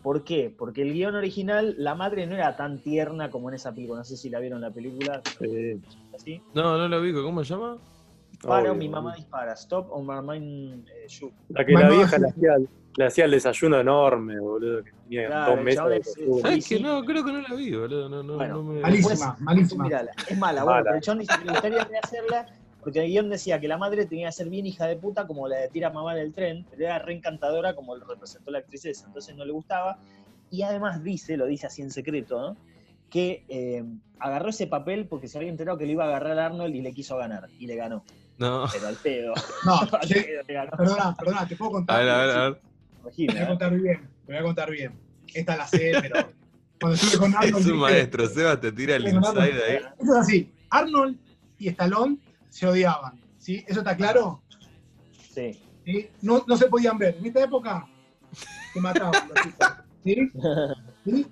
¿Por 0.04 0.24
qué? 0.24 0.54
Porque 0.56 0.82
el 0.84 0.93
guion 0.93 1.16
original, 1.16 1.76
la 1.78 1.95
madre 1.95 2.26
no 2.28 2.36
era 2.36 2.56
tan 2.56 2.80
tierna 2.80 3.30
como 3.30 3.50
en 3.50 3.56
esa 3.56 3.74
película. 3.74 4.00
No 4.00 4.06
sé 4.06 4.16
si 4.18 4.30
la 4.30 4.39
vieron 4.39 4.62
la 4.62 4.72
película. 4.72 5.22
Sí. 5.39 5.82
Así. 6.16 6.41
No, 6.54 6.78
no 6.78 6.88
lo 6.88 7.02
ubico, 7.02 7.24
¿cómo 7.24 7.43
se 7.43 7.54
llama? 7.54 7.78
Para 8.41 8.70
o 8.70 8.74
Obvio. 8.74 8.76
mi 8.76 8.89
mamá 8.89 9.16
dispara. 9.16 9.54
Stop 9.54 9.88
o 9.91 10.02
my 10.02 10.22
mind 10.39 10.88
eh, 10.89 11.06
shoot. 11.08 11.34
La 11.50 11.66
que 11.66 11.74
Mamá, 11.74 11.89
la 11.89 11.95
vieja 11.95 12.16
sí. 12.18 12.22
le 12.22 12.28
hacía, 12.30 12.52
le 12.98 13.06
hacía 13.06 13.26
el 13.26 13.32
desayuno 13.32 13.80
enorme, 13.80 14.39
boludo, 14.39 14.84
que 14.84 14.91
tenía 15.04 15.28
Claro, 15.28 15.56
dos 15.56 15.64
meses. 15.66 16.16
¿Sabes 16.41 16.66
sí. 16.66 16.76
que 16.78 16.82
no? 16.84 17.04
Creo 17.04 17.26
que 17.26 17.32
no 17.34 17.41
la 17.41 17.56
vi, 17.56 17.76
boludo. 17.76 18.08
No, 18.10 18.22
no, 18.24 18.36
Bueno, 18.36 18.56
no 18.58 18.64
me... 18.64 18.82
Malísima, 18.82 19.36
malísima. 19.39 19.84
Mírala, 19.86 20.12
es 20.30 20.38
mala, 20.38 20.64
Mala. 20.64 20.82
bueno, 20.84 21.00
pero 21.04 21.16
dice 21.20 21.34
que 21.39 21.45
le 21.45 21.52
gustaría 21.52 21.84
rehacerla 21.84 22.45
porque 22.88 23.03
el 23.03 23.07
guion 23.11 23.29
decía 23.29 23.59
que 23.59 23.67
la 23.67 23.77
madre 23.77 24.05
tenía 24.05 24.27
que 24.29 24.31
ser 24.31 24.47
bien 24.49 24.65
hija 24.65 24.88
de 24.88 24.95
puta 24.95 25.27
como 25.27 25.45
la 25.49 25.57
de 25.57 25.67
Tira 25.67 25.89
Mamá 25.89 26.15
del 26.15 26.31
tren, 26.31 26.65
pero 26.69 26.85
era 26.85 26.99
re 26.99 27.15
encantadora 27.15 27.75
como 27.75 27.93
lo 27.97 28.05
representó 28.07 28.49
la 28.49 28.59
actriz 28.59 28.85
esa, 28.85 29.07
entonces 29.07 29.35
no 29.35 29.43
le 29.43 29.51
gustaba. 29.51 29.99
Y 30.49 30.61
además 30.61 31.03
dice, 31.03 31.35
lo 31.35 31.47
dice 31.47 31.67
así 31.67 31.81
en 31.81 31.91
secreto, 31.91 32.39
¿no? 32.39 32.55
que 33.09 33.43
eh, 33.49 33.83
agarró 34.19 34.51
ese 34.51 34.67
papel 34.67 35.05
porque 35.05 35.27
se 35.27 35.38
había 35.38 35.49
enterado 35.49 35.77
que 35.77 35.85
le 35.85 35.91
iba 35.91 36.05
a 36.05 36.07
agarrar 36.07 36.39
a 36.39 36.45
Arnold 36.45 36.73
y 36.75 36.81
le 36.81 36.93
quiso 36.93 37.17
ganar, 37.17 37.49
y 37.59 37.67
le 37.67 37.75
ganó, 37.75 38.05
No. 38.38 38.63
pero 38.71 38.88
al 38.88 38.95
pedo. 38.95 39.33
No, 39.65 39.73
al 40.01 40.07
pedo 40.07 40.43
le 40.47 40.53
ganó. 40.53 40.71
perdona, 40.71 41.15
perdona, 41.19 41.45
te 41.45 41.55
puedo 41.57 41.71
A 41.71 41.73
contar. 41.73 41.99
ver, 42.05 42.09
a 42.09 42.17
ver, 42.25 42.29
a 42.38 42.49
ver. 42.51 42.53
Te 42.55 42.99
Imagina, 43.01 43.33
voy 43.33 43.41
a 43.41 43.43
¿eh? 43.43 43.47
contar 43.47 43.73
bien, 43.81 43.99
te 44.25 44.31
voy 44.31 44.35
a 44.38 44.43
contar 44.43 44.71
bien. 44.71 44.93
Esta 45.33 45.57
la 45.57 45.67
sé, 45.67 45.91
pero 46.01 46.29
cuando 46.79 46.95
estuve 46.95 47.17
con 47.19 47.35
Arnold. 47.35 47.49
Es 47.49 47.55
un 47.57 47.63
dije, 47.63 47.77
maestro, 47.77 48.27
Seba 48.27 48.57
te 48.61 48.71
tira 48.71 48.95
el 48.95 49.07
inside 49.09 49.41
ahí. 49.41 49.75
Esto 49.75 50.03
es 50.03 50.09
así, 50.17 50.53
Arnold 50.69 51.17
y 51.59 51.67
Stallone 51.67 52.17
se 52.58 52.66
odiaban, 52.66 53.20
¿sí? 53.38 53.64
¿Eso 53.68 53.80
está 53.82 53.95
claro? 53.95 54.41
Sí. 55.34 55.60
¿Sí? 55.86 56.10
No, 56.24 56.43
no 56.47 56.58
se 56.58 56.66
podían 56.68 56.97
ver. 56.97 57.16
En 57.20 57.26
esta 57.28 57.43
época 57.43 57.88
se 58.74 58.82
mataban 58.82 59.14
los 59.30 59.43
tipos, 59.43 59.68
¿sí? 60.03 60.32
¿Sí? 61.05 61.28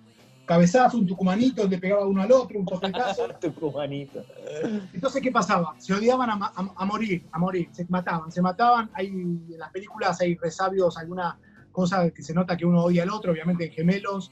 Cabezazo, 0.45 0.99
un 0.99 1.07
tucumanito, 1.07 1.67
le 1.67 1.79
pegaba 1.79 2.05
uno 2.05 2.21
al 2.21 2.31
otro, 2.31 2.59
un 2.59 2.65
topetazo. 2.67 3.27
Tucumanito. 3.41 4.23
Entonces, 4.93 5.19
¿qué 5.19 5.31
pasaba? 5.31 5.73
Se 5.79 5.95
odiaban 5.95 6.29
a, 6.29 6.35
a- 6.55 6.73
a 6.75 6.85
morir, 6.85 7.25
a 7.31 7.39
morir, 7.39 7.69
se 7.71 7.85
mataban, 7.89 8.31
se 8.31 8.43
mataban. 8.43 8.91
Hay, 8.93 9.07
en 9.07 9.47
las 9.57 9.71
películas 9.71 10.21
hay 10.21 10.35
resabios, 10.35 10.95
alguna 10.99 11.39
cosa 11.71 12.11
que 12.11 12.21
se 12.21 12.35
nota 12.35 12.55
que 12.55 12.65
uno 12.67 12.83
odia 12.83 13.01
al 13.01 13.09
otro, 13.09 13.31
obviamente 13.31 13.65
en 13.65 13.71
gemelos. 13.71 14.31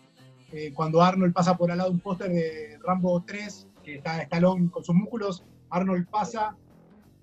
Eh, 0.51 0.71
cuando 0.75 1.01
Arnold 1.01 1.33
pasa 1.33 1.57
por 1.57 1.71
al 1.71 1.79
lado 1.79 1.89
un 1.89 1.99
póster 1.99 2.29
de 2.31 2.77
Rambo 2.85 3.23
3, 3.25 3.67
que 3.83 3.95
está 3.95 4.21
Stallone 4.21 4.69
con 4.69 4.83
sus 4.83 4.93
músculos, 4.93 5.43
Arnold 5.71 6.07
pasa, 6.07 6.55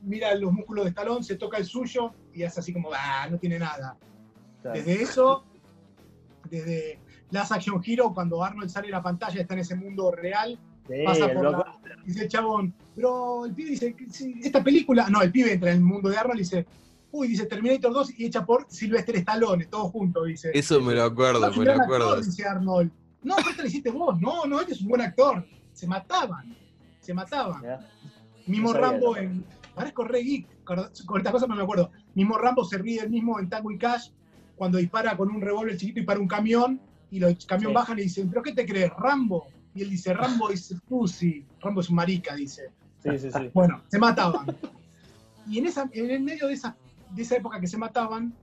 mira 0.02 0.34
los 0.34 0.52
músculos 0.52 0.84
de 0.84 0.90
Stallone, 0.90 1.22
se 1.24 1.36
toca 1.36 1.58
el 1.58 1.64
suyo 1.64 2.12
y 2.34 2.42
hace 2.42 2.60
así 2.60 2.72
como, 2.72 2.90
ah, 2.94 3.26
no 3.30 3.38
tiene 3.38 3.58
nada. 3.58 3.96
Claro. 4.62 4.76
Desde 4.78 5.02
eso, 5.02 5.44
desde 6.50 6.98
Last 7.30 7.52
Action 7.52 7.80
Hero, 7.84 8.12
cuando 8.14 8.42
Arnold 8.42 8.68
sale 8.70 8.88
a 8.88 8.92
la 8.92 9.02
pantalla, 9.02 9.40
está 9.40 9.54
en 9.54 9.60
ese 9.60 9.74
mundo 9.76 10.10
real, 10.10 10.58
Sí, 10.88 10.94
pasa 11.04 11.26
el 11.26 11.34
por 11.34 11.50
la, 11.52 11.78
dice 12.04 12.22
el 12.24 12.28
chabón, 12.28 12.74
pero 12.96 13.44
el 13.46 13.54
pibe 13.54 13.70
dice, 13.70 13.94
esta 14.42 14.64
película, 14.64 15.08
no, 15.08 15.22
el 15.22 15.30
pibe 15.30 15.52
entra 15.52 15.70
en 15.70 15.76
el 15.76 15.82
mundo 15.84 16.08
de 16.08 16.16
Arnold 16.16 16.40
y 16.40 16.42
dice, 16.42 16.66
uy, 17.12 17.28
dice 17.28 17.46
Terminator 17.46 17.92
2 17.92 18.18
y 18.18 18.26
hecha 18.26 18.44
por 18.44 18.66
Sylvester 18.68 19.14
Stallone, 19.16 19.66
todos 19.66 19.92
juntos, 19.92 20.26
dice. 20.26 20.50
Eso 20.52 20.80
me 20.80 20.94
lo 20.94 21.04
acuerdo, 21.04 21.40
"Sos 21.46 21.56
un 21.58 21.64
me 21.64 21.76
lo 21.76 21.82
acuerdo. 21.82 22.08
actor", 22.08 22.24
dice 22.24 22.44
Arnold. 22.44 22.90
No, 23.22 23.36
pero 23.36 23.54
te 23.54 23.62
lo 23.62 23.68
hiciste 23.68 23.90
vos, 23.90 24.20
no, 24.20 24.46
no, 24.46 24.60
él 24.60 24.66
es 24.68 24.80
un 24.80 24.88
buen 24.88 25.02
actor. 25.02 25.46
Se 25.72 25.86
mataban, 25.86 26.56
se 27.00 27.14
mataban. 27.14 27.60
Mirá. 27.60 27.80
Mismo 28.46 28.72
No 28.72 28.78
Rambo 28.80 29.16
en. 29.16 29.44
Parezco 29.74 30.04
re 30.04 30.22
geek, 30.22 30.64
con 30.64 31.18
estas 31.18 31.32
cosas 31.32 31.48
no 31.48 31.56
me 31.56 31.62
acuerdo. 31.62 31.90
Mismo 32.14 32.36
Rambo 32.38 32.64
se 32.64 32.78
ríe 32.78 33.00
el 33.00 33.10
mismo 33.10 33.38
en 33.38 33.48
Tango 33.48 33.70
y 33.70 33.78
Cash 33.78 34.10
cuando 34.56 34.78
dispara 34.78 35.16
con 35.16 35.30
un 35.30 35.40
revólver 35.40 35.76
chiquito 35.76 36.00
y 36.00 36.04
para 36.04 36.20
un 36.20 36.28
camión 36.28 36.80
y 37.10 37.18
los 37.18 37.46
camión 37.46 37.70
Sí. 37.70 37.74
bajan 37.74 37.98
y 37.98 38.02
dicen, 38.02 38.28
¿pero 38.28 38.42
qué 38.42 38.52
te 38.52 38.66
crees, 38.66 38.90
Rambo? 38.98 39.46
Y 39.74 39.82
él 39.82 39.90
dice, 39.90 40.12
Rambo 40.12 40.50
es 40.50 40.74
pussy. 40.88 41.44
Rambo 41.60 41.80
es 41.80 41.88
un 41.88 41.96
marica, 41.96 42.34
dice. 42.34 42.70
Sí, 43.02 43.18
sí, 43.18 43.30
sí. 43.30 43.50
Bueno, 43.54 43.82
se 43.88 43.98
mataban. 43.98 44.54
Y 45.48 45.58
en, 45.58 45.66
esa, 45.66 45.88
en 45.92 46.10
el 46.10 46.20
medio 46.20 46.46
de 46.48 46.54
esa, 46.54 46.76
de 47.10 47.22
esa 47.22 47.36
época 47.36 47.58
que 47.58 47.66
se 47.66 47.78
mataban, 47.78 48.34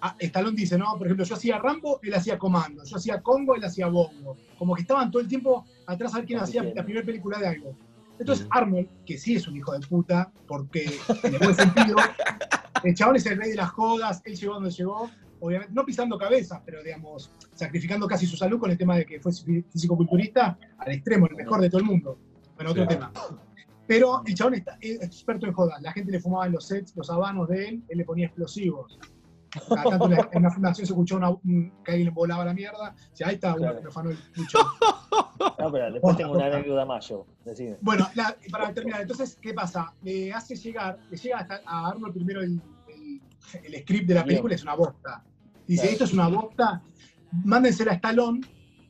ah, 0.00 0.14
Stallone 0.18 0.56
dice, 0.56 0.76
no, 0.76 0.96
por 0.98 1.06
ejemplo, 1.06 1.24
yo 1.24 1.34
hacía 1.34 1.58
Rambo, 1.58 1.98
él 2.02 2.14
hacía 2.14 2.38
Comando, 2.38 2.84
yo 2.84 2.96
hacía 2.96 3.22
Congo, 3.22 3.54
él 3.54 3.64
hacía 3.64 3.86
Bongo. 3.86 4.36
Como 4.58 4.74
que 4.74 4.82
estaban 4.82 5.10
todo 5.10 5.22
el 5.22 5.28
tiempo 5.28 5.64
atrás 5.86 6.14
a 6.14 6.18
ver 6.18 6.26
quién 6.26 6.40
hacía 6.40 6.62
la 6.62 6.84
primera 6.84 7.04
película 7.06 7.38
de 7.38 7.48
algo. 7.48 7.74
Entonces. 8.18 8.46
Arnold, 8.50 8.88
que 9.04 9.18
sí 9.18 9.36
es 9.36 9.48
un 9.48 9.56
hijo 9.56 9.72
de 9.72 9.86
puta, 9.86 10.32
porque 10.46 10.84
en 11.22 11.34
el 11.34 11.40
buen 11.40 11.54
sentido, 11.54 11.96
el 12.82 12.94
chabón 12.94 13.16
es 13.16 13.26
el 13.26 13.38
rey 13.38 13.50
de 13.50 13.56
las 13.56 13.70
jodas, 13.70 14.22
él 14.24 14.36
llegó 14.36 14.54
donde 14.54 14.70
llegó, 14.70 15.10
obviamente, 15.40 15.74
no 15.74 15.84
pisando 15.84 16.18
cabezas, 16.18 16.60
pero 16.64 16.82
digamos, 16.82 17.30
sacrificando 17.54 18.06
casi 18.06 18.26
su 18.26 18.36
salud 18.36 18.60
con 18.60 18.70
el 18.70 18.78
tema 18.78 18.96
de 18.96 19.04
que 19.04 19.20
fue 19.20 19.32
físico-culturista 19.32 20.58
al 20.78 20.92
extremo, 20.92 21.26
el 21.26 21.34
mejor 21.34 21.60
de 21.60 21.70
todo 21.70 21.80
el 21.80 21.86
mundo. 21.86 22.18
Bueno, 22.56 22.70
otro 22.70 22.86
tema. 22.86 23.12
Pero 23.86 24.22
el 24.24 24.34
chabón 24.34 24.54
está 24.54 24.78
es 24.80 25.02
experto 25.02 25.46
en 25.46 25.52
jodas. 25.52 25.82
La 25.82 25.92
gente 25.92 26.10
le 26.10 26.20
fumaba 26.20 26.46
en 26.46 26.52
los 26.52 26.66
sets, 26.66 26.96
los 26.96 27.10
habanos 27.10 27.48
de 27.48 27.68
él, 27.68 27.82
él 27.88 27.98
le 27.98 28.04
ponía 28.04 28.26
explosivos. 28.26 28.98
Cada 29.68 29.98
tanto 29.98 30.10
en 30.32 30.42
la- 30.42 30.50
fundación 30.50 30.86
se 30.86 30.92
escuchó 30.92 31.16
una- 31.16 31.30
un- 31.30 31.72
que 31.84 31.92
alguien 31.92 32.06
le 32.08 32.10
volaba 32.12 32.44
la 32.44 32.54
mierda. 32.54 32.94
Dice, 33.10 33.24
ahí 33.24 33.34
está 33.34 33.50
uno 33.50 33.58
Claro. 33.58 33.82
me 33.82 33.88
afanó 33.88 34.10
el 34.10 34.18
pucho. 34.34 34.58
No, 35.58 35.70
pero 35.72 35.92
después 35.92 36.16
tengo 36.16 36.32
una 36.32 36.46
anécdota 36.46 36.84
más 36.84 37.08
yo. 37.08 37.26
Decime. 37.44 37.76
Bueno, 37.80 38.08
la- 38.14 38.36
para 38.50 38.72
terminar, 38.72 39.02
entonces, 39.02 39.38
¿qué 39.40 39.52
pasa? 39.54 39.92
Le 40.02 40.32
hace 40.32 40.56
llegar, 40.56 40.98
le 41.10 41.16
llega 41.16 41.38
hasta 41.38 41.60
a 41.66 41.88
Arnold 41.88 42.14
primero 42.14 42.40
el, 42.42 42.60
el- 42.88 43.20
el 43.74 43.80
script 43.82 44.06
de 44.08 44.14
la 44.14 44.24
película, 44.24 44.54
es 44.54 44.62
una 44.62 44.74
bosta. 44.74 45.22
Dice, 45.66 45.82
Claro. 45.82 45.92
esto 45.92 46.04
es 46.04 46.12
una 46.12 46.28
bosta, 46.28 46.82
mándensela 47.44 47.92
a 47.92 47.94
Stallone 47.96 48.40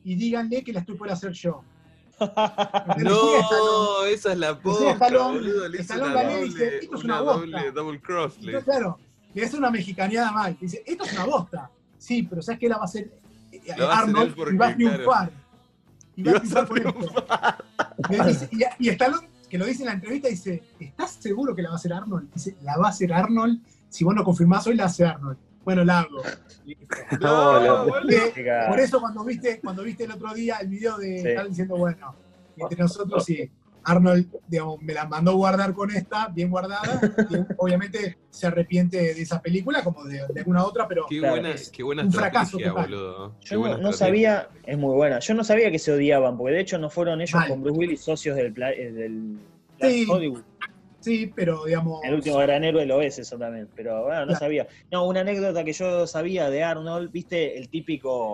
y 0.03 0.15
díganle 0.15 0.63
que 0.63 0.73
la 0.73 0.79
estoy 0.81 0.95
por 0.95 1.09
hacer 1.11 1.31
yo. 1.33 1.61
No, 2.97 4.05
esa 4.05 4.31
es 4.31 4.37
la 4.37 4.59
posta, 4.59 4.91
Stallone, 4.91 5.39
boludo. 5.39 5.67
Le 5.69 5.77
Stallone 5.81 6.13
la 6.13 6.23
lee 6.23 6.33
y 6.33 6.43
dice, 6.45 6.65
doble, 6.65 6.77
"Esto 6.79 6.95
es 6.95 7.03
una 7.03 7.21
una 7.21 7.31
bosta". 7.31 7.39
doble 7.45 7.71
double 7.71 8.01
cross. 8.01 8.35
Entonces, 8.39 8.63
claro, 8.63 8.97
le 9.35 9.45
hace 9.45 9.57
una 9.57 9.69
mexicaneada 9.69 10.31
mal. 10.31 10.57
Dice, 10.59 10.81
esto 10.85 11.03
es 11.03 11.13
una 11.13 11.25
bosta. 11.25 11.69
Sí, 11.97 12.23
pero 12.23 12.41
¿sabes 12.41 12.59
qué 12.59 12.69
la 12.69 12.77
va 12.77 12.83
a 12.83 12.85
hacer 12.85 13.11
eh, 13.51 13.61
a 13.79 13.99
Arnold? 13.99 14.33
porque, 14.35 14.53
y 14.53 14.57
va 14.57 14.67
a 14.67 14.75
triunfar. 14.75 15.31
Y 16.15 16.23
va 16.23 16.31
a 16.31 16.35
triunfar 16.41 16.67
con 16.67 17.03
esto. 17.03 18.47
Y, 18.51 18.85
y 18.87 18.89
Stallone, 18.89 19.27
que 19.49 19.57
lo 19.57 19.65
dice 19.65 19.83
en 19.83 19.87
la 19.87 19.93
entrevista, 19.93 20.29
dice, 20.29 20.63
¿estás 20.79 21.11
seguro 21.11 21.53
que 21.53 21.61
la 21.61 21.69
va 21.69 21.75
a 21.75 21.77
hacer 21.77 21.93
Arnold? 21.93 22.31
Dice, 22.33 22.55
la 22.61 22.77
va 22.77 22.87
a 22.87 22.89
hacer 22.89 23.11
Arnold. 23.13 23.61
Si 23.89 24.03
vos 24.03 24.15
no 24.15 24.23
confirmás 24.23 24.65
hoy, 24.67 24.75
la 24.75 24.85
hace 24.85 25.05
Arnold. 25.05 25.37
Bueno, 25.65 25.83
la 25.83 25.99
hago. 25.99 26.21
No. 27.19 27.87
Eh, 28.09 28.33
por 28.69 28.79
eso 28.79 28.99
cuando 28.99 29.23
viste, 29.23 29.59
cuando 29.59 29.83
viste 29.83 30.05
el 30.05 30.11
otro 30.11 30.33
día 30.33 30.57
el 30.61 30.67
video 30.69 30.97
de 30.97 31.19
Sí. 31.19 31.27
Stallone 31.27 31.49
diciendo, 31.49 31.77
bueno, 31.77 32.15
entre 32.57 32.79
nosotros 32.79 33.23
sí, 33.25 33.51
Arnold 33.85 34.27
digamos, 34.47 34.81
me 34.81 34.93
la 34.93 35.05
mandó 35.05 35.35
guardar 35.35 35.73
con 35.73 35.91
esta, 35.91 36.27
bien 36.27 36.49
guardada, 36.49 36.99
y 37.29 37.35
obviamente 37.57 38.17
se 38.29 38.47
arrepiente 38.47 38.97
de 38.97 39.21
esa 39.21 39.41
película 39.41 39.83
como 39.83 40.03
de, 40.03 40.21
de 40.33 40.39
alguna 40.41 40.65
otra, 40.65 40.87
pero 40.87 41.05
Qué 41.09 41.19
Claro, 41.19 41.35
buena, 41.35 41.51
es 41.51 41.69
qué 41.69 41.83
buena 41.83 42.03
un 42.03 42.11
fracaso 42.11 42.57
estrategia, 42.57 42.69
total. 42.73 42.89
boludo. 42.91 43.35
Qué 43.41 43.55
Yo 43.55 43.59
buena 43.59 43.77
no, 43.77 43.93
sabía, 43.93 44.49
es 44.65 44.77
muy 44.77 44.95
buena. 44.95 45.19
Yo 45.19 45.33
no 45.33 45.43
sabía 45.43 45.71
que 45.71 45.79
se 45.79 45.91
odiaban, 45.91 46.37
porque 46.37 46.53
de 46.53 46.61
hecho 46.61 46.77
no 46.77 46.89
fueron 46.89 47.21
ellos 47.21 47.33
Mal. 47.39 47.47
con 47.49 47.61
Bruce 47.61 47.77
Willis 47.79 48.01
socios 48.01 48.35
del, 48.35 48.51
pla- 48.53 48.71
eh, 48.73 48.91
del 48.91 49.37
Sí. 49.81 50.05
Hollywood. 50.09 50.41
sí, 50.99 51.31
pero 51.35 51.65
digamos... 51.65 52.01
El 52.03 52.15
último 52.15 52.37
gran 52.37 52.63
héroe 52.63 52.85
lo 52.85 53.01
es 53.01 53.19
eso 53.19 53.37
también, 53.37 53.69
pero 53.75 54.03
bueno, 54.05 54.21
no 54.21 54.25
Claro. 54.27 54.39
sabía. 54.39 54.67
No, 54.91 55.05
una 55.05 55.19
anécdota 55.21 55.63
que 55.63 55.73
yo 55.73 56.07
sabía 56.07 56.49
de 56.49 56.63
Arnold, 56.63 57.11
viste 57.11 57.57
el 57.57 57.69
típico 57.69 58.31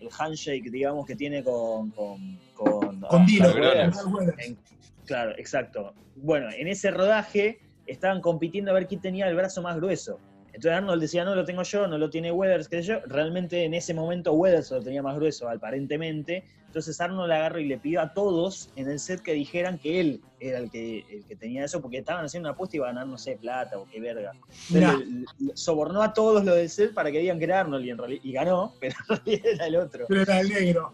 el 0.00 0.08
handshake, 0.18 0.70
digamos, 0.70 1.06
que 1.06 1.16
tiene 1.16 1.42
con 1.42 1.90
con 1.92 2.38
con, 2.54 3.00
con 3.00 3.22
ah, 3.22 3.26
Weathers. 3.26 3.98
En- 4.38 4.58
claro, 5.06 5.32
exacto. 5.38 5.94
Bueno, 6.16 6.48
en 6.56 6.68
ese 6.68 6.90
rodaje 6.90 7.58
estaban 7.86 8.20
compitiendo 8.20 8.70
a 8.70 8.74
ver 8.74 8.86
quién 8.86 9.00
tenía 9.00 9.28
el 9.28 9.36
brazo 9.36 9.62
más 9.62 9.76
grueso. 9.76 10.18
Entonces 10.46 10.72
Arnold 10.78 11.02
decía, 11.02 11.24
no 11.24 11.34
lo 11.34 11.44
tengo 11.44 11.64
yo, 11.64 11.88
no 11.88 11.98
lo 11.98 12.08
tiene 12.10 12.30
Weathers, 12.30 12.68
qué 12.68 12.76
sé 12.76 12.88
yo. 12.88 13.00
Realmente 13.06 13.64
en 13.64 13.74
ese 13.74 13.92
momento 13.92 14.32
Weathers 14.34 14.70
lo 14.70 14.80
tenía 14.80 15.02
más 15.02 15.16
grueso, 15.16 15.48
aparentemente. 15.48 16.44
Entonces 16.66 17.00
Arnold 17.00 17.32
agarró 17.32 17.58
y 17.58 17.66
le 17.66 17.78
pidió 17.78 18.00
a 18.00 18.12
todos 18.14 18.70
en 18.76 18.88
el 18.88 19.00
set 19.00 19.20
que 19.20 19.32
dijeran 19.32 19.78
que 19.78 20.00
él 20.00 20.20
era 20.38 20.58
el 20.58 20.70
que, 20.70 21.04
el 21.10 21.24
que 21.26 21.34
tenía 21.36 21.64
eso, 21.64 21.80
porque 21.82 21.98
estaban 21.98 22.24
haciendo 22.24 22.48
una 22.48 22.54
apuesta 22.54 22.76
y 22.76 22.78
iba 22.78 22.86
a 22.86 22.90
ganar, 22.90 23.06
no 23.08 23.18
sé, 23.18 23.36
plata 23.36 23.78
o 23.78 23.86
qué 23.90 24.00
verga. 24.00 24.30
Entonces, 24.32 24.70
Mirá. 24.70 24.92
le- 24.92 25.06
le- 25.38 25.56
sobornó 25.56 26.02
a 26.02 26.12
todos 26.12 26.44
los 26.44 26.54
del 26.54 26.70
set 26.70 26.94
para 26.94 27.10
que 27.10 27.18
digan 27.18 27.38
que 27.38 27.44
era 27.46 27.60
Arnold 27.60 27.84
y, 27.84 27.90
en 27.90 27.98
realidad, 27.98 28.20
y 28.24 28.32
ganó, 28.32 28.72
pero 28.80 28.94
en 29.08 29.16
realidad 29.16 29.46
era 29.54 29.66
el 29.66 29.76
otro. 29.76 30.06
Pero 30.08 30.22
era 30.22 30.40
el 30.40 30.48
negro. 30.48 30.92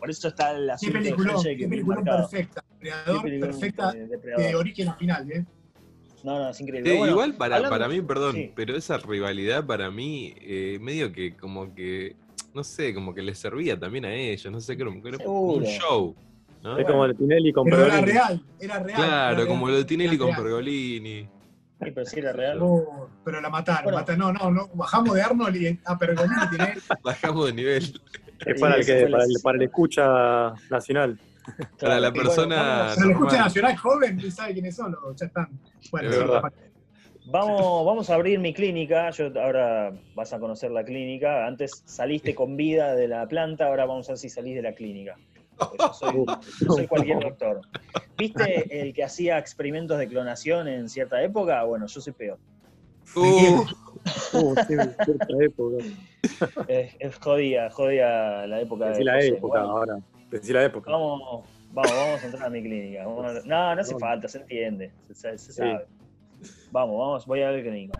Por 0.00 0.10
eso 0.10 0.28
está 0.28 0.52
el 0.52 0.66
Qué 0.66 0.72
asunto 0.72 0.92
del 0.94 1.02
peliculón, 1.04 1.34
handshake 1.36 1.58
qué 1.58 1.68
peliculón 1.68 2.04
perfecta. 2.04 2.64
Qué 2.68 2.76
Creador 2.80 3.22
perfecta 3.40 3.92
de- 3.92 4.06
de 4.42 4.54
origen 4.56 4.88
a 4.88 4.94
final, 4.94 5.30
¿eh? 5.30 5.44
No, 6.24 6.38
no, 6.38 6.48
es 6.50 6.60
increíble. 6.60 6.82
Sí, 6.82 6.88
Pero 6.90 6.98
bueno, 6.98 7.12
igual 7.12 7.34
para, 7.34 7.56
hablando- 7.56 7.76
para 7.78 7.88
mí, 7.88 8.00
perdón, 8.02 8.34
sí. 8.34 8.52
pero 8.56 8.76
esa 8.76 8.98
rivalidad 8.98 9.64
para 9.66 9.90
mí, 9.90 10.34
eh, 10.40 10.78
medio 10.80 11.12
que 11.12 11.36
como 11.36 11.74
que, 11.74 12.16
no 12.54 12.64
sé, 12.64 12.92
como 12.94 13.14
que 13.14 13.22
les 13.22 13.38
servía 13.38 13.78
también 13.78 14.04
a 14.06 14.12
ellos, 14.14 14.50
no 14.52 14.60
sé, 14.60 14.76
que 14.76 14.82
era 14.82 14.90
era 14.90 15.28
un 15.28 15.64
show. 15.64 16.14
¿no? 16.62 16.76
Es 16.78 16.86
como 16.86 17.06
el 17.06 17.16
Tinelli 17.16 17.52
con 17.54 17.64
Pero 17.64 17.76
era 17.78 17.86
Pergolini. 17.86 18.12
real, 18.12 18.42
era 18.60 18.78
real. 18.80 18.96
Claro, 19.00 19.36
era 19.38 19.46
como 19.46 19.68
lo 19.68 19.76
de 19.76 19.84
Tinelli 19.84 20.16
era 20.16 20.18
con 20.18 20.26
real. 20.28 20.42
Pergolini. 20.42 21.22
Sí, 21.22 21.90
pero 21.94 22.04
sí 22.04 22.18
era 22.18 22.32
real. 22.34 22.58
Oh, 22.60 23.08
pero 23.24 23.40
la 23.40 23.48
mataron, 23.48 23.84
Bueno. 23.84 23.98
mataron. 23.98 24.18
No, 24.20 24.32
no, 24.34 24.50
no. 24.50 24.68
Bajamos 24.74 25.14
de 25.14 25.22
Arnold 25.22 25.56
y 25.56 25.78
a 25.86 25.96
Pergolini 25.98 26.34
tiene. 26.50 26.74
Bajamos 27.02 27.46
de 27.46 27.52
nivel. 27.54 28.00
Es 28.46 28.60
para 28.60 28.76
el, 28.76 28.86
que, 28.86 29.06
para, 29.08 29.24
el, 29.24 29.36
para 29.42 29.56
el 29.58 29.62
escucha 29.64 30.52
nacional. 30.70 31.18
Para 31.80 32.00
la 32.00 32.10
bueno, 32.10 32.24
persona- 32.24 32.92
Pero 32.94 33.06
la 33.08 33.12
escucha 33.12 33.38
nacional 33.38 33.76
joven, 33.76 34.30
sabe 34.30 34.52
quiénes 34.54 34.76
son, 34.76 34.96
ya 35.16 35.26
están. 35.26 35.48
Bueno, 35.90 36.08
Es 36.08 36.14
sí, 36.16 36.20
verdad. 36.22 36.42
Vamos, 37.26 37.84
vamos 37.86 38.10
a 38.10 38.14
abrir 38.14 38.38
mi 38.40 38.54
clínica. 38.54 39.10
Yo 39.10 39.26
ahora 39.40 39.92
vas 40.14 40.32
a 40.32 40.38
conocer 40.40 40.70
la 40.70 40.84
clínica. 40.84 41.46
Antes 41.46 41.82
saliste 41.84 42.34
con 42.34 42.56
vida 42.56 42.94
de 42.94 43.08
la 43.08 43.26
planta, 43.28 43.66
ahora 43.66 43.84
vamos 43.84 44.08
a 44.08 44.12
ver 44.12 44.18
si 44.18 44.28
salís 44.28 44.54
de 44.56 44.62
la 44.62 44.72
clínica. 44.72 45.16
Porque 45.56 45.76
Yo 45.78 45.92
soy, 45.92 46.14
yo 46.60 46.72
soy 46.72 46.86
cualquier 46.86 47.20
doctor. 47.20 47.60
¿Viste 48.16 48.80
el 48.82 48.94
que 48.94 49.04
hacía 49.04 49.38
experimentos 49.38 49.98
de 49.98 50.08
clonación 50.08 50.66
en 50.68 50.88
cierta 50.88 51.22
época? 51.22 51.62
Bueno, 51.64 51.86
yo 51.86 52.00
soy 52.00 52.12
peor. 52.14 52.38
Uh, 53.16 53.64
Uh, 54.32 54.54
sí, 54.66 54.74
época. 55.44 55.84
Es, 56.68 56.94
es 56.98 57.16
jodida, 57.18 57.68
jodida 57.70 58.46
la 58.46 58.60
época 58.60 58.86
Decí 58.86 58.98
de 59.00 59.04
la 59.04 59.14
José. 59.16 59.28
época 59.28 59.58
Bueno, 59.60 59.76
ahora. 59.76 59.98
Decí 60.30 60.52
la 60.52 60.64
época. 60.64 60.90
Vamos, 60.90 61.44
vamos, 61.72 61.92
vamos 61.92 62.22
a 62.22 62.26
entrar 62.26 62.44
a 62.46 62.50
mi 62.50 62.62
clínica. 62.62 63.04
Vamos 63.06 63.26
a- 63.26 63.40
No, 63.46 63.74
no 63.74 63.80
hace 63.80 63.98
falta, 63.98 64.26
se 64.28 64.38
entiende. 64.38 64.90
Se, 65.08 65.14
se- 65.14 65.38
se 65.38 65.52
Sí. 65.52 65.58
sabe. 65.58 65.86
Vamos, 66.70 66.98
vamos, 66.98 67.26
voy 67.26 67.42
a 67.42 67.50
ver 67.50 67.62
clínica. 67.62 67.98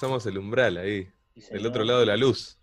Cruzamos 0.00 0.24
el 0.26 0.38
umbral 0.38 0.78
ahí, 0.78 1.08
Sí, 1.36 1.52
del 1.52 1.66
otro 1.66 1.84
lado 1.84 2.00
de 2.00 2.06
la 2.06 2.16
luz. 2.16 2.58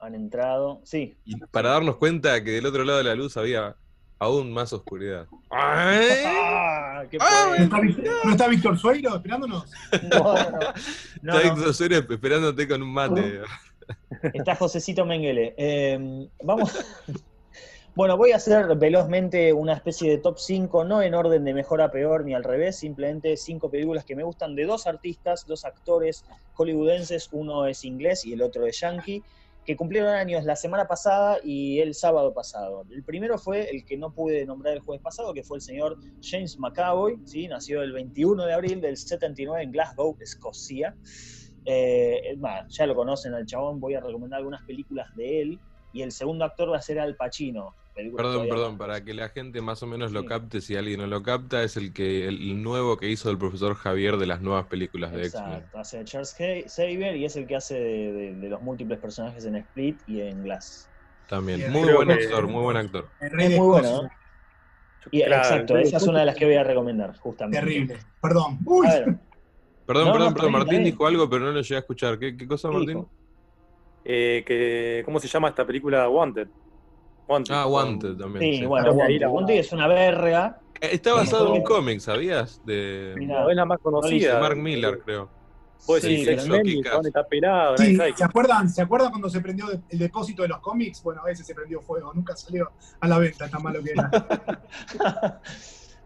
Han 0.00 0.14
entrado. 0.14 0.80
Sí, 0.84 1.16
Y 1.24 1.36
para 1.50 1.70
darnos 1.70 1.96
cuenta 1.96 2.42
que 2.44 2.50
del 2.52 2.66
otro 2.66 2.84
lado 2.84 2.98
de 2.98 3.04
la 3.04 3.14
luz 3.14 3.36
había 3.38 3.74
aún 4.18 4.52
más 4.52 4.72
oscuridad. 4.74 5.26
¡Ay! 5.50 6.08
¡Ah! 6.26 7.04
¡Qué 7.10 7.16
¡Ah! 7.20 7.46
¿No 7.48 7.54
está, 7.64 7.76
poder! 7.76 7.88
Vic- 7.96 8.10
¿No 8.24 8.30
está 8.32 8.48
Víctor 8.48 8.78
Sueiro 8.78 9.16
esperándonos? 9.16 9.64
No, 10.10 10.18
no, 10.18 10.50
no. 10.50 10.58
No, 11.22 11.38
Está 11.38 11.48
no. 11.48 11.54
Héctor 11.54 11.74
Suárez 11.74 12.04
esperándote 12.10 12.68
con 12.68 12.82
un 12.82 12.92
mate. 12.92 13.40
Está 14.34 14.54
Josecito 14.54 15.06
Mengele. 15.06 15.54
Eh, 15.56 16.28
vamos. 16.42 16.70
Bueno, 17.96 18.16
voy 18.16 18.32
a 18.32 18.36
hacer 18.36 18.74
velozmente 18.74 19.52
una 19.52 19.74
especie 19.74 20.10
de 20.10 20.18
top 20.18 20.40
5, 20.40 20.82
no 20.84 21.00
en 21.00 21.14
orden 21.14 21.44
de 21.44 21.54
mejor 21.54 21.80
a 21.80 21.92
peor 21.92 22.24
ni 22.24 22.34
al 22.34 22.42
revés, 22.42 22.74
simplemente 22.74 23.36
cinco 23.36 23.70
películas 23.70 24.04
que 24.04 24.16
me 24.16 24.24
gustan 24.24 24.56
de 24.56 24.66
dos 24.66 24.88
artistas, 24.88 25.46
dos 25.46 25.64
actores 25.64 26.24
hollywoodenses, 26.54 27.28
uno 27.30 27.66
es 27.66 27.84
inglés 27.84 28.24
y 28.24 28.32
el 28.32 28.42
otro 28.42 28.66
es 28.66 28.80
yankee, 28.80 29.22
que 29.64 29.76
cumplieron 29.76 30.12
años 30.12 30.42
la 30.42 30.56
semana 30.56 30.88
pasada 30.88 31.38
y 31.44 31.78
el 31.78 31.94
sábado 31.94 32.34
pasado. 32.34 32.84
El 32.90 33.04
primero 33.04 33.38
fue 33.38 33.70
el 33.70 33.84
que 33.84 33.96
no 33.96 34.12
pude 34.12 34.44
nombrar 34.44 34.74
el 34.74 34.80
jueves 34.80 35.00
pasado, 35.00 35.32
que 35.32 35.44
fue 35.44 35.58
el 35.58 35.62
señor 35.62 35.96
James 36.20 36.58
McAvoy, 36.58 37.20
¿sí? 37.24 37.46
nació 37.46 37.80
el 37.82 37.92
21 37.92 38.44
de 38.44 38.54
abril 38.54 38.80
del 38.80 38.96
79 38.96 39.62
en 39.62 39.70
Glasgow, 39.70 40.16
Escocia. 40.18 40.96
Eh, 41.64 42.36
ya 42.70 42.86
lo 42.86 42.96
conocen 42.96 43.34
al 43.34 43.46
chabón, 43.46 43.78
voy 43.78 43.94
a 43.94 44.00
recomendar 44.00 44.38
algunas 44.38 44.64
películas 44.64 45.14
de 45.14 45.42
él. 45.42 45.60
Y 45.92 46.02
el 46.02 46.10
segundo 46.10 46.44
actor 46.44 46.72
va 46.72 46.78
a 46.78 46.82
ser 46.82 46.98
Al 46.98 47.14
Pacino. 47.14 47.72
Película 47.94 48.22
Perdón, 48.22 48.34
todavía 48.34 48.52
perdón, 48.54 48.78
para 48.78 49.04
que 49.04 49.14
la 49.14 49.28
gente 49.30 49.60
más 49.62 49.82
o 49.82 49.86
menos 49.86 50.12
lo 50.12 50.20
Sí. 50.22 50.26
capte, 50.26 50.60
si 50.60 50.76
alguien 50.76 51.00
no 51.00 51.06
lo 51.06 51.22
capta, 51.22 51.62
es 51.62 51.76
el 51.76 51.92
que 51.92 52.26
el 52.28 52.62
nuevo 52.62 52.96
que 52.96 53.08
hizo 53.08 53.30
el 53.30 53.38
profesor 53.38 53.74
Javier 53.76 54.16
de 54.16 54.26
las 54.26 54.40
nuevas 54.42 54.66
películas 54.66 55.12
de 55.12 55.24
X-Men. 55.26 55.52
Exacto, 55.52 55.78
hace 55.78 55.98
de 55.98 56.04
Charles 56.04 56.34
Xa- 56.38 56.68
Xavier 56.68 57.16
y 57.16 57.24
es 57.24 57.36
el 57.36 57.46
que 57.46 57.56
hace 57.56 57.74
de, 57.74 58.12
de- 58.12 58.34
de 58.34 58.48
los 58.48 58.60
múltiples 58.60 58.98
personajes 58.98 59.44
en 59.46 59.56
Split 59.56 60.02
y 60.06 60.20
en 60.20 60.42
Glass. 60.42 60.90
También. 61.28 61.70
Muy 61.72 61.90
buen 61.92 62.08
que- 62.08 62.14
actor, 62.14 62.46
muy 62.46 62.62
buen 62.62 62.76
actor. 62.76 63.08
Es 63.20 63.32
muy 63.32 63.66
bueno, 63.66 63.88
Escocia. 63.88 64.02
¿no? 64.08 64.10
Y, 65.10 65.22
Claro, 65.22 65.42
exacto, 65.42 65.76
esa 65.78 65.96
es 65.98 66.02
una 66.06 66.20
de 66.20 66.26
las 66.26 66.34
que 66.36 66.46
voy 66.46 66.54
a 66.54 66.64
recomendar, 66.64 67.16
justamente. 67.18 67.60
Terrible. 67.60 67.98
Perdón. 68.20 68.58
Uy, 68.64 68.86
ver, 68.86 69.18
Perdón, 69.86 70.06
No, 70.06 70.12
perdón, 70.14 70.28
no, 70.30 70.34
perdón. 70.34 70.52
Martín 70.52 70.70
bien. 70.70 70.84
dijo 70.84 71.06
algo, 71.06 71.28
pero 71.28 71.44
no 71.44 71.52
lo 71.52 71.60
llegué 71.60 71.76
a 71.76 71.78
escuchar. 71.80 72.18
¿Qué, 72.18 72.34
qué 72.36 72.46
cosa, 72.48 72.70
¿qué 72.70 72.74
Martín? 72.76 73.06
Eh, 74.02 74.42
que, 74.46 75.02
¿Cómo 75.04 75.18
se 75.20 75.28
llama 75.28 75.48
esta 75.48 75.66
película? 75.66 76.08
Wanted. 76.08 76.48
Wanted. 77.26 77.54
Ah, 77.54 77.66
Wanted 77.66 78.16
también. 78.16 78.52
Sí, 78.52 78.58
sí. 78.60 78.66
bueno, 78.66 78.90
ahí 78.90 78.96
Wanted. 78.96 79.20
la- 79.20 79.28
Wanted 79.30 79.54
es 79.54 79.72
una 79.72 79.86
verga. 79.88 80.60
Eh, 80.80 80.88
Está 80.92 81.14
basado 81.14 81.46
en 81.48 81.52
un 81.52 81.62
cómic, 81.62 82.00
¿sabías? 82.00 82.60
De, 82.64 83.14
Mirá. 83.16 83.42
No, 83.42 83.50
es 83.50 83.56
la 83.56 83.64
más 83.64 83.78
conocida. 83.80 84.40
Mark 84.40 84.56
Millar, 84.56 84.98
creo. 84.98 85.30
Vos 85.86 86.00
Sí, 86.00 86.24
chabón 86.24 87.06
está 87.06 87.24
pelado, 87.24 87.76
Sí, 87.76 87.94
¿se 88.16 88.24
acuerdan, 88.24 88.70
¿se 88.70 88.80
acuerdan 88.80 89.10
cuando 89.10 89.28
se 89.28 89.42
prendió 89.42 89.66
el 89.70 89.98
depósito 89.98 90.40
de 90.40 90.48
los 90.48 90.60
cómics? 90.60 91.02
Bueno, 91.02 91.20
ese 91.26 91.44
se 91.44 91.54
prendió 91.54 91.82
fuego, 91.82 92.10
nunca 92.14 92.34
salió 92.36 92.70
a 93.00 93.06
la 93.08 93.18
venta, 93.18 93.50
tan 93.50 93.62
malo 93.62 93.82
que 93.82 93.90
era. 93.90 94.10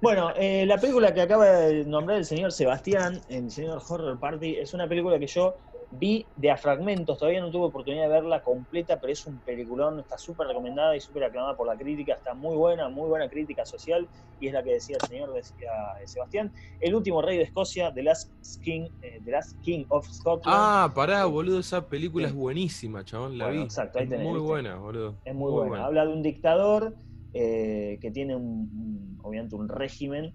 Bueno, 0.00 0.30
eh, 0.36 0.64
la 0.64 0.78
película 0.78 1.12
que 1.12 1.20
acaba 1.22 1.44
de 1.46 1.84
nombrar 1.84 2.18
el 2.18 2.24
señor 2.24 2.52
Sebastián, 2.52 3.20
el 3.28 3.50
señor 3.50 3.82
Horror 3.88 4.16
Party, 4.20 4.54
es 4.54 4.72
una 4.72 4.88
película 4.88 5.18
que 5.18 5.26
yo 5.26 5.56
vi 5.90 6.30
de 6.34 6.50
a 6.50 6.56
fragmentos, 6.56 7.18
todavía 7.18 7.40
no 7.40 7.50
tuve 7.50 7.66
oportunidad 7.66 8.04
de 8.04 8.08
verla 8.10 8.42
completa, 8.42 9.00
pero 9.00 9.12
es 9.12 9.26
un 9.26 9.40
peliculón, 9.40 10.00
está 10.00 10.18
súper 10.18 10.46
recomendada 10.48 10.94
y 10.96 11.00
súper 11.00 11.24
aclamada 11.24 11.56
por 11.56 11.66
la 11.66 11.76
crítica, 11.76 12.14
está 12.14 12.34
muy 12.34 12.56
buena, 12.56 12.88
muy 12.88 13.08
buena 13.08 13.28
crítica 13.28 13.64
social, 13.64 14.08
y 14.38 14.48
es 14.48 14.52
la 14.52 14.62
que 14.62 14.72
decía 14.74 14.96
el 14.96 15.02
señor 15.02 15.32
decía, 15.32 15.68
eh, 16.02 16.06
Sebastián, 16.06 16.52
el 16.80 16.94
último 16.94 17.22
rey 17.22 17.38
de 17.38 17.44
Escocia, 17.44 17.92
The 17.92 18.02
Last 18.02 18.30
King, 18.62 18.88
eh, 19.00 19.20
The 19.24 19.30
Last 19.30 19.58
King 19.60 19.84
of 19.88 20.06
Scotland. 20.10 20.54
Ah, 20.54 20.92
pará, 20.94 21.24
boludo, 21.26 21.58
esa 21.60 21.88
película 21.88 22.28
es 22.28 22.34
buenísima, 22.34 23.04
chabón, 23.04 23.38
la 23.38 23.46
Bueno, 23.46 23.62
vi. 23.62 23.64
exacto, 23.64 23.98
ahí 23.98 24.04
Es 24.04 24.10
tenés, 24.10 24.26
muy 24.28 24.38
¿viste? 24.38 24.48
buena, 24.48 24.76
boludo. 24.76 25.18
Es 25.24 25.34
muy, 25.34 25.52
buena. 25.52 25.84
Habla 25.86 26.06
de 26.06 26.12
un 26.12 26.22
dictador 26.22 26.96
eh, 27.32 27.98
que 28.00 28.10
tiene 28.10 28.36
un, 28.36 28.44
un- 28.44 29.18
obviamente 29.22 29.56
un 29.56 29.68
régimen 29.68 30.34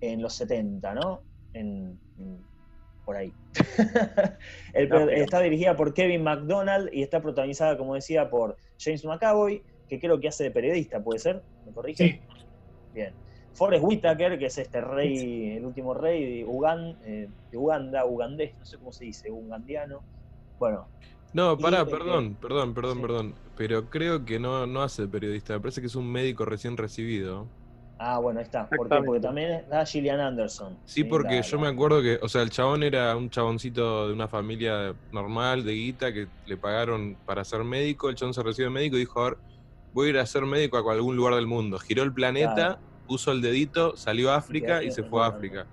en 0.00 0.22
los 0.22 0.34
70, 0.34 0.94
¿no? 0.94 1.24
En, 1.52 2.00
en- 2.16 2.49
por 3.10 3.16
ahí. 3.16 3.34
El 4.72 5.10
está 5.10 5.40
dirigida 5.40 5.76
por 5.76 5.92
Kevin 5.92 6.22
McDonald 6.22 6.90
y 6.92 7.02
está 7.02 7.20
protagonizada, 7.20 7.76
como 7.76 7.96
decía, 7.96 8.30
por 8.30 8.56
James 8.78 9.04
McAvoy, 9.04 9.64
que 9.88 9.98
creo 9.98 10.20
que 10.20 10.28
hace 10.28 10.44
de 10.44 10.50
periodista, 10.52 11.02
¿puede 11.02 11.18
ser? 11.18 11.44
¿Me 11.64 11.72
corrige? 11.72 12.04
Sí, 12.04 12.20
Bien. 12.92 13.16
Forrest 13.52 13.82
Whitaker, 13.84 14.38
que 14.38 14.46
es 14.46 14.58
este 14.58 14.80
rey, 14.80 15.56
el 15.56 15.66
último 15.66 15.92
rey 15.92 16.38
de, 16.38 16.46
Ugan- 16.46 16.96
eh, 17.02 17.32
de 17.50 17.58
Uganda, 17.58 18.04
ugandés, 18.06 18.56
no 18.58 18.64
sé 18.64 18.78
cómo 18.78 18.92
se 18.92 19.06
dice, 19.06 19.28
ugandiano. 19.32 20.06
Bueno, 20.56 20.92
No, 21.32 21.60
pará, 21.60 21.78
Y, 21.78 21.90
eh, 21.90 21.96
perdón, 21.98 22.36
perdón, 22.36 22.74
perdón, 22.74 23.00
sí. 23.00 23.00
perdón. 23.00 23.40
Pero 23.54 23.88
creo 23.88 24.24
que 24.24 24.38
no, 24.40 24.66
no 24.66 24.82
hace 24.82 25.02
de 25.02 25.08
periodista, 25.08 25.54
me 25.54 25.60
parece 25.60 25.80
que 25.80 25.86
es 25.86 25.94
un 25.94 26.10
médico 26.10 26.44
recién 26.44 26.76
recibido. 26.76 27.52
Ah, 28.00 28.18
bueno, 28.18 28.40
ahí 28.40 28.44
está. 28.44 28.68
¿Por 28.68 28.88
qué? 28.88 28.96
Porque 29.04 29.20
también 29.20 29.50
está 29.52 29.84
Gillian 29.86 30.18
Anderson. 30.20 30.76
Sí, 30.86 31.04
porque 31.04 31.36
la- 31.36 31.40
yo 31.42 31.56
la- 31.56 31.62
me 31.62 31.68
acuerdo 31.68 32.02
que, 32.02 32.18
o 32.22 32.28
sea, 32.28 32.42
el 32.42 32.50
chabón 32.50 32.82
era 32.82 33.14
un 33.16 33.30
chaboncito 33.30 34.08
de 34.08 34.14
una 34.14 34.26
familia 34.26 34.94
normal, 35.12 35.64
de 35.64 35.72
guita, 35.72 36.12
que 36.12 36.26
le 36.46 36.56
pagaron 36.56 37.16
para 37.26 37.44
ser 37.44 37.62
médico. 37.62 38.08
El 38.08 38.16
chabón 38.16 38.34
se 38.34 38.42
recibe 38.42 38.64
de 38.68 38.70
médico 38.74 38.96
y 38.96 39.00
dijo, 39.00 39.20
a 39.20 39.24
ver, 39.30 39.38
voy 39.92 40.06
a 40.08 40.10
ir 40.10 40.18
a 40.18 40.26
ser 40.26 40.44
médico 40.46 40.76
a 40.78 40.92
algún 40.92 41.14
lugar 41.16 41.34
del 41.34 41.46
mundo. 41.46 41.78
Giró 41.78 42.02
el 42.02 42.12
planeta, 42.12 42.54
Claro. 42.54 42.78
puso 43.06 43.32
el 43.32 43.40
dedito, 43.42 43.96
salió 43.96 44.30
a 44.32 44.36
África 44.36 44.82
Y 44.82 44.90
se 44.90 45.02
fue 45.02 45.22
a. 45.22 45.26
África. 45.26 45.66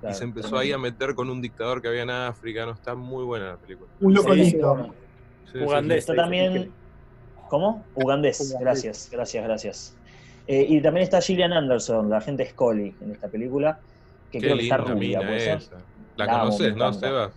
Claro, 0.00 0.14
y 0.14 0.18
se 0.18 0.24
empezó 0.24 0.48
tremendo. 0.48 0.58
ahí 0.58 0.72
a 0.72 0.78
meter 0.78 1.14
con 1.14 1.30
un 1.30 1.40
dictador 1.40 1.80
que 1.80 1.86
había 1.88 2.02
en 2.02 2.10
África. 2.10 2.66
No, 2.66 2.72
está 2.72 2.94
muy 2.96 3.24
buena 3.24 3.50
la 3.52 3.56
película. 3.56 3.88
un 4.00 4.12
loco 4.14 4.34
Sí, 4.34 4.40
lindo. 4.40 4.68
bueno. 4.74 4.94
Sí, 5.46 5.58
sí, 5.58 5.64
Ugandés. 5.64 5.98
Está 5.98 6.14
también. 6.16 6.52
que- 6.54 6.70
¿Cómo? 7.48 7.84
Ugandés. 7.94 8.40
Ugandés. 8.40 8.60
Gracias, 8.60 9.08
gracias, 9.12 9.44
gracias. 9.44 9.96
Eh, 10.46 10.66
y 10.68 10.80
también 10.82 11.04
está 11.04 11.20
Gillian 11.20 11.52
Anderson, 11.52 12.10
la 12.10 12.18
agente 12.18 12.48
Scully, 12.50 12.94
en 13.00 13.12
esta 13.12 13.28
película, 13.28 13.78
que 14.30 14.38
Qué 14.38 14.46
creo 14.46 14.56
que 14.56 14.62
está 14.64 14.76
rubia, 14.78 15.18
mina 15.18 15.20
¿puede 15.28 15.40
ser? 15.40 15.58
esa. 15.58 15.76
La 16.16 16.26
La 16.26 16.32
conoces, 16.40 16.76
¿no. 16.76 16.92
Sebas? 16.92 17.32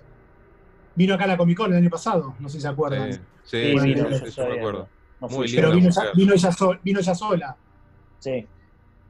Vino 0.95 1.13
acá 1.15 1.25
a 1.25 1.27
la 1.27 1.37
Comic 1.37 1.57
Con 1.57 1.71
el 1.71 1.77
año 1.77 1.89
pasado, 1.89 2.35
no 2.39 2.49
sé 2.49 2.57
si 2.57 2.61
se 2.61 2.67
acuerdan. 2.67 3.13
Sí, 3.13 3.19
sí, 3.43 3.71
Sí, 3.73 3.79
sí, 3.79 3.85
vino, 3.93 4.05
sí, 4.07 4.11
yo 4.19 4.25
sí, 4.25 4.31
sabía. 4.31 4.53
me 4.53 4.59
acuerdo. 4.59 4.89
No 5.21 5.27
Muy 5.27 5.35
fui 5.37 5.47
linda 5.47 5.61
Pero 5.61 5.75
vino, 5.75 5.87
mujer. 5.87 6.03
ella, 6.03 6.11
vino, 6.15 6.33
ella 6.33 6.51
sol- 6.51 6.79
vino 6.83 6.99
ella 6.99 7.15
sola. 7.15 7.57
Sí. 8.19 8.47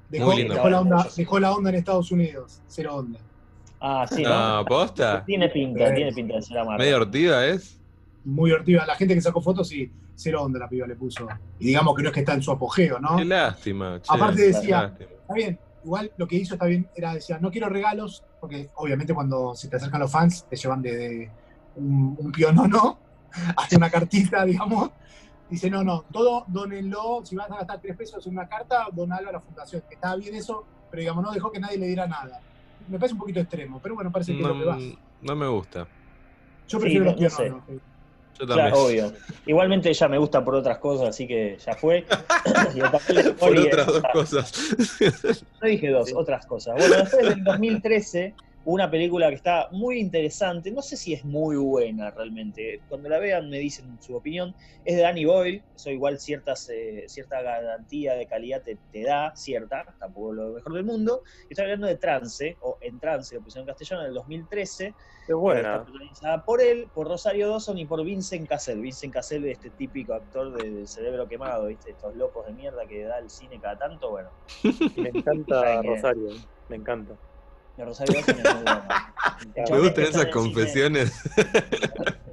Dejó, 0.10 0.26
Muy 0.28 0.36
linda 0.38 0.56
dejó 0.56 0.70
la 0.70 0.82
onda, 0.82 1.08
dejó 1.16 1.40
la 1.40 1.52
onda 1.54 1.70
en 1.70 1.76
Estados 1.78 2.12
Unidos. 2.12 2.62
Cero 2.68 2.96
onda. 2.96 3.20
Ah, 3.80 4.06
sí, 4.10 4.24
¿no? 4.24 4.58
No, 4.58 4.66
¿posta? 4.66 5.24
Tiene 5.26 5.50
pinta, 5.50 5.90
Sí. 5.90 5.96
tiene 5.96 6.12
pinta 6.14 6.36
de 6.36 6.42
ser 6.42 6.58
amarga. 6.58 6.84
¿Medio 6.84 6.98
ortiva 6.98 7.46
es? 7.46 7.80
Muy 8.24 8.50
divertida. 8.50 8.86
La 8.86 8.96
gente 8.96 9.14
que 9.16 9.22
sacó 9.22 9.42
fotos, 9.42 9.68
sí, 9.68 9.90
cero 10.16 10.44
onda 10.44 10.60
la 10.60 10.68
piba 10.70 10.88
le 10.88 10.96
puso. 10.96 11.28
Y 11.60 11.68
digamos 11.68 11.96
que 11.96 12.04
no 12.04 12.10
es 12.10 12.14
que 12.14 12.20
está 12.22 12.34
en 12.34 12.42
su 12.42 12.52
apogeo, 12.52 13.00
¿no? 13.00 13.18
Qué 13.18 13.26
lástima. 13.26 14.00
che, 14.02 14.14
Aparte 14.14 14.42
decía-. 14.42 14.94
Está 15.00 15.34
bien. 15.34 15.60
Igual 15.84 16.12
lo 16.18 16.28
que 16.28 16.36
hizo 16.38 16.56
está 16.56 16.66
bien, 16.66 16.88
era 16.96 17.14
decía, 17.14 17.38
no 17.40 17.52
quiero 17.52 17.70
regalos, 17.70 18.24
porque 18.42 18.72
obviamente 18.76 19.14
cuando 19.14 19.54
se 19.54 19.68
te 19.68 19.76
acercan 19.76 20.00
los 20.02 20.12
fans, 20.12 20.46
te 20.50 20.56
llevan 20.56 20.82
desde 20.82 21.30
un, 21.76 22.16
un 22.20 22.32
pionono 22.32 22.98
hasta 23.56 23.78
una 23.78 23.90
cartita, 23.92 24.44
digamos. 24.46 24.90
Dice, 25.48 25.70
no, 25.70 25.84
no, 25.84 26.04
todo 26.12 26.44
donenlo, 26.48 27.22
si 27.24 27.36
vas 27.36 27.52
a 27.52 27.58
gastar 27.58 27.80
tres 27.80 27.96
pesos 27.96 28.26
en 28.26 28.34
una 28.34 28.48
carta, 28.48 28.88
donalo 28.92 29.30
a 29.30 29.34
la 29.34 29.40
fundación. 29.40 29.84
Que 29.88 29.94
estaba 29.94 30.16
bien 30.16 30.34
eso, 30.34 30.66
pero 30.90 31.02
digamos, 31.02 31.24
no 31.24 31.32
dejó 31.32 31.52
que 31.52 31.60
nadie 31.60 31.78
le 31.78 31.86
diera 31.86 32.08
nada. 32.08 32.42
Me 32.88 32.98
parece 32.98 33.14
un 33.14 33.20
poquito 33.20 33.40
extremo, 33.42 33.80
pero 33.80 33.94
bueno, 33.94 34.12
parece 34.12 34.34
que 34.34 34.42
es 34.42 34.48
lo 34.48 34.58
que 34.58 34.66
va. 34.66 34.78
No, 34.78 34.96
no 35.22 35.36
me 35.36 35.48
gusta. 35.48 35.88
Yo 36.68 36.80
prefiero 36.80 37.06
no- 37.06 37.12
los 37.12 37.22
no 37.22 37.30
sé. 37.30 37.54
Yo 38.40 38.48
también. 38.48 38.68
Claro, 38.70 38.84
obvio. 38.84 39.14
Igualmente 39.46 39.90
ella 39.90 40.08
me 40.08 40.18
gusta 40.18 40.44
por 40.44 40.56
otras 40.56 40.78
cosas, 40.80 41.10
así 41.10 41.28
que 41.28 41.58
ya 41.64 41.74
fue. 41.74 42.06
Por 43.40 43.58
otras 43.58 43.88
dos 43.88 44.04
cosas. 44.12 44.76
No 45.62 45.68
dije 45.68 45.90
dos, 45.90 46.14
otras 46.14 46.46
cosas. 46.46 46.76
Bueno, 46.78 46.96
después 46.98 47.30
del 47.30 47.44
2013, 47.44 48.34
una 48.66 48.90
película 48.92 49.30
que 49.30 49.36
está 49.36 49.68
muy 49.72 50.00
interesante, 50.00 50.72
no 50.72 50.82
sé 50.82 50.98
si 50.98 51.14
es 51.14 51.24
muy 51.24 51.56
buena 51.58 52.12
realmente, 52.12 52.84
cuando 52.88 53.10
la 53.10 53.20
vean 53.20 53.50
me 53.50 53.60
dicen 53.60 54.00
su 54.02 54.16
opinión, 54.16 54.56
es 54.84 54.96
de 54.96 55.02
Danny 55.04 55.26
Boyle, 55.26 55.66
eso 55.74 55.92
igual 55.92 56.20
ciertas, 56.20 56.68
eh, 56.70 57.04
cierta 57.08 57.42
garantía 57.42 58.14
de 58.16 58.28
calidad 58.28 58.64
te, 58.64 58.80
te 58.92 59.04
da, 59.04 59.32
cierta, 59.36 59.86
tampoco 60.00 60.34
lo 60.34 60.54
mejor 60.54 60.74
del 60.74 60.84
mundo, 60.84 61.22
y 61.50 61.54
estoy 61.54 61.66
hablando 61.66 61.88
de 61.88 61.98
Trance, 61.98 62.58
o 62.62 62.78
En 62.82 63.00
Trance, 63.00 63.36
lo 63.36 63.42
pusieron 63.44 63.64
en 63.64 63.68
castellano, 63.68 64.02
en 64.04 64.08
el 64.10 64.14
2013, 64.16 64.88
Es 64.88 64.96
Está 65.26 65.36
buena. 65.36 65.78
protagonizada 65.84 66.44
por 66.44 66.62
él, 66.62 66.90
por 66.94 67.08
Rosario 67.08 67.48
Dawson 67.50 67.78
y 67.78 67.86
por 67.86 68.04
Vincent 68.04 68.48
Cassel. 68.48 68.82
Vincent 68.82 69.14
Cassel 69.14 69.46
es 69.46 69.54
este 69.54 69.72
típico 69.72 70.14
actor 70.14 70.54
de- 70.54 70.72
del 70.72 70.88
cerebro 70.88 71.28
quemado, 71.28 71.68
¿viste? 71.68 71.92
Estos 71.92 72.16
locos 72.16 72.48
de 72.48 72.54
mierda 72.54 72.88
que 72.88 73.04
da 73.04 73.20
el 73.20 73.30
cine 73.30 73.60
cada 73.60 73.78
tanto, 73.78 74.10
bueno. 74.12 74.32
Me 74.96 75.10
encanta 75.10 75.82
Rosario. 75.84 76.42
Me 76.68 76.76
encanta. 76.78 77.18
De 77.78 77.86
Rosario 77.86 78.14
Dawson 78.16 78.36
es 78.38 78.44
muy 78.54 78.64
bueno. 78.64 78.84
El 79.56 79.72
Me 79.72 79.80
gustan 79.80 80.04
esas 80.06 80.26
confesiones. 80.28 81.22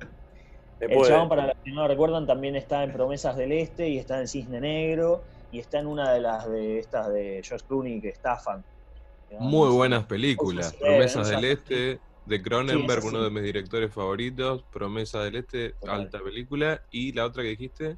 El 0.81 1.01
chabón, 1.07 1.29
para 1.29 1.47
los 1.47 1.55
que 1.63 1.71
no 1.71 1.83
lo 1.83 1.89
recuerdan, 1.89 2.27
también 2.27 2.57
está 2.57 2.83
en 2.83 2.93
Promesas 2.93 3.37
del 3.37 3.53
Este 3.53 3.89
y 3.89 3.99
está 3.99 4.19
en 4.21 4.27
Cisne 4.27 4.61
Negro 4.61 5.23
y 5.53 5.61
está 5.61 5.79
en 5.79 5.87
una 5.87 6.13
de 6.13 6.21
las 6.21 6.51
de 6.51 6.81
estas 6.81 7.13
de 7.13 7.41
George 7.45 7.65
Clooney 7.69 8.01
que 8.01 8.09
estafan. 8.09 8.65
Muy 9.39 9.69
buenas 9.71 10.05
películas. 10.05 10.71
Sí, 10.71 10.77
Promesas 10.81 11.29
esa- 11.29 11.37
del 11.41 11.45
Este, 11.53 12.01
de 12.27 12.43
Cronenberg, 12.43 13.01
Sí, 13.03 13.09
uno 13.09 13.23
de 13.23 13.31
mis 13.31 13.43
directores 13.45 13.93
favoritos. 13.95 14.65
Promesa 14.73 15.23
del 15.23 15.37
Este, 15.37 15.71
Total. 15.75 16.01
alta 16.03 16.19
película. 16.21 16.83
Y 16.91 17.13
la 17.13 17.27
otra 17.27 17.43
que 17.45 17.51
dijiste, 17.51 17.97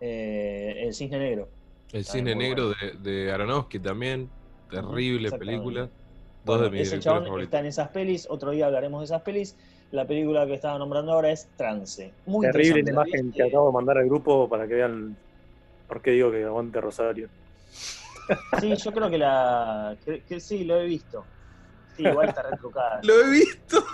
Eh, 0.00 0.82
el 0.84 0.92
Cisne 0.94 1.18
Negro. 1.18 1.48
El 1.92 2.04
muy 2.24 2.34
Negro 2.34 2.68
de, 2.70 2.92
de 2.98 3.32
Aronofsky 3.32 3.78
también. 3.78 4.28
Terrible 4.70 5.30
película. 5.32 5.88
Dos 6.44 6.58
Bueno, 6.58 6.64
de 6.64 6.70
mis 6.70 6.88
ese 6.88 7.00
chabón 7.00 7.24
favoritos. 7.24 7.46
está 7.46 7.58
en 7.60 7.66
esas 7.66 7.88
pelis, 7.88 8.26
otro 8.28 8.50
día 8.50 8.66
hablaremos 8.66 9.00
de 9.00 9.04
esas 9.06 9.22
pelis. 9.22 9.56
La 9.92 10.06
película 10.06 10.46
que 10.46 10.54
estaba 10.54 10.78
nombrando 10.78 11.12
ahora 11.12 11.30
es 11.30 11.48
Trance. 11.56 12.12
Muy 12.26 12.46
terrible 12.46 12.74
la 12.74 12.78
interesante. 12.80 13.10
¿La 13.10 13.18
imagen 13.18 13.32
que 13.32 13.42
acabo 13.44 13.66
de 13.68 13.72
mandar 13.72 13.98
al 13.98 14.06
grupo 14.06 14.48
para 14.48 14.66
que 14.66 14.74
vean 14.74 15.16
por 15.86 16.02
qué 16.02 16.12
digo 16.12 16.30
que 16.30 16.44
aguante 16.44 16.80
Rosario. 16.80 17.28
Sí, 18.60 18.74
yo 18.76 18.92
creo 18.92 19.10
que 19.10 19.18
la. 19.18 19.96
Que, 20.04 20.22
que 20.22 20.40
sí, 20.40 20.64
lo 20.64 20.80
he 20.80 20.86
visto. 20.86 21.24
Sí, 21.96 22.02
igual 22.02 22.28
está 22.28 22.42
retrucada. 22.42 23.00
Lo 23.04 23.14
he 23.20 23.30
visto. 23.30 23.84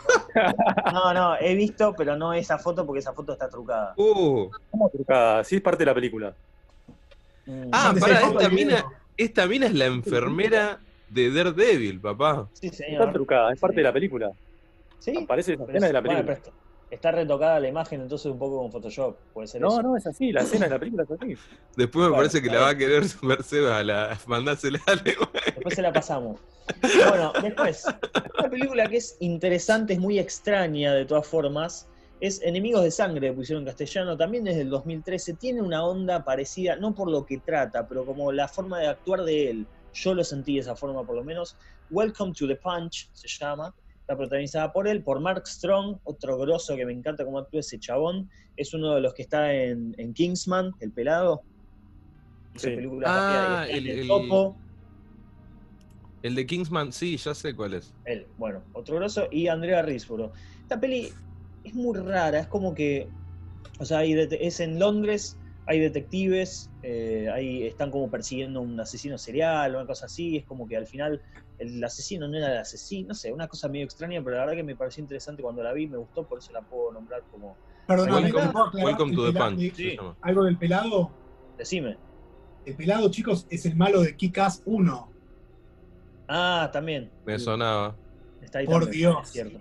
No, 0.91 1.13
no, 1.13 1.37
he 1.39 1.55
visto, 1.55 1.95
pero 1.95 2.17
no 2.17 2.33
esa 2.33 2.57
foto 2.57 2.87
porque 2.87 3.01
esa 3.01 3.13
foto 3.13 3.35
está 3.35 3.47
trucada. 3.51 3.93
Uh. 3.99 4.49
¿Cómo 4.71 4.89
trucada? 4.89 5.45
Sí, 5.45 5.57
es 5.57 5.63
parte 5.63 5.81
de 5.81 5.87
la 5.87 5.95
película. 5.95 6.35
Mm. 7.45 7.69
Ah, 7.73 7.93
foto 7.99 8.11
esta 8.11 8.49
mina, 8.49 8.87
esta 9.19 9.47
mina 9.47 9.67
es 9.67 9.75
la 9.75 9.85
enfermera 9.85 10.81
de 11.11 11.31
Daredevil, 11.33 12.01
papá. 12.01 12.49
Sí, 12.53 12.67
Está 12.69 12.85
señor. 12.85 13.13
trucada, 13.13 13.53
es 13.53 13.61
parte 13.61 13.77
de 13.77 13.83
la 13.83 13.93
película. 13.93 14.31
Sí. 14.99 15.15
Aparece 15.23 15.55
esa 15.55 15.65
escena 15.65 15.87
de 15.87 15.93
la 15.93 16.01
bueno, 16.01 16.15
película. 16.25 16.33
está, 16.35 16.51
está 16.91 17.11
retocada 17.13 17.59
la 17.61 17.69
imagen, 17.69 18.01
entonces 18.03 18.27
un 18.31 18.39
poco 18.39 18.59
con 18.63 18.71
Photoshop. 18.71 19.17
Puede 19.33 19.49
ser 19.49 19.61
No, 19.61 19.69
eso. 19.69 19.83
no, 19.83 19.97
es 19.97 20.07
así, 20.07 20.31
la 20.33 20.43
escena 20.43 20.67
de 20.67 20.71
la 20.71 20.79
película 20.79 21.05
es 21.05 21.11
así. 21.11 21.37
Después 21.77 22.03
me 22.05 22.09
Bueno, 22.11 22.17
parece 22.17 22.41
que 22.41 22.47
está 22.49 22.59
la 22.61 22.65
va 22.67 22.71
a 22.71 22.77
querer 22.77 23.03
Mercedes 23.23 23.71
a 23.71 23.83
la 23.83 24.19
mandásela. 24.27 24.81
güey. 24.87 25.17
Después 25.55 25.75
se 25.75 25.83
la 25.83 25.93
pasamos. 25.93 26.39
Bueno, 27.09 27.33
después, 27.43 27.85
una 28.39 28.49
película 28.51 28.87
que 28.87 28.99
es 28.99 29.17
interesante, 29.21 29.95
es 29.95 29.99
muy 29.99 30.19
extraña 30.19 30.93
de 30.95 31.05
todas 31.05 31.27
formas, 31.27 31.89
es 32.21 32.41
Enemigos 32.43 32.85
de 32.85 32.91
Sangre, 32.91 33.29
que 33.29 33.33
pusieron 33.33 33.63
en 33.63 33.67
castellano, 33.69 34.17
también 34.17 34.45
desde 34.45 34.61
el 34.61 34.69
2013. 34.71 35.35
Tiene 35.35 35.63
una 35.63 35.83
onda 35.85 36.23
parecida, 36.23 36.77
no 36.77 36.95
por 36.95 37.11
lo 37.11 37.25
que 37.25 37.39
trata, 37.39 37.89
pero 37.89 38.05
como 38.05 38.31
la 38.31 38.47
forma 38.47 38.79
de 38.79 38.87
actuar 38.89 39.23
de 39.25 39.51
él. 39.51 39.67
Yo 39.93 40.14
lo 40.14 40.24
sentí 40.24 40.55
de 40.55 40.61
esa 40.61 40.76
forma 40.76 41.05
por 41.05 41.16
lo 41.16 41.24
menos. 41.24 41.57
Welcome 41.88 42.32
to 42.38 42.47
the 42.47 42.57
Punch 42.57 43.11
se 43.12 43.28
llama. 43.28 43.74
Está 44.01 44.16
protagonizada 44.16 44.72
por 44.72 44.88
él, 44.88 45.03
por 45.05 45.20
Mark 45.20 45.47
Strong, 45.47 45.99
otro 46.05 46.36
grosso 46.38 46.76
que 46.76 46.84
me 46.86 46.93
encanta 46.93 47.24
cómo 47.24 47.38
actúa 47.38 47.61
ese 47.61 47.78
chabón. 47.78 48.28
Es 48.57 48.74
uno 48.74 48.95
de 48.95 49.01
los 49.01 49.14
que 49.14 49.22
está 49.22 49.53
en, 49.55 49.95
en 49.99 50.12
Kingsman, 50.14 50.72
el 50.80 50.93
pelado. 50.93 51.43
Sí. 52.57 52.70
películas 52.70 53.11
Ah, 53.12 53.66
el- 53.68 53.88
el 53.88 53.99
el- 54.01 54.09
topo. 54.09 54.57
El 56.22 56.34
de 56.34 56.45
Kingsman, 56.47 56.93
sí, 56.93 57.16
ya 57.16 57.34
sé 57.34 57.55
cuál 57.55 57.74
es. 57.74 57.95
Él, 58.05 58.26
bueno, 58.36 58.62
otro 58.72 58.97
grosso, 58.97 59.26
y 59.30 59.47
Andrea 59.49 59.80
Risborough. 59.82 60.32
Esta 60.62 60.78
peli 60.78 61.09
es 61.64 61.74
muy 61.74 61.99
rara, 61.99 62.41
es 62.41 62.47
como 62.49 62.74
que, 62.74 63.09
o 63.78 63.84
sea, 63.84 64.05
es 64.05 64.61
en 64.61 64.78
Londres, 64.78 65.38
hay 65.71 65.79
detectives, 65.79 66.68
eh, 66.83 67.29
ahí 67.33 67.64
están 67.64 67.93
como 67.93 68.11
persiguiendo 68.11 68.61
un 68.61 68.81
asesino 68.81 69.16
serial, 69.18 69.77
una 69.77 69.87
cosa 69.87 70.07
así, 70.07 70.37
es 70.39 70.45
como 70.45 70.66
que 70.66 70.77
al 70.77 70.85
final 70.89 71.23
el 71.59 71.83
asesino 71.85 72.27
no 72.27 72.37
era 72.37 72.51
el 72.51 72.59
asesino, 72.59 73.09
no 73.11 73.14
sé, 73.14 73.33
una 73.33 73.47
cosa 73.47 73.68
medio 73.68 73.85
extraña, 73.85 74.21
pero 74.21 74.35
la 74.37 74.43
verdad 74.43 74.57
que 74.57 74.64
me 74.64 74.75
pareció 74.75 75.01
interesante 75.01 75.43
cuando 75.43 75.62
la 75.62 75.73
vi, 75.73 75.87
me 75.87 75.97
gustó, 75.97 76.25
por 76.27 76.39
eso 76.41 76.51
la 76.53 76.62
puedo 76.62 76.91
nombrar 76.91 77.23
como, 77.31 77.57
Perdóname, 77.87 78.23
Welcome, 78.33 78.43
¿te 78.47 78.53
puedo 78.53 78.64
aclarar 78.66 78.87
welcome 78.87 79.11
el 79.12 79.16
to 79.16 79.27
the 79.27 79.33
pelado- 79.33 79.51
punch. 79.57 79.75
Sí. 79.77 79.97
Algo 80.23 80.45
del 80.45 80.59
pelado. 80.59 81.11
decime. 81.57 81.97
El 82.66 82.75
pelado, 82.75 83.09
chicos, 83.11 83.47
es 83.49 83.64
el 83.64 83.77
malo 83.77 84.01
de 84.03 84.16
Kick-Ass 84.16 84.62
1. 84.64 85.09
Ah, 86.29 86.68
también, 86.73 87.11
Me 87.25 87.39
sonaba. 87.39 87.95
está 88.43 88.59
ahí 88.59 88.66
Por 88.66 88.83
también, 88.83 88.99
Dios. 89.01 89.16
es 89.23 89.31
cierto. 89.31 89.59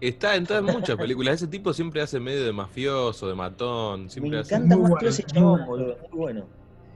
Está 0.00 0.36
en 0.36 0.46
todas 0.46 0.62
muchas 0.62 0.96
películas. 0.96 1.34
Ese 1.36 1.48
tipo 1.48 1.72
siempre 1.72 2.00
hace 2.00 2.20
medio 2.20 2.44
de 2.44 2.52
mafioso, 2.52 3.28
de 3.28 3.34
matón. 3.34 4.08
Siempre 4.10 4.30
Me 4.32 4.38
hace. 4.38 4.54
encanta 4.54 4.76
mucho 4.76 4.90
bueno, 4.90 5.08
ese 5.08 5.22
chabón, 5.24 5.66
boludo, 5.66 5.96
muy 6.10 6.18
bueno. 6.18 6.48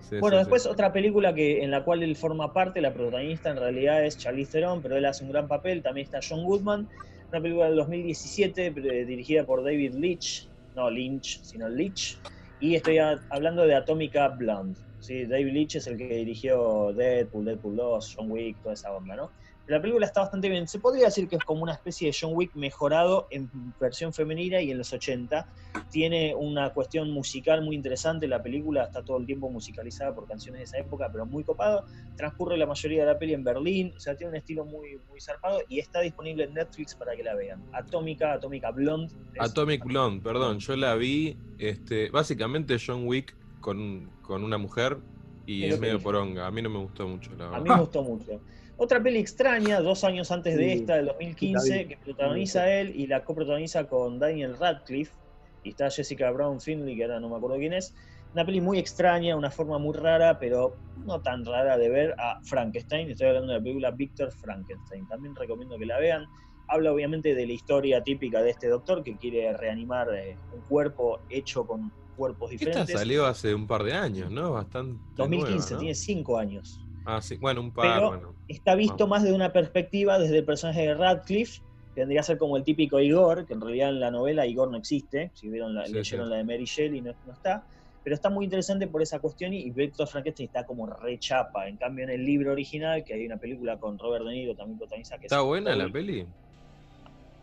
Sí, 0.08 0.16
Bueno, 0.20 0.36
sí, 0.36 0.40
después 0.40 0.62
sí. 0.64 0.68
otra 0.68 0.92
película 0.92 1.34
que, 1.34 1.62
en 1.64 1.70
la 1.70 1.84
cual 1.84 2.02
él 2.02 2.14
forma 2.16 2.52
parte, 2.52 2.80
la 2.80 2.92
protagonista 2.92 3.50
en 3.50 3.56
realidad 3.56 4.04
es 4.04 4.18
Charlize 4.18 4.52
Theron, 4.52 4.82
pero 4.82 4.96
él 4.96 5.04
hace 5.04 5.24
un 5.24 5.30
gran 5.30 5.48
papel, 5.48 5.82
también 5.82 6.04
está 6.04 6.20
John 6.26 6.44
Goodman, 6.44 6.88
una 7.32 7.40
película 7.40 7.66
del 7.66 7.76
2017 7.76 8.66
eh, 8.66 9.04
dirigida 9.06 9.44
por 9.44 9.64
David 9.64 9.94
Leitch, 9.94 10.48
no 10.74 10.90
Lynch, 10.90 11.40
sino 11.42 11.68
Leitch, 11.68 12.18
y 12.60 12.74
estoy 12.76 12.98
a- 12.98 13.18
hablando 13.30 13.66
de 13.66 13.74
Atomica 13.74 14.28
Blonde. 14.28 14.78
¿sí? 14.98 15.24
David 15.26 15.52
Leitch 15.52 15.76
es 15.76 15.86
el 15.86 15.96
que 15.96 16.06
dirigió 16.08 16.92
Deadpool, 16.92 17.44
Deadpool 17.46 17.76
2, 17.76 18.14
John 18.16 18.30
Wick, 18.30 18.58
toda 18.62 18.74
esa 18.74 18.92
onda, 18.92 19.16
¿no? 19.16 19.32
La 19.68 19.80
película 19.80 20.06
está 20.06 20.20
bastante 20.22 20.48
bien. 20.48 20.66
Se 20.66 20.78
podría 20.80 21.04
decir 21.06 21.28
que 21.28 21.36
es 21.36 21.44
como 21.44 21.62
una 21.62 21.72
especie 21.72 22.08
de 22.10 22.16
John 22.20 22.32
Wick 22.34 22.54
mejorado 22.54 23.28
en 23.30 23.48
versión 23.80 24.12
femenina 24.12 24.60
y 24.60 24.70
en 24.72 24.78
los 24.78 24.92
80. 24.92 25.46
Tiene 25.90 26.34
una 26.34 26.70
cuestión 26.74 27.10
musical 27.10 27.62
muy 27.62 27.76
interesante. 27.76 28.26
La 28.26 28.42
película 28.42 28.84
está 28.84 29.02
todo 29.04 29.18
el 29.18 29.26
tiempo 29.26 29.48
musicalizada 29.50 30.14
por 30.14 30.26
canciones 30.26 30.58
de 30.58 30.64
esa 30.64 30.78
época, 30.78 31.08
pero 31.12 31.26
muy 31.26 31.44
copado. 31.44 31.84
Transcurre 32.16 32.56
la 32.56 32.66
mayoría 32.66 33.06
de 33.06 33.12
la 33.12 33.18
peli 33.18 33.34
en 33.34 33.44
Berlín. 33.44 33.92
O 33.96 34.00
sea, 34.00 34.16
tiene 34.16 34.30
un 34.30 34.36
estilo 34.36 34.64
muy, 34.64 34.98
muy 35.08 35.20
zarpado 35.20 35.60
y 35.68 35.78
está 35.78 36.00
disponible 36.00 36.44
en 36.44 36.54
Netflix 36.54 36.94
para 36.96 37.14
que 37.14 37.22
la 37.22 37.34
vean. 37.36 37.62
Atómica, 37.72 38.32
Atómica 38.32 38.70
Blonde. 38.72 39.14
Atomic 39.38 39.84
Blonde, 39.84 40.22
perdón. 40.22 40.58
Yo 40.58 40.74
la 40.76 40.96
vi. 40.96 41.36
Este, 41.58 42.10
básicamente 42.10 42.76
John 42.84 43.06
Wick 43.06 43.34
con, 43.60 44.10
con 44.22 44.42
una 44.42 44.58
mujer 44.58 44.98
y 45.46 45.64
Es 45.64 45.78
medio 45.78 45.94
dije. 45.94 46.04
poronga. 46.04 46.46
A 46.46 46.50
mí 46.50 46.60
no 46.62 46.68
me 46.70 46.78
gustó 46.80 47.06
mucho, 47.06 47.30
la 47.38 47.44
A 47.46 47.50
verdad. 47.50 47.62
mí 47.62 47.70
me 47.70 47.80
gustó 47.80 48.02
mucho. 48.02 48.40
Otra 48.82 49.00
peli 49.00 49.20
extraña, 49.20 49.80
dos 49.80 50.02
años 50.02 50.32
antes 50.32 50.56
de 50.56 50.64
Sí, 50.64 50.70
esta, 50.80 50.96
del 50.96 51.06
la 51.06 51.12
2015, 51.12 51.78
vi. 51.78 51.84
que 51.86 51.96
protagoniza 51.98 52.68
él 52.68 52.92
y 52.96 53.06
la 53.06 53.22
coprotagoniza 53.24 53.86
con 53.86 54.18
Daniel 54.18 54.58
Radcliffe. 54.58 55.14
Y 55.62 55.68
está 55.68 55.88
Jessica 55.88 56.32
Brown 56.32 56.60
Finley, 56.60 56.96
que 56.96 57.04
ahora 57.04 57.20
no 57.20 57.28
me 57.28 57.36
acuerdo 57.36 57.58
quién 57.58 57.74
es. 57.74 57.94
Una 58.32 58.44
peli 58.44 58.60
muy 58.60 58.80
extraña, 58.80 59.36
una 59.36 59.52
forma 59.52 59.78
muy 59.78 59.94
rara, 59.94 60.36
pero 60.40 60.74
no 61.06 61.20
tan 61.22 61.44
rara 61.44 61.78
de 61.78 61.90
ver 61.90 62.16
a 62.18 62.40
Frankenstein. 62.42 63.08
Estoy 63.08 63.28
hablando 63.28 63.52
de 63.52 63.58
la 63.58 63.62
película 63.62 63.90
Victor 63.92 64.32
Frankenstein. 64.32 65.06
También 65.06 65.36
recomiendo 65.36 65.78
que 65.78 65.86
la 65.86 66.00
vean. 66.00 66.26
Habla 66.66 66.92
obviamente 66.92 67.36
de 67.36 67.46
la 67.46 67.52
historia 67.52 68.02
típica 68.02 68.42
de 68.42 68.50
este 68.50 68.66
doctor 68.66 69.04
que 69.04 69.16
quiere 69.16 69.56
reanimar 69.56 70.12
eh, 70.12 70.36
un 70.52 70.60
cuerpo 70.62 71.20
hecho 71.30 71.64
con 71.64 71.92
cuerpos 72.16 72.50
Esta 72.50 72.64
diferentes. 72.64 72.98
salió 72.98 73.26
hace 73.26 73.54
un 73.54 73.68
par 73.68 73.84
de 73.84 73.92
años, 73.92 74.32
¿no? 74.32 74.50
Bastante. 74.54 75.00
2015, 75.14 75.54
nueva, 75.54 75.70
¿no? 75.70 75.78
tiene 75.78 75.94
cinco 75.94 76.36
años. 76.36 76.80
Ah, 77.04 77.20
sí. 77.20 77.36
Bueno, 77.36 77.60
un 77.60 77.72
par, 77.72 77.94
Pero- 77.96 78.08
bueno. 78.08 78.34
está 78.48 78.74
visto 78.74 79.04
Ah. 79.04 79.06
más 79.08 79.22
de 79.22 79.32
una 79.32 79.52
perspectiva 79.52 80.18
desde 80.18 80.38
el 80.38 80.44
personaje 80.44 80.82
de 80.82 80.94
Radcliffe, 80.94 81.60
que 81.94 82.00
vendría 82.00 82.20
a 82.20 82.24
ser 82.24 82.38
como 82.38 82.56
el 82.56 82.64
típico 82.64 83.00
Igor, 83.00 83.44
que 83.46 83.52
en 83.54 83.60
realidad 83.60 83.88
en 83.90 84.00
la 84.00 84.10
novela 84.10 84.46
Igor 84.46 84.70
no 84.70 84.78
existe, 84.78 85.30
si 85.34 85.48
vieron 85.48 85.74
la, 85.74 85.86
Sí, 85.86 85.92
leyeron 85.92 86.26
sí. 86.26 86.30
la 86.30 86.36
de 86.38 86.44
Mary 86.44 86.64
Shelley 86.64 87.00
no, 87.02 87.12
no 87.26 87.32
está, 87.32 87.64
pero 88.02 88.14
está 88.14 88.30
muy 88.30 88.44
interesante 88.46 88.86
por 88.86 89.02
esa 89.02 89.18
cuestión 89.20 89.52
y, 89.52 89.70
Victor 89.70 90.06
Frankenstein 90.08 90.46
está 90.48 90.64
como 90.64 90.86
rechapa, 90.86 91.68
en 91.68 91.76
cambio 91.76 92.04
en 92.04 92.10
el 92.10 92.24
libro 92.24 92.52
original, 92.52 93.04
que 93.04 93.14
hay 93.14 93.26
una 93.26 93.36
película 93.36 93.76
con 93.78 93.98
Robert 93.98 94.24
De 94.24 94.32
Niro 94.32 94.54
también 94.54 94.78
que 94.78 94.84
es 95.00 95.12
¿Está 95.22 95.40
buena 95.42 95.76
la 95.76 95.88
peli? 95.88 96.26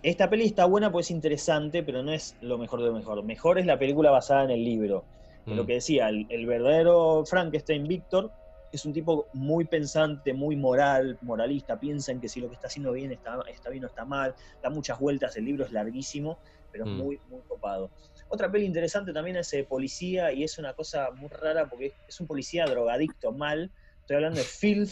Esta 0.02 0.30
peli 0.30 0.46
está 0.46 0.66
buena 0.66 0.92
porque 0.92 1.02
es 1.04 1.12
interesante, 1.12 1.84
pero 1.84 2.02
no 2.04 2.14
es 2.14 2.36
lo 2.42 2.58
mejor 2.58 2.80
de 2.82 2.88
lo 2.88 2.94
mejor. 2.94 3.22
Mejor 3.24 3.60
es 3.60 3.66
la 3.66 3.78
película 3.78 4.10
basada 4.12 4.46
en 4.46 4.52
el 4.52 4.64
libro. 4.64 5.04
Lo 5.46 5.64
Mm. 5.64 5.68
que 5.68 5.74
decía, 5.74 6.08
el, 6.10 6.26
el 6.30 6.46
verdadero 6.46 7.24
Frankenstein 7.26 7.86
Víctor 7.88 8.32
es 8.72 8.86
un 8.86 8.94
tipo 8.94 9.30
muy 9.34 9.66
pensante, 9.66 10.34
muy 10.34 10.56
moral, 10.56 11.18
moralista, 11.22 11.80
piensa 11.80 12.12
en 12.12 12.22
que 12.22 12.30
si 12.30 12.40
lo 12.40 12.50
que 12.50 12.56
está 12.56 12.68
haciendo 12.68 12.92
bien 12.92 13.12
está, 13.12 13.38
está 13.48 13.70
bien 13.70 13.84
o 13.84 13.88
está 13.88 14.06
mal, 14.06 14.36
da 14.62 14.70
muchas 14.70 15.00
vueltas, 15.00 15.36
el 15.38 15.46
libro 15.46 15.66
es 15.66 15.72
larguísimo, 15.72 16.40
pero 16.72 16.86
es 16.86 16.92
Mm. 16.92 16.98
muy, 16.98 17.22
muy 17.26 17.44
copado. 17.46 17.94
Otra 18.28 18.52
peli 18.52 18.66
interesante 18.66 19.12
también 19.14 19.38
es 19.38 19.52
eh, 19.54 19.66
Policía, 19.68 20.32
y 20.32 20.44
es 20.44 20.58
una 20.58 20.74
cosa 20.74 21.10
muy 21.12 21.30
rara 21.32 21.68
porque 21.70 21.96
es 22.08 22.20
un 22.20 22.28
policía 22.28 22.66
drogadicto 22.66 23.32
mal, 23.34 23.74
estoy 24.02 24.16
hablando 24.18 24.40
de 24.40 24.46
Filth. 24.46 24.92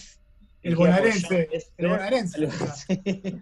El 0.64 0.76
bonaerense, 0.76 1.50
el 1.78 1.88
bonaerense. 1.88 2.50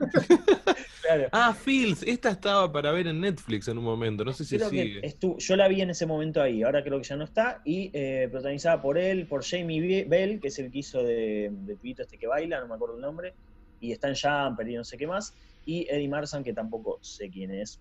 claro. 1.01 1.29
Ah, 1.31 1.53
Fields. 1.53 2.03
Esta 2.03 2.29
estaba 2.31 2.71
para 2.71 2.91
ver 2.91 3.07
en 3.07 3.19
Netflix 3.21 3.67
en 3.67 3.77
un 3.77 3.83
momento. 3.83 4.23
No 4.25 4.33
sé 4.33 4.45
si 4.45 4.57
Creo 4.57 4.69
sigue. 4.69 5.01
estu- 5.01 5.37
yo 5.39 5.55
la 5.55 5.67
vi 5.67 5.81
en 5.81 5.89
ese 5.89 6.05
momento 6.05 6.41
ahí, 6.41 6.63
ahora 6.63 6.83
creo 6.83 6.97
que 6.99 7.05
ya 7.07 7.15
no 7.15 7.23
está, 7.23 7.61
y 7.65 7.89
eh, 7.93 8.27
protagonizada 8.31 8.81
por 8.81 8.97
él, 8.97 9.27
por 9.27 9.43
Jamie 9.43 9.81
Be- 9.81 10.05
Bell, 10.07 10.39
que 10.39 10.49
es 10.49 10.59
el 10.59 10.71
que 10.71 10.79
hizo 10.79 11.01
de, 11.03 11.49
de 11.51 11.75
pibito 11.77 12.03
este 12.03 12.17
que 12.17 12.27
baila, 12.27 12.59
no 12.59 12.67
me 12.67 12.75
acuerdo 12.75 12.95
el 12.95 13.01
nombre, 13.01 13.33
y 13.79 13.91
está 13.91 14.07
en 14.09 14.15
Jumper 14.15 14.67
y 14.69 14.75
no 14.75 14.83
sé 14.83 14.97
qué 14.97 15.07
más, 15.07 15.33
y 15.65 15.87
Eddie 15.89 16.09
Marsan, 16.09 16.43
que 16.43 16.53
tampoco 16.53 16.99
sé 17.01 17.29
quién 17.29 17.51
es. 17.51 17.79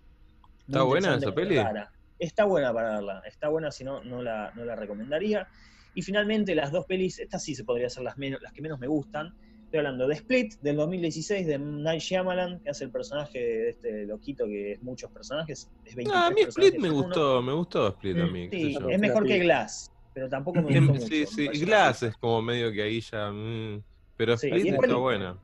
Muy 0.67 0.77
¿Está 0.77 0.83
buena 0.85 1.17
esa 1.17 1.35
peli? 1.35 1.57
rara. 1.57 1.91
Está 2.19 2.45
buena 2.45 2.73
para 2.73 2.95
verla, 2.95 3.23
está 3.27 3.49
buena, 3.49 3.71
si 3.73 3.83
no, 3.85 4.03
no 4.05 4.23
la, 4.23 4.53
no 4.55 4.65
la 4.65 4.77
recomendaría. 4.77 5.49
Y 5.95 6.03
finalmente 6.03 6.55
las 6.55 6.73
dos 6.73 6.85
pelis, 6.87 7.19
estas 7.19 7.43
sí 7.43 7.55
se 7.55 7.65
podría 7.65 7.89
ser 7.89 8.03
las, 8.03 8.17
menos, 8.19 8.43
las 8.43 8.53
que 8.53 8.63
menos 8.63 8.79
me 8.79 8.87
gustan. 8.89 9.33
Estoy 9.65 9.79
hablando 9.79 10.07
de 10.07 10.15
Split, 10.15 10.55
del 10.61 10.77
2016, 10.77 11.47
de 11.47 11.59
Night 11.59 12.01
Shyamalan, 12.01 12.61
que 12.61 12.71
hace 12.71 12.85
el 12.85 12.91
personaje 12.91 13.39
de 13.39 13.71
este 13.71 14.07
loquito 14.07 14.47
que 14.47 14.73
es 14.73 14.83
muchos 14.83 15.11
personajes. 15.11 15.69
Es 15.85 15.95
23 15.97 16.13
Ah, 16.15 16.27
a 16.27 16.31
mí 16.31 16.43
Split 16.43 16.79
me 16.79 16.91
gustó, 16.91 17.43
me 17.43 17.53
gustó 17.53 17.89
Split 17.89 18.19
a 18.19 18.27
mí. 18.27 18.49
Sí, 18.51 18.77
es 18.89 19.01
mejor 19.01 19.27
que 19.27 19.39
Glass, 19.41 19.91
pero 20.13 20.29
tampoco 20.29 20.63
me 20.63 20.79
gustó 20.81 20.95
mucho. 20.95 21.07
Sí, 21.07 21.27
sí. 21.27 21.49
Glass 21.65 22.03
es 22.05 22.17
como 22.17 22.41
medio 22.43 22.71
que 22.73 22.83
ahí 22.83 23.01
ya. 23.01 23.31
mm, 23.31 23.83
Pero 24.17 24.37
Sí, 24.37 24.47
Split 24.49 24.67
y 24.67 24.69
está 24.69 24.95
buena. 24.97 25.39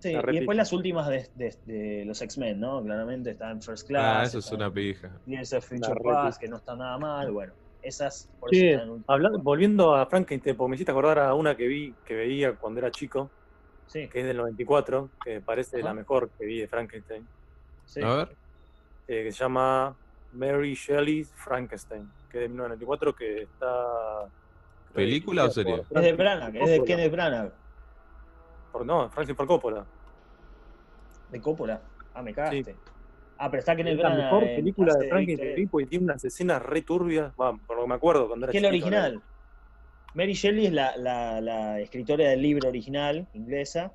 Sí, 0.00 0.12
La 0.12 0.22
y 0.32 0.36
después 0.36 0.56
las 0.56 0.72
últimas 0.72 1.08
de, 1.08 1.28
de- 1.34 1.58
de 1.64 2.04
los 2.04 2.20
X-Men, 2.20 2.60
¿no? 2.60 2.82
Claramente 2.82 3.30
está 3.30 3.50
en 3.50 3.62
First 3.62 3.86
Class. 3.88 4.18
Ah, 4.20 4.24
eso 4.24 4.38
es 4.38 4.52
una 4.52 4.70
pija. 4.72 5.18
Years 5.26 5.52
of 5.54 5.66
Future. 5.66 5.94
Past, 6.02 6.40
que 6.40 6.48
no 6.48 6.56
está 6.56 6.76
nada 6.76 6.98
mal. 6.98 7.30
Bueno, 7.32 7.54
esas 7.84 8.28
por 8.40 8.54
eso 8.54 8.64
están 8.64 8.88
en 9.36 9.42
volviendo 9.42 9.94
a 9.94 10.06
Frankenstein, 10.06 10.56
porque 10.56 10.70
me 10.70 10.74
hiciste 10.76 10.90
acordar 10.92 11.18
a 11.18 11.34
una 11.34 11.56
que 11.56 11.66
vi, 11.66 11.94
que 12.04 12.14
veía 12.14 12.56
cuando 12.56 12.80
era 12.80 12.90
chico, 12.90 13.30
Sí, 13.86 14.08
que 14.08 14.20
es 14.20 14.26
del 14.26 14.38
94, 14.38 15.10
que 15.22 15.40
parece 15.42 15.76
Ajá. 15.78 15.88
la 15.88 15.94
mejor 15.94 16.30
que 16.38 16.46
vi 16.46 16.60
de 16.60 16.68
Frankenstein, 16.68 17.28
sí. 17.84 18.00
A 18.02 18.14
ver. 18.16 18.28
eh, 19.06 19.24
que 19.24 19.32
se 19.32 19.38
llama 19.44 19.96
Mary 20.32 20.74
Shelley's 20.74 21.32
Frankenstein, 21.36 22.10
que 22.30 22.38
es 22.38 22.42
de 22.42 22.48
1994, 22.48 23.14
que 23.14 23.42
está... 23.42 23.84
¿Película 24.92 25.44
o 25.44 25.50
serie? 25.50 25.82
por 25.82 25.98
Es 25.98 26.04
de 26.04 26.12
Branagh, 26.14 26.56
es 26.56 26.70
de. 26.70 26.84
Kenneth 26.84 27.12
Branagh, 27.12 27.52
Por- 28.72 28.86
no, 28.86 29.10
Francis 29.10 29.36
Ford 29.36 29.48
Coppola. 29.48 29.86
de 31.30 31.40
Coppola. 31.40 31.82
Ah, 32.14 32.22
me 32.22 32.32
cagaste. 32.32 32.76
Ah, 33.38 33.50
pero 33.50 33.60
está 33.60 33.74
Kenneth 33.76 33.94
Es 33.96 34.02
la 34.02 34.08
Branagh. 34.10 34.24
mejor 34.32 34.44
en- 34.44 34.56
película 34.56 34.94
de 34.94 35.08
Frankenstein 35.08 35.26
que 35.38 35.42
Víctor. 35.44 35.56
vi 35.56 35.66
porque 35.66 35.86
tiene 35.86 36.04
unas 36.04 36.24
escenas 36.24 36.62
re 36.62 36.82
turbias, 36.82 37.32
va, 37.40 37.56
por 37.66 37.76
lo 37.76 37.82
que 37.82 37.88
me 37.88 37.94
acuerdo 37.94 38.28
cuando 38.28 38.46
era 38.46 38.52
que 38.52 38.58
es 38.58 38.62
la 38.62 38.68
original. 38.68 39.20
Mary 40.14 40.32
Shelley 40.34 40.66
es 40.66 40.72
la, 40.72 40.96
la- 40.96 41.40
la 41.40 41.80
escritora 41.80 42.28
del 42.28 42.40
libro 42.42 42.68
original, 42.68 43.26
inglesa, 43.34 43.92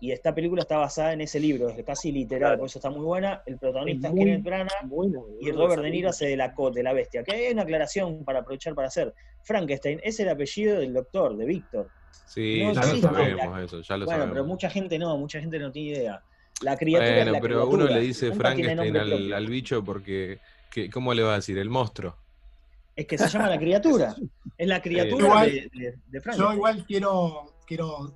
y 0.00 0.12
esta 0.12 0.34
película 0.34 0.60
está 0.60 0.76
basada 0.76 1.14
en 1.14 1.22
ese 1.22 1.40
libro, 1.40 1.70
es 1.70 1.82
casi 1.82 2.12
literal, 2.12 2.40
Claro. 2.50 2.58
por 2.58 2.66
eso 2.66 2.78
está 2.78 2.90
muy 2.90 3.00
buena. 3.04 3.42
El 3.46 3.56
protagonista 3.58 4.08
Es 4.08 4.14
Kenneth 4.14 4.42
Branagh 4.42 4.68
Buena, 4.86 5.20
y 5.40 5.50
Robert 5.50 5.80
De 5.80 5.90
Niro 5.90 6.10
hace 6.10 6.26
de 6.26 6.36
la, 6.36 6.54
de 6.74 6.82
la 6.82 6.92
bestia. 6.92 7.24
Que 7.24 7.32
hay 7.32 7.52
una 7.52 7.62
aclaración 7.62 8.22
para 8.24 8.40
aprovechar 8.40 8.74
para 8.74 8.88
hacer. 8.88 9.14
Frankenstein 9.42 10.00
es 10.02 10.20
el 10.20 10.28
apellido 10.28 10.78
del 10.80 10.92
doctor, 10.92 11.34
de 11.36 11.46
Víctor. 11.46 11.88
Sí, 12.26 12.62
No 12.64 12.72
ya 12.74 12.80
lo 12.80 12.96
sabemos 13.00 13.60
eso, 13.62 13.80
ya 13.80 13.96
lo 13.96 14.04
Bueno, 14.04 14.18
sabemos. 14.20 14.34
pero 14.34 14.44
mucha 14.44 14.68
gente 14.68 14.98
no, 14.98 15.16
mucha 15.16 15.40
gente 15.40 15.58
no 15.58 15.72
tiene 15.72 15.98
idea. 15.98 16.22
La 16.64 16.76
criatura 16.76 17.08
es 17.08 17.14
Bueno, 17.16 17.32
la 17.32 17.40
pero 17.40 17.54
criatura, 17.60 17.84
uno 17.84 17.94
le 17.94 18.00
dice 18.00 18.32
Frankenstein 18.32 18.96
al, 19.32 19.46
bicho 19.48 19.84
porque. 19.84 20.38
que- 20.70 20.90
¿Cómo 20.90 21.12
le 21.14 21.22
va 21.22 21.32
a 21.32 21.36
decir? 21.36 21.56
El 21.58 21.70
monstruo. 21.70 22.16
Es 22.96 23.06
que 23.06 23.18
se 23.18 23.28
llama 23.28 23.48
la 23.50 23.58
criatura. 23.58 24.14
Es 24.56 24.66
la 24.68 24.80
criatura 24.86 25.24
Igual- 25.26 25.50
de, 25.50 25.52
de, 25.52 25.68
de 25.70 25.96
Yo 26.12 26.20
Frankenstein. 26.20 26.52
igual 26.56 26.84
quiero, 26.86 27.54
quiero 27.66 28.14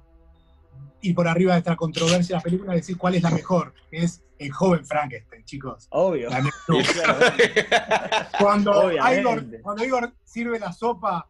ir 1.02 1.14
por 1.14 1.28
arriba 1.28 1.52
de 1.54 1.58
esta 1.58 1.76
controversia 1.76 2.36
de 2.36 2.38
la 2.38 2.42
película 2.42 2.72
y 2.74 2.76
decir 2.78 2.96
cuál 2.96 3.14
es 3.16 3.22
la 3.22 3.30
mejor, 3.30 3.74
que 3.90 3.98
es 3.98 4.22
el 4.38 4.50
joven 4.52 4.84
Frankenstein, 4.86 5.44
chicos. 5.44 5.86
Obvio. 5.90 6.30
La. 6.30 6.42
Cuando. 8.40 8.92
Igor, 8.92 9.44
cuando 9.62 9.84
Igor 9.84 10.12
sirve 10.24 10.58
la 10.58 10.72
sopa, 10.72 11.28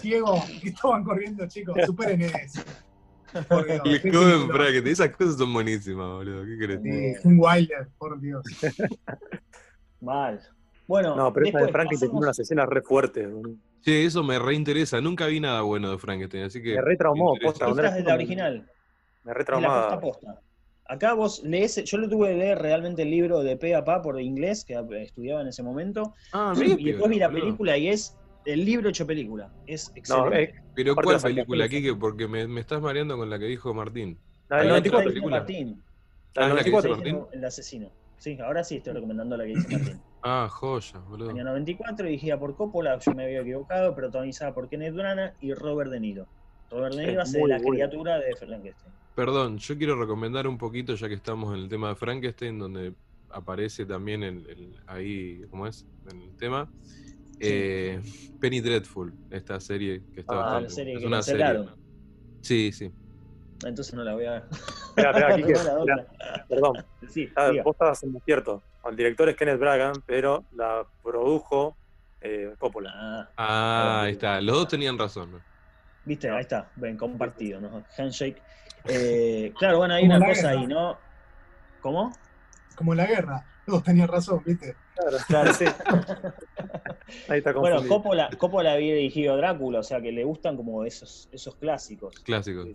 ciego, 0.00 0.42
que 0.62 0.68
estaban 0.70 1.04
corriendo, 1.04 1.46
chicos, 1.48 1.76
superen 1.86 2.22
eso. 2.22 2.60
El. 3.34 4.48
Bracket, 4.48 4.86
esas 4.86 5.10
cosas 5.16 5.36
son 5.36 5.52
buenísimas, 5.52 6.06
boludo. 6.08 6.44
¿Qué 6.44 6.58
crees? 6.58 6.80
Sí, 6.82 7.22
Jim 7.22 7.40
Wilder, 7.40 7.88
por 7.98 8.20
Dios. 8.20 8.42
Mal. 10.00 10.40
Bueno, 10.86 11.16
No, 11.16 11.32
pero 11.32 11.46
esa 11.46 11.58
de 11.60 11.68
Frankenstein 11.72 12.10
tiene 12.10 12.24
unas 12.24 12.38
escenas 12.38 12.68
re 12.68 12.82
fuertes. 12.82 13.30
boludo. 13.30 13.56
Che, 13.82 14.04
eso 14.04 14.22
me 14.22 14.38
reinteresa. 14.38 15.00
Nunca 15.00 15.26
vi 15.26 15.40
nada 15.40 15.62
bueno 15.62 15.90
de 15.90 15.98
Frankenstein, 15.98 16.44
así 16.44 16.62
que. 16.62 16.74
Me 16.74 16.82
retraumó, 16.82 17.34
posta, 17.42 17.68
es 17.70 17.76
de 17.76 17.82
la 17.82 17.90
me- 18.08 18.12
original. 18.14 18.52
Me 18.54 18.60
de 18.60 18.64
la 18.64 19.34
posta 19.34 19.38
retraumaba. 19.38 20.00
posta. 20.00 20.40
Acá 20.86 21.14
vos 21.14 21.42
lees, 21.42 21.82
yo 21.84 21.96
lo 21.96 22.08
tuve 22.10 22.28
que 22.28 22.34
leer 22.36 22.58
realmente 22.58 23.02
el 23.02 23.10
libro 23.10 23.42
de 23.42 23.56
pe 23.56 23.74
a 23.74 23.82
pa 23.84 24.02
por 24.02 24.20
inglés, 24.20 24.66
que 24.66 24.74
estudiaba 25.02 25.40
en 25.40 25.48
ese 25.48 25.62
momento, 25.62 26.14
Ah, 26.32 26.52
mirá, 26.54 26.74
y 26.78 26.84
después 26.84 27.10
vi 27.10 27.18
la 27.18 27.30
película 27.30 27.78
y 27.78 27.88
es 27.88 28.18
el 28.44 28.66
libro 28.66 28.90
hecho 28.90 29.06
película. 29.06 29.50
Es 29.66 29.88
No, 29.88 29.94
excelente. 29.96 30.54
Pero 30.74 30.92
Aparte 30.92 31.06
¿cuál 31.10 31.20
película, 31.22 31.68
Kike? 31.68 31.94
Porque 31.94 32.26
me, 32.28 32.46
me 32.48 32.60
estás 32.60 32.80
mareando 32.80 33.16
con 33.16 33.28
la 33.30 33.38
que 33.38 33.46
dijo 33.46 33.72
Martín. 33.74 34.18
la 34.48 34.58
del 34.58 34.66
otra 34.66 34.80
94. 34.80 35.00
dice 35.00 35.12
película. 35.14 35.36
Martín. 35.38 35.82
La 36.34 36.42
del 36.42 36.52
Ah, 36.52 36.54
la 36.54 36.64
que 36.64 36.70
94. 36.70 36.96
dice 37.04 37.12
Martín. 37.18 37.38
El 37.38 37.44
asesino. 37.44 37.90
Sí, 38.16 38.38
ahora 38.40 38.64
sí 38.64 38.76
estoy 38.76 38.92
recomendando 38.94 39.36
la 39.36 39.44
que 39.44 39.50
dice 39.54 39.78
Martín. 39.78 40.00
Ah, 40.26 40.48
joya, 40.50 41.00
boludo. 41.00 41.28
Año 41.28 41.44
94, 41.44 42.06
dirigida 42.06 42.38
por 42.38 42.56
Coppola, 42.56 42.98
yo 42.98 43.12
me 43.12 43.24
había 43.24 43.42
equivocado, 43.42 43.94
protagonizada 43.94 44.54
por 44.54 44.70
Kenneth 44.70 44.94
Branagh 44.94 45.34
y 45.42 45.52
Robert 45.52 45.90
De 45.90 46.00
Niro. 46.00 46.26
Robert 46.70 46.94
De 46.94 47.06
Niro 47.08 47.20
hace 47.20 47.46
la 47.46 47.58
criatura 47.60 48.18
de 48.18 48.34
Frankenstein. 48.34 48.94
Perdón, 49.14 49.58
yo 49.58 49.76
quiero 49.76 50.00
recomendar 50.00 50.46
un 50.48 50.56
poquito, 50.56 50.94
ya 50.94 51.08
que 51.08 51.14
estamos 51.14 51.54
en 51.54 51.60
el 51.64 51.68
tema 51.68 51.90
de 51.90 51.96
Frankenstein, 51.96 52.58
donde 52.58 52.94
aparece 53.28 53.84
también 53.84 54.22
el, 54.22 54.48
el- 54.48 54.80
ahí, 54.86 55.42
¿cómo 55.50 55.66
es? 55.66 55.86
En 56.10 56.22
el 56.22 56.34
tema. 56.38 56.70
Eh, 57.40 58.00
Penny 58.40 58.60
Dreadful, 58.60 59.12
esta 59.30 59.58
serie 59.60 60.02
que 60.14 60.20
está 60.20 60.34
Ah, 60.34 60.60
bastante 60.60 60.68
la 60.68 60.70
serie 60.70 60.92
buena. 60.94 61.00
que 61.00 61.04
Es 61.04 61.06
una 61.06 61.22
serie. 61.22 61.68
Sí, 62.42 62.72
sí. 62.72 62.92
Entonces 63.64 63.94
no 63.94 64.04
la 64.04 64.14
voy 64.14 64.26
a 64.26 64.30
ver. 64.32 64.42
Espera, 64.50 65.10
espera, 65.10 65.36
Quique, 65.36 65.52
No, 65.52 66.44
perdón. 66.48 66.84
Sí, 67.08 67.28
Ah, 67.36 67.50
vos 67.64 67.72
estabas 67.74 68.02
en 68.02 68.20
cierto. 68.24 68.62
El 68.84 68.96
director 68.96 69.28
es 69.30 69.36
Kenneth 69.36 69.58
Bragan, 69.58 69.94
pero 70.06 70.44
la 70.52 70.86
produjo 71.02 71.76
eh, 72.20 72.54
Coppola. 72.58 72.92
Ah, 72.94 73.28
Ah, 73.36 74.02
ahí 74.02 74.12
está. 74.12 74.40
Los 74.40 74.56
dos 74.56 74.68
tenían 74.68 74.98
razón. 74.98 75.32
¿no? 75.32 75.40
Viste, 76.04 76.28
ahí 76.28 76.40
está, 76.42 76.70
ven, 76.76 76.96
compartido, 76.98 77.60
¿no? 77.60 77.82
Handshake. 77.96 78.40
Eh, 78.86 79.52
claro, 79.58 79.78
bueno, 79.78 79.94
hay 79.94 80.04
una 80.04 80.18
cosa 80.18 80.32
guerra. 80.32 80.50
ahí, 80.50 80.66
¿no? 80.66 80.98
¿Cómo? 81.80 82.12
Como 82.76 82.92
en 82.92 82.98
la 82.98 83.06
guerra. 83.06 83.44
Todos 83.64 83.82
tenían 83.82 84.08
razón, 84.08 84.42
¿viste? 84.44 84.76
Claro, 84.94 85.16
Claro. 85.26 85.52
sí. 85.54 85.64
Ahí 87.28 87.38
está 87.38 87.52
Bueno. 87.52 87.86
Coppola, 87.88 88.30
Coppola 88.38 88.72
había 88.72 88.94
dirigido 88.94 89.36
Drácula, 89.36 89.80
o 89.80 89.82
sea 89.82 90.00
que 90.00 90.12
le 90.12 90.24
gustan 90.24 90.56
como 90.56 90.84
esos, 90.84 91.28
esos 91.32 91.56
clásicos. 91.56 92.14
Clásicos. 92.20 92.68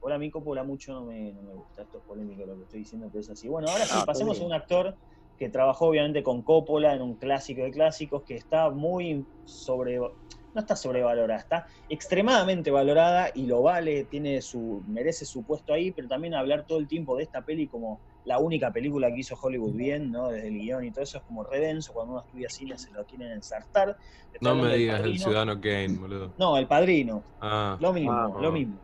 Por 0.00 0.12
a 0.12 0.18
mí 0.18 0.30
Coppola 0.30 0.64
mucho 0.64 0.92
no 0.92 1.04
me, 1.04 1.32
no 1.32 1.42
me 1.42 1.54
gusta, 1.54 1.82
esto 1.82 1.98
es 1.98 2.04
polémico 2.04 2.46
lo 2.46 2.56
que 2.56 2.62
estoy 2.62 2.78
diciendo, 2.80 3.08
pero 3.12 3.20
es 3.20 3.30
así. 3.30 3.48
Bueno, 3.48 3.68
ahora 3.68 3.84
sí, 3.84 3.92
Ah, 3.94 4.04
pasemos 4.06 4.40
a 4.40 4.44
un 4.44 4.52
actor 4.52 4.96
que 5.38 5.48
trabajó 5.50 5.86
obviamente 5.86 6.22
con 6.22 6.42
Coppola 6.42 6.94
en 6.94 7.02
un 7.02 7.14
clásico 7.16 7.62
de 7.62 7.70
clásicos, 7.70 8.22
que 8.22 8.34
está 8.36 8.70
muy 8.70 9.24
sobre... 9.44 9.98
No 9.98 10.60
está 10.60 10.74
sobrevalorada, 10.74 11.38
está 11.38 11.66
extremadamente 11.90 12.70
valorada 12.70 13.28
y 13.34 13.44
lo 13.44 13.60
vale, 13.60 14.04
tiene 14.04 14.40
su, 14.40 14.82
merece 14.88 15.26
su 15.26 15.42
puesto 15.44 15.74
ahí, 15.74 15.90
pero 15.90 16.08
también 16.08 16.32
hablar 16.32 16.64
todo 16.66 16.78
el 16.78 16.88
tiempo 16.88 17.14
de 17.14 17.24
esta 17.24 17.44
peli 17.44 17.66
como 17.66 18.00
la 18.26 18.38
única 18.38 18.72
película 18.72 19.08
que 19.12 19.20
hizo 19.20 19.36
Hollywood 19.40 19.74
bien, 19.74 20.10
¿no? 20.10 20.28
Desde 20.28 20.48
el 20.48 20.54
guion 20.58 20.84
y 20.84 20.90
todo 20.92 21.04
eso 21.04 21.18
es 21.18 21.24
como 21.24 21.44
redenso, 21.44 21.92
cuando 21.92 22.12
uno 22.14 22.22
estudia 22.22 22.48
cine 22.48 22.76
se 22.76 22.90
lo 22.90 23.04
quieren 23.06 23.30
ensartar. 23.32 23.96
No 24.40 24.54
me 24.56 24.76
digas 24.76 25.00
el. 25.02 25.18
Ciudadano 25.18 25.60
Kane, 25.60 25.96
boludo. 25.98 26.34
No, 26.36 26.56
el 26.58 26.66
padrino, 26.66 27.24
Ah, 27.40 27.78
lo 27.80 27.92
mismo, 27.92 28.12
Ah, 28.12 28.38
lo 28.42 28.52
mismo. 28.52 28.80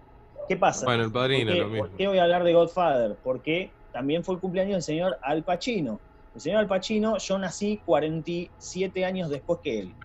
¿Qué 0.48 0.56
pasa? 0.56 0.86
bueno, 0.86 1.04
el 1.04 1.12
padrino, 1.12 1.46
¿Por 1.46 1.54
qué, 1.54 1.60
lo 1.60 1.68
mismo. 1.68 1.86
por 1.88 1.96
qué 1.96 2.08
voy 2.08 2.18
a 2.18 2.22
hablar 2.22 2.44
de 2.44 2.52
Godfather? 2.54 3.18
Porque 3.22 3.74
también 3.92 4.24
fue 4.24 4.34
el 4.36 4.40
cumpleaños 4.40 4.74
del 4.76 4.82
señor 4.82 5.18
Al 5.22 5.44
Pacino. 5.44 6.00
El 6.34 6.40
señor 6.40 6.60
Al 6.60 6.68
Pacino, 6.68 7.18
yo 7.18 7.38
nací 7.38 7.82
47 7.84 9.04
años 9.04 9.28
después 9.28 9.58
que 9.62 9.78
él. 9.80 9.96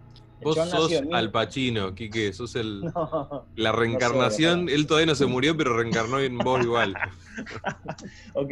Vos 0.42 0.56
sos 0.70 0.90
mil- 1.02 1.16
Al 1.16 1.32
Pacino, 1.32 1.96
Quique, 1.96 2.32
sos 2.34 2.56
el, 2.56 2.82
No, 2.96 3.48
la 3.56 3.72
reencarnación. 3.72 4.70
Él 4.70 4.86
todavía 4.88 5.08
no 5.08 5.16
se 5.16 5.26
murió, 5.26 5.56
pero 5.58 5.76
reencarnó 5.78 6.20
en 6.20 6.38
vos 6.38 6.62
igual. 6.64 6.94
ok. 8.34 8.52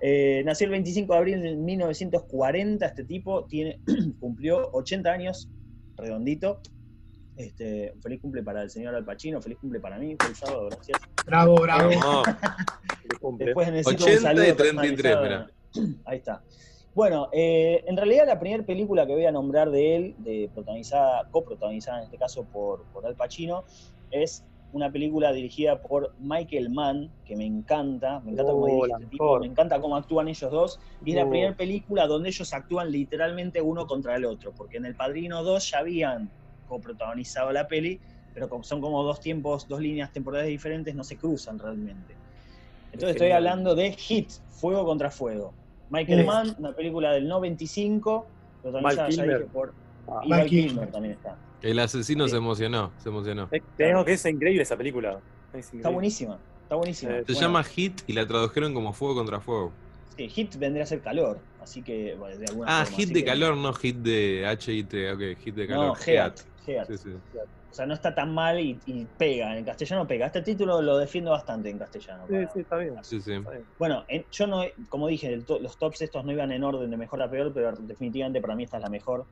Eh, 0.00 0.42
nació 0.44 0.66
el 0.66 0.70
25 0.72 1.12
de 1.12 1.18
abril 1.18 1.42
de 1.42 1.56
1940. 1.56 2.86
Este 2.86 3.04
tipo 3.04 3.44
tiene, 3.44 3.80
cumplió 4.20 4.70
80 4.72 5.10
años, 5.10 5.48
redondito. 5.96 6.60
Este, 7.36 7.94
feliz 8.02 8.20
cumple 8.20 8.42
para 8.42 8.62
el 8.62 8.70
señor 8.70 8.94
Al 8.94 9.04
Pacino, 9.04 9.40
feliz 9.40 9.58
cumple 9.58 9.80
para 9.80 9.98
mí, 9.98 10.14
feliz 10.20 10.38
sábado, 10.38 10.68
gracias. 10.70 10.98
Bravo, 11.24 11.54
bravo. 11.56 11.90
No. 11.90 12.22
Después 13.38 13.70
necesito 13.70 14.04
80 14.04 14.12
un 14.12 14.22
saludo 14.22 14.48
y 14.48 14.52
33, 14.52 15.16
personalizado. 15.16 15.50
Ahí 16.04 16.18
está. 16.18 16.42
Bueno, 16.94 17.28
eh, 17.32 17.84
en 17.86 17.96
realidad 17.96 18.26
la 18.26 18.38
primera 18.40 18.64
película 18.64 19.06
que 19.06 19.14
voy 19.14 19.24
a 19.24 19.32
nombrar 19.32 19.70
de 19.70 19.96
él, 19.96 20.14
de 20.18 20.50
protagonizada, 20.52 21.28
coprotagonizada 21.30 21.98
en 21.98 22.04
este 22.04 22.18
caso 22.18 22.44
por, 22.44 22.82
por 22.92 23.06
Al 23.06 23.14
Pacino, 23.14 23.64
es 24.10 24.44
una 24.72 24.90
película 24.90 25.32
dirigida 25.32 25.80
por 25.80 26.14
Michael 26.18 26.70
Mann, 26.70 27.10
que 27.24 27.34
me 27.36 27.44
encanta, 27.44 28.20
me 28.20 28.32
encanta 28.32 28.52
cómo 28.52 28.64
Oh, 28.64 28.68
dirige 28.84 28.92
este 28.94 29.06
tipo, 29.06 29.38
me 29.40 29.46
encanta 29.46 29.80
cómo 29.80 29.96
actúan 29.96 30.28
ellos 30.28 30.50
dos, 30.50 30.80
y 31.04 31.10
es 31.10 31.16
la 31.16 31.24
Oh. 31.24 31.30
primera 31.30 31.54
película 31.54 32.06
donde 32.06 32.28
ellos 32.28 32.52
actúan 32.52 32.90
literalmente 32.90 33.60
uno 33.60 33.86
contra 33.86 34.14
el 34.16 34.24
otro, 34.24 34.52
porque 34.56 34.76
en 34.76 34.86
El 34.86 34.94
Padrino 34.94 35.42
2 35.42 35.70
ya 35.70 35.78
habían 35.78 36.30
coprotagonizado 36.68 37.50
la 37.52 37.66
peli, 37.66 38.00
pero 38.32 38.48
como 38.48 38.62
son 38.62 38.80
como 38.80 39.02
dos 39.02 39.20
tiempos, 39.20 39.66
dos 39.66 39.80
líneas 39.80 40.12
temporales 40.12 40.48
diferentes, 40.48 40.94
no 40.94 41.02
se 41.04 41.16
cruzan 41.16 41.58
realmente. 41.58 42.14
Entonces 42.92 43.10
estoy 43.16 43.30
hablando 43.32 43.74
de 43.74 43.92
Hit, 43.92 44.30
Fuego 44.50 44.84
contra 44.84 45.10
Fuego. 45.10 45.52
Michael. 45.90 46.24
Mann, 46.24 46.54
una 46.58 46.72
película 46.72 47.12
del 47.12 47.26
95, 47.26 48.26
protagonizada 48.62 49.02
Val 49.08 49.16
ya 49.16 49.22
dije 49.24 49.38
por... 49.52 49.74
Ah. 50.06 50.20
Y 50.24 50.28
Kilmer 50.28 50.46
Kilmer. 50.48 50.90
también 50.92 51.14
está. 51.14 51.36
El 51.62 51.78
asesino 51.78 52.24
Sí. 52.24 52.30
se 52.32 52.36
emocionó, 52.36 52.90
se 52.98 53.08
emocionó. 53.08 53.48
Eh, 53.52 53.62
Tenemos 53.76 54.04
que 54.04 54.12
es 54.14 54.24
increíble 54.26 54.62
esa 54.62 54.76
película. 54.76 55.20
Es 55.52 55.72
Está 55.74 55.88
buenísima, 55.88 56.38
está 56.62 56.74
buenísima. 56.76 57.12
Eh, 57.12 57.24
Se 57.26 57.32
Bueno, 57.32 57.40
llama 57.48 57.64
Hit 57.64 58.02
y 58.06 58.12
la 58.12 58.26
tradujeron 58.26 58.72
como 58.74 58.92
Fuego 58.92 59.14
contra 59.16 59.40
Fuego. 59.40 59.72
sí, 60.16 60.28
Hit 60.28 60.56
vendría 60.56 60.84
a 60.84 60.86
ser 60.86 61.00
calor, 61.00 61.38
así 61.62 61.82
que 61.82 62.14
bueno, 62.16 62.36
de 62.36 62.46
alguna 62.46 62.80
Ah, 62.80 62.84
forma, 62.84 62.96
hit 62.98 63.08
de 63.08 63.14
que- 63.20 63.24
calor, 63.24 63.56
no 63.56 63.72
hit 63.72 63.96
de 63.96 64.46
H-I-T. 64.46 65.12
Ok, 65.12 65.20
hit 65.42 65.54
de 65.54 65.66
calor. 65.66 65.86
No, 65.86 65.94
Heat. 65.94 66.40
Heat. 66.66 66.86
Sí, 66.88 66.98
sí. 66.98 67.08
O 67.70 67.72
sea, 67.72 67.86
no 67.86 67.94
está 67.94 68.12
tan 68.14 68.34
mal 68.34 68.58
y, 68.58 68.78
y 68.86 69.06
pega, 69.16 69.56
en 69.56 69.64
castellano 69.64 70.04
pega. 70.06 70.26
Este 70.26 70.42
título 70.42 70.82
lo 70.82 70.98
defiendo 70.98 71.30
bastante 71.30 71.70
en 71.70 71.78
castellano. 71.78 72.24
Sí, 72.26 72.32
para- 72.32 72.50
sí, 72.52 72.60
está 72.60 72.76
bien. 72.76 72.94
sí, 73.02 73.20
sí. 73.20 73.32
Está 73.32 73.50
bien. 73.50 73.64
Bueno, 73.78 74.04
en- 74.08 74.24
yo 74.32 74.46
no, 74.48 74.62
como 74.88 75.06
dije, 75.06 75.38
to- 75.46 75.60
los 75.60 75.78
tops 75.78 76.02
estos 76.02 76.24
no 76.24 76.32
iban 76.32 76.50
en 76.52 76.64
orden 76.64 76.90
de 76.90 76.96
mejor 76.96 77.22
a 77.22 77.30
peor, 77.30 77.52
pero 77.54 77.72
definitivamente 77.72 78.40
para 78.40 78.56
mí 78.56 78.64
esta 78.64 78.76
es 78.78 78.82
la 78.82 78.90
mejor 78.90 79.24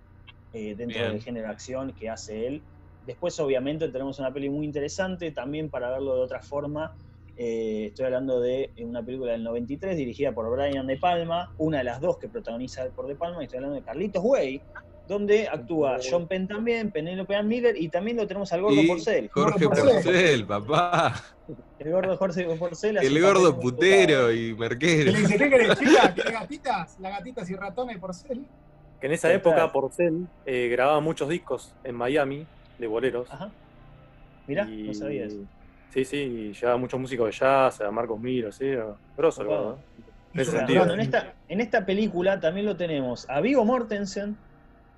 eh, 0.53 0.75
dentro 0.77 0.99
Bien. 0.99 1.13
del 1.13 1.23
género 1.23 1.47
de 1.47 1.53
acción 1.53 1.93
que 1.93 2.09
hace 2.09 2.47
él. 2.47 2.63
Después, 3.07 3.39
obviamente, 3.41 3.89
tenemos 3.89 4.19
una 4.19 4.33
peli 4.33 4.51
muy 4.51 4.67
interesante, 4.67 5.31
también 5.31 5.71
para 5.71 5.91
verlo 5.91 6.15
de 6.17 6.21
otra 6.23 6.41
forma. 6.43 6.95
eh, 7.41 7.87
estoy 7.87 8.07
hablando 8.07 8.41
de 8.41 8.73
una 8.81 9.03
película 9.03 9.31
del 9.33 9.45
93 9.45 9.97
dirigida 9.97 10.33
por 10.33 10.51
Brian 10.51 10.87
De 10.89 10.97
Palma, 10.97 11.53
una 11.59 11.79
de 11.79 11.85
las 11.85 12.01
dos 12.01 12.19
que 12.19 12.29
protagoniza 12.29 12.87
por 12.97 13.07
De 13.07 13.15
Palma, 13.15 13.41
y 13.41 13.45
estoy 13.45 13.59
hablando 13.59 13.77
de 13.77 13.83
Carlitos 13.83 14.23
Way, 14.25 14.61
donde 15.07 15.47
actúa 15.49 15.99
John 16.03 16.27
Penn 16.27 16.49
también, 16.49 16.91
Penélope 16.91 17.35
Ann 17.37 17.47
Miller, 17.49 17.77
y 17.81 17.89
también 17.89 18.17
lo 18.17 18.27
tenemos 18.27 18.53
al 18.53 18.61
gordo 18.61 18.83
Y 18.83 18.89
Porcel. 18.89 19.31
Jorge 19.31 19.65
Gordo 19.67 19.83
Porcel. 19.83 20.03
Porcel, 20.05 20.47
papá. 20.47 21.25
El 21.79 21.93
gordo 21.93 22.17
Jorge 22.19 22.45
Porcel. 22.57 22.97
El 22.99 23.23
gordo 23.23 23.59
putero 23.59 24.33
y 24.33 24.53
¿Qué 24.53 24.59
merquero. 24.59 25.13
le 25.13 25.19
dice? 25.21 25.39
¿Qué 25.39 25.49
querés, 25.49 25.79
chica? 25.79 26.13
¿Querés 26.15 26.33
gatitas? 26.33 26.99
Las 26.99 27.13
gatitas 27.19 27.49
y 27.49 27.55
ratones 27.55 27.99
por 27.99 28.13
ser. 28.15 28.37
Que 29.01 29.07
en 29.07 29.13
esa 29.13 29.29
Total. 29.29 29.37
época 29.41 29.73
Porcel 29.73 30.27
eh, 30.45 30.69
grababa 30.69 31.01
muchos 31.01 31.29
discos 31.29 31.73
en 31.85 31.95
Miami 31.95 32.47
de 32.79 32.87
boleros. 32.87 33.31
Ajá. 33.31 33.51
Mirá, 34.47 34.69
Y- 34.69 34.89
no 34.89 34.95
sabías. 34.95 35.35
Sí, 35.91 36.05
sí, 36.05 36.17
y 36.17 36.53
llevaba 36.53 36.77
muchos 36.77 37.01
músicos 37.01 37.27
de 37.27 37.33
jazz, 37.33 37.81
a 37.81 37.91
Marcos 37.91 38.21
Miro, 38.21 38.53
sí, 38.53 38.67
grosso, 39.17 39.43
¿eh? 39.43 40.03
En 40.35 40.41
ese 40.41 40.51
sentido. 40.51 40.93
En 40.93 41.01
esta, 41.01 41.35
en 41.49 41.61
esta 41.63 41.87
película 41.87 42.39
también 42.39 42.67
lo 42.67 42.77
tenemos 42.77 43.29
a 43.31 43.41
Vigo 43.41 43.65
Mortensen, 43.65 44.37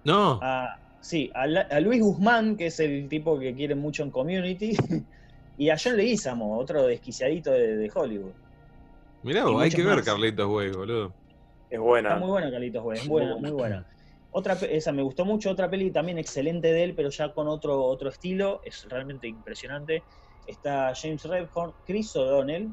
No, 0.02 0.40
a, 0.42 0.76
sí, 1.00 1.30
a, 1.34 1.46
La- 1.46 1.60
a 1.70 1.78
Luis 1.78 2.02
Guzmán, 2.02 2.56
que 2.56 2.66
es 2.66 2.80
el 2.80 3.08
tipo 3.08 3.38
que 3.38 3.54
quieren 3.54 3.78
mucho 3.78 4.02
en 4.02 4.10
Community, 4.10 4.72
y 5.58 5.70
a 5.70 5.76
John 5.82 5.96
Leguizamo, 5.96 6.58
otro 6.58 6.86
desquiciadito 6.86 7.52
de, 7.52 7.76
de 7.76 7.90
Hollywood. 7.94 8.32
mirá, 9.22 9.44
vos, 9.44 9.62
hay 9.62 9.70
que 9.70 9.84
ver. 9.84 10.02
Carlitos 10.02 10.48
Way, 10.48 10.72
boludo. 10.72 11.12
Es 11.70 11.78
buena. 11.78 12.10
Está 12.10 12.20
muy 12.20 12.28
buena 12.30 12.50
Carlitos 12.50 12.84
Way, 12.84 12.98
es 12.98 13.08
buena, 13.08 13.36
muy 13.36 13.50
buena. 13.52 13.86
Otra, 14.32 14.54
esa 14.54 14.92
me 14.92 15.02
gustó 15.02 15.24
mucho, 15.24 15.50
otra 15.50 15.68
peli 15.70 15.90
también 15.90 16.18
excelente 16.18 16.72
de 16.72 16.84
él, 16.84 16.94
pero 16.94 17.10
ya 17.10 17.32
con 17.32 17.48
otro, 17.48 17.82
otro 17.84 18.10
estilo, 18.10 18.60
es 18.64 18.86
realmente 18.88 19.26
impresionante. 19.26 20.04
Está 20.46 20.92
James 20.94 21.24
Redhorn, 21.24 21.72
Chris 21.86 22.14
O'Donnell, 22.16 22.70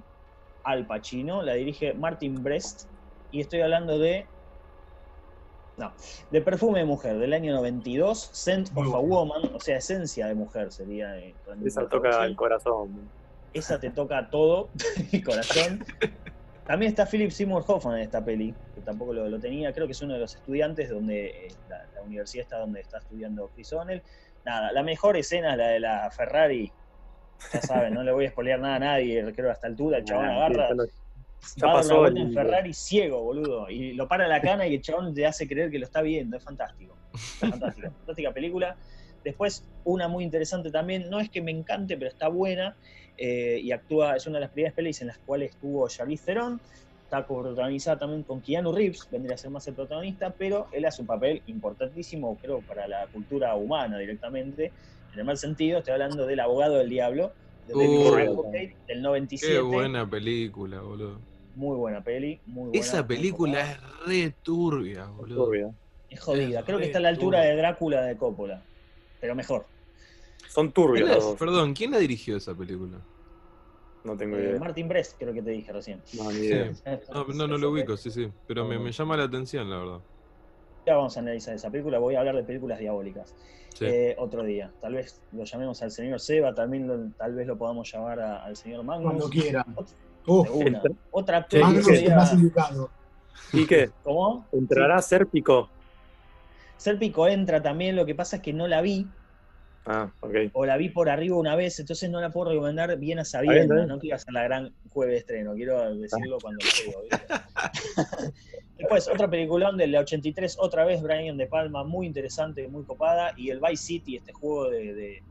Al 0.64 0.86
Pacino, 0.86 1.42
la 1.42 1.54
dirige 1.54 1.94
Martin 1.94 2.44
Brest, 2.44 2.88
y 3.32 3.42
estoy 3.42 3.62
hablando 3.62 3.98
de. 3.98 4.26
No, 5.78 5.94
de 6.32 6.42
Perfume 6.42 6.80
de 6.80 6.86
Mujer, 6.86 7.18
del 7.20 7.34
año 7.34 7.54
92, 7.54 8.32
Scent 8.34 8.70
of 8.76 8.96
a. 8.96 9.00
Woman, 9.00 9.44
o 9.54 9.60
sea, 9.60 9.78
Esencia 9.78 10.26
de 10.28 10.34
Mujer 10.34 10.72
sería. 10.72 11.18
eh, 11.20 11.36
Esa 11.64 11.88
toca 11.88 12.26
el 12.26 12.36
corazón. 12.36 13.12
esa 13.54 13.80
te 13.80 13.92
toca 13.92 14.30
todo, 14.30 14.70
el 15.12 15.24
corazón. 15.24 15.84
También 16.68 16.90
está 16.90 17.06
Philip 17.06 17.32
Seymour 17.32 17.64
Hoffman 17.66 17.96
en 17.96 18.04
esta 18.04 18.24
peli, 18.24 18.54
que 18.76 18.82
tampoco 18.82 19.14
lo, 19.14 19.30
lo 19.30 19.40
tenía, 19.40 19.72
creo 19.72 19.88
que 19.88 19.94
es 19.94 20.02
uno 20.02 20.16
de 20.16 20.20
los 20.20 20.36
estudiantes 20.36 20.90
donde 20.90 21.48
eh, 21.48 21.48
la, 21.70 21.86
la 21.96 22.02
universidad 22.02 22.44
está 22.44 22.58
donde 22.60 22.82
está 22.82 22.98
estudiando 22.98 23.50
Chris 23.56 23.72
O'Neill. 23.72 24.02
Nada, 24.46 24.72
la 24.74 24.84
mejor 24.84 25.16
escena 25.16 25.52
es 25.52 25.58
la 25.58 25.68
de 25.68 25.80
la 25.80 26.12
Ferrari. 26.12 26.72
Ya 27.54 27.62
saben, 27.62 27.94
no 27.94 28.04
le 28.04 28.12
voy 28.12 28.26
a 28.26 28.32
spoilear 28.32 28.60
nada 28.60 28.76
a 28.76 28.80
nadie, 28.80 29.32
creo 29.34 29.50
a 29.50 29.54
esta 29.54 29.68
altura, 29.68 30.00
el 30.00 30.04
chabón 30.04 30.26
Ah, 30.26 30.46
agarra, 30.46 30.70
sí, 31.40 31.62
ya 31.62 31.68
va 31.68 31.72
a 31.72 31.76
pasó 31.76 32.08
en 32.08 32.34
Ferrari 32.34 32.74
ciego, 32.74 33.24
boludo. 33.24 33.70
Y 33.70 33.94
lo 33.94 34.08
para 34.08 34.28
la 34.28 34.42
cana 34.42 34.68
y 34.68 34.76
el 34.76 34.82
chabón 34.82 35.14
te 35.14 35.26
hace 35.26 35.48
creer 35.48 35.72
que 35.72 35.80
lo 35.80 35.86
está 35.86 36.02
viendo. 36.02 36.36
Es 36.38 36.44
fantástico. 36.44 36.98
Fantástica. 37.40 37.92
Fantástica 37.98 38.34
película. 38.34 38.76
Después, 39.24 39.68
una 39.84 40.08
muy 40.08 40.24
interesante 40.24 40.72
también. 40.72 41.10
No 41.10 41.20
es 41.20 41.30
que 41.30 41.42
me 41.42 41.52
encante, 41.52 41.98
pero 41.98 42.10
está 42.10 42.28
buena. 42.28 42.76
Eh, 43.18 43.60
y 43.64 43.72
actúa, 43.72 44.16
es 44.16 44.28
una 44.28 44.38
de 44.38 44.42
las 44.42 44.52
primeras 44.52 44.76
pelis 44.76 45.02
en 45.02 45.08
las 45.08 45.18
cuales 45.20 45.52
estuvo 45.52 45.88
Charlize 45.88 46.26
Theron. 46.26 46.60
Está 47.04 47.26
protagonizada 47.26 48.00
también 48.00 48.24
con 48.24 48.42
Keanu 48.42 48.74
Reeves, 48.74 49.08
vendría 49.10 49.36
a 49.36 49.38
ser 49.38 49.50
más 49.50 49.66
el 49.68 49.76
protagonista, 49.76 50.30
pero 50.38 50.68
él 50.74 50.84
hace 50.86 51.02
un 51.02 51.08
papel 51.08 51.42
importantísimo, 51.48 52.38
creo, 52.42 52.60
para 52.62 52.88
la 52.88 53.08
cultura 53.08 53.56
humana 53.56 53.98
directamente. 53.98 54.74
En 55.14 55.20
el 55.20 55.26
mal 55.26 55.38
sentido, 55.38 55.80
estoy 55.80 55.94
hablando 55.94 56.26
del 56.26 56.40
abogado 56.42 56.76
del 56.76 56.90
diablo, 56.90 57.32
de. 57.68 57.74
Advocate, 58.28 58.76
del 58.88 59.02
97. 59.02 59.54
Qué 59.54 59.60
buena 59.62 60.10
película, 60.10 60.82
boludo. 60.82 61.20
Muy 61.56 61.76
buena 61.78 62.04
peli, 62.04 62.40
muy 62.46 62.70
buena. 62.70 62.80
Esa 62.80 63.08
película 63.08 63.62
es 63.62 63.78
re 64.06 64.34
turbia, 64.44 65.06
boludo. 65.06 65.74
Es 66.10 66.20
jodida. 66.20 66.60
es 66.60 66.66
Creo 66.66 66.78
que 66.78 66.86
está 66.86 67.00
a 67.00 67.02
la 67.02 67.10
altura 67.10 67.40
turbia. 67.40 67.52
de 67.52 67.58
Drácula 67.58 68.02
de 68.02 68.18
Coppola. 68.18 68.62
Pero 69.20 69.34
mejor. 69.34 69.66
Son 70.50 70.72
turbios 70.72 71.04
¿Quién 71.06 71.16
los 71.16 71.24
la- 71.24 71.30
dos. 71.32 71.40
Perdón, 71.40 71.74
¿quién 71.74 71.92
la 71.92 71.98
dirigió 72.00 72.38
esa 72.38 72.56
película? 72.56 72.98
No 74.04 74.16
tengo 74.16 74.38
Eh, 74.38 74.44
idea. 74.44 74.60
Martin 74.60 74.88
Brest, 74.88 75.18
creo 75.20 75.34
que 75.34 75.42
te 75.42 75.52
dije 75.52 75.72
recién. 75.74 76.02
No, 76.14 76.30
ni 76.32 76.38
Sí. 76.38 76.46
idea. 76.46 76.72
No, 77.14 77.26
no, 77.28 77.48
no 77.48 77.58
lo 77.58 77.72
ubico, 77.72 77.98
sí, 77.98 78.10
sí. 78.10 78.32
Pero 78.48 78.66
me, 78.66 78.80
me 78.80 78.92
llama 78.92 79.18
la 79.18 79.24
atención, 79.26 79.70
la 79.70 79.78
verdad. 79.80 80.00
Ya 80.86 80.96
vamos 80.96 81.18
a 81.18 81.20
analizar 81.20 81.54
esa 81.54 81.70
película. 81.70 82.00
Voy 82.00 82.16
a 82.16 82.20
hablar 82.20 82.36
de 82.36 82.44
películas 82.44 82.80
diabólicas. 82.80 83.36
Sí. 83.74 83.86
Eh, 83.86 84.16
otro 84.18 84.44
día. 84.44 84.72
Tal 84.80 84.94
vez 84.94 85.22
lo 85.34 85.44
llamemos 85.44 85.82
al 85.84 85.92
señor 85.92 86.20
Seba, 86.22 86.56
también 86.56 86.88
lo- 86.88 87.12
tal 87.18 87.36
vez 87.36 87.46
lo 87.46 87.58
podamos 87.58 87.92
llamar 87.92 88.20
a- 88.22 88.44
al 88.46 88.56
señor 88.56 88.84
Magnus. 88.84 89.06
Cuando 89.12 89.30
quieran. 89.30 89.66
De 89.76 89.84
Uf, 90.32 90.50
una. 90.52 90.82
Otra 91.12 91.48
más 91.62 92.34
indicado. 92.34 92.90
¿Y 93.54 93.66
qué? 93.68 93.92
¿Cómo? 94.04 94.46
¿Entrará 94.54 95.02
Sérpico? 95.02 95.70
Serpico 96.78 97.28
entra 97.28 97.62
también, 97.62 97.96
lo 97.96 98.06
que 98.06 98.14
pasa 98.16 98.38
es 98.38 98.42
que 98.42 98.54
no 98.54 98.68
la 98.68 98.82
vi, 98.82 99.08
Ah, 99.90 100.12
ok. 100.20 100.36
o 100.52 100.66
la 100.66 100.76
vi 100.76 100.90
por 100.90 101.10
arriba 101.10 101.38
una 101.38 101.56
vez, 101.56 101.80
entonces 101.80 102.10
no 102.10 102.20
la 102.20 102.30
puedo 102.30 102.52
recomendar 102.52 102.90
bien 102.98 103.20
a 103.20 103.22
bien, 103.22 103.26
sabiendas, 103.26 103.78
bien. 103.78 103.88
no 103.88 104.00
quiero 104.00 104.18
hacer 104.18 104.34
la 104.34 104.44
gran 104.44 104.74
jueves 104.90 105.14
de 105.14 105.20
estreno, 105.20 105.54
quiero 105.54 105.96
decirlo 105.96 106.40
cuando 106.42 106.66
lo 106.66 106.86
digo. 106.86 107.02
¿viste? 107.04 107.26
Después, 108.78 109.08
otra 109.08 109.30
peliculón 109.30 109.78
del 109.78 109.96
83, 109.96 110.58
otra 110.60 110.84
vez 110.84 111.02
Brian 111.02 111.38
De 111.38 111.48
Palma, 111.48 111.86
muy 111.86 112.06
interesante, 112.06 112.68
muy 112.68 112.84
copada, 112.84 113.32
y 113.38 113.50
el 113.50 113.62
Vice 113.62 113.84
City, 113.84 114.18
este 114.18 114.34
juego 114.34 114.70
de, 114.70 114.94
de, 114.94 115.24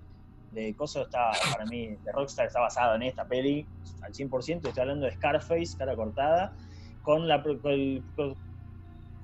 de 0.52 0.74
coso 0.74 1.02
está, 1.02 1.32
para 1.52 1.66
mí, 1.66 1.88
de 2.02 2.12
Rockstar 2.12 2.46
está 2.46 2.60
basado 2.60 2.94
en 2.94 3.02
esta 3.02 3.26
peli, 3.26 3.66
al 4.00 4.12
100%, 4.12 4.68
estoy 4.68 4.80
hablando 4.80 5.04
de 5.04 5.12
Scarface, 5.12 5.76
cara 5.76 5.94
cortada, 5.94 6.54
con 7.02 7.28
la 7.28 7.42
con 7.42 7.60
el 7.72 8.02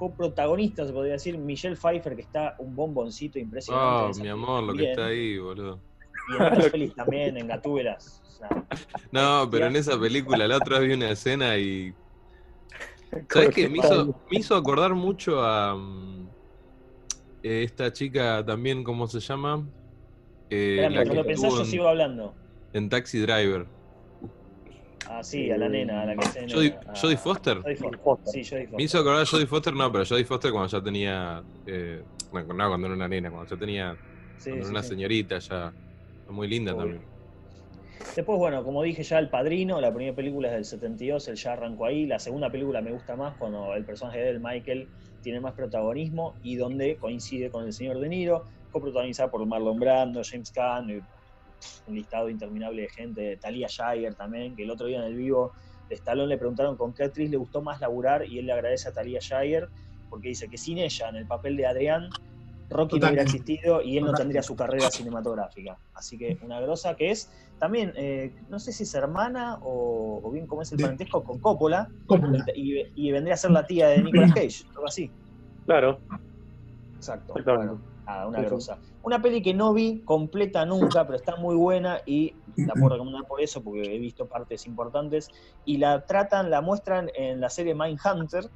coprotagonista, 0.03 0.85
se 0.85 0.93
podría 0.93 1.13
decir, 1.13 1.39
Michelle 1.39 1.77
Pfeiffer, 1.77 2.17
que 2.17 2.23
está 2.23 2.57
un 2.59 2.75
bomboncito 2.75 3.39
impresionante. 3.39 4.19
Oh, 4.19 4.23
mi 4.23 4.29
amor, 4.29 4.65
lo 4.65 4.75
que 4.75 4.91
está 4.91 5.07
ahí, 5.07 5.39
boludo. 5.39 5.81
Y 6.29 6.37
en 6.37 6.43
otras 6.43 6.71
pelis 6.71 6.93
también, 6.97 7.37
en 7.37 7.47
Gatúbelas. 7.47 8.21
No, 9.13 9.49
pero 9.49 9.67
en 9.67 9.77
esa 9.77 9.97
película 10.01 10.49
la 10.49 10.57
otra 10.57 10.81
vez 10.81 10.89
vi 10.89 10.95
una 10.95 11.11
escena 11.11 11.57
y. 11.57 11.95
¿Sabes 13.31 13.51
qué? 13.55 13.69
Me 13.69 13.79
hizo, 13.79 14.07
me 14.07 14.39
hizo 14.41 14.57
acordar 14.57 14.93
mucho 14.95 15.41
a. 15.41 15.77
mm, 15.77 16.29
eh, 17.45 17.63
esta 17.63 17.93
chica 17.93 18.45
también, 18.45 18.83
¿cómo 18.83 19.07
se 19.07 19.21
llama? 19.21 19.65
Eh, 20.51 20.79
Espérame, 20.81 20.95
la 20.95 21.03
que 21.05 21.09
cuando 21.11 21.27
pensás 21.27 21.53
yo 21.53 21.65
sigo 21.65 21.87
hablando. 21.87 22.35
en 22.73 22.89
Taxi 22.89 23.21
Driver. 23.21 23.69
Ah, 25.15 25.23
sí, 25.23 25.51
a 25.51 25.59
la 25.59 25.69
nena, 25.69 26.03
a 26.03 26.07
la 26.07 26.17
que 26.17 26.27
se 26.27 26.49
Jodie, 26.49 26.75
Jodie 27.01 27.17
Foster. 27.19 27.59
Jodie 27.61 27.77
Foster. 27.77 28.01
Foster. 28.01 28.33
Sí, 28.33 28.45
Jodie 28.49 28.63
Foster. 28.63 28.77
Me 28.79 28.83
hizo 28.83 28.99
acordar 28.99 29.23
a 29.23 29.27
Jodie 29.27 29.47
Foster, 29.47 29.75
no, 29.75 29.93
pero 29.93 30.05
Jodie 30.07 30.25
Foster 30.25 30.51
cuando 30.53 30.69
ya 30.69 30.83
tenía. 30.83 31.43
eh, 31.67 32.03
no, 32.33 32.41
no, 32.43 32.69
cuando 32.69 32.87
era 32.87 32.97
una 32.97 33.09
nena, 33.09 33.31
cuando 33.31 33.51
ya 33.51 33.57
tenía. 33.59 33.97
Sí, 34.39 34.51
cuando 34.51 34.57
era 34.57 34.65
sí, 34.65 34.71
una 34.71 34.83
sí. 34.83 34.89
señorita 34.89 35.39
ya. 35.39 35.73
Muy 36.31 36.49
linda 36.49 36.75
también. 36.75 37.03
Después, 38.17 38.39
bueno, 38.39 38.65
como 38.65 38.83
dije 38.83 39.03
ya, 39.03 39.19
El 39.19 39.29
Padrino, 39.29 39.81
la 39.81 39.93
primera 39.93 40.17
película 40.17 40.49
es 40.49 40.55
del 40.55 40.65
72, 40.65 41.29
él 41.29 41.37
ya 41.37 41.53
arrancó 41.53 41.85
ahí. 41.85 42.07
La 42.07 42.19
segunda 42.19 42.51
película 42.51 42.81
me 42.81 42.91
gusta 42.93 43.15
más 43.15 43.37
cuando 43.37 43.75
el 43.75 43.85
personaje 43.85 44.19
de 44.19 44.31
él, 44.31 44.41
Michael, 44.41 44.89
tiene 45.23 45.41
más 45.41 45.53
protagonismo 45.53 46.35
y 46.43 46.57
donde 46.57 46.97
coincide 46.97 47.51
con 47.51 47.65
el 47.65 47.73
señor 47.73 48.01
De 48.01 48.09
Niro, 48.09 48.45
coprotagonizada 48.71 49.31
por 49.31 49.45
Marlon 49.47 49.79
Brando, 49.79 50.23
James 50.25 50.51
Caan, 50.51 51.03
un 51.87 51.95
listado 51.95 52.29
interminable 52.29 52.83
de 52.83 52.89
gente, 52.89 53.37
Talia 53.37 53.69
Shire 53.69 54.15
también, 54.15 54.57
que 54.57 54.63
el 54.65 54.71
otro 54.71 54.87
día 54.87 54.99
en 54.99 55.05
el 55.05 55.17
vivo 55.17 55.53
de 55.89 55.95
Stallone 55.95 56.29
le 56.29 56.39
preguntaron 56.39 56.77
con 56.77 56.93
qué 56.95 57.05
actriz 57.05 57.31
le 57.31 57.37
gustó 57.37 57.63
más 57.63 57.81
laburar 57.81 58.27
y 58.27 58.39
él 58.39 58.47
le 58.47 58.53
agradece 58.53 58.89
a 58.89 58.93
Talia 58.93 59.19
Shire 59.21 59.69
porque 60.09 60.29
dice 60.29 60.49
que 60.49 60.59
sin 60.59 60.79
ella, 60.79 61.09
en 61.09 61.17
el 61.17 61.27
papel 61.27 61.57
de 61.57 61.67
Adrián, 61.67 62.09
Rocky 62.69 62.99
no 62.99 63.07
hubiera 63.07 63.23
existido 63.23 63.83
y 63.83 63.99
él 63.99 64.05
no 64.05 64.13
tendría 64.13 64.43
su 64.43 64.57
carrera 64.57 64.91
cinematográfica. 64.91 65.79
Así 65.95 66.19
que 66.19 66.39
una 66.43 66.61
grosa 66.61 66.95
que 66.95 67.11
es 67.11 67.31
también, 67.59 67.93
eh, 67.97 68.35
no 68.49 68.59
sé 68.59 68.73
si 68.73 68.83
es 68.83 68.95
hermana 68.95 69.59
o, 69.63 70.21
o 70.23 70.31
bien 70.31 70.47
cómo 70.47 70.63
es 70.63 70.73
el 70.73 70.79
parentesco 70.79 71.23
con 71.23 71.39
Coppola, 71.39 71.89
Coppola. 72.07 72.45
y, 72.55 72.83
y 72.95 73.13
vendría 73.13 73.35
a 73.35 73.37
ser 73.37 73.53
la 73.53 73.67
tía 73.67 73.89
de 73.89 74.03
Nicolas 74.03 74.33
Cage, 74.35 74.65
algo 74.71 74.87
así. 74.87 75.11
Claro. 75.67 76.01
Exacto. 76.97 77.35
Exactamente. 77.37 77.75
Bueno, 77.75 77.92
nada, 78.07 78.27
una 78.27 78.39
Sí, 78.39 78.45
sí. 78.45 78.49
grosa. 78.51 78.79
Una 79.03 79.21
peli 79.23 79.43
que 79.43 79.55
no 79.55 79.73
vi 79.73 80.01
completa 80.05 80.65
nunca, 80.67 81.05
pero 81.07 81.17
está 81.17 81.37
muy 81.37 81.57
buena 81.57 81.99
y 82.07 82.35
la 82.57 82.75
puedo 82.75 82.91
recomendar 82.91 83.27
por 83.27 83.41
eso, 83.41 83.63
porque 83.63 83.83
he 83.95 83.99
visto 83.99 84.27
partes 84.27 84.67
importantes. 84.67 85.29
Y 85.65 85.79
la 85.79 86.05
tratan, 86.07 86.51
la 86.51 86.61
muestran 86.61 87.11
en 87.15 87.41
la 87.41 87.49
serie 87.51 87.75
Mindhunter 87.75 88.49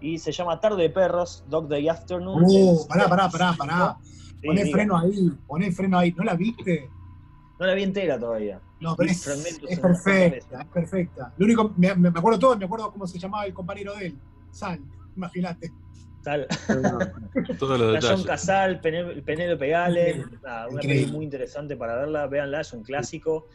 y 0.00 0.18
se 0.18 0.32
llama 0.32 0.60
Tarde 0.60 0.82
de 0.82 0.90
Perros, 0.90 1.44
Dog 1.48 1.68
Day 1.68 1.88
Afternoon. 1.88 2.42
Uh, 2.44 2.86
pará, 2.88 3.08
pará, 3.08 3.28
pará, 3.28 3.52
pará. 3.56 3.96
Sí, 4.02 4.46
Poné 4.48 4.64
diga. 4.64 4.76
freno 4.76 4.98
ahí, 4.98 5.30
poné 5.46 5.70
freno 5.72 5.98
ahí. 5.98 6.12
¿No 6.12 6.24
la 6.24 6.34
viste? 6.34 6.88
No 7.60 7.66
la 7.66 7.74
vi 7.74 7.84
entera 7.84 8.18
todavía. 8.18 8.60
No, 8.80 8.96
pero 8.96 9.08
es, 9.12 9.24
es 9.68 9.78
perfecta, 9.78 10.62
es 10.62 10.66
perfecta. 10.66 11.32
Lo 11.36 11.44
único, 11.44 11.72
me, 11.76 11.94
me 11.94 12.08
acuerdo 12.08 12.36
todo, 12.40 12.56
me 12.56 12.64
acuerdo 12.64 12.90
cómo 12.90 13.06
se 13.06 13.16
llamaba 13.20 13.46
el 13.46 13.54
compañero 13.54 13.94
de 13.94 14.06
él. 14.06 14.18
Sal, 14.50 14.80
imagínate. 15.16 15.70
Tal. 16.22 16.46
Todos 17.58 17.80
los 17.80 17.92
detalles. 17.94 18.26
Casal, 18.26 18.80
Pené- 18.80 19.22
Penélope 19.24 19.68
Gale, 19.68 20.24
nada, 20.42 20.68
una 20.68 20.74
Increíble. 20.82 21.02
peli 21.06 21.12
muy 21.16 21.24
interesante 21.24 21.76
para 21.76 21.96
verla, 21.96 22.26
véanla, 22.28 22.60
es 22.60 22.72
un 22.72 22.82
clásico. 22.82 23.48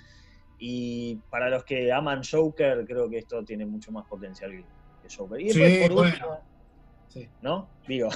Y 0.60 1.16
para 1.30 1.50
los 1.50 1.64
que 1.64 1.92
aman 1.92 2.22
Joker, 2.30 2.84
creo 2.86 3.10
que 3.10 3.20
esto 3.20 3.44
tiene 3.44 3.66
mucho 3.66 3.92
más 3.92 4.06
potencial 4.08 4.52
que 4.52 5.16
Joker. 5.16 5.40
Y 5.40 5.52
Sí, 5.52 5.60
después, 5.60 5.88
por 5.90 5.98
bueno. 5.98 6.12
último, 6.14 6.40
Sí. 7.08 7.30
¿no? 7.42 7.70
Digo, 7.88 8.10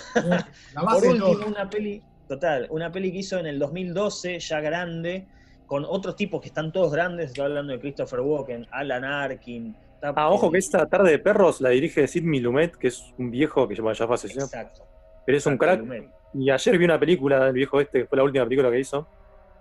La 0.74 0.82
por 0.82 1.06
último, 1.06 1.32
todo. 1.34 1.48
una 1.48 1.70
peli, 1.70 2.02
total, 2.28 2.68
una 2.72 2.92
peli 2.92 3.12
que 3.12 3.20
hizo 3.20 3.38
en 3.40 3.46
el 3.46 3.58
2012, 3.60 4.40
ya 4.40 4.60
grande, 4.60 5.28
con 5.66 5.86
otros 5.86 6.16
tipos 6.18 6.42
que 6.42 6.48
están 6.50 6.72
todos 6.74 6.92
grandes, 6.92 7.28
estoy 7.28 7.46
hablando 7.46 7.72
de 7.72 7.80
Christopher 7.80 8.20
Walken, 8.20 8.68
Alan 8.72 9.06
Arkin. 9.06 9.76
Está- 10.10 10.14
Ah, 10.16 10.30
ojo 10.30 10.52
que 10.52 10.58
esta 10.58 10.86
tarde 10.88 11.12
de 11.12 11.20
perros 11.20 11.62
la 11.62 11.70
dirige 11.70 12.08
Sidney 12.08 12.40
Lumet, 12.40 12.76
que 12.76 12.88
es 12.88 13.14
un 13.18 13.32
viejo 13.32 13.68
que 13.68 13.76
ya 13.76 13.84
ya 13.94 14.06
fue 14.08 14.16
asesinado. 14.16 14.48
Exacto. 14.48 14.84
Pero 15.26 15.38
es 15.38 15.46
un 15.46 15.58
crack. 15.58 15.80
Lumet. 15.80 16.10
Y 16.34 16.50
ayer 16.50 16.78
vi 16.78 16.86
una 16.86 17.00
película 17.00 17.44
del 17.46 17.54
viejo 17.54 17.80
este, 17.82 18.02
que 18.02 18.06
fue 18.08 18.18
la 18.18 18.24
última 18.24 18.44
película 18.46 18.72
que 18.72 18.80
hizo, 18.80 19.08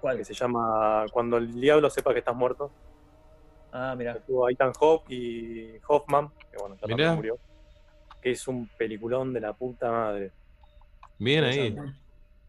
¿Cuál? 0.01 0.17
que 0.19 0.25
se 0.25 0.35
llama 0.35 1.05
Cuando 1.13 1.37
el 1.37 1.53
diablo 1.61 1.91
sepa 1.91 2.13
que 2.13 2.21
estás 2.21 2.35
muerto. 2.37 2.71
Ah, 3.73 3.95
mira. 3.97 4.13
Estuvo 4.13 4.49
Ethan 4.49 4.73
Hawke 4.73 5.11
y 5.11 5.73
Hoffman, 5.87 6.29
que 6.51 6.57
bueno, 6.59 6.75
ya 6.77 6.87
Mirá. 6.87 6.97
también 6.97 7.15
murió. 7.17 7.39
Que 8.23 8.33
es 8.33 8.47
un 8.49 8.69
peliculón 8.77 9.33
de 9.33 9.41
la 9.41 9.53
puta 9.53 9.91
madre. 9.91 10.31
Bien 11.19 11.45
ahí. 11.45 11.77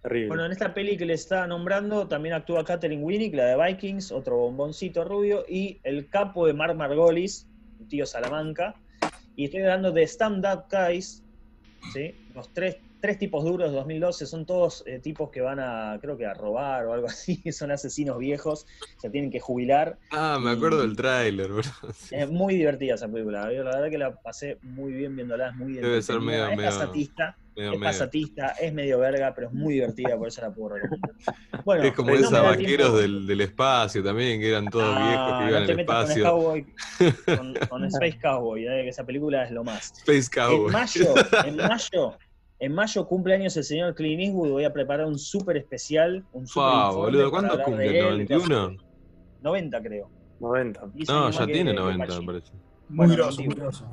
Terrible. 0.01 0.27
Bueno, 0.29 0.45
en 0.45 0.51
esta 0.51 0.73
peli 0.73 0.97
que 0.97 1.05
les 1.05 1.21
estaba 1.21 1.45
nombrando 1.45 2.07
también 2.07 2.33
actúa 2.33 2.63
Catherine 2.65 3.03
Winnick, 3.03 3.35
la 3.35 3.45
de 3.45 3.63
Vikings, 3.67 4.11
otro 4.11 4.37
bomboncito 4.37 5.03
rubio, 5.03 5.45
y 5.47 5.79
el 5.83 6.09
capo 6.09 6.47
de 6.47 6.53
Mark 6.53 6.75
Margolis, 6.75 7.47
un 7.81 7.87
tío 7.87 8.05
Salamanca. 8.05 8.75
Y 9.35 9.45
estoy 9.45 9.61
hablando 9.61 9.91
de 9.91 10.03
Stand 10.03 10.45
Up 10.45 10.65
Guys, 10.71 11.23
¿sí? 11.93 12.13
Los 12.35 12.53
tres, 12.53 12.77
tres 12.99 13.17
tipos 13.17 13.43
duros 13.43 13.71
de 13.71 13.75
2012 13.77 14.25
son 14.25 14.45
todos 14.45 14.83
eh, 14.85 14.99
tipos 14.99 15.31
que 15.31 15.41
van 15.41 15.59
a, 15.59 15.97
creo 16.01 16.17
que 16.17 16.25
a 16.25 16.33
robar 16.33 16.85
o 16.85 16.93
algo 16.93 17.07
así, 17.09 17.41
son 17.51 17.71
asesinos 17.71 18.17
viejos, 18.19 18.67
se 18.97 19.09
tienen 19.09 19.31
que 19.31 19.39
jubilar. 19.39 19.97
Ah, 20.11 20.37
me 20.41 20.51
acuerdo 20.51 20.81
del 20.81 20.95
tráiler. 20.95 21.49
Sí. 21.95 22.15
Es 22.15 22.29
muy 22.29 22.55
divertida 22.55 22.95
esa 22.95 23.07
película, 23.07 23.43
la 23.49 23.63
verdad 23.63 23.89
que 23.89 23.97
la 23.97 24.13
pasé 24.15 24.57
muy 24.61 24.91
bien 24.93 25.15
viéndola, 25.15 25.49
es 25.49 25.55
muy 25.55 25.73
Debe 25.73 26.01
ser 26.01 26.19
medio- 26.19 26.47
es 26.49 26.57
medio- 26.57 26.69
medio, 27.55 27.71
Es 27.73 27.79
medio. 27.79 27.79
pasatista, 27.81 28.47
es 28.59 28.73
medio 28.73 28.99
verga, 28.99 29.33
pero 29.35 29.47
es 29.47 29.53
muy 29.53 29.75
divertida, 29.75 30.17
por 30.17 30.27
eso 30.27 30.41
la 30.41 30.51
puedo 30.51 30.75
recomendar. 30.75 31.11
Bueno, 31.65 31.83
Es 31.83 31.93
como 31.93 32.09
no 32.09 32.15
esos 32.15 32.31
da 32.31 32.41
vaqueros 32.41 32.97
del, 32.97 33.27
del 33.27 33.41
espacio 33.41 34.03
también, 34.03 34.39
que 34.39 34.49
eran 34.49 34.65
todos 34.67 34.95
viejos 34.95 35.31
Ah, 35.33 35.39
que 35.43 35.49
iban 35.49 35.61
no 35.61 35.65
te 35.67 35.71
al 35.73 35.85
con, 35.85 35.95
espacio. 35.95 36.23
Cowboy, 36.23 36.65
con, 37.37 37.53
con 37.69 37.85
Space 37.85 38.19
Cowboy, 38.21 38.65
eh, 38.65 38.87
esa 38.87 39.03
película 39.05 39.43
es 39.43 39.51
lo 39.51 39.63
más. 39.63 39.93
Space 40.07 40.29
En 40.39 40.47
Cowboy. 40.47 40.71
mayo, 40.71 41.13
en 41.45 41.55
mayo, 41.57 42.17
en 42.59 42.73
mayo 42.73 43.07
cumple 43.07 43.33
años 43.35 43.55
el 43.57 43.63
señor 43.63 43.93
Clint 43.95 44.21
Eastwood. 44.21 44.49
Voy 44.51 44.63
a 44.63 44.73
preparar 44.73 45.05
un 45.05 45.19
súper 45.19 45.57
especial. 45.57 46.23
Un 46.31 46.47
super 46.47 46.67
informe 46.67 46.95
boludo, 46.97 47.31
¿cuándo 47.31 47.63
cumple? 47.63 47.99
él. 47.99 48.27
¿91? 48.27 48.77
90, 49.41 49.81
creo. 49.81 50.09
90. 50.39 50.87
Diez 50.93 51.09
No, 51.09 51.29
ya 51.29 51.45
tiene 51.45 51.71
que 51.71 51.77
90, 51.79 52.19
me 52.21 52.25
parece. 52.25 52.51
Muy 52.53 52.97
Bueno, 53.07 53.13
grosso, 53.15 53.41
no 53.41 53.45
muy 53.47 53.55
grosso. 53.55 53.85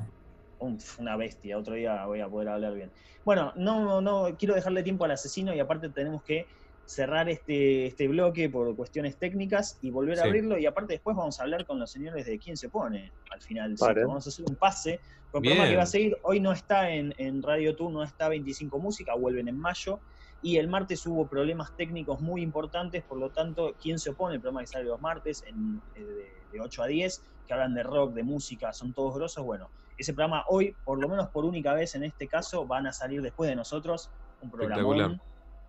Uf, 0.59 0.99
una 0.99 1.15
bestia, 1.15 1.57
otro 1.57 1.75
día 1.75 2.05
voy 2.05 2.19
a 2.21 2.27
poder 2.29 2.49
hablar 2.49 2.73
bien. 2.73 2.91
Bueno, 3.23 3.53
no, 3.55 4.01
no 4.01 4.35
quiero 4.37 4.55
dejarle 4.55 4.83
tiempo 4.83 5.05
al 5.05 5.11
asesino 5.11 5.53
y 5.55 5.59
aparte 5.59 5.89
tenemos 5.89 6.21
que 6.23 6.47
cerrar 6.83 7.29
este, 7.29 7.85
este 7.85 8.07
bloque 8.07 8.49
por 8.49 8.75
cuestiones 8.75 9.17
técnicas 9.19 9.77
y 9.79 9.91
volver 9.91 10.19
a 10.19 10.23
Sí. 10.23 10.27
abrirlo 10.27 10.57
y 10.57 10.65
aparte 10.65 10.93
después 10.93 11.15
vamos 11.15 11.39
a 11.39 11.43
hablar 11.43 11.65
con 11.65 11.79
los 11.79 11.91
señores 11.91 12.25
de 12.25 12.39
quién 12.39 12.57
se 12.57 12.69
pone 12.69 13.13
al 13.31 13.41
final. 13.41 13.75
Vale. 13.79 14.03
Vamos 14.03 14.25
a 14.25 14.29
hacer 14.29 14.45
un 14.49 14.55
pase 14.55 14.99
con 15.29 15.43
programa 15.43 15.69
que 15.69 15.75
va 15.77 15.83
a 15.83 15.85
seguir. 15.85 16.17
Hoy 16.23 16.39
no 16.39 16.51
está 16.51 16.89
en, 16.89 17.13
en 17.17 17.41
Radio 17.43 17.75
Tour, 17.75 17.91
no 17.91 18.03
está 18.03 18.27
25 18.27 18.79
Música, 18.79 19.13
vuelven 19.15 19.47
en 19.47 19.57
mayo. 19.57 20.01
Y 20.41 20.57
el 20.57 20.67
martes 20.67 21.05
hubo 21.05 21.27
problemas 21.29 21.75
técnicos 21.75 22.21
muy 22.21 22.41
importantes, 22.41 23.03
por 23.03 23.19
lo 23.19 23.29
tanto, 23.31 23.75
¿quién 23.79 23.99
se 23.99 24.09
opone? 24.09 24.35
El 24.35 24.41
programa 24.41 24.61
que 24.61 24.67
sale 24.67 24.85
los 24.85 24.99
martes 24.99 25.43
en, 25.45 25.83
eh, 25.93 26.03
de, 26.03 26.47
de 26.49 26.59
8 26.61 26.81
a 26.81 26.87
10, 26.87 27.23
que 27.45 27.53
hablan 27.53 27.75
de 27.75 27.83
rock, 27.83 28.13
de 28.15 28.23
música, 28.23 28.71
son 28.73 28.93
todos 28.93 29.13
grosos. 29.15 29.43
Bueno, 29.43 29.73
ese 29.99 30.13
programa 30.13 30.45
hoy, 30.47 30.75
por 30.85 30.99
lo 30.99 31.07
menos 31.07 31.27
por 31.29 31.45
única 31.45 31.73
vez 31.73 31.95
en 31.95 32.03
este 32.03 32.27
caso, 32.27 32.65
van 32.65 32.87
a 32.87 32.93
salir 32.93 33.21
después 33.21 33.49
de 33.49 33.55
nosotros. 33.55 34.09
Un. 34.41 34.49
Espectacular. 34.49 35.19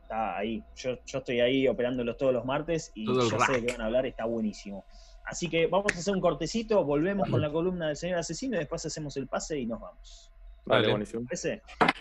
Está 0.03 0.39
ahí. 0.39 0.65
Yo, 0.77 0.99
yo 1.05 1.19
estoy 1.19 1.41
ahí 1.41 1.69
operándolos 1.69 2.17
todos 2.17 2.33
los 2.33 2.45
martes 2.45 2.93
y 2.95 3.07
Todo 3.07 3.29
yo 3.29 3.39
sé 3.41 3.53
de 3.53 3.67
qué 3.67 3.73
van 3.73 3.83
a 3.83 3.87
hablar, 3.87 4.07
está 4.07 4.25
buenísimo. 4.25 4.85
Así 5.25 5.49
que 5.49 5.67
vamos 5.67 5.95
a 5.95 5.99
hacer 5.99 6.15
un 6.15 6.21
cortecito, 6.21 6.83
volvemos 6.85 7.29
con 7.29 7.41
la 7.41 7.51
columna 7.51 7.89
del 7.89 7.97
señor 7.97 8.19
asesino 8.19 8.57
y 8.57 8.61
después 8.61 8.85
hacemos 8.85 9.17
el 9.17 9.29
pase 9.29 9.59
y 9.59 9.67
nos 9.67 9.81
vamos. 9.81 10.33
Vale, 10.65 10.91
buenísimo. 10.91 11.25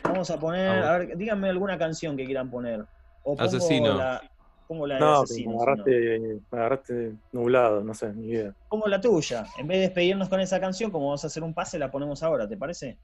Vamos 0.03 0.31
a 0.31 0.39
poner, 0.39 0.69
Vamos. 0.69 0.85
a 0.85 0.97
ver, 0.97 1.17
díganme 1.17 1.49
alguna 1.49 1.77
canción 1.77 2.17
que 2.17 2.25
quieran 2.25 2.49
poner. 2.49 2.85
O 3.23 3.35
pongo 3.35 3.43
Asesino. 3.43 3.93
La, 3.95 4.21
pongo 4.69 4.85
la 4.85 4.95
de 4.95 5.01
No, 5.01 5.21
asesino. 5.23 5.49
me 5.49 5.55
no. 5.57 5.61
agarraste, 5.63 6.19
me 6.51 6.57
agarraste 6.59 7.13
nublado, 7.31 7.83
no 7.83 7.93
sé, 7.95 8.13
ni 8.13 8.27
idea. 8.27 8.53
Pongo 8.69 8.87
la 8.87 9.01
tuya. 9.01 9.45
En 9.57 9.67
vez 9.67 9.77
de 9.79 9.81
despedirnos 9.87 10.29
con 10.29 10.39
esa 10.39 10.59
canción, 10.59 10.91
como 10.91 11.07
vamos 11.07 11.23
a 11.23 11.27
hacer 11.27 11.41
un 11.43 11.55
pase, 11.55 11.79
la 11.79 11.89
ponemos 11.89 12.21
ahora, 12.21 12.47
¿te 12.47 12.55
parece? 12.55 12.97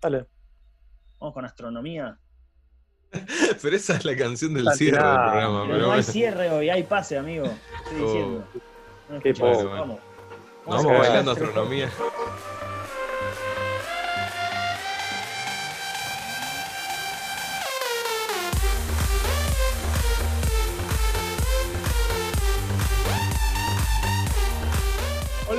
Dale. 0.00 0.26
Vamos 1.20 1.32
con 1.32 1.44
astronomía. 1.44 2.18
Pero 3.62 3.76
esa 3.76 3.94
es 3.96 4.04
la 4.04 4.16
canción 4.16 4.52
del 4.54 4.68
cierre 4.72 4.96
del 4.98 5.06
programa. 5.06 5.62
Pero 5.62 5.74
Pero 5.74 5.86
no 5.86 5.92
hay 5.92 6.02
cierre 6.02 6.50
hoy, 6.50 6.70
hay 6.70 6.82
pase, 6.82 7.16
amigo. 7.16 7.44
Estoy 7.46 8.00
Oh. 8.02 8.06
diciendo. 8.06 8.44
No 9.08 9.20
Qué 9.20 9.32
pobre. 9.34 9.64
Vamos. 9.64 10.00
Vamos 10.66 10.84
vamos 10.84 10.98
bailando 10.98 11.30
astronomía. 11.32 11.88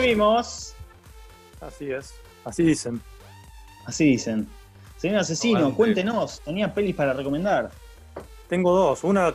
Volvimos. 0.03 0.75
Así 1.61 1.89
es. 1.89 2.13
Así 2.43 2.61
dicen. 2.61 2.99
Así 3.85 4.03
dicen. 4.03 4.49
Señor 4.97 5.19
asesino, 5.19 5.73
cuéntenos. 5.73 6.41
Tenía 6.41 6.73
pelis 6.73 6.93
para 6.93 7.13
recomendar. 7.13 7.71
Tengo 8.49 8.75
dos. 8.75 9.05
Una 9.05 9.33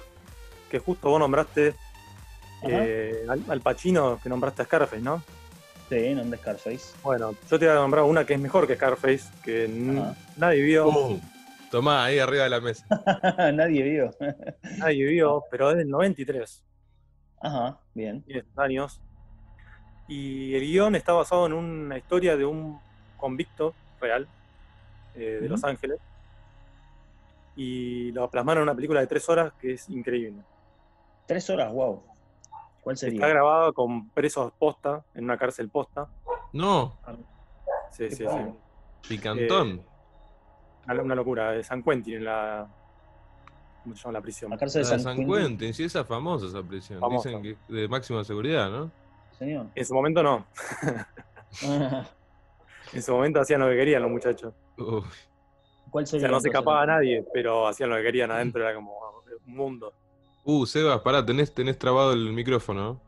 que 0.70 0.78
justo 0.78 1.09
vos 1.09 1.20
nombraste 1.20 1.74
eh, 2.65 3.24
al, 3.27 3.43
al 3.49 3.61
Pacino, 3.62 4.20
que 4.23 4.28
nombraste 4.28 4.61
a 4.61 4.65
Scarface, 4.66 5.01
¿no? 5.01 5.23
Sí, 5.89 6.15
nombre 6.15 6.39
Scarface. 6.39 6.95
Bueno, 7.03 7.35
yo 7.51 7.59
te 7.59 7.65
voy 7.65 7.74
a 7.74 7.78
nombrar 7.78 8.05
una 8.05 8.27
que 8.27 8.35
es 8.35 8.40
mejor 8.40 8.66
que 8.66 8.77
Scarface, 8.77 9.24
que 9.43 9.69
nadie 10.36 10.61
vio, 10.61 10.93
Pum. 10.93 11.19
Tomá, 11.70 12.05
ahí 12.05 12.19
arriba 12.19 12.45
de 12.45 12.51
la 12.51 12.61
mesa. 12.61 12.85
Nadie 13.55 13.82
vio. 13.85 14.11
nadie 14.77 15.07
vio, 15.07 15.45
pero 15.51 15.70
es 15.70 15.78
del 15.78 15.89
93, 15.89 16.62
Ajá, 17.40 17.78
bien. 17.95 18.23
10 18.27 18.45
años. 18.57 19.01
Y 20.09 20.55
el 20.55 20.62
guion 20.62 20.94
está 20.97 21.12
basado 21.12 21.47
en 21.47 21.52
una 21.52 21.98
historia 21.98 22.36
de 22.36 22.44
un 22.47 22.80
convicto 23.18 23.74
real 24.01 24.26
eh, 25.14 25.39
de. 25.43 25.48
Los 25.48 25.62
Ángeles. 25.64 25.98
Y 27.56 28.12
lo 28.12 28.30
plasmaron 28.30 28.62
en 28.62 28.68
una 28.68 28.74
película 28.74 29.01
de 29.01 29.06
tres 29.06 29.28
horas 29.28 29.52
que 29.60 29.72
es 29.72 29.89
increíble. 29.90 30.43
Tres 31.26 31.48
horas, 31.51 31.72
wow. 31.72 32.02
¿Cuál 32.82 32.94
Está 32.94 33.06
sería? 33.06 33.26
grabada 33.26 33.72
con 33.72 34.09
presos 34.10 34.52
posta, 34.59 35.02
en 35.14 35.24
una 35.24 35.36
cárcel 35.36 35.68
posta. 35.68 36.06
No, 36.52 36.94
Sí, 37.90 38.05
Qué 38.05 38.10
sí, 38.10 38.16
sí. 38.18 38.24
padre. 38.24 38.52
picantón. 39.09 39.82
Una, 40.86 41.02
una 41.02 41.14
locura. 41.14 41.52
De 41.52 41.64
San 41.64 41.82
Quentin 41.82 42.14
en 42.16 42.24
la. 42.24 42.66
¿Cómo 43.82 43.94
se 43.97 44.02
llama 44.02 44.12
la 44.12 44.20
prisión? 44.22 44.51
La 44.51 44.56
cárcel 44.59 44.82
de 44.82 44.89
San, 44.89 45.01
San 45.01 45.16
Quentin. 45.16 45.35
Quentin, 45.35 45.74
sí, 45.74 45.85
esa 45.85 46.01
es 46.01 46.06
famosa 46.06 46.47
esa 46.47 46.62
prisión. 46.62 47.01
Famosa. 47.01 47.28
Dicen 47.30 47.43
que 47.43 47.56
de 47.74 47.89
máxima 47.89 48.22
seguridad, 48.24 48.70
¿no? 48.70 48.90
Señor. 49.39 49.66
En 49.74 49.85
su 49.85 49.94
momento 49.94 50.23
no. 50.23 50.47
En 52.93 53.02
su 53.02 53.12
momento 53.12 53.40
hacían 53.40 53.60
lo 53.60 53.69
que 53.69 53.77
querían 53.77 54.02
los 54.02 54.10
muchachos. 54.10 54.55
Uf, 54.78 55.06
¿Cuál 55.90 56.05
O 56.05 56.06
sea, 56.06 56.28
no 56.28 56.40
se 56.40 56.48
escapaba 56.48 56.86
nadie, 56.86 57.24
pero 57.32 57.66
hacían 57.66 57.90
lo 57.90 57.97
que 57.97 58.02
querían 58.02 58.31
adentro, 58.31 58.62
era 58.62 58.74
como 58.74 58.94
un 59.47 59.55
mundo. 59.55 59.93
Uh, 60.44 60.65
Sebas, 60.65 61.01
pará, 61.01 61.24
tenés, 61.24 61.52
tenés 61.52 61.78
trabado 61.78 62.12
el 62.12 62.32
micrófono. 62.32 63.01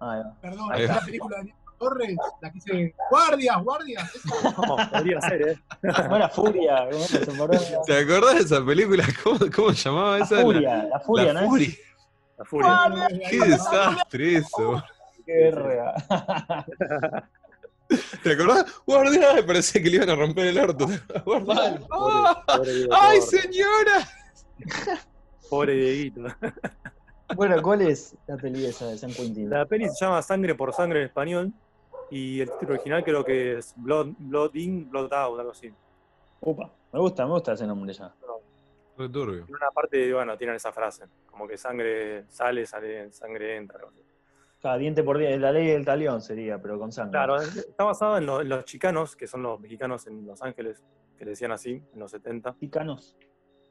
Ahí 0.00 0.20
va. 0.20 0.34
Perdón, 0.40 0.68
Ahí 0.72 0.86
va. 0.86 0.96
la 0.96 1.00
película 1.04 1.38
de 1.38 1.44
Nico 1.44 1.58
Torres, 1.78 2.16
la 2.40 2.50
que 2.50 2.54
dice 2.54 2.94
guardias, 3.10 3.62
guardias. 3.62 4.10
No, 4.66 4.76
podría 4.90 5.20
ser, 5.22 5.48
¿eh? 5.48 5.58
¿Cómo 5.96 6.16
era 6.16 6.28
Furia? 6.28 6.88
¿Cómo 6.90 7.04
se 7.04 7.24
separó? 7.24 7.58
¿Te 7.86 7.98
acordás 7.98 8.34
de 8.34 8.40
esa 8.40 8.64
película? 8.64 9.04
¿Cómo, 9.22 9.38
cómo 9.54 9.72
se 9.72 9.88
llamaba 9.88 10.18
La 10.18 10.24
esa? 10.24 10.42
Furia, 10.42 10.84
la 10.84 11.00
Furia, 11.00 11.32
la 11.32 11.32
¿no? 11.32 11.40
es? 11.40 11.48
Furia. 11.48 11.68
La 12.42 12.48
furia. 12.48 13.08
Qué 13.30 13.38
desastre 13.38 14.36
eso. 14.38 14.82
Qué 15.26 15.32
verga. 15.32 15.94
¿Te 18.22 18.32
acordás? 18.32 18.64
Guardia, 18.86 19.34
me 19.34 19.42
parecía 19.42 19.82
que 19.82 19.90
le 19.90 19.96
iban 19.96 20.10
a 20.10 20.14
romper 20.16 20.46
el 20.46 20.58
orto. 20.58 20.86
Guardia. 21.24 21.80
Pobre- 21.88 21.88
¡Ah! 21.90 22.42
pobre 22.46 22.72
Diego 22.74 22.94
¡Ay, 22.98 23.20
señora! 23.20 24.08
Pobre 25.48 25.74
Dieguito. 25.74 26.22
Bueno, 27.36 27.60
¿cuál 27.62 27.82
es 27.82 28.16
la 28.26 28.36
peli 28.36 28.64
esa 28.66 28.86
de 28.86 28.98
San 28.98 29.12
Quentin? 29.12 29.50
La 29.50 29.66
peli 29.66 29.88
se 29.88 30.04
llama 30.04 30.22
Sangre 30.22 30.54
por 30.54 30.72
Sangre 30.72 31.00
en 31.00 31.06
español 31.06 31.52
y 32.10 32.40
el 32.40 32.50
título 32.52 32.74
original 32.74 33.04
creo 33.04 33.24
que 33.24 33.58
es 33.58 33.74
Blood, 33.76 34.08
Blood 34.18 34.54
In, 34.54 34.90
Blood 34.90 35.12
Out, 35.12 35.38
algo 35.38 35.52
así. 35.52 35.72
Upa, 36.40 36.70
me 36.92 36.98
gusta, 37.00 37.24
me 37.26 37.32
gusta 37.32 37.52
ese 37.52 37.66
nombre 37.66 37.92
ya. 37.92 38.12
En 39.48 39.54
una 39.54 39.70
parte, 39.74 40.12
bueno, 40.12 40.36
tienen 40.36 40.56
esa 40.56 40.72
frase, 40.72 41.04
como 41.26 41.46
que 41.48 41.56
sangre 41.56 42.24
sale, 42.28 42.66
sale, 42.66 43.10
sangre 43.12 43.56
entra. 43.56 43.80
Cada 44.60 44.76
diente 44.78 45.02
por 45.02 45.18
diente, 45.18 45.38
la 45.38 45.50
ley 45.52 45.66
del 45.66 45.84
talión 45.84 46.20
sería, 46.20 46.60
pero 46.60 46.78
con 46.78 46.92
sangre. 46.92 47.12
Claro, 47.12 47.36
está 47.40 47.84
basado 47.84 48.16
en, 48.18 48.26
lo- 48.26 48.40
en 48.40 48.48
los 48.48 48.64
chicanos, 48.64 49.16
que 49.16 49.26
son 49.26 49.42
los 49.42 49.58
mexicanos 49.60 50.06
en 50.06 50.24
Los 50.26 50.40
Ángeles, 50.42 50.84
que 51.18 51.24
le 51.24 51.30
decían 51.32 51.50
así, 51.52 51.82
en 51.92 51.98
los 51.98 52.10
70. 52.12 52.54
Picanos. 52.54 53.16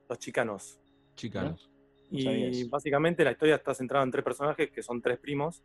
Los 0.10 0.20
chicanos. 0.20 0.80
Chicanos. 1.16 1.70
Y 2.12 2.68
básicamente 2.70 3.24
la 3.24 3.32
historia 3.32 3.56
está 3.56 3.74
centrada 3.74 4.03
en 4.03 4.12
tres 4.12 4.24
personajes 4.26 4.70
que 4.70 4.84
son 4.84 5.02
tres 5.02 5.18
primos 5.18 5.64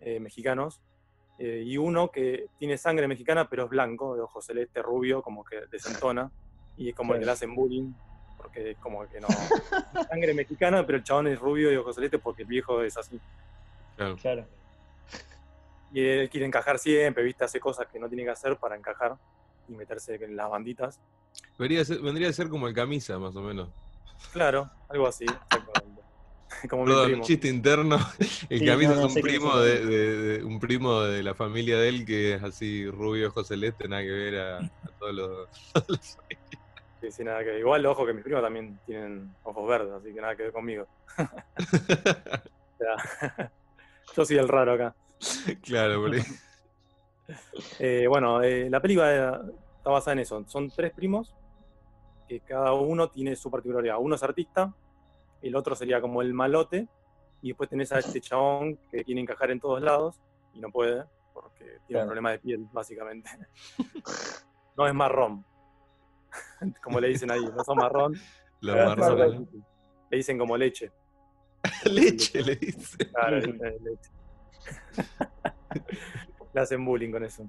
eh, 0.00 0.20
mexicanos. 0.20 0.82
eh, 1.38 1.62
y 1.64 1.78
uno 1.78 2.10
que 2.10 2.46
tiene 2.58 2.76
sangre 2.76 3.08
mexicana, 3.08 3.48
pero 3.48 3.64
es 3.64 3.70
blanco, 3.70 4.14
de 4.14 4.20
ojos 4.20 4.44
celeste, 4.44 4.82
rubio, 4.82 5.22
como 5.22 5.42
que 5.44 5.62
desentona. 5.70 6.30
Y 6.76 6.90
es 6.90 6.94
como 6.94 7.14
el 7.14 7.20
que 7.20 7.26
le 7.26 7.32
hacen 7.32 7.54
bullying, 7.54 7.90
porque 8.42 8.72
es 8.72 8.78
como 8.78 9.08
que 9.08 9.20
no. 9.20 9.28
sangre 10.10 10.34
mexicana, 10.34 10.84
pero 10.84 10.98
el 10.98 11.04
chabón 11.04 11.28
es 11.28 11.38
rubio 11.38 11.72
y 11.72 11.76
ojos 11.76 11.94
celeste 11.94 12.18
porque 12.18 12.42
el 12.42 12.48
viejo 12.48 12.82
es 12.82 12.96
así. 12.96 13.18
Claro. 13.96 14.16
Claro. 14.16 14.46
Y 15.94 16.00
él 16.04 16.30
quiere 16.30 16.46
encajar 16.46 16.78
siempre, 16.78 17.22
¿viste? 17.22 17.44
Hace 17.44 17.60
cosas 17.60 17.86
que 17.92 17.98
no 17.98 18.08
tiene 18.08 18.24
que 18.24 18.30
hacer 18.30 18.56
para 18.56 18.76
encajar 18.76 19.14
y 19.68 19.72
meterse 19.74 20.14
en 20.16 20.34
las 20.36 20.48
banditas. 20.50 20.98
Vendría 21.58 21.82
a 21.82 21.84
ser, 21.84 22.00
vendría 22.00 22.28
a 22.28 22.32
ser 22.32 22.48
como 22.48 22.66
el 22.66 22.74
camisa, 22.74 23.18
más 23.18 23.36
o 23.36 23.42
menos. 23.42 23.68
Claro, 24.32 24.70
algo 24.88 25.06
así, 25.06 25.24
exactamente. 25.24 26.00
Como 26.68 26.84
Perdón, 26.84 27.06
primo. 27.06 27.24
chiste 27.24 27.48
interno. 27.48 27.96
El 28.50 28.60
Sí, 28.60 28.66
camisa 28.66 28.94
no, 28.94 29.00
no, 29.00 29.06
es 29.08 29.16
un 29.16 29.22
primo 29.22 29.54
un- 29.54 29.62
de, 29.64 29.86
de- 29.86 30.16
de- 30.38 30.44
un 30.44 30.60
primo 30.60 31.00
de 31.00 31.22
la 31.22 31.34
familia 31.34 31.78
de 31.78 31.88
él 31.88 32.04
que 32.04 32.34
es 32.34 32.42
así 32.42 32.88
rubio, 32.88 33.28
ojos 33.28 33.48
celeste, 33.48 33.88
nada 33.88 34.02
que 34.02 34.10
ver 34.10 34.38
a, 34.38 34.58
a 34.58 34.70
todos 34.98 35.14
los. 35.14 35.48
Sí, 37.02 37.10
sí, 37.10 37.24
nada 37.24 37.40
que 37.40 37.46
ver. 37.50 37.58
Igual, 37.58 37.84
ojo, 37.84 38.06
que 38.06 38.12
mis 38.12 38.22
primos 38.22 38.42
también 38.42 38.78
tienen 38.86 39.34
ojos 39.42 39.68
verdes, 39.68 39.92
así 39.92 40.14
que 40.14 40.20
nada 40.20 40.36
que 40.36 40.44
ver 40.44 40.52
conmigo. 40.52 40.86
Yo 44.16 44.24
soy 44.24 44.36
el 44.38 44.48
raro 44.48 44.72
acá. 44.74 44.94
claro, 45.62 46.00
por 46.00 46.14
ahí. 46.14 46.22
Eh, 47.78 48.06
bueno, 48.08 48.42
eh, 48.42 48.68
la 48.70 48.80
película 48.80 49.42
está 49.78 49.90
basada 49.90 50.12
en 50.12 50.18
eso. 50.20 50.44
Son 50.46 50.70
tres 50.70 50.92
primos 50.92 51.34
que 52.28 52.40
cada 52.40 52.72
uno 52.72 53.08
tiene 53.08 53.34
su 53.36 53.50
particularidad. 53.50 53.96
Uno 53.98 54.14
es 54.14 54.22
artista, 54.22 54.72
el 55.40 55.56
otro 55.56 55.74
sería 55.74 56.00
como 56.00 56.22
el 56.22 56.32
malote, 56.34 56.88
y 57.40 57.48
después 57.48 57.68
tenés 57.68 57.90
a 57.92 57.98
este 57.98 58.20
chabón 58.20 58.78
que 58.90 59.02
quiere 59.04 59.20
encajar 59.20 59.50
en 59.50 59.58
todos 59.60 59.82
lados 59.82 60.20
y 60.54 60.60
no 60.60 60.70
puede, 60.70 61.04
porque 61.34 61.64
tiene 61.64 61.80
Claro. 61.88 62.02
un 62.04 62.06
problema 62.08 62.30
de 62.30 62.38
piel, 62.38 62.68
básicamente. 62.72 63.28
no 64.76 64.86
es 64.86 64.94
marrón, 64.94 65.44
como 66.82 67.00
le 67.00 67.08
dicen 67.08 67.30
ahí, 67.30 67.40
no 67.44 67.64
son 67.64 67.76
marrón, 67.78 68.14
Los 68.60 68.96
le 70.10 70.16
dicen 70.16 70.38
como 70.38 70.56
leche. 70.56 70.90
Leche, 71.84 72.42
le 72.42 72.56
dice. 72.56 72.98
Claro, 73.12 73.38
le 73.38 73.46
dicen 73.52 73.84
leche. 73.84 74.10
Le 76.54 76.60
hacen 76.60 76.84
bullying 76.84 77.10
con 77.10 77.24
eso. 77.24 77.48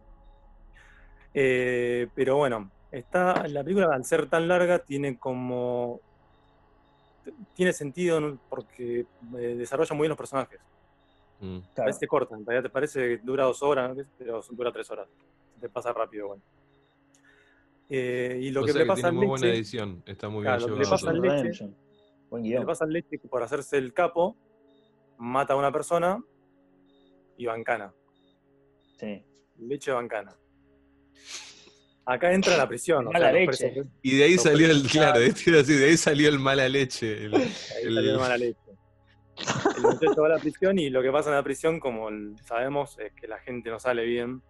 Eh, 1.33 2.07
pero 2.15 2.37
bueno, 2.37 2.71
está, 2.91 3.45
la 3.47 3.63
película 3.63 3.93
al 3.93 4.05
ser 4.05 4.29
tan 4.29 4.47
larga 4.47 4.79
tiene 4.79 5.17
como... 5.17 5.99
Tiene 7.53 7.73
sentido 7.73 8.37
porque 8.49 9.05
eh, 9.37 9.55
desarrolla 9.57 9.93
muy 9.95 10.05
bien 10.05 10.09
los 10.09 10.17
personajes. 10.17 10.59
Mm. 11.39 11.57
A 11.57 11.73
Claro. 11.73 11.87
veces 11.87 11.99
te 11.99 12.07
cortan, 12.07 12.39
en 12.39 12.45
realidad 12.45 12.63
te 12.63 12.69
parece 12.69 12.99
que 13.01 13.17
dura 13.17 13.43
dos 13.45 13.61
horas, 13.61 13.95
¿no? 13.95 14.03
pero 14.17 14.41
dura 14.51 14.71
tres 14.71 14.89
horas. 14.91 15.07
Te 15.59 15.67
pasa 15.69 15.91
rápido, 15.91 16.27
bueno. 16.27 16.43
Eh, 17.89 18.39
y 18.41 18.49
lo 18.51 18.61
O 18.61 18.65
que 18.65 18.71
sea 18.71 18.79
le 18.79 18.85
que 18.85 18.87
pasa 18.87 19.01
tiene 19.01 19.09
al 19.09 19.15
muy 19.15 19.27
buena 19.27 19.45
leche, 19.47 19.57
edición. 19.57 20.03
Está 20.05 20.29
muy 20.29 20.41
Claro, 20.43 20.57
bien 20.59 20.69
lo 20.69 20.75
que 20.77 20.83
le 20.83 20.89
pasa 20.89 21.09
al 21.09 21.21
leche-. 21.21 21.69
Buen 22.29 22.43
le 22.43 22.49
guion. 22.49 22.65
pasa 22.65 22.85
al 22.85 22.91
leche 22.93 23.19
que 23.19 23.27
por 23.27 23.43
hacerse 23.43 23.77
el 23.77 23.93
capo, 23.93 24.35
mata 25.17 25.53
a 25.53 25.57
una 25.57 25.71
persona 25.71 26.23
y 27.37 27.45
bancana. 27.45 27.93
Sí. 28.99 29.23
Leche 29.59 29.91
bancana. 29.91 30.35
Acá 32.05 32.33
entra 32.33 32.53
en 32.53 32.57
la 32.59 32.67
prisión. 32.67 33.07
o 33.07 33.11
sea, 33.11 33.31
leche. 33.31 33.45
presos- 33.71 33.87
Y 34.01 34.17
de 34.17 34.23
ahí 34.25 34.37
salió 34.37 34.69
el, 34.69 34.83
claro, 34.87 35.19
de, 35.19 35.85
ahí 35.85 35.97
salió 35.97 36.27
el 36.29 36.39
mala 36.39 36.67
leche. 36.67 37.25
el- 37.25 37.33
ahí 37.35 37.43
el- 37.83 37.93
salió 37.95 38.11
de 38.13 38.17
mala 38.17 38.37
leche. 38.37 38.59
El 39.77 39.81
muchacho 39.83 40.21
va 40.21 40.27
a 40.27 40.29
la 40.31 40.39
prisión 40.39 40.79
y 40.79 40.89
lo 40.89 41.01
que 41.01 41.11
pasa 41.11 41.29
en 41.29 41.35
la 41.35 41.43
prisión, 41.43 41.79
como 41.79 42.09
el- 42.09 42.35
sabemos, 42.45 42.97
es 42.99 43.13
que 43.13 43.27
la 43.27 43.39
gente 43.39 43.69
no 43.69 43.79
sale 43.79 44.03
bien 44.05 44.41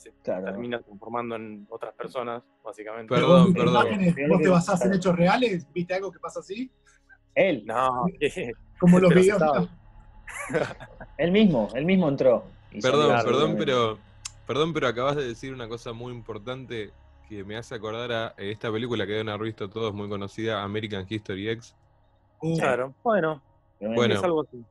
se 0.00 0.12
Claro. 0.22 0.44
termina 0.46 0.80
transformando 0.80 1.36
en 1.36 1.66
otras 1.70 1.92
personas, 1.94 2.42
básicamente. 2.64 3.14
Perdón, 3.14 3.28
Vos, 3.30 3.46
¿viste 3.46 3.60
perdón. 3.60 3.86
imágenes? 3.86 4.28
¿Vos 4.28 4.40
te 4.42 4.48
basás 4.48 4.84
en 4.86 4.94
hechos 4.94 5.16
reales? 5.16 5.66
¿Viste 5.72 5.94
algo 5.94 6.10
que 6.10 6.18
pasa 6.18 6.40
así? 6.40 6.70
Él, 7.34 7.64
No. 7.66 8.06
Como 8.78 8.98
los 8.98 9.08
Pero 9.10 9.20
videos. 9.20 9.68
él 11.18 11.32
mismo, 11.32 11.68
él 11.74 11.84
mismo 11.84 12.08
entró. 12.08 12.44
Perdón, 12.82 13.08
salió, 13.10 13.24
perdón, 13.24 13.56
pero 13.58 13.98
perdón, 14.46 14.72
pero 14.72 14.88
acabas 14.88 15.16
de 15.16 15.26
decir 15.26 15.52
una 15.52 15.68
cosa 15.68 15.92
muy 15.92 16.12
importante 16.12 16.92
que 17.28 17.44
me 17.44 17.56
hace 17.56 17.74
acordar 17.74 18.10
a 18.12 18.28
eh, 18.38 18.50
esta 18.50 18.72
película 18.72 19.06
que 19.06 19.12
deben 19.12 19.28
haber 19.28 19.42
visto 19.46 19.68
todos, 19.68 19.92
muy 19.94 20.08
conocida, 20.08 20.62
American 20.62 21.04
History 21.08 21.48
X. 21.50 21.74
Uh, 22.40 22.58
Claro, 22.58 22.94
bueno, 23.04 23.40
Obviamente. 23.80 24.14
es 24.16 24.24
algo 24.24 24.42
así. 24.42 24.64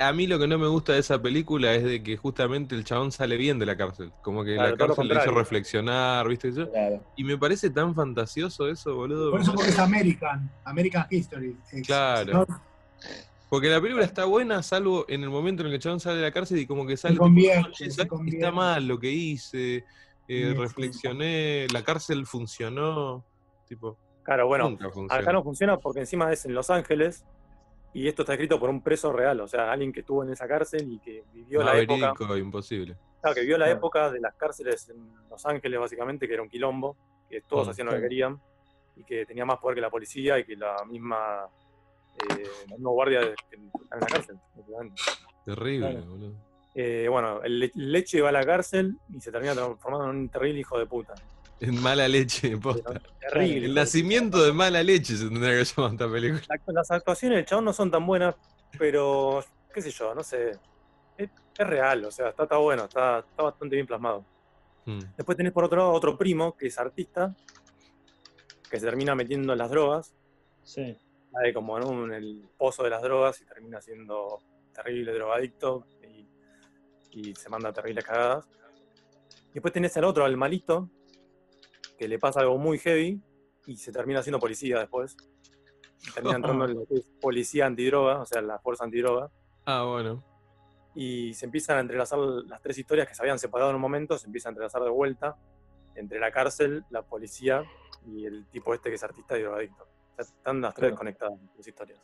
A 0.00 0.12
mí 0.14 0.26
lo 0.26 0.38
que 0.38 0.48
no 0.48 0.56
me 0.58 0.66
gusta 0.66 0.94
de 0.94 1.00
esa 1.00 1.20
película 1.20 1.74
es 1.74 1.84
de 1.84 2.02
que 2.02 2.16
justamente 2.16 2.74
el 2.74 2.84
chabón 2.84 3.12
sale 3.12 3.36
bien 3.36 3.58
de 3.58 3.66
la 3.66 3.76
cárcel. 3.76 4.12
Como 4.22 4.42
que 4.42 4.54
Claro, 4.54 4.70
la 4.70 4.76
cárcel 4.78 5.08
le 5.08 5.14
hizo 5.16 5.30
reflexionar, 5.30 6.26
¿viste? 6.26 6.50
Claro. 6.52 7.04
Y 7.16 7.24
me 7.24 7.36
parece 7.36 7.68
tan 7.68 7.94
fantasioso 7.94 8.66
eso, 8.66 8.94
boludo. 8.94 9.30
Por 9.30 9.42
eso 9.42 9.52
porque 9.52 9.68
es 9.68 9.78
American, 9.78 10.50
American 10.64 11.06
History. 11.10 11.54
Es- 11.70 11.86
Claro. 11.86 12.46
¿no? 12.48 12.62
Porque 13.50 13.68
la 13.68 13.78
película 13.80 14.04
está 14.06 14.24
buena, 14.24 14.62
salvo 14.62 15.04
en 15.08 15.22
el 15.22 15.28
momento 15.28 15.60
en 15.62 15.66
el 15.66 15.72
que 15.72 15.76
el 15.76 15.82
chabón 15.82 16.00
sale 16.00 16.16
de 16.16 16.22
la 16.22 16.30
cárcel 16.32 16.58
y 16.60 16.66
como 16.66 16.86
que 16.86 16.96
sale. 16.96 17.14
tipo, 17.14 17.24
convierte. 17.24 17.84
Está 17.84 18.50
mal 18.52 18.86
lo 18.86 18.98
que 18.98 19.10
hice, 19.10 19.76
eh, 19.76 19.84
Sí, 20.28 20.34
sí. 20.44 20.54
reflexioné, 20.54 21.66
la 21.74 21.82
cárcel 21.84 22.24
funcionó. 22.26 23.22
Tipo, 23.68 23.98
Claro, 24.22 24.46
bueno, 24.46 24.78
acá 25.10 25.32
no 25.32 25.42
funciona 25.42 25.76
porque 25.78 26.00
encima 26.00 26.32
es 26.32 26.44
en 26.46 26.54
Los 26.54 26.70
Ángeles 26.70 27.24
y 27.92 28.06
esto 28.08 28.22
está 28.22 28.34
escrito 28.34 28.58
por 28.60 28.70
un 28.70 28.82
preso 28.82 29.12
real, 29.12 29.40
o 29.40 29.48
sea, 29.48 29.70
alguien 29.72 29.92
que 29.92 30.00
estuvo 30.00 30.22
en 30.22 30.30
esa 30.30 30.46
cárcel 30.46 30.92
y 30.92 30.98
que 31.00 31.24
vivió 31.32 31.62
la 31.62 31.78
época, 31.78 32.14
imposible. 32.38 32.96
claro, 33.20 33.34
que 33.34 33.40
vivió 33.40 33.58
la 33.58 33.66
Claro. 33.66 33.78
época 33.78 34.10
de 34.10 34.20
las 34.20 34.34
cárceles 34.36 34.88
en 34.90 35.12
Los 35.28 35.44
Ángeles, 35.46 35.78
básicamente, 35.80 36.26
que 36.28 36.34
era 36.34 36.42
un 36.42 36.48
quilombo, 36.48 36.96
que 37.28 37.40
todos 37.42 37.66
Mm. 37.66 37.70
hacían 37.70 37.86
lo 37.88 37.92
que 37.94 38.00
querían 38.00 38.40
y 38.96 39.04
que 39.04 39.24
tenía 39.26 39.44
más 39.44 39.58
poder 39.58 39.74
que 39.76 39.80
la 39.80 39.90
policía 39.90 40.38
y 40.38 40.44
que 40.44 40.56
la 40.56 40.76
misma, 40.88 41.46
eh, 42.18 42.42
el 42.66 42.70
mismo 42.72 42.90
guardia 42.92 43.20
de- 43.20 43.34
que 43.50 43.56
está 43.82 43.94
en 43.96 44.00
la 44.00 44.06
cárcel. 44.06 44.36
Terrible, 45.44 45.90
Claro. 45.92 46.06
boludo. 46.06 46.32
Eh, 46.74 47.08
bueno, 47.10 47.42
el 47.42 47.58
le- 47.58 47.72
leche 47.74 48.20
va 48.20 48.28
a 48.28 48.32
la 48.32 48.44
cárcel 48.44 48.96
y 49.12 49.20
se 49.20 49.32
termina 49.32 49.54
transformando 49.54 50.10
en 50.10 50.16
un 50.16 50.28
terrible 50.28 50.60
hijo 50.60 50.78
de 50.78 50.86
puta. 50.86 51.14
En 51.60 51.80
mala 51.80 52.08
leche, 52.08 52.56
posta. 52.62 53.00
Terrible. 53.20 53.66
El 53.66 53.74
nacimiento 53.74 54.42
de 54.42 54.52
mala 54.52 54.82
leche 54.82 55.16
se 55.16 55.24
tendría 55.28 55.58
que 55.58 55.64
llamar 55.64 55.92
esta 55.92 56.10
película. 56.10 56.42
La- 56.48 56.72
las 56.72 56.90
actuaciones 56.90 57.36
del 57.36 57.44
chabón 57.44 57.64
no 57.66 57.72
son 57.72 57.90
tan 57.90 58.06
buenas, 58.06 58.34
pero 58.78 59.44
qué 59.72 59.82
sé 59.82 59.90
yo, 59.90 60.14
no 60.14 60.22
sé. 60.22 60.52
Es, 61.18 61.28
es 61.58 61.66
real, 61.66 62.04
o 62.06 62.10
sea, 62.10 62.30
está, 62.30 62.44
está 62.44 62.56
bueno, 62.56 62.84
está, 62.84 63.18
está 63.20 63.42
bastante 63.42 63.76
bien 63.76 63.86
plasmado. 63.86 64.24
Mm. 64.86 65.00
Después 65.16 65.36
tenés 65.36 65.52
por 65.52 65.64
otro 65.64 65.78
lado 65.78 65.92
otro 65.92 66.16
primo 66.16 66.56
que 66.56 66.68
es 66.68 66.78
artista, 66.78 67.34
que 68.70 68.80
se 68.80 68.86
termina 68.86 69.14
metiendo 69.14 69.52
en 69.52 69.58
las 69.58 69.70
drogas, 69.70 70.14
Sí. 70.62 70.96
cae 71.32 71.52
como 71.52 71.78
¿no? 71.78 72.04
en 72.06 72.12
el 72.12 72.48
pozo 72.56 72.84
de 72.84 72.90
las 72.90 73.02
drogas 73.02 73.40
y 73.40 73.44
termina 73.44 73.80
siendo 73.82 74.38
terrible 74.72 75.12
drogadicto 75.12 75.84
y, 77.12 77.20
y 77.20 77.34
se 77.34 77.48
manda 77.50 77.72
terribles 77.72 78.04
cagadas. 78.04 78.48
Después 79.52 79.74
tenés 79.74 79.96
al 79.96 80.04
otro, 80.04 80.24
al 80.24 80.36
malito, 80.36 80.88
que 82.00 82.08
le 82.08 82.18
pasa 82.18 82.40
algo 82.40 82.56
muy 82.56 82.78
heavy 82.78 83.20
y 83.66 83.76
se 83.76 83.92
termina 83.92 84.22
siendo 84.22 84.38
policía 84.40 84.78
después. 84.78 85.18
Termina 86.14 86.36
entrando 86.36 86.64
en 86.64 86.74
lo 86.76 86.86
que 86.86 86.94
es 86.94 87.10
policía 87.20 87.66
antidroga, 87.66 88.20
o 88.22 88.24
sea, 88.24 88.40
la 88.40 88.58
fuerza 88.58 88.84
antidroga. 88.84 89.30
Ah, 89.66 89.82
bueno. 89.84 90.24
Y 90.94 91.34
se 91.34 91.44
empiezan 91.44 91.76
a 91.76 91.80
entrelazar 91.80 92.18
las 92.18 92.62
tres 92.62 92.78
historias 92.78 93.06
que 93.06 93.14
se 93.14 93.20
habían 93.22 93.38
separado 93.38 93.68
en 93.68 93.76
un 93.76 93.82
momento, 93.82 94.16
se 94.16 94.24
empiezan 94.28 94.48
a 94.48 94.52
entrelazar 94.52 94.82
de 94.82 94.88
vuelta 94.88 95.36
entre 95.94 96.18
la 96.18 96.32
cárcel, 96.32 96.86
la 96.88 97.02
policía 97.02 97.64
y 98.06 98.24
el 98.24 98.46
tipo 98.46 98.72
este 98.72 98.88
que 98.88 98.94
es 98.94 99.04
artista 99.04 99.36
y 99.38 99.42
drogadicto. 99.42 99.84
O 99.84 100.14
sea, 100.14 100.24
están 100.24 100.62
las 100.62 100.72
tres 100.72 100.88
Claro. 100.88 100.96
conectadas 100.98 101.38
las 101.54 101.68
historias. 101.68 102.02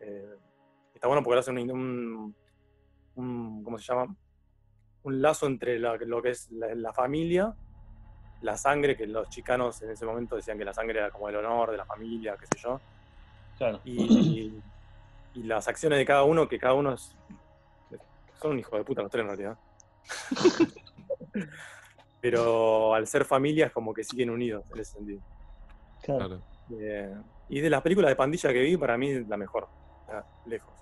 Eh, 0.00 0.36
está 0.94 1.06
bueno 1.06 1.22
porque 1.22 1.34
le 1.34 1.40
hacen 1.40 1.58
un, 1.58 1.70
un- 1.70 2.36
un- 3.16 3.62
¿cómo 3.62 3.76
se 3.78 3.84
llama? 3.92 4.16
Un 5.02 5.20
lazo 5.20 5.46
entre 5.46 5.78
la- 5.78 5.98
lo 5.98 6.22
que 6.22 6.30
es 6.30 6.50
la, 6.50 6.74
la 6.74 6.94
familia, 6.94 7.54
la 8.42 8.56
sangre, 8.56 8.96
que 8.96 9.06
los 9.06 9.28
chicanos 9.30 9.80
en 9.82 9.90
ese 9.90 10.04
momento 10.06 10.36
decían 10.36 10.58
que 10.58 10.64
la 10.64 10.74
sangre 10.74 10.98
era 10.98 11.10
como 11.10 11.28
el 11.28 11.36
honor 11.36 11.70
de 11.70 11.76
la 11.76 11.84
familia, 11.84 12.36
qué 12.38 12.46
sé 12.46 12.62
yo, 12.62 12.80
Claro. 13.58 13.80
y, 13.84 14.52
y 15.34 15.42
las 15.42 15.68
acciones 15.68 15.98
de 15.98 16.04
cada 16.04 16.24
uno, 16.24 16.48
que 16.48 16.58
cada 16.58 16.74
uno 16.74 16.94
es, 16.94 17.14
son 18.40 18.52
un 18.52 18.58
hijo 18.58 18.76
de 18.76 18.84
puta 18.84 19.02
los 19.02 19.10
tres 19.10 19.22
en 19.22 19.28
realidad. 19.28 19.58
Pero 22.20 22.94
al 22.94 23.06
ser 23.06 23.24
familias 23.24 23.72
como 23.72 23.92
que 23.94 24.02
siguen 24.04 24.30
unidos 24.30 24.64
en 24.72 24.80
ese 24.80 24.92
sentido. 24.94 25.20
Claro. 26.02 26.40
Eh, 26.80 27.14
y 27.48 27.60
de 27.60 27.70
las 27.70 27.82
películas 27.82 28.08
de 28.10 28.16
pandilla 28.16 28.52
que 28.52 28.60
vi, 28.60 28.76
para 28.76 28.96
mí 28.96 29.10
es 29.10 29.28
la 29.28 29.36
mejor. 29.36 29.68
Ah, 30.08 30.24
lejos. 30.46 30.72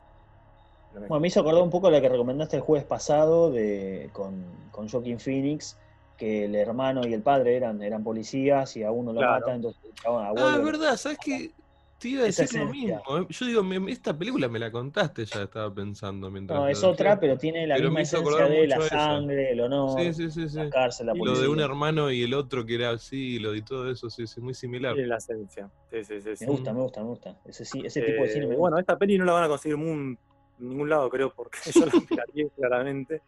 La 0.94 1.01
mejor. 1.01 1.09
Bueno, 1.09 1.20
me 1.20 1.28
hizo 1.28 1.40
acordar 1.40 1.62
un 1.62 1.70
poco 1.70 1.90
la 1.90 2.01
que 2.01 2.09
recomendaste 2.09 2.56
el 2.56 2.62
jueves 2.62 2.86
pasado 2.86 3.51
de, 3.51 4.09
con, 4.12 4.44
con 4.70 4.89
Joaquin 4.89 5.18
Phoenix, 5.18 5.76
que 6.16 6.45
el 6.45 6.55
hermano 6.55 7.07
y 7.07 7.12
el 7.15 7.23
padre 7.23 7.57
eran, 7.57 7.82
eran 7.82 8.05
policías 8.05 8.77
y 8.77 8.82
a 8.82 8.91
uno 8.91 9.12
lo 9.12 9.20
Claro. 9.20 9.41
matan, 9.41 9.57
entonces 9.57 9.82
chabón 10.03 10.24
Ah, 10.27 10.32
vuelve- 10.32 10.59
es 10.59 10.65
verdad, 10.65 10.97
¿sabes 10.97 11.19
qué? 11.19 11.53
Te 11.99 12.09
iba 12.09 12.23
a 12.23 12.24
decir 12.27 12.53
lo 12.55 12.66
mismo. 12.66 13.03
eh. 13.19 13.27
Yo 13.31 13.47
digo, 13.47 13.62
me- 13.62 13.91
esta 13.91 14.16
película 14.19 14.49
me 14.49 14.59
la 14.59 14.70
contaste, 14.70 15.24
ya 15.24 15.43
estaba 15.45 15.73
pensando 15.74 16.31
mientras. 16.31 16.59
No, 16.61 16.69
es 16.69 16.78
decía. 16.78 16.89
otra, 16.91 17.20
pero 17.20 17.39
tiene 17.39 17.66
la 17.66 17.77
Pero 17.77 17.89
misma 17.91 18.03
esencia 18.03 18.47
de 18.49 18.66
la 18.66 18.81
sangre, 18.81 19.53
el 19.53 19.61
honor, 19.61 20.01
Sí, 20.01 20.12
sí, 20.12 20.31
sí, 20.31 20.49
sí. 20.49 20.57
la 20.59 20.69
cárcel, 20.70 21.07
la 21.07 21.15
Y 21.15 21.19
Lo 21.19 21.24
policía. 21.24 21.43
de 21.43 21.49
un 21.49 21.61
hermano 21.61 22.11
y 22.11 22.23
el 22.23 22.35
otro 22.35 22.66
que 22.66 22.74
era 22.74 22.91
así, 22.91 23.39
lo 23.39 23.53
de 23.53 23.62
todo 23.62 23.91
eso, 23.91 24.11
sí, 24.11 24.27
sí, 24.27 24.41
muy 24.41 24.55
similar. 24.55 24.95
Tiene 24.95 25.09
la 25.09 25.16
esencia. 25.16 25.70
Sí, 25.91 26.05
sí, 26.05 26.20
sí, 26.20 26.36
sí. 26.36 26.45
Me 26.45 26.51
gusta, 26.51 26.73
me 26.74 26.81
gusta, 26.82 27.01
me 27.01 27.07
gusta. 27.07 27.41
Ese, 27.45 27.65
sí- 27.65 27.82
ese 27.85 28.03
tipo 28.03 28.23
de 28.24 28.28
cine 28.28 28.47
me 28.47 28.55
Eh, 28.55 28.57
gusta. 28.57 28.61
Bueno, 28.61 28.78
esta 28.78 28.99
peli 28.99 29.16
no 29.16 29.24
la 29.24 29.32
van 29.32 29.45
a 29.45 29.49
conseguir 29.49 29.78
muy- 29.78 30.19
en 30.59 30.69
ningún 30.69 30.89
lado, 30.91 31.09
creo, 31.09 31.32
porque 31.35 31.59
yo 31.74 31.86
la 31.86 31.93
pirateé 32.09 32.51
claramente. 32.57 33.23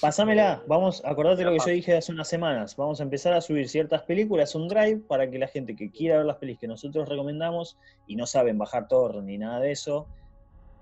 Pásamela, 0.00 0.62
vamos, 0.66 1.02
acordate 1.04 1.44
lo 1.44 1.52
que 1.52 1.58
yo 1.58 1.72
dije 1.72 1.96
hace 1.96 2.12
unas 2.12 2.28
semanas. 2.28 2.76
Vamos 2.76 3.00
a 3.00 3.02
empezar 3.02 3.32
a 3.32 3.40
subir 3.40 3.68
ciertas 3.68 4.02
películas, 4.02 4.54
un 4.54 4.68
drive, 4.68 4.98
para 5.08 5.30
que 5.30 5.38
la 5.38 5.48
gente 5.48 5.76
que 5.76 5.90
quiera 5.90 6.18
ver 6.18 6.26
las 6.26 6.36
pelis 6.36 6.58
que 6.58 6.68
nosotros 6.68 7.08
recomendamos 7.08 7.78
y 8.06 8.16
no 8.16 8.26
saben 8.26 8.58
bajar 8.58 8.88
torrent 8.88 9.26
ni 9.26 9.38
nada 9.38 9.60
de 9.60 9.72
eso, 9.72 10.06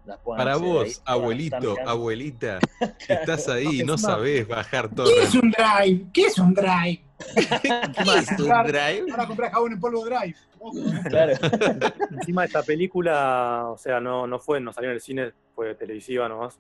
las 0.05 0.19
puedan 0.19 0.39
Para 0.39 0.55
acceder 0.55 0.73
vos, 0.73 1.03
abuelito, 1.05 1.77
abuelita, 1.87 2.59
que 3.07 3.13
estás 3.13 3.49
ahí 3.49 3.83
y 3.83 3.85
no 3.85 3.99
sabés 3.99 4.47
bajar 4.47 4.89
todo. 4.95 5.07
¿Qué 5.07 5.23
es 5.23 5.35
un 5.35 5.51
drive? 5.51 6.07
¿Qué 6.13 6.23
es 6.23 6.39
un 6.39 6.55
drive? 6.55 7.03
¿Qué 7.35 8.19
es 8.19 8.41
un 8.41 8.49
drive? 8.49 9.05
Ahora 9.11 9.27
comprar 9.27 9.51
jabón 9.53 9.73
en 9.73 9.81
polvo 9.81 10.05
drive. 10.05 10.35
Ojo, 10.61 10.79
¿eh? 10.79 11.03
Claro, 11.09 11.33
Encima 12.11 12.45
esta 12.45 12.63
película, 12.63 13.67
o 13.69 13.79
sea, 13.79 14.01
no, 14.01 14.27
no 14.27 14.39
fue, 14.39 14.61
no 14.61 14.73
salió 14.73 14.91
en 14.91 14.95
el 14.95 15.01
cine, 15.01 15.33
fue 15.55 15.75
televisiva 15.75 16.29
nomás. 16.29 16.59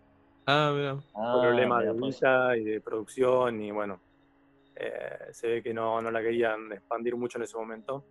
Ah, 0.50 0.72
mira. 0.74 0.96
Ah, 1.14 1.38
problema 1.42 1.80
mira, 1.80 1.92
de 1.92 1.98
pues. 1.98 2.14
guita 2.14 2.56
y 2.56 2.64
de 2.64 2.80
producción 2.80 3.60
y 3.60 3.70
bueno, 3.70 4.00
eh, 4.76 5.28
se 5.30 5.46
ve 5.46 5.62
que 5.62 5.74
no, 5.74 6.00
no 6.00 6.10
la 6.10 6.22
querían 6.22 6.72
expandir 6.72 7.14
mucho 7.16 7.36
en 7.36 7.44
ese 7.44 7.58
momento. 7.58 8.02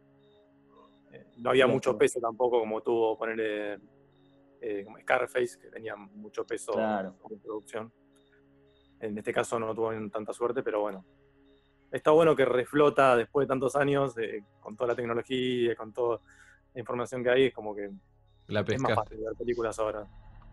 Eh, 1.11 1.25
no 1.37 1.49
había 1.49 1.65
mucho 1.65 1.97
peso 1.97 2.19
tampoco 2.19 2.59
como 2.59 2.81
tuvo 2.81 3.17
ponerle 3.17 3.79
eh, 4.61 4.83
como 4.85 4.99
Scarface, 4.99 5.57
que 5.59 5.69
tenía 5.69 5.95
mucho 5.95 6.45
peso 6.45 6.73
Claro. 6.73 7.15
en 7.27 7.39
producción. 7.39 7.91
En 8.99 9.17
este 9.17 9.33
caso 9.33 9.59
no 9.59 9.73
tuvo 9.73 9.91
tanta 10.11 10.31
suerte, 10.31 10.61
pero 10.61 10.81
bueno. 10.81 11.03
Está 11.91 12.11
bueno 12.11 12.35
que 12.35 12.45
reflota 12.45 13.15
después 13.15 13.47
de 13.47 13.49
tantos 13.49 13.75
años, 13.75 14.15
eh, 14.19 14.43
con 14.59 14.75
toda 14.75 14.89
la 14.89 14.95
tecnología, 14.95 15.75
con 15.75 15.91
toda 15.91 16.19
la 16.75 16.79
información 16.79 17.23
que 17.23 17.29
hay, 17.31 17.43
es 17.45 17.53
como 17.55 17.73
que 17.73 17.89
La 18.45 18.59
es 18.59 18.79
más 18.79 18.93
fácil 18.93 19.17
ver 19.17 19.33
películas 19.35 19.79
ahora. 19.79 20.05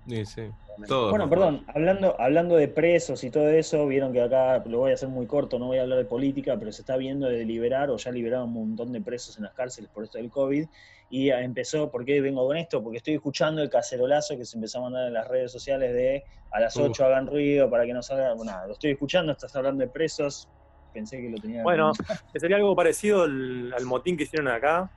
Sí, 0.09 0.24
sí. 0.26 0.51
Todo. 0.89 1.10
Bueno, 1.10 1.31
perdón, 1.31 1.64
hablando, 1.68 2.20
hablando 2.20 2.56
de 2.56 2.68
presos 2.68 3.22
y 3.22 3.31
todo 3.31 3.48
eso, 3.48 3.86
vieron 3.86 4.12
que 4.12 4.20
acá, 4.20 4.62
lo 4.66 4.78
voy 4.78 4.90
a 4.90 4.94
hacer 4.94 5.09
muy 5.09 5.26
corto, 5.26 5.59
no 5.59 5.66
voy 5.66 5.78
a 5.78 5.82
hablar 5.82 5.98
de 5.98 6.05
política, 6.05 6.56
pero 6.59 6.72
se 6.72 6.82
está 6.82 6.97
viendo 6.97 7.28
de 7.28 7.44
liberar 7.44 7.90
o 7.90 7.97
ya 7.97 8.10
liberaron 8.10 8.48
un 8.48 8.70
montón 8.70 8.93
de 8.93 9.01
presos 9.01 9.36
en 9.36 9.44
las 9.44 9.55
cárceles 9.55 9.89
por 9.90 10.05
esto 10.05 10.18
del 10.18 10.31
COVID. 10.31 10.66
Y 11.10 11.31
empezó, 11.31 11.90
¿por 11.90 12.05
qué 12.05 12.20
vengo 12.20 12.47
con 12.47 12.56
esto? 12.56 12.82
Porque 12.82 12.98
estoy 12.98 13.14
escuchando 13.14 13.62
el 13.62 13.70
cacerolazo 13.70 14.36
que 14.36 14.44
se 14.44 14.56
empezó 14.56 14.78
a 14.78 14.82
mandar 14.82 15.06
en 15.06 15.14
las 15.14 15.28
redes 15.28 15.52
sociales 15.52 15.94
de 15.94 16.24
a 16.51 16.60
las 16.60 16.76
Uf. 16.76 16.89
8 16.90 17.05
hagan 17.05 17.26
ruido 17.26 17.70
para 17.70 17.86
que 17.86 17.93
no 17.93 18.02
salga. 18.02 18.35
Bueno, 18.35 18.51
nada, 18.51 18.66
lo 18.66 18.72
estoy 18.72 18.90
escuchando, 18.90 19.32
estás 19.32 19.55
hablando 19.55 19.82
de 19.82 19.89
presos. 19.89 20.48
Pensé 20.93 21.20
que 21.20 21.28
lo 21.28 21.36
tenía. 21.39 21.62
Bueno, 21.62 21.93
que 22.32 22.40
sería 22.40 22.56
algo 22.56 22.74
parecido 22.74 23.22
al, 23.22 23.72
al 23.72 23.85
motín 23.85 24.16
que 24.16 24.24
hicieron 24.24 24.48
acá, 24.48 24.90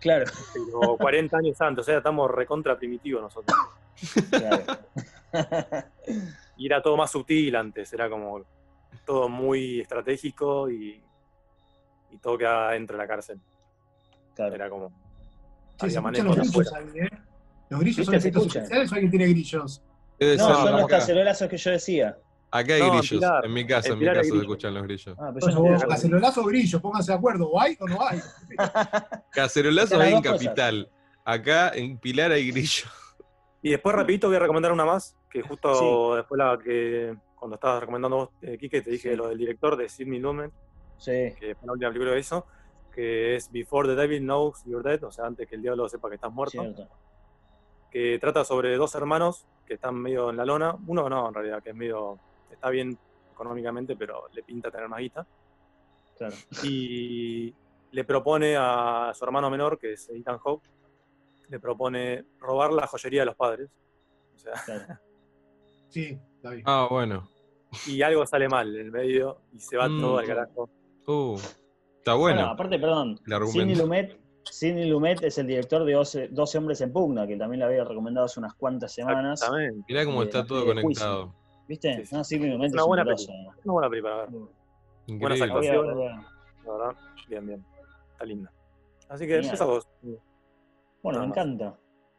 claro, 0.00 0.24
pero 0.52 0.96
40 0.96 1.36
años 1.36 1.60
antes, 1.60 1.82
o 1.82 1.84
sea, 1.84 1.98
estamos 1.98 2.30
recontra 2.30 2.76
primitivos 2.76 3.22
nosotros. 3.22 3.56
Claro. 4.30 4.64
Y 6.56 6.66
era 6.66 6.80
todo 6.80 6.96
más 6.96 7.10
sutil 7.10 7.56
antes, 7.56 7.92
era 7.92 8.08
como 8.08 8.42
todo 9.04 9.28
muy 9.28 9.80
estratégico 9.80 10.70
y, 10.70 11.02
y 12.12 12.18
todo 12.18 12.38
quedaba 12.38 12.72
dentro 12.72 12.96
de 12.96 13.02
la 13.02 13.08
cárcel. 13.08 13.40
claro. 14.36 14.54
Era 14.54 14.70
como. 14.70 14.90
Sí, 15.80 15.90
se 15.90 15.98
había 15.98 16.10
escuchan 16.22 16.26
los 16.26 16.36
grillos 16.52 16.72
ahí, 16.74 17.00
¿eh? 17.00 17.08
¿Los 17.70 17.80
grillos 17.80 17.96
Sí, 17.96 18.04
son 18.04 18.12
se 18.12 18.18
efectos 18.18 18.42
escuchan. 18.42 18.62
especiales 18.62 18.92
o 18.92 18.94
alguien 18.94 19.10
tiene 19.10 19.26
grillos? 19.26 19.82
No, 20.20 20.38
son 20.38 20.72
los 20.76 20.86
cacerolazos 20.86 21.48
que 21.48 21.56
yo 21.56 21.70
decía. 21.72 22.16
Acá 22.52 22.74
hay 22.74 22.80
No, 22.82 22.90
grillos. 22.92 23.08
Pilar. 23.10 23.44
En 23.44 23.52
mi 23.52 23.66
casa, 23.66 23.88
En 23.88 23.98
mi 23.98 24.04
casa 24.06 24.14
se 24.14 24.20
grillos. 24.28 24.42
escuchan 24.42 24.74
los 24.74 24.82
grillos. 24.84 25.16
Ah, 25.18 25.32
pero 25.34 25.46
no 25.52 25.74
estoy- 25.74 25.88
cacerolazo 25.88 26.40
o 26.42 26.44
grillo, 26.44 26.80
pónganse 26.80 27.10
de 27.10 27.18
acuerdo, 27.18 27.48
¿o 27.50 27.60
hay 27.60 27.76
o 27.80 27.88
no 27.88 27.98
hay? 28.06 28.20
Las 29.34 29.56
hay 29.92 30.12
en 30.14 30.22
cosas. 30.22 30.32
Capital. 30.40 30.88
Acá 31.24 31.72
en 31.74 31.98
Pilar 31.98 32.30
hay 32.30 32.48
grillos. 32.52 32.86
Y 33.64 33.70
después, 33.70 33.96
rapidito, 33.96 34.26
voy 34.26 34.36
a 34.36 34.40
recomendar 34.40 34.72
una 34.72 34.84
más, 34.84 35.16
que 35.30 35.40
justo 35.40 36.10
Sí. 36.12 36.16
después 36.18 36.38
la 36.38 36.58
que 36.62 37.16
cuando 37.34 37.54
estabas 37.54 37.80
recomendando 37.80 38.16
vos, 38.18 38.28
eh, 38.42 38.58
Quique, 38.58 38.82
te 38.82 38.90
dije 38.90 39.12
Sí. 39.12 39.16
lo 39.16 39.28
del 39.28 39.38
director 39.38 39.74
de 39.74 39.88
Sidney 39.88 40.18
Lumet, 40.20 40.52
Sí, 40.98 41.32
que 41.40 41.54
fue 41.54 41.66
la 41.66 41.72
última 41.72 41.90
película 41.90 42.12
que 42.12 42.18
hizo, 42.20 42.46
que 42.94 43.36
es 43.36 43.50
Before 43.50 43.88
the 43.88 43.94
Devil 43.94 44.20
Knows 44.22 44.62
You're 44.66 44.86
Dead, 44.86 45.02
o 45.04 45.10
sea, 45.10 45.24
antes 45.24 45.48
que 45.48 45.54
el 45.56 45.62
diablo 45.62 45.88
sepa 45.88 46.10
que 46.10 46.16
estás 46.16 46.30
muerto, 46.30 46.60
cierto. 46.60 46.88
que 47.90 48.18
trata 48.20 48.44
sobre 48.44 48.76
dos 48.76 48.94
hermanos 48.96 49.46
que 49.66 49.74
están 49.74 49.94
medio 49.94 50.28
en 50.28 50.36
la 50.36 50.44
lona, 50.44 50.76
uno 50.86 51.08
no, 51.08 51.28
en 51.28 51.32
realidad, 51.34 51.62
que 51.62 51.70
es 51.70 51.76
medio, 51.76 52.18
está 52.50 52.68
bien 52.68 52.98
económicamente, 53.32 53.96
pero 53.96 54.28
le 54.34 54.42
pinta 54.42 54.70
tener 54.70 54.88
más 54.90 54.98
guita, 55.00 55.26
Claro. 56.18 56.34
y 56.64 57.54
le 57.92 58.04
propone 58.04 58.56
a 58.58 59.10
su 59.14 59.24
hermano 59.24 59.48
menor, 59.48 59.78
que 59.78 59.94
es 59.94 60.08
Ethan 60.10 60.38
Hawke, 60.38 60.68
le 61.48 61.60
propone 61.60 62.24
robar 62.38 62.72
la 62.72 62.86
joyería 62.86 63.20
de 63.22 63.26
los 63.26 63.36
padres. 63.36 63.70
O 64.34 64.38
sea, 64.38 64.52
claro. 64.64 64.84
Sí, 65.88 66.18
está 66.36 66.50
bien. 66.50 66.64
Ah, 66.66 66.88
bueno. 66.90 67.28
y 67.86 68.02
algo 68.02 68.26
sale 68.26 68.48
mal 68.48 68.74
en 68.74 68.86
el 68.86 68.90
medio 68.92 69.42
y 69.52 69.60
se 69.60 69.76
va 69.76 69.88
Mm. 69.88 70.00
todo 70.00 70.18
al 70.18 70.26
carajo. 70.26 70.68
Uh, 71.06 71.36
está 71.98 72.14
Bueno, 72.14 72.38
bueno. 72.38 72.50
aparte, 72.52 72.78
perdón. 72.80 73.20
Sidney 73.52 73.76
Lumet, 73.76 74.18
Sidney 74.44 74.88
Lumet 74.88 75.22
es 75.22 75.38
el 75.38 75.46
director 75.46 75.84
de 75.84 75.92
12, 75.92 76.28
12 76.28 76.58
Hombres 76.58 76.80
en 76.80 76.92
Pugna, 76.92 77.26
que 77.28 77.36
también 77.36 77.60
le 77.60 77.66
había 77.66 77.84
recomendado 77.84 78.26
hace 78.26 78.40
unas 78.40 78.54
cuantas 78.54 78.92
semanas. 78.92 79.40
Exactamente. 79.40 79.84
Mirá 79.88 80.04
cómo 80.04 80.20
de- 80.20 80.26
está 80.26 80.44
todo 80.46 80.60
de 80.64 80.66
conectado. 80.74 81.34
¿Viste? 81.68 81.94
Sí, 81.98 82.06
sí. 82.06 82.14
No, 82.16 82.24
Sidney 82.24 82.50
Lumet 82.50 82.66
Es 82.68 82.72
una 82.72 82.80
es 82.80 82.84
un 82.84 82.88
buena 82.88 83.04
grosso. 83.04 83.32
Una 83.32 83.72
buena 83.72 83.88
película 83.90 84.16
ver. 84.16 84.28
Buenas 84.30 84.50
Increíble. 85.06 85.42
A- 85.42 85.44
actuaciones. 85.46 85.96
La 86.66 86.72
verdad, 86.72 86.96
bien, 87.28 87.46
bien. 87.46 87.64
Está 88.12 88.24
linda. 88.24 88.52
Así 89.08 89.26
que 89.26 89.34
Genial. 89.34 89.54
esas 89.54 89.66
dos. 89.68 89.88
Bueno, 91.04 91.20
me 91.20 91.26
encanta. 91.26 91.74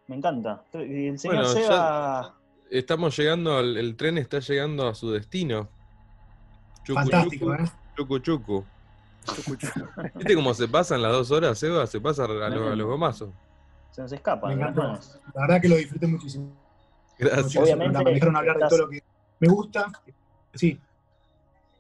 Me 0.07 0.15
encanta. 0.15 0.63
Y 0.73 1.07
el 1.07 1.19
señor 1.19 1.37
Bueno, 1.37 1.49
Seba. 1.49 2.35
Estamos 2.69 3.17
llegando, 3.17 3.57
al- 3.57 3.75
el 3.77 3.95
tren 3.97 4.17
está 4.17 4.39
llegando 4.39 4.87
a 4.87 4.95
su 4.95 5.11
destino. 5.11 5.67
Chucu, 6.83 6.99
Fantástico, 6.99 7.45
chucu, 7.57 7.63
¿eh? 7.63 7.71
chucu, 7.97 8.19
chucu. 8.19 8.65
¿Viste 10.15 10.35
cómo 10.35 10.53
se 10.53 10.67
pasan 10.67 11.01
las 11.01 11.11
dos 11.11 11.31
horas, 11.31 11.61
Eva? 11.63 11.87
Se 11.87 11.99
pasa 11.99 12.25
a, 12.25 12.27
lo- 12.27 12.43
a 12.71 12.75
los 12.75 12.87
gomazos. 12.87 13.29
Se 13.91 14.01
nos 14.01 14.11
escapa. 14.11 14.47
Me 14.49 14.55
las. 14.55 15.19
La 15.33 15.41
verdad 15.41 15.61
que 15.61 15.69
lo 15.69 15.75
disfruté 15.77 16.05
muchísimo. 16.07 16.51
Gracias. 17.17 17.55
Obviamente, 17.63 18.03
Me 18.03 18.11
dejaron 18.11 18.35
hablar 18.35 18.57
de 18.59 18.67
todo 18.67 18.79
lo 18.79 18.89
que 18.89 19.01
me 19.39 19.47
gusta. 19.47 19.91
Sí, 20.53 20.79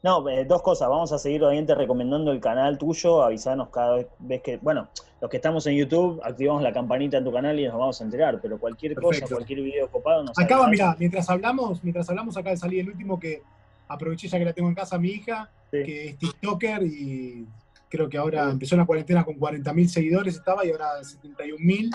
No, 0.05 0.29
eh, 0.29 0.45
dos 0.45 0.61
cosas. 0.61 0.87
Vamos 0.87 1.11
a 1.13 1.17
seguir 1.17 1.43
obviamente 1.43 1.73
recomendando 1.73 2.31
el 2.31 2.39
canal 2.39 2.77
tuyo. 2.77 3.23
Avisanos 3.23 3.69
cada 3.69 4.05
vez 4.19 4.41
que. 4.43 4.57
Bueno, 4.57 4.87
los 5.19 5.31
que 5.31 5.37
estamos 5.37 5.65
en 5.65 5.77
YouTube, 5.77 6.21
activamos 6.23 6.61
la 6.61 6.71
campanita 6.71 7.17
en 7.17 7.23
tu 7.23 7.33
canal 7.33 7.59
y 7.59 7.65
nos 7.65 7.73
vamos 7.73 7.99
a 7.99 8.03
enterar. 8.03 8.39
Pero 8.39 8.59
cualquier 8.59 8.93
cosa, 8.93 9.25
cualquier 9.27 9.61
video 9.61 9.89
copado, 9.89 10.23
nos 10.23 10.37
Acaba, 10.37 10.67
mirá, 10.67 10.95
mientras 10.99 11.27
hablamos, 11.27 11.83
mientras 11.83 12.07
hablamos 12.07 12.37
acá 12.37 12.51
de 12.51 12.57
salir 12.57 12.81
el 12.81 12.89
último 12.89 13.19
que 13.19 13.41
aproveché 13.87 14.27
ya 14.27 14.37
que 14.37 14.45
la 14.45 14.53
tengo 14.53 14.69
en 14.69 14.75
casa 14.75 14.99
mi 14.99 15.09
hija, 15.09 15.49
Sí. 15.71 15.83
que 15.83 16.07
es 16.09 16.17
TikToker 16.19 16.83
y 16.83 17.47
creo 17.89 18.07
que 18.07 18.19
ahora 18.19 18.51
empezó 18.51 18.77
la 18.77 18.85
cuarentena 18.85 19.25
con 19.25 19.39
40.000 19.39 19.87
seguidores 19.89 20.35
estaba 20.35 20.63
y 20.67 20.69
ahora 20.71 21.01
71.000. 21.01 21.89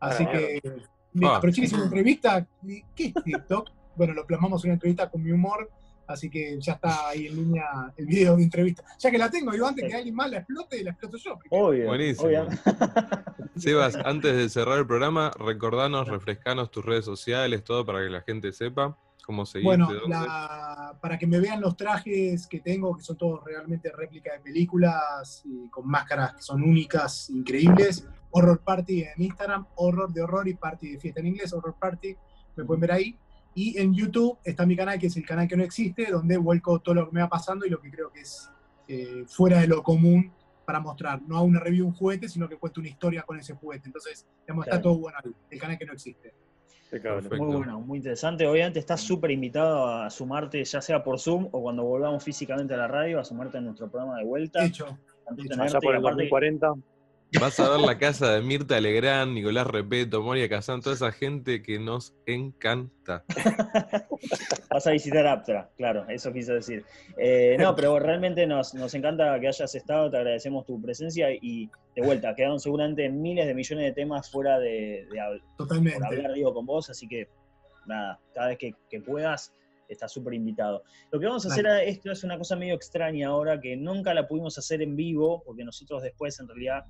Así 0.00 0.24
Ah, 0.26 0.32
que 0.32 0.60
Ah. 1.22 1.36
aproveché 1.36 1.60
y 1.60 1.64
hice 1.66 1.76
una 1.76 1.84
entrevista. 1.84 2.44
¿Qué 2.96 3.04
es 3.06 3.14
TikTok? 3.14 3.70
bueno, 3.94 4.12
lo 4.12 4.26
plasmamos 4.26 4.64
en 4.64 4.70
una 4.70 4.74
entrevista 4.74 5.08
con 5.08 5.22
mi 5.22 5.30
humor, 5.30 5.70
así 6.06 6.28
que 6.30 6.58
ya 6.60 6.72
está 6.74 7.08
ahí 7.08 7.26
en 7.26 7.36
línea 7.36 7.92
el 7.96 8.06
video 8.06 8.36
de 8.36 8.42
entrevista. 8.44 8.84
Ya 8.98 9.10
que 9.10 9.18
la 9.18 9.30
tengo, 9.30 9.52
digo, 9.52 9.66
antes 9.66 9.84
que 9.88 9.94
alguien 9.94 10.14
más 10.14 10.30
la 10.30 10.38
explote, 10.38 10.82
la 10.84 10.90
exploto 10.90 11.16
yo. 11.16 11.38
primero. 11.38 11.66
Obvio. 11.66 11.86
Buenísimo. 11.86 12.26
obvio. 12.28 12.48
Sebas, 13.56 13.96
antes 14.04 14.36
de 14.36 14.48
cerrar 14.48 14.78
el 14.78 14.86
programa, 14.86 15.30
recordanos, 15.38 16.08
refrescanos 16.08 16.70
tus 16.70 16.84
redes 16.84 17.04
sociales, 17.04 17.62
todo 17.62 17.86
para 17.86 18.00
que 18.00 18.10
la 18.10 18.20
gente 18.22 18.52
sepa 18.52 18.96
cómo 19.24 19.46
seguirte. 19.46 19.68
Bueno, 19.68 19.86
dónde. 19.92 20.08
la- 20.08 20.98
para 21.00 21.18
que 21.18 21.26
me 21.26 21.38
vean 21.40 21.60
los 21.60 21.76
trajes 21.76 22.46
que 22.46 22.60
tengo, 22.60 22.96
que 22.96 23.02
son 23.02 23.16
todos 23.16 23.42
realmente 23.44 23.90
réplicas 23.92 24.34
de 24.34 24.40
películas 24.40 25.42
y 25.44 25.68
con 25.70 25.86
máscaras 25.88 26.34
que 26.34 26.42
son 26.42 26.62
únicas, 26.62 27.30
increíbles. 27.30 28.06
Horror 28.36 28.58
Party 28.64 29.02
en 29.02 29.22
Instagram, 29.22 29.66
Horror 29.76 30.12
de 30.12 30.20
Horror 30.22 30.48
y 30.48 30.54
Party 30.54 30.92
de 30.94 30.98
Fiesta 30.98 31.20
en 31.20 31.28
inglés, 31.28 31.52
Horror 31.52 31.76
Party, 31.78 32.16
me 32.56 32.64
pueden 32.64 32.80
ver 32.80 32.92
ahí. 32.92 33.16
Y 33.54 33.78
en 33.78 33.94
YouTube 33.94 34.38
está 34.44 34.66
mi 34.66 34.76
canal, 34.76 34.98
que 34.98 35.06
es 35.06 35.16
el 35.16 35.24
canal 35.24 35.46
que 35.46 35.56
no 35.56 35.62
existe, 35.64 36.06
donde 36.10 36.36
vuelco 36.36 36.78
todo 36.80 36.94
lo 36.96 37.08
que 37.08 37.14
me 37.14 37.20
va 37.20 37.28
pasando 37.28 37.64
y 37.66 37.70
lo 37.70 37.80
que 37.80 37.90
creo 37.90 38.10
que 38.10 38.20
es 38.20 38.50
eh, 38.88 39.24
fuera 39.26 39.60
de 39.60 39.68
lo 39.68 39.82
común 39.82 40.32
para 40.64 40.80
mostrar. 40.80 41.22
No 41.22 41.36
hago 41.36 41.46
una 41.46 41.60
review 41.60 41.84
de 41.84 41.90
un 41.90 41.94
juguete, 41.96 42.28
sino 42.28 42.48
que 42.48 42.56
cuento 42.56 42.80
una 42.80 42.88
historia 42.88 43.22
con 43.22 43.38
ese 43.38 43.54
juguete. 43.54 43.86
Entonces, 43.86 44.26
digamos, 44.46 44.66
está 44.66 44.80
todo 44.80 44.98
bueno 44.98 45.18
el 45.50 45.60
canal 45.60 45.78
que 45.78 45.86
no 45.86 45.92
existe. 45.92 46.34
Perfecto. 46.90 47.36
Muy 47.42 47.56
bueno, 47.56 47.80
muy 47.80 47.98
interesante. 47.98 48.46
Obviamente 48.46 48.78
estás 48.78 49.00
súper 49.00 49.30
invitado 49.32 49.86
a 49.88 50.08
sumarte, 50.10 50.64
ya 50.64 50.80
sea 50.80 51.02
por 51.02 51.18
Zoom 51.18 51.48
o 51.50 51.60
cuando 51.62 51.82
volvamos 51.82 52.22
físicamente 52.22 52.74
a 52.74 52.76
la 52.76 52.86
radio, 52.86 53.18
a 53.18 53.24
sumarte 53.24 53.58
a 53.58 53.60
nuestro 53.60 53.90
programa 53.90 54.18
de 54.18 54.24
vuelta. 54.24 54.64
Hecho, 54.64 54.96
Tanto 55.24 55.42
hecho. 55.42 55.50
tenerte 55.50 55.76
Allá 55.76 55.80
por 55.80 55.94
el 55.94 56.00
aparte- 56.00 56.22
2040. 56.22 56.72
Vas 57.40 57.58
a 57.58 57.68
ver 57.68 57.80
la 57.80 57.98
casa 57.98 58.32
de 58.32 58.40
Mirta 58.42 58.80
Legrand, 58.80 59.32
Nicolás 59.32 59.66
Repeto, 59.66 60.22
Moria 60.22 60.48
Kazan, 60.48 60.80
toda 60.80 60.94
esa 60.94 61.10
gente 61.12 61.62
que 61.62 61.78
nos 61.78 62.14
encanta. 62.26 63.24
Vas 64.70 64.86
a 64.86 64.90
visitar 64.92 65.26
Aptra, 65.26 65.70
claro, 65.76 66.06
eso 66.08 66.32
quise 66.32 66.52
decir. 66.54 66.84
Eh, 67.16 67.56
no, 67.58 67.74
pero 67.74 67.98
realmente 67.98 68.46
nos, 68.46 68.74
nos 68.74 68.94
encanta 68.94 69.38
que 69.40 69.48
hayas 69.48 69.74
estado, 69.74 70.10
te 70.10 70.16
agradecemos 70.16 70.64
tu 70.64 70.80
presencia 70.80 71.28
y 71.32 71.70
de 71.94 72.02
vuelta, 72.02 72.34
quedaron 72.34 72.58
seguramente 72.60 73.08
miles 73.08 73.46
de 73.46 73.54
millones 73.54 73.84
de 73.86 73.92
temas 73.92 74.30
fuera 74.30 74.58
de, 74.58 75.06
de 75.10 75.18
hab- 75.18 75.40
por 75.56 75.66
totalmente. 75.68 76.04
hablar, 76.06 76.32
digo, 76.32 76.52
con 76.54 76.66
vos, 76.66 76.88
así 76.90 77.06
que 77.08 77.28
nada, 77.86 78.18
cada 78.34 78.48
vez 78.48 78.58
que, 78.58 78.74
que 78.90 79.00
puedas, 79.00 79.52
estás 79.88 80.12
súper 80.12 80.34
invitado. 80.34 80.82
Lo 81.10 81.20
que 81.20 81.26
vamos 81.26 81.44
a 81.46 81.52
hacer, 81.52 81.66
esto 81.86 82.10
es 82.10 82.24
una 82.24 82.38
cosa 82.38 82.56
medio 82.56 82.74
extraña 82.74 83.28
ahora, 83.28 83.60
que 83.60 83.76
nunca 83.76 84.14
la 84.14 84.26
pudimos 84.26 84.56
hacer 84.58 84.82
en 84.82 84.96
vivo, 84.96 85.42
porque 85.44 85.62
nosotros 85.64 86.02
después 86.02 86.38
en 86.40 86.48
realidad, 86.48 86.84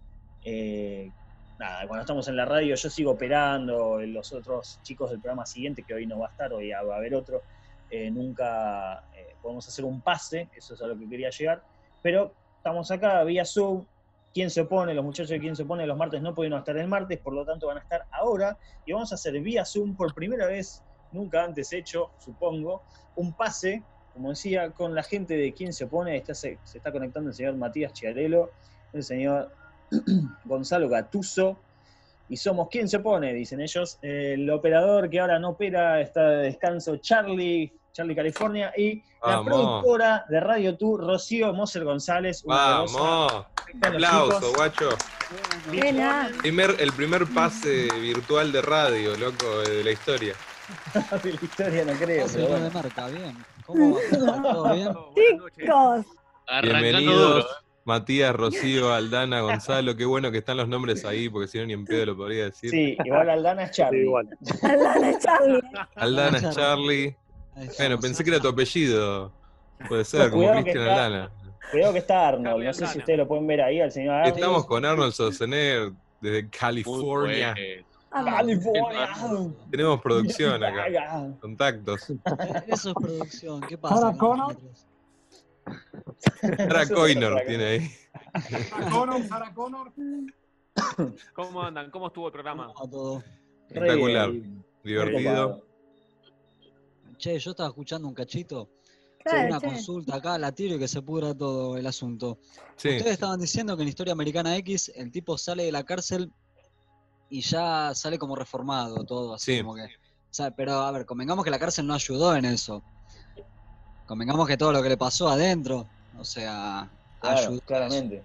eh, 0.45 1.11
cuando 1.59 2.01
estamos 2.01 2.29
en 2.29 2.37
la 2.37 2.45
radio 2.45 2.75
yo 2.75 2.91
sigo 2.91 3.13
operando, 3.13 4.01
los 4.01 4.33
otros 4.33 4.81
chicos 4.83 5.11
del 5.11 5.21
programa 5.21 5.47
siguiente, 5.47 5.83
que 5.83 5.95
hoy 5.95 6.07
no 6.07 6.19
va 6.19 6.27
a 6.27 6.31
estar, 6.31 6.53
hoy 6.53 6.71
va 6.71 6.95
a 6.95 6.99
haber 6.99 7.15
otro, 7.15 7.43
eh, 7.91 8.11
nunca 8.11 9.05
eh, 9.15 9.37
podemos 9.41 9.67
hacer 9.67 9.85
un 9.85 10.01
pase, 10.01 10.49
eso 10.57 10.75
es 10.75 10.83
a 10.83 10.87
lo 10.87 10.99
que 10.99 11.09
quería 11.09 11.31
llegar, 11.31 11.63
pero 12.03 12.33
estamos 12.57 12.91
acá 12.91 13.23
vía 13.25 13.45
Zoom, 13.45 13.85
¿Quién 14.35 14.51
se 14.51 14.63
opone? 14.63 14.93
Los 14.95 15.05
muchachos 15.05 15.31
de 15.31 15.39
¿Quién 15.39 15.55
se 15.55 15.63
opone? 15.63 15.87
Los 15.87 15.97
martes 15.97 16.21
no 16.21 16.35
pudieron 16.35 16.59
estar 16.59 16.77
el 16.77 16.89
martes, 16.89 17.21
por 17.21 17.35
lo 17.35 17.45
tanto 17.45 17.69
van 17.69 17.77
a 17.79 17.81
estar 17.81 18.05
ahora 18.11 18.59
y 18.85 18.93
vamos 18.93 19.13
a 19.13 19.15
hacer 19.15 19.39
vía 19.41 19.65
Zoom 19.65 19.95
por 19.95 20.13
primera 20.13 20.47
vez, 20.47 20.83
nunca 21.13 21.45
antes 21.45 21.73
hecho, 21.73 22.11
supongo, 22.19 22.83
un 23.15 23.33
pase, 23.33 23.85
como 24.13 24.31
decía, 24.31 24.73
con 24.73 24.93
la 24.93 25.05
gente 25.05 25.37
de 25.37 25.53
¿Quién 25.53 25.73
se 25.73 25.85
opone? 25.85 26.21
Se, 26.27 26.59
se 26.65 26.79
está 26.79 26.91
conectando 26.91 27.31
el 27.31 27.37
señor 27.37 27.55
Matías 27.55 27.93
Chiarello, 27.93 28.51
el 28.93 29.05
señor 29.05 29.53
Gonzalo 30.45 30.89
Gatuso. 30.89 31.59
Y 32.29 32.37
somos 32.37 32.69
¿Quién 32.71 32.89
se 32.89 33.01
pone? 33.01 33.33
Dicen 33.35 33.61
ellos. 33.61 33.99
El 34.03 34.49
operador 34.51 35.11
que 35.11 35.21
ahora 35.21 35.39
no 35.39 35.51
opera 35.51 36.01
está 36.01 36.29
de 36.31 36.37
descanso, 36.45 36.97
Charlie, 36.97 37.71
Charlie 37.93 38.15
California. 38.17 38.73
Y 38.77 38.97
la 39.23 39.37
Vamos. 39.37 39.45
productora 39.47 40.25
de 40.29 40.41
Radio 40.41 40.77
Tour, 40.77 41.01
Rocío 41.07 41.53
Moser 41.53 41.85
González. 41.85 42.43
Vamos. 42.45 43.47
Los 43.75 43.83
Aplauso, 43.83 44.39
chicos. 44.41 44.57
guacho. 44.57 44.89
Buena. 45.69 46.31
Primer- 46.39 46.77
el 46.79 46.93
primer 46.93 47.27
pase 47.27 47.89
virtual 48.01 48.53
de 48.53 48.63
radio, 48.63 49.17
loco, 49.17 49.59
de 49.61 49.85
la 49.85 49.91
historia. 49.91 50.35
de 51.23 51.33
la 51.33 51.41
historia 51.43 51.85
no 51.85 51.93
creo, 51.93 52.27
pero 52.33 52.47
bueno. 52.49 52.65
de 52.65 52.71
marca, 52.71 53.07
bien. 53.09 53.45
¿Cómo 53.67 53.95
va? 53.97 54.01
¿Todo 54.43 54.75
bien? 54.75 54.89
Chicos, 55.59 56.07
Arrancando 56.47 56.83
Bienvenidos, 56.83 57.17
duro, 57.17 57.39
¿eh? 57.41 57.45
Matías, 57.85 58.35
Rocío, 58.35 58.93
Aldana, 58.93 59.41
Gonzalo. 59.43 59.95
Qué 59.97 60.05
bueno 60.05 60.31
que 60.31 60.39
están 60.39 60.57
los 60.57 60.69
nombres 60.69 61.05
ahí, 61.05 61.29
porque 61.29 61.49
si 61.49 61.59
no 61.59 61.67
ni 61.67 61.75
en 61.75 61.85
pedo 61.85 62.07
lo 62.07 62.17
podría 62.17 62.45
decir. 62.47 62.71
Sí, 62.71 62.97
igual 63.05 63.29
Aldana 63.29 63.65
es 63.65 63.71
Charlie. 63.73 64.03
igual. 64.05 64.29
Aldana 64.63 65.19
Charlie. 65.19 65.61
Aldana 65.97 66.39
es 66.39 66.51
Charlie. 66.51 67.17
Bueno, 67.79 67.99
pensé 68.01 68.25
que 68.25 68.31
era 68.31 68.41
tu 68.41 68.49
apellido. 68.49 69.33
Puede 69.89 70.05
ser, 70.05 70.31
como 70.31 70.43
Cuidado 70.43 70.57
que 70.59 70.63
Cristian 70.73 70.87
está- 70.89 71.05
Aldana. 71.07 71.31
Cuidado 71.71 71.93
que 71.93 71.99
está 71.99 72.29
Arnold. 72.29 72.65
No 72.65 72.73
sé 72.73 72.87
si 72.87 72.99
ustedes 72.99 73.19
lo 73.19 73.29
pueden 73.29 73.47
ver 73.47 73.61
ahí 73.63 73.81
al 73.81 73.93
señor 73.93 74.15
Arnold. 74.15 74.35
Estamos 74.37 74.67
con 74.67 74.85
Arnold 74.85 75.13
Schwarzenegger 75.13 75.93
desde 76.21 76.49
California. 76.51 77.55
bueno. 77.55 77.85
California. 78.37 79.09
Tenemos 79.71 80.01
producción 80.01 80.63
acá, 80.63 80.85
Acá. 80.85 81.27
contactos. 81.41 82.13
Eso 82.69 82.89
es 82.91 82.95
producción. 82.95 83.61
¿Qué 83.63 83.77
pasa? 83.77 84.15
Sarah 86.41 86.87
con 86.89 86.97
Connor. 86.97 87.43
tiene 87.47 87.65
ahí. 87.65 87.91
Sarah 88.71 88.91
Connor, 88.91 89.23
Sarah 89.29 89.55
Connor. 89.55 89.93
¿Cómo 91.35 91.63
andan? 91.63 91.91
¿Cómo 91.91 92.09
estuvo 92.09 92.27
el 92.27 92.33
programa? 92.33 92.73
¿Cómo 92.75 92.85
va 92.85 92.91
todo? 92.91 93.19
Re 93.71 93.77
Espectacular. 93.87 94.33
Divertido. 94.83 95.65
Che, 97.19 97.39
yo 97.39 97.51
estaba 97.53 97.69
escuchando 97.69 98.09
un 98.09 98.15
cachito. 98.15 98.69
Claro, 99.23 99.49
una 99.49 99.61
che. 99.61 99.67
consulta 99.69 100.17
acá, 100.17 100.37
la 100.37 100.53
tiro 100.53 100.75
y 100.75 100.79
que 100.79 100.89
se 100.89 101.01
pudra 101.01 101.33
todo 101.35 101.77
el 101.79 101.87
asunto. 101.87 102.39
Sí. 102.77 102.91
Ustedes 102.91 103.13
estaban 103.15 103.41
diciendo 103.41 103.77
que 103.77 103.83
en 103.83 103.89
Historia 103.89 104.13
Americana 104.13 104.57
X 104.59 104.93
el 104.95 105.11
tipo 105.11 105.39
sale 105.39 105.65
de 105.65 105.73
la 105.73 105.85
cárcel 105.85 106.31
y 107.31 107.41
ya 107.41 107.95
sale 107.95 108.19
como 108.19 108.37
reformado, 108.37 109.05
todo 109.05 109.35
así 109.35 109.57
Sí. 109.57 109.63
como 109.63 109.77
que. 109.77 109.85
o 109.85 109.89
sea, 110.31 110.51
pero 110.51 110.73
a 110.81 110.91
ver, 110.91 111.07
convengamos 111.07 111.43
que 111.45 111.51
la 111.51 111.59
cárcel 111.59 111.87
no 111.87 111.95
ayudó 111.95 112.37
en 112.37 112.45
eso. 112.45 112.83
Convengamos 114.07 114.47
que 114.47 114.57
todo 114.57 114.73
lo 114.73 114.83
que 114.83 114.89
le 114.91 114.97
pasó 114.97 115.29
adentro, 115.29 115.87
o 116.17 116.25
sea, 116.25 116.91
Claro, 117.21 117.39
ayudó. 117.39 117.61
claramente. 117.63 118.23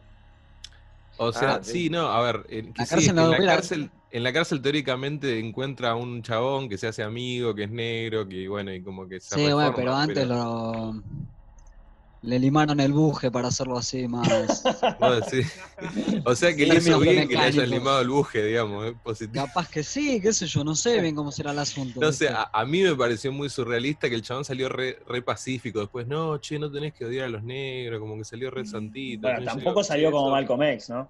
O 1.17 1.31
sea, 1.31 1.55
Ah, 1.55 1.59
sí. 1.63 1.71
sí, 1.71 1.89
no, 1.89 2.07
a 2.07 2.21
ver, 2.21 2.45
en, 2.49 2.73
que 2.73 2.81
La 2.81 2.87
sí, 2.87 2.95
cárcel 2.95 3.15
no 3.15 3.23
en, 3.25 3.31
la 3.31 3.37
cárcel, 3.47 3.91
en 4.11 4.23
la 4.23 4.33
cárcel 4.33 4.61
teóricamente 4.61 5.39
encuentra 5.39 5.91
a 5.91 5.95
un 5.95 6.21
chabón 6.21 6.69
que 6.69 6.77
se 6.77 6.87
hace 6.87 7.03
amigo, 7.03 7.53
que 7.53 7.63
es 7.63 7.71
negro, 7.71 8.27
que 8.27 8.47
bueno, 8.47 8.73
y 8.73 8.81
como 8.81 9.07
que 9.07 9.19
se 9.19 9.35
Sí, 9.35 9.51
bueno, 9.51 9.73
pero 9.75 9.95
antes 9.95 10.27
lo. 10.27 10.93
Le 12.21 12.37
limaron 12.37 12.79
el 12.81 12.91
buje 12.91 13.31
para 13.31 13.47
hacerlo 13.47 13.77
así 13.77 14.07
más. 14.07 14.27
O 16.25 16.35
sea 16.35 16.53
que 16.55 16.65
le 16.65 16.75
hizo 16.75 16.99
bien 16.99 17.27
que 17.27 17.35
le 17.35 17.41
hayan 17.41 17.69
limado 17.69 18.01
el 18.01 18.09
buje, 18.09 18.43
digamos, 18.43 18.87
es 18.87 18.93
positivo. 19.01 19.45
Capaz 19.45 19.69
que 19.69 19.83
sí, 19.83 20.19
qué 20.21 20.33
sé 20.33 20.45
yo, 20.47 20.63
no 20.63 20.75
sé 20.75 20.99
bien 20.99 21.15
cómo 21.15 21.31
será 21.31 21.51
el 21.51 21.59
asunto. 21.59 22.01
No 22.01 22.11
sé, 22.11 22.27
a, 22.29 22.49
a 22.51 22.65
mí 22.65 22.81
me 22.83 22.93
pareció 22.95 23.31
muy 23.31 23.49
surrealista 23.49 24.09
que 24.09 24.15
el 24.15 24.21
chabón 24.21 24.43
salió 24.43 24.67
re, 24.67 24.99
re 25.07 25.21
pacífico. 25.21 25.79
Después, 25.79 26.07
no, 26.07 26.37
che, 26.39 26.59
no 26.59 26.69
tenés 26.71 26.93
que 26.93 27.05
odiar 27.05 27.25
a 27.25 27.29
los 27.29 27.43
negros, 27.43 27.99
como 27.99 28.17
que 28.17 28.25
salió 28.25 28.51
re 28.51 28.65
santito. 28.65 29.27
Bueno, 29.29 29.45
tampoco 29.45 29.83
salió 29.83 30.11
como 30.11 30.27
eso- 30.27 30.31
Malcolm 30.31 30.63
X, 30.63 30.89
¿no? 30.89 31.09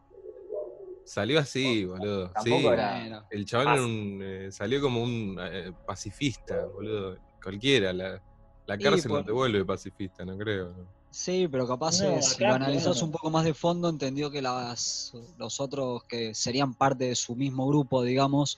Salió 1.05 1.39
así, 1.39 1.85
boludo. 1.85 2.29
Tampoco 2.29 2.59
sí, 2.59 2.67
era- 2.67 3.25
el 3.31 3.45
chabón 3.45 3.67
era 3.73 3.81
un, 3.83 4.19
eh, 4.21 4.51
salió 4.51 4.79
como 4.79 5.01
un 5.01 5.37
eh, 5.41 5.71
pacifista, 5.87 6.65
boludo. 6.65 7.17
Cualquiera, 7.41 7.91
la, 7.93 8.21
la 8.67 8.77
Sí, 8.77 8.83
cárcel 8.83 9.09
no 9.09 9.15
pues. 9.17 9.25
te 9.25 9.31
vuelve 9.31 9.65
pacifista, 9.65 10.23
no 10.23 10.37
creo. 10.37 10.69
¿no? 10.69 10.98
Sí, 11.11 11.47
pero 11.47 11.67
capaz 11.67 12.01
No, 12.03 12.21
si 12.21 12.35
acá, 12.35 12.49
lo 12.49 12.53
analizás 12.55 12.93
claro. 12.93 13.05
un 13.07 13.11
poco 13.11 13.29
más 13.31 13.43
de 13.45 13.53
fondo, 13.53 13.89
entendió 13.89 14.29
que 14.29 14.41
las, 14.41 15.11
los 15.37 15.59
otros 15.59 16.03
que 16.07 16.33
serían 16.35 16.73
parte 16.75 17.05
de 17.05 17.15
su 17.15 17.35
mismo 17.35 17.67
grupo, 17.67 18.03
digamos, 18.03 18.57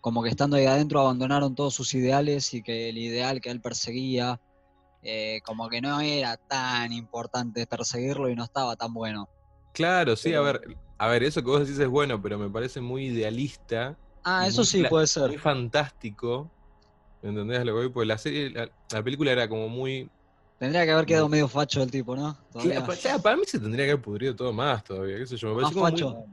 como 0.00 0.22
que 0.22 0.30
estando 0.30 0.56
ahí 0.56 0.66
adentro 0.66 1.00
abandonaron 1.00 1.54
todos 1.54 1.74
sus 1.74 1.92
ideales 1.94 2.54
y 2.54 2.62
que 2.62 2.88
el 2.88 2.98
ideal 2.98 3.40
que 3.40 3.50
él 3.50 3.60
perseguía, 3.60 4.40
eh, 5.02 5.40
como 5.44 5.68
que 5.68 5.80
no 5.80 6.00
era 6.00 6.36
tan 6.48 6.92
importante 6.92 7.66
perseguirlo 7.66 8.28
y 8.28 8.34
no 8.36 8.44
estaba 8.44 8.74
tan 8.74 8.92
bueno. 8.94 9.28
Claro, 9.72 10.16
sí, 10.16 10.34
a 10.34 10.40
ver, 10.40 10.60
a 10.98 11.08
ver, 11.08 11.22
eso 11.22 11.42
que 11.42 11.50
vos 11.50 11.60
decís 11.60 11.78
es 11.78 11.88
bueno, 11.88 12.20
pero 12.20 12.38
me 12.38 12.48
parece 12.50 12.80
muy 12.80 13.06
idealista. 13.06 13.96
Ah, 14.24 14.46
eso 14.46 14.58
muy 14.58 14.66
sí 14.66 14.84
puede 14.84 15.06
Muy 15.06 15.08
ser. 15.08 15.40
fantástico. 15.40 16.50
¿Entendés 17.22 17.60
a 17.60 17.64
lo 17.64 17.72
que 17.72 17.78
voy? 17.84 17.88
Porque 17.90 18.06
la 18.06 18.18
serie, 18.18 18.50
la, 18.50 18.68
la 18.90 19.02
película 19.02 19.30
era 19.32 19.48
como 19.48 19.68
muy. 19.68 20.10
Tendría 20.62 20.84
que 20.84 20.92
haber 20.92 21.06
quedado 21.06 21.28
medio 21.28 21.48
facho 21.48 21.82
el 21.82 21.90
tipo, 21.90 22.14
¿no? 22.14 22.38
Todavía. 22.52 22.86
Cla- 22.86 22.88
o 22.88 22.92
sea, 22.94 23.18
para 23.18 23.36
mí 23.36 23.42
se 23.48 23.58
tendría 23.58 23.84
que 23.84 23.90
haber 23.90 24.04
pudrido 24.04 24.36
todo 24.36 24.52
más 24.52 24.84
todavía, 24.84 25.18
qué 25.18 25.26
sé 25.26 25.36
yo. 25.36 25.56
Me 25.56 25.62
Más 25.62 25.72
como 25.72 25.82
muy- 25.82 25.90
facho. 25.90 26.24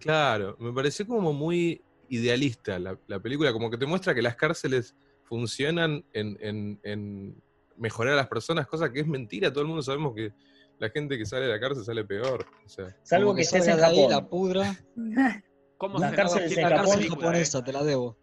Claro, 0.00 0.54
me 0.60 0.70
pareció 0.70 1.06
como 1.06 1.32
muy 1.32 1.82
idealista 2.10 2.78
la, 2.78 2.98
la 3.06 3.20
película, 3.20 3.54
como 3.54 3.70
que 3.70 3.78
te 3.78 3.86
muestra 3.86 4.14
que 4.14 4.20
las 4.20 4.36
cárceles 4.36 4.94
funcionan 5.22 6.04
en, 6.12 6.36
en- 6.42 6.78
en 6.82 7.42
mejorar 7.78 8.12
a 8.12 8.16
las 8.16 8.28
personas, 8.28 8.66
cosa 8.66 8.92
que 8.92 9.00
es 9.00 9.06
mentira, 9.06 9.50
todo 9.50 9.62
el 9.62 9.68
mundo 9.68 9.82
sabemos 9.82 10.14
que 10.14 10.34
la 10.78 10.90
gente 10.90 11.16
que 11.16 11.24
sale 11.24 11.46
de 11.46 11.52
la 11.52 11.58
cárcel 11.58 11.82
sale 11.82 12.04
peor. 12.04 12.44
O 12.66 12.68
sea, 12.68 12.94
Salvo 13.02 13.28
Como 13.28 13.36
que 13.36 13.42
estés 13.44 13.66
en 13.66 13.78
de 13.78 13.84
ahí, 13.86 13.96
Japón. 13.96 14.10
la 14.10 14.28
pudra. 14.28 14.76
¿Cómo 15.78 15.98
La 15.98 16.12
cárcel 16.12 16.54
La 16.54 16.68
Japón, 16.68 16.84
cárcel 16.84 17.08
japonesa, 17.08 17.58
eh? 17.60 17.62
te 17.64 17.72
la 17.72 17.82
debo. 17.82 18.18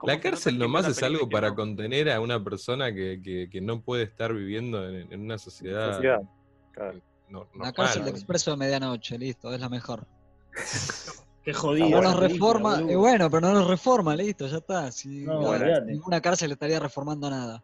¿Cómo 0.00 0.12
la 0.12 0.18
cárcel 0.20 0.54
que 0.54 0.58
nomás 0.60 0.84
la 0.84 0.90
es 0.92 1.02
algo 1.02 1.28
para 1.28 1.50
no? 1.50 1.54
contener 1.56 2.10
a 2.10 2.20
una 2.20 2.42
persona 2.42 2.92
que, 2.92 3.20
que- 3.22 3.48
que 3.50 3.60
no 3.60 3.82
puede 3.82 4.04
estar 4.04 4.32
viviendo 4.34 4.88
en, 4.88 5.12
en 5.12 5.20
una 5.20 5.36
sociedad, 5.36 5.92
Sociedad, 5.92 6.22
claro. 6.72 6.98
no- 7.28 7.46
La 7.58 7.70
cárcel 7.72 8.04
de 8.04 8.10
expreso 8.10 8.50
de 8.52 8.56
medianoche, 8.56 9.18
listo, 9.18 9.52
es 9.52 9.60
la 9.60 9.68
mejor. 9.68 10.06
Qué 11.44 11.52
jodido. 11.54 11.88
No 12.02 12.18
película, 12.18 12.28
reforma, 12.28 12.82
y 12.90 12.94
bueno, 12.94 13.30
pero 13.30 13.40
no 13.48 13.52
los 13.54 13.68
reforma, 13.68 14.14
listo, 14.16 14.46
ya 14.46 14.58
está. 14.58 14.90
Si, 14.92 15.24
No, 15.24 15.56
ninguna 15.84 16.20
cárcel 16.20 16.52
estaría 16.52 16.78
reformando 16.80 17.28
nada. 17.30 17.62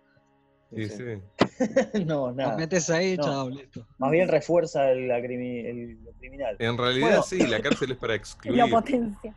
Sí, 0.74 0.88
Sí. 0.88 0.96
sí. 0.96 2.04
no, 2.06 2.32
nada. 2.32 2.56
metes 2.56 2.90
ahí, 2.90 3.16
No. 3.16 3.24
chao, 3.24 3.50
listo. 3.50 3.86
Más 3.98 4.10
bien 4.10 4.28
refuerza 4.28 4.90
el, 4.90 5.08
la 5.08 5.20
criminal. 5.20 6.56
En 6.58 6.76
realidad 6.76 7.06
Bueno. 7.08 7.22
sí, 7.22 7.46
la 7.46 7.60
cárcel 7.60 7.92
es 7.92 7.96
para 7.98 8.14
excluir. 8.16 8.58
Lo 8.58 8.68
potencia. 8.68 9.34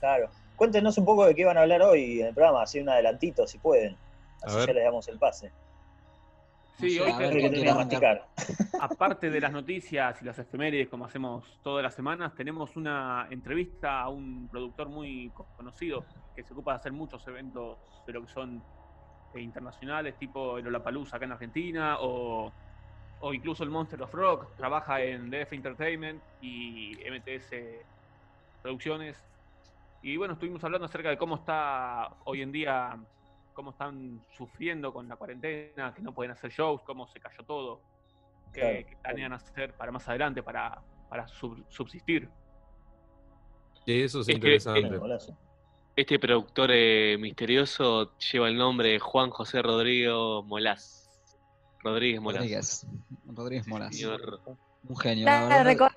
Claro. 0.00 0.30
Cuéntenos 0.60 0.98
un 0.98 1.06
poco 1.06 1.24
de 1.24 1.34
qué 1.34 1.46
van 1.46 1.56
a 1.56 1.62
hablar 1.62 1.80
hoy 1.80 2.20
en 2.20 2.26
el 2.26 2.34
programa, 2.34 2.60
así 2.64 2.78
un 2.80 2.90
adelantito, 2.90 3.46
si 3.46 3.56
pueden. 3.58 3.96
Así 4.42 4.58
ya 4.66 4.72
les 4.74 4.84
damos 4.84 5.08
el 5.08 5.18
pase. 5.18 5.50
Sí, 6.78 6.98
hoy 7.00 7.10
masticar. 7.74 8.28
aparte 8.78 9.30
de 9.30 9.40
las 9.40 9.52
noticias 9.52 10.20
y 10.20 10.24
las 10.26 10.38
efemérides 10.38 10.90
como 10.90 11.06
hacemos 11.06 11.58
todas 11.62 11.82
las 11.82 11.94
semanas, 11.94 12.34
tenemos 12.34 12.76
una 12.76 13.26
entrevista 13.30 14.02
a 14.02 14.10
un 14.10 14.48
productor 14.50 14.90
muy 14.90 15.30
co- 15.30 15.48
conocido 15.56 16.04
que 16.36 16.44
se 16.44 16.52
ocupa 16.52 16.72
de 16.72 16.76
hacer 16.76 16.92
muchos 16.92 17.26
eventos 17.26 17.78
de 18.06 18.12
lo 18.12 18.20
que 18.20 18.28
son 18.30 18.62
eh, 19.32 19.40
internacionales, 19.40 20.18
tipo 20.18 20.58
el 20.58 20.66
Olapalooza 20.66 21.16
acá 21.16 21.24
en 21.24 21.32
Argentina 21.32 21.96
o, 22.00 22.52
o 23.20 23.32
incluso 23.32 23.64
el 23.64 23.70
Monster 23.70 24.02
of 24.02 24.12
Rock. 24.12 24.56
Trabaja 24.58 25.02
en 25.02 25.30
DF 25.30 25.54
Entertainment 25.54 26.22
y 26.42 26.98
MTS 27.10 27.54
Producciones. 28.60 29.16
Y 30.02 30.16
bueno, 30.16 30.34
estuvimos 30.34 30.62
hablando 30.64 30.86
acerca 30.86 31.10
de 31.10 31.18
cómo 31.18 31.36
está 31.36 32.16
hoy 32.24 32.42
en 32.42 32.52
día, 32.52 32.98
cómo 33.52 33.70
están 33.70 34.24
sufriendo 34.36 34.92
con 34.92 35.08
la 35.08 35.16
cuarentena, 35.16 35.92
que 35.94 36.00
no 36.02 36.12
pueden 36.14 36.32
hacer 36.32 36.50
shows, 36.50 36.80
cómo 36.82 37.06
se 37.08 37.20
cayó 37.20 37.44
todo 37.44 37.80
que, 38.52 38.60
Claro, 38.60 38.86
que 38.88 38.96
planean 39.02 39.32
hacer 39.34 39.74
para 39.74 39.92
más 39.92 40.08
adelante, 40.08 40.42
para, 40.42 40.80
para 41.08 41.28
sub- 41.28 41.64
subsistir. 41.68 42.28
Y 43.86 44.02
eso 44.02 44.20
es 44.20 44.28
Es 44.28 44.34
que- 44.34 44.54
interesante. 44.54 44.90
Este 45.96 46.18
productor 46.18 46.70
eh, 46.72 47.16
misterioso 47.18 48.16
lleva 48.18 48.48
el 48.48 48.56
nombre 48.56 48.90
de 48.90 48.98
Juan 49.00 49.30
José 49.30 49.60
Rodrigo 49.60 50.42
Molás. 50.44 51.10
Rodríguez 51.82 52.20
Molás. 52.20 52.40
Rodríguez. 52.40 52.86
Rodríguez. 53.26 53.66
Señor. 53.96 54.40
Un 54.88 54.96
genio, 54.96 55.26
la 55.26 55.46
Claro, 55.46 55.64
verdad. 55.64 55.89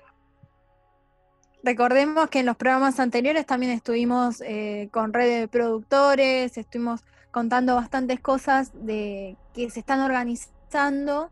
Recor- 1.64 1.88
Recordemos 1.88 2.28
que 2.30 2.40
en 2.40 2.46
los 2.46 2.56
programas 2.56 3.00
anteriores 3.00 3.46
también 3.46 3.72
estuvimos 3.72 4.40
eh, 4.40 4.88
con 4.92 5.12
red 5.12 5.40
de 5.40 5.48
productores, 5.48 6.56
estuvimos 6.58 7.00
contando 7.30 7.74
bastantes 7.74 8.20
cosas 8.20 8.70
de 8.86 9.36
que 9.54 9.68
se 9.70 9.80
están 9.80 10.00
organizando 10.00 11.30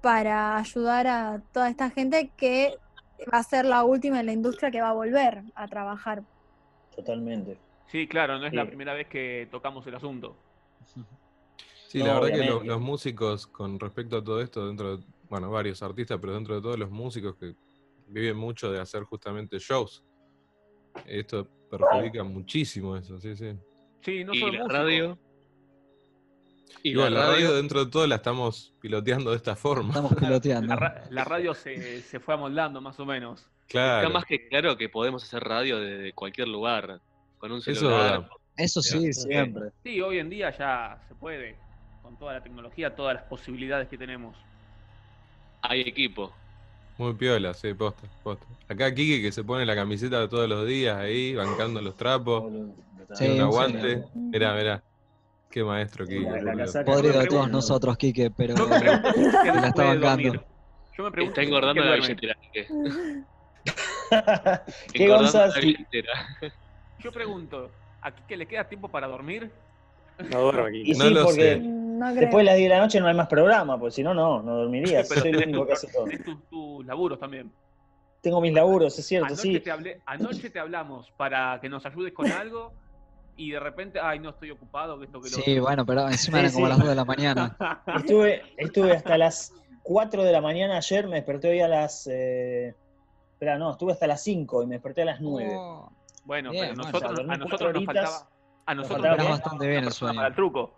para 0.00 0.56
ayudar 0.56 1.06
a 1.06 1.42
toda 1.52 1.68
esta 1.68 1.90
gente 1.90 2.30
que 2.36 2.74
va 3.32 3.38
a 3.38 3.42
ser 3.42 3.64
la 3.64 3.84
última 3.84 4.20
en 4.20 4.26
la 4.26 4.32
industria 4.32 4.70
que 4.70 4.80
va 4.80 4.90
a 4.90 4.94
volver 4.94 5.42
a 5.54 5.68
trabajar. 5.68 6.22
Totalmente. 6.94 7.58
Sí, 7.88 8.06
claro, 8.06 8.38
no 8.38 8.46
es 8.46 8.52
la 8.54 8.66
primera 8.66 8.94
vez 8.94 9.08
que 9.08 9.48
tocamos 9.50 9.86
el 9.86 9.94
asunto. 9.96 10.36
Sí, 11.88 11.98
No, 11.98 12.06
la 12.06 12.14
verdad 12.20 12.28
que 12.28 12.36
lo- 12.36 12.42
obviamente. 12.44 12.66
los 12.68 12.80
músicos, 12.80 13.46
con 13.48 13.78
respecto 13.80 14.16
a 14.18 14.24
todo 14.24 14.40
esto, 14.40 14.66
dentro 14.68 14.96
de, 14.96 15.04
bueno, 15.28 15.50
varios 15.50 15.82
artistas, 15.82 16.18
pero 16.20 16.34
dentro 16.34 16.54
de 16.54 16.62
todos 16.62 16.78
los 16.78 16.90
músicos 16.90 17.34
que 17.36 17.54
viven 18.10 18.36
mucho 18.36 18.70
de 18.70 18.80
hacer 18.80 19.02
justamente 19.04 19.58
shows, 19.58 20.04
Esto 21.06 21.46
perjudica 21.70 22.22
muchísimo 22.24 22.96
eso, 22.96 23.18
sí, 23.20 23.36
sí. 23.36 23.56
Sí, 24.02 24.24
no 24.24 24.34
y 24.34 24.40
solo 24.40 24.66
la 24.66 24.72
radio. 24.72 25.18
Y 26.82 26.90
Igual, 26.90 27.14
la 27.14 27.20
la 27.20 27.26
radio 27.26 27.46
radio. 27.48 27.56
dentro 27.56 27.84
de 27.84 27.90
todo 27.90 28.06
la 28.06 28.16
estamos 28.16 28.74
piloteando 28.80 29.30
de 29.30 29.36
esta 29.36 29.54
forma. 29.56 29.88
Estamos 29.90 30.14
piloteando. 30.14 30.68
La, 30.68 30.76
ra- 30.76 31.04
la 31.10 31.24
radio 31.24 31.54
se, 31.54 32.00
se 32.02 32.20
fue 32.20 32.34
amoldando 32.34 32.80
más 32.80 32.98
o 33.00 33.04
menos. 33.06 33.46
Claro. 33.68 34.06
Está 34.06 34.12
más 34.18 34.24
que 34.24 34.48
claro 34.48 34.76
que 34.76 34.88
podemos 34.88 35.22
hacer 35.22 35.42
radio 35.42 35.78
desde 35.78 36.12
cualquier 36.12 36.48
lugar. 36.48 37.00
Con 37.38 37.52
un 37.52 37.60
celular. 37.60 38.28
Eso 38.56 38.82
sí, 38.82 39.12
siempre. 39.12 39.70
Sí, 39.82 40.00
hoy 40.00 40.18
en 40.18 40.28
día 40.30 40.50
ya 40.56 41.02
se 41.08 41.14
puede. 41.14 41.56
Con 42.02 42.18
toda 42.18 42.32
la 42.34 42.42
tecnología, 42.42 42.94
todas 42.94 43.14
las 43.14 43.24
posibilidades 43.24 43.88
que 43.88 43.96
tenemos. 43.98 44.36
Hay 45.62 45.80
equipo. 45.82 46.32
Muy 47.00 47.14
piola, 47.14 47.54
sí, 47.54 47.72
posta, 47.72 48.06
posta. 48.22 48.44
Acá 48.68 48.94
Kike 48.94 49.22
que 49.22 49.32
se 49.32 49.42
pone 49.42 49.64
la 49.64 49.74
camiseta 49.74 50.28
todos 50.28 50.46
los 50.46 50.66
días 50.66 50.98
ahí, 50.98 51.34
bancando 51.34 51.80
los 51.80 51.96
trapos. 51.96 52.44
Sí, 53.14 53.26
un 53.26 53.36
sí. 53.36 53.40
aguante. 53.40 54.04
Mirá, 54.14 54.54
mirá. 54.54 54.82
Qué 55.50 55.64
maestro 55.64 56.04
Kike. 56.04 56.84
Podrido 56.84 57.20
de 57.20 57.26
todos 57.26 57.50
nosotros, 57.50 57.96
Quique, 57.96 58.30
pero 58.30 58.54
Yo 58.54 58.68
me 58.68 58.78
pregunto 58.78 59.54
la 59.54 59.68
está 59.68 59.84
bancando. 59.84 60.44
Yo 60.94 61.04
me 61.04 61.10
pregunto 61.10 61.40
Está 61.40 61.42
engordando 61.42 61.82
la 61.82 61.96
duerme. 61.96 62.08
billetera. 62.08 62.34
Quique. 62.42 62.68
¿Qué 64.92 65.08
Gonzas? 65.08 65.54
Yo 66.98 67.12
pregunto, 67.12 67.70
¿a 68.02 68.10
Quique 68.14 68.36
le 68.36 68.44
queda 68.46 68.68
tiempo 68.68 68.88
para 68.88 69.06
dormir? 69.06 69.50
No 70.30 70.42
duermo 70.42 70.66
aquí. 70.66 70.82
Y 70.84 70.92
No 70.92 71.06
sí, 71.06 71.14
lo 71.14 71.24
porque 71.24 71.40
sé. 71.40 71.62
No 72.00 72.10
creo. 72.12 72.20
después 72.22 72.40
de 72.42 72.44
las 72.44 72.56
10 72.56 72.68
de 72.70 72.74
la 72.76 72.80
noche 72.82 73.00
no 73.00 73.06
hay 73.08 73.14
más 73.14 73.28
programa, 73.28 73.78
porque 73.78 73.92
si 73.92 74.02
no, 74.02 74.14
no, 74.14 74.42
no 74.42 74.56
dormiría. 74.56 75.02
Pero 75.08 75.20
Soy 75.20 75.30
el 75.30 75.36
tenés, 75.38 75.46
único 75.48 75.60
tu- 75.62 75.66
que 75.66 75.72
hace 75.74 75.88
todo. 75.92 76.04
tenés 76.04 76.24
tus, 76.24 76.48
tus 76.48 76.86
laburos 76.86 77.18
también. 77.18 77.52
Tengo 78.22 78.40
mis 78.40 78.52
laburos, 78.52 78.98
es 78.98 79.06
cierto, 79.06 79.26
Anoche, 79.28 79.42
sí. 79.42 79.60
te 79.60 79.70
hablé, 79.70 80.00
anoche 80.06 80.50
te 80.50 80.58
hablamos 80.58 81.10
para 81.16 81.58
que 81.60 81.68
nos 81.70 81.84
ayudes 81.86 82.12
con 82.12 82.30
algo 82.30 82.72
y 83.36 83.50
de 83.52 83.60
repente, 83.60 83.98
ay, 84.02 84.18
no 84.18 84.30
estoy 84.30 84.50
ocupado, 84.50 84.98
que 84.98 85.06
esto 85.06 85.20
que 85.22 85.30
lo 85.30 85.36
Sí, 85.36 85.50
otro. 85.52 85.62
bueno, 85.62 85.86
pero 85.86 86.06
encima 86.08 86.36
Sí, 86.38 86.40
eran 86.40 86.52
como 86.52 86.66
sí. 86.66 86.70
las 86.70 86.78
2 86.80 86.88
de 86.88 86.94
la 86.94 87.04
mañana. 87.06 87.56
Estuve, 87.96 88.42
estuve 88.58 88.92
hasta 88.92 89.16
las 89.16 89.54
4 89.82 90.22
de 90.24 90.32
la 90.32 90.40
mañana 90.42 90.76
ayer, 90.76 91.06
me 91.08 91.16
desperté 91.16 91.48
hoy 91.50 91.60
a 91.60 91.68
las... 91.68 92.06
Eh... 92.10 92.74
Espera, 93.32 93.56
no, 93.58 93.70
estuve 93.70 93.92
hasta 93.92 94.06
las 94.06 94.22
5 94.22 94.62
y 94.62 94.66
me 94.66 94.74
desperté 94.74 95.00
a 95.02 95.06
las 95.06 95.20
9. 95.22 95.54
Oh, 95.56 95.90
Bueno, 96.24 96.50
Bien, 96.50 96.64
pero 96.64 96.76
nosotros, 96.76 97.20
a 97.20 97.36
nosotros 97.38 97.72
nos 97.72 97.84
faltaba. 97.86 98.28
A 98.66 98.74
nosotros 98.74 98.98
nos 99.00 99.08
faltaba 99.08 99.30
bastante 99.30 99.66
bien 99.66 99.84
el 99.84 99.92
sueño. 99.92 100.16
Para 100.16 100.28
el 100.28 100.34
truco. 100.34 100.74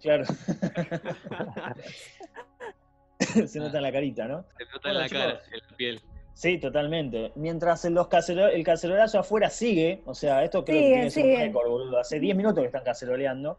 Claro. 0.00 0.24
Se 3.46 3.58
nota 3.58 3.78
en 3.78 3.82
la 3.82 3.92
carita, 3.92 4.26
¿no? 4.26 4.44
Se 4.58 4.64
nota 4.64 4.80
Bueno, 4.82 4.98
en 4.98 5.02
la 5.04 5.08
cara, 5.08 5.40
en 5.52 5.58
la 5.70 5.76
piel. 5.76 6.00
Sí, 6.34 6.58
totalmente. 6.58 7.32
Mientras 7.36 7.84
en 7.84 7.94
los 7.94 8.08
el 8.28 8.64
cacerolazo 8.64 9.20
afuera 9.20 9.48
sigue, 9.50 10.02
o 10.04 10.14
sea, 10.14 10.42
esto 10.44 10.64
creo 10.64 10.76
Sigue, 10.78 10.88
que 10.88 10.92
tiene 10.94 11.04
que 11.04 11.10
ser 11.10 11.24
un 11.26 11.36
récord, 11.36 11.68
boludo. 11.70 11.98
Hace 12.00 12.18
10 12.18 12.36
minutos 12.36 12.60
que 12.60 12.66
están 12.66 12.82
caceroleando. 12.84 13.58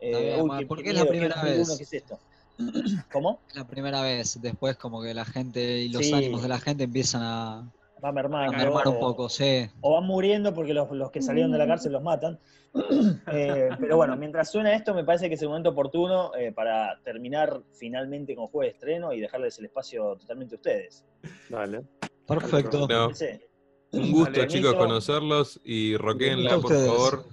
Eh, 0.00 0.38
uy, 0.40 0.48
ma, 0.48 0.58
qué- 0.58 0.90
es 0.90 0.94
la 0.94 1.02
qué 1.02 1.08
primera 1.08 1.34
2001, 1.34 1.58
vez. 1.58 1.76
¿Qué 1.78 1.82
es 1.84 1.92
esto? 1.92 2.18
¿Cómo? 3.12 3.40
Es 3.48 3.56
la 3.56 3.66
primera 3.66 4.02
vez, 4.02 4.40
después 4.40 4.76
como 4.76 5.02
que 5.02 5.14
la 5.14 5.24
gente 5.24 5.60
y 5.80 5.88
los 5.88 6.06
Sí. 6.06 6.12
ánimos 6.14 6.42
de 6.42 6.48
la 6.48 6.60
gente 6.60 6.84
empiezan 6.84 7.22
a, 7.22 7.68
Va 8.04 8.08
a 8.08 8.12
mermando. 8.12 8.52
mermar 8.56 8.86
un 8.88 8.98
poco, 9.00 9.28
sí. 9.28 9.68
o 9.80 9.94
van 9.94 10.04
muriendo 10.04 10.54
porque 10.54 10.74
los, 10.74 10.90
los 10.92 11.10
que 11.10 11.22
salieron 11.22 11.50
de 11.52 11.58
la 11.58 11.66
cárcel 11.66 11.92
los 11.92 12.02
matan. 12.02 12.38
Eh, 13.34 13.68
pero 13.78 13.96
bueno, 13.96 14.16
mientras 14.16 14.50
suena 14.50 14.74
esto, 14.74 14.94
me 14.94 15.04
parece 15.04 15.28
que 15.28 15.34
es 15.34 15.42
el 15.42 15.48
momento 15.48 15.70
oportuno 15.70 16.34
eh, 16.34 16.52
para 16.52 16.98
terminar 17.02 17.62
finalmente 17.78 18.34
con 18.34 18.48
juego 18.48 18.62
de 18.62 18.70
estreno 18.70 19.12
y 19.12 19.20
dejarles 19.20 19.58
el 19.58 19.66
espacio 19.66 20.16
totalmente 20.16 20.54
a 20.54 20.56
ustedes. 20.56 21.04
Dale. 21.48 21.82
Perfecto. 22.26 22.86
No, 22.88 23.08
un 23.92 24.12
gusto, 24.12 24.32
Dale, 24.32 24.46
chicos, 24.48 24.74
conocerlos 24.74 25.60
y 25.64 25.96
roquenla, 25.96 26.58
por 26.58 26.72
favor. 26.72 27.24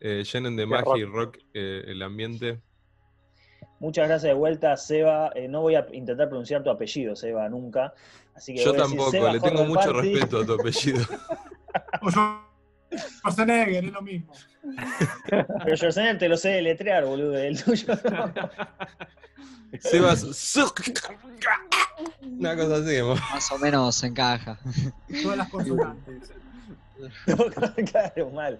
Eh, 0.00 0.24
llenen 0.24 0.56
de 0.56 0.66
magia 0.66 0.96
y 0.96 1.04
rock. 1.04 1.38
eh, 1.54 1.84
el 1.86 2.02
ambiente. 2.02 2.60
Muchas 3.78 4.08
gracias 4.08 4.30
de 4.30 4.34
vuelta, 4.34 4.76
Seba. 4.76 5.30
Eh, 5.34 5.48
no 5.48 5.60
voy 5.60 5.76
a 5.76 5.86
intentar 5.92 6.28
pronunciar 6.28 6.62
tu 6.62 6.70
apellido, 6.70 7.14
Seba, 7.14 7.48
nunca. 7.48 7.92
Así 8.34 8.54
que 8.54 8.64
Yo 8.64 8.72
decir 8.72 8.96
tampoco, 8.96 9.28
le 9.28 9.40
tengo 9.40 9.64
mucho 9.64 9.92
Party. 9.92 10.12
respeto 10.12 10.38
a 10.38 10.46
tu 10.46 10.52
apellido. 10.54 11.04
Schwarzenegger, 12.98 13.84
es 13.84 13.92
lo 13.92 14.02
mismo. 14.02 14.32
Pero 15.28 15.76
Schwarzenegger 15.76 16.18
te 16.18 16.28
lo 16.28 16.36
sé 16.36 16.50
deletrear, 16.50 17.04
boludo. 17.04 17.36
El 17.38 17.62
tuyo 17.62 17.94
no. 18.10 18.32
Sebas. 19.80 20.56
Una 22.22 22.56
cosa 22.56 22.76
así, 22.76 22.96
amor. 22.98 23.18
Más 23.32 23.52
o 23.52 23.58
menos 23.58 24.02
encaja. 24.02 24.58
Todas 25.22 25.38
las 25.38 25.48
consonantes. 25.48 26.32
claro, 27.90 28.30
mal. 28.30 28.58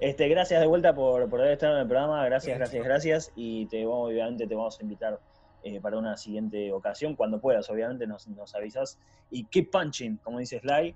Este, 0.00 0.28
gracias 0.28 0.60
de 0.60 0.66
vuelta 0.66 0.94
por, 0.94 1.28
por 1.28 1.40
haber 1.40 1.52
estado 1.52 1.76
en 1.76 1.82
el 1.82 1.88
programa. 1.88 2.24
Gracias, 2.24 2.58
gracias, 2.58 2.84
gracias. 2.84 3.32
Y 3.34 3.66
te 3.66 3.84
vamos, 3.84 4.10
obviamente 4.10 4.46
te 4.46 4.54
vamos 4.54 4.78
a 4.78 4.82
invitar 4.82 5.20
eh, 5.62 5.80
para 5.80 5.98
una 5.98 6.16
siguiente 6.16 6.72
ocasión. 6.72 7.14
Cuando 7.14 7.40
puedas, 7.40 7.68
obviamente, 7.70 8.06
nos, 8.06 8.26
nos 8.28 8.54
avisas. 8.54 8.98
Y 9.30 9.44
keep 9.44 9.70
punching, 9.70 10.18
como 10.18 10.38
dice 10.38 10.60
Sly. 10.60 10.94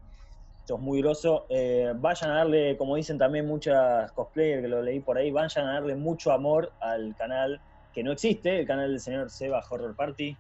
Esto 0.63 0.77
es 0.77 0.81
muy 0.81 1.01
groso. 1.03 1.47
Eh, 1.49 1.93
vayan 1.97 2.31
a 2.31 2.35
darle, 2.37 2.77
como 2.77 2.95
dicen 2.97 3.19
también 3.19 3.47
muchas 3.47 4.11
cosplayers 4.13 4.63
que 4.63 4.69
lo 4.69 4.81
leí 4.81 5.01
por 5.01 5.19
ahí, 5.19 5.31
vayan 5.33 5.67
a 5.67 5.73
darle 5.75 5.97
mucho 5.97 6.31
amor 6.33 6.73
al 6.81 7.15
canal 7.17 7.61
que 7.93 8.03
no 8.05 8.13
existe, 8.13 8.61
el 8.61 8.67
canal 8.67 8.89
del 8.91 9.01
señor 9.01 9.29
Seba 9.29 9.61
Horror 9.69 9.95
Party. 9.97 10.37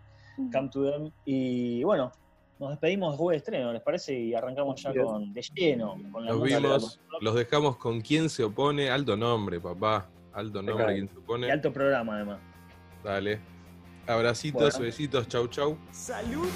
Come 0.52 0.68
to 0.70 0.90
them. 0.90 1.10
Y 1.24 1.82
bueno, 1.84 2.12
nos 2.60 2.70
despedimos 2.70 3.12
de 3.12 3.16
juego 3.16 3.30
de 3.32 3.36
estreno, 3.38 3.72
¿les 3.72 3.82
parece? 3.82 4.14
Y 4.18 4.32
arrancamos 4.32 4.80
ya 4.80 4.94
con 4.94 5.34
de 5.34 5.42
lleno. 5.54 5.96
Con 6.12 6.24
la 6.24 6.30
Los 6.32 6.42
de 6.44 6.56
vimos, 6.56 7.00
los 7.20 7.34
dejamos 7.34 7.76
con 7.76 8.00
quién 8.00 8.30
se 8.30 8.44
opone. 8.44 8.90
Alto 8.90 9.16
nombre, 9.16 9.60
papá. 9.60 10.08
Alto 10.32 10.62
nombre, 10.62 10.84
Acá. 10.84 10.92
quién 10.94 11.08
se 11.08 11.14
Y 11.14 11.18
opone. 11.18 11.50
alto 11.50 11.72
programa, 11.72 12.14
además. 12.16 12.38
Dale. 13.04 13.40
Abracitos, 14.06 14.72
Bueno. 14.74 14.86
besitos, 14.86 15.26
chau, 15.28 15.48
chau. 15.48 15.76
Salute. 15.90 16.48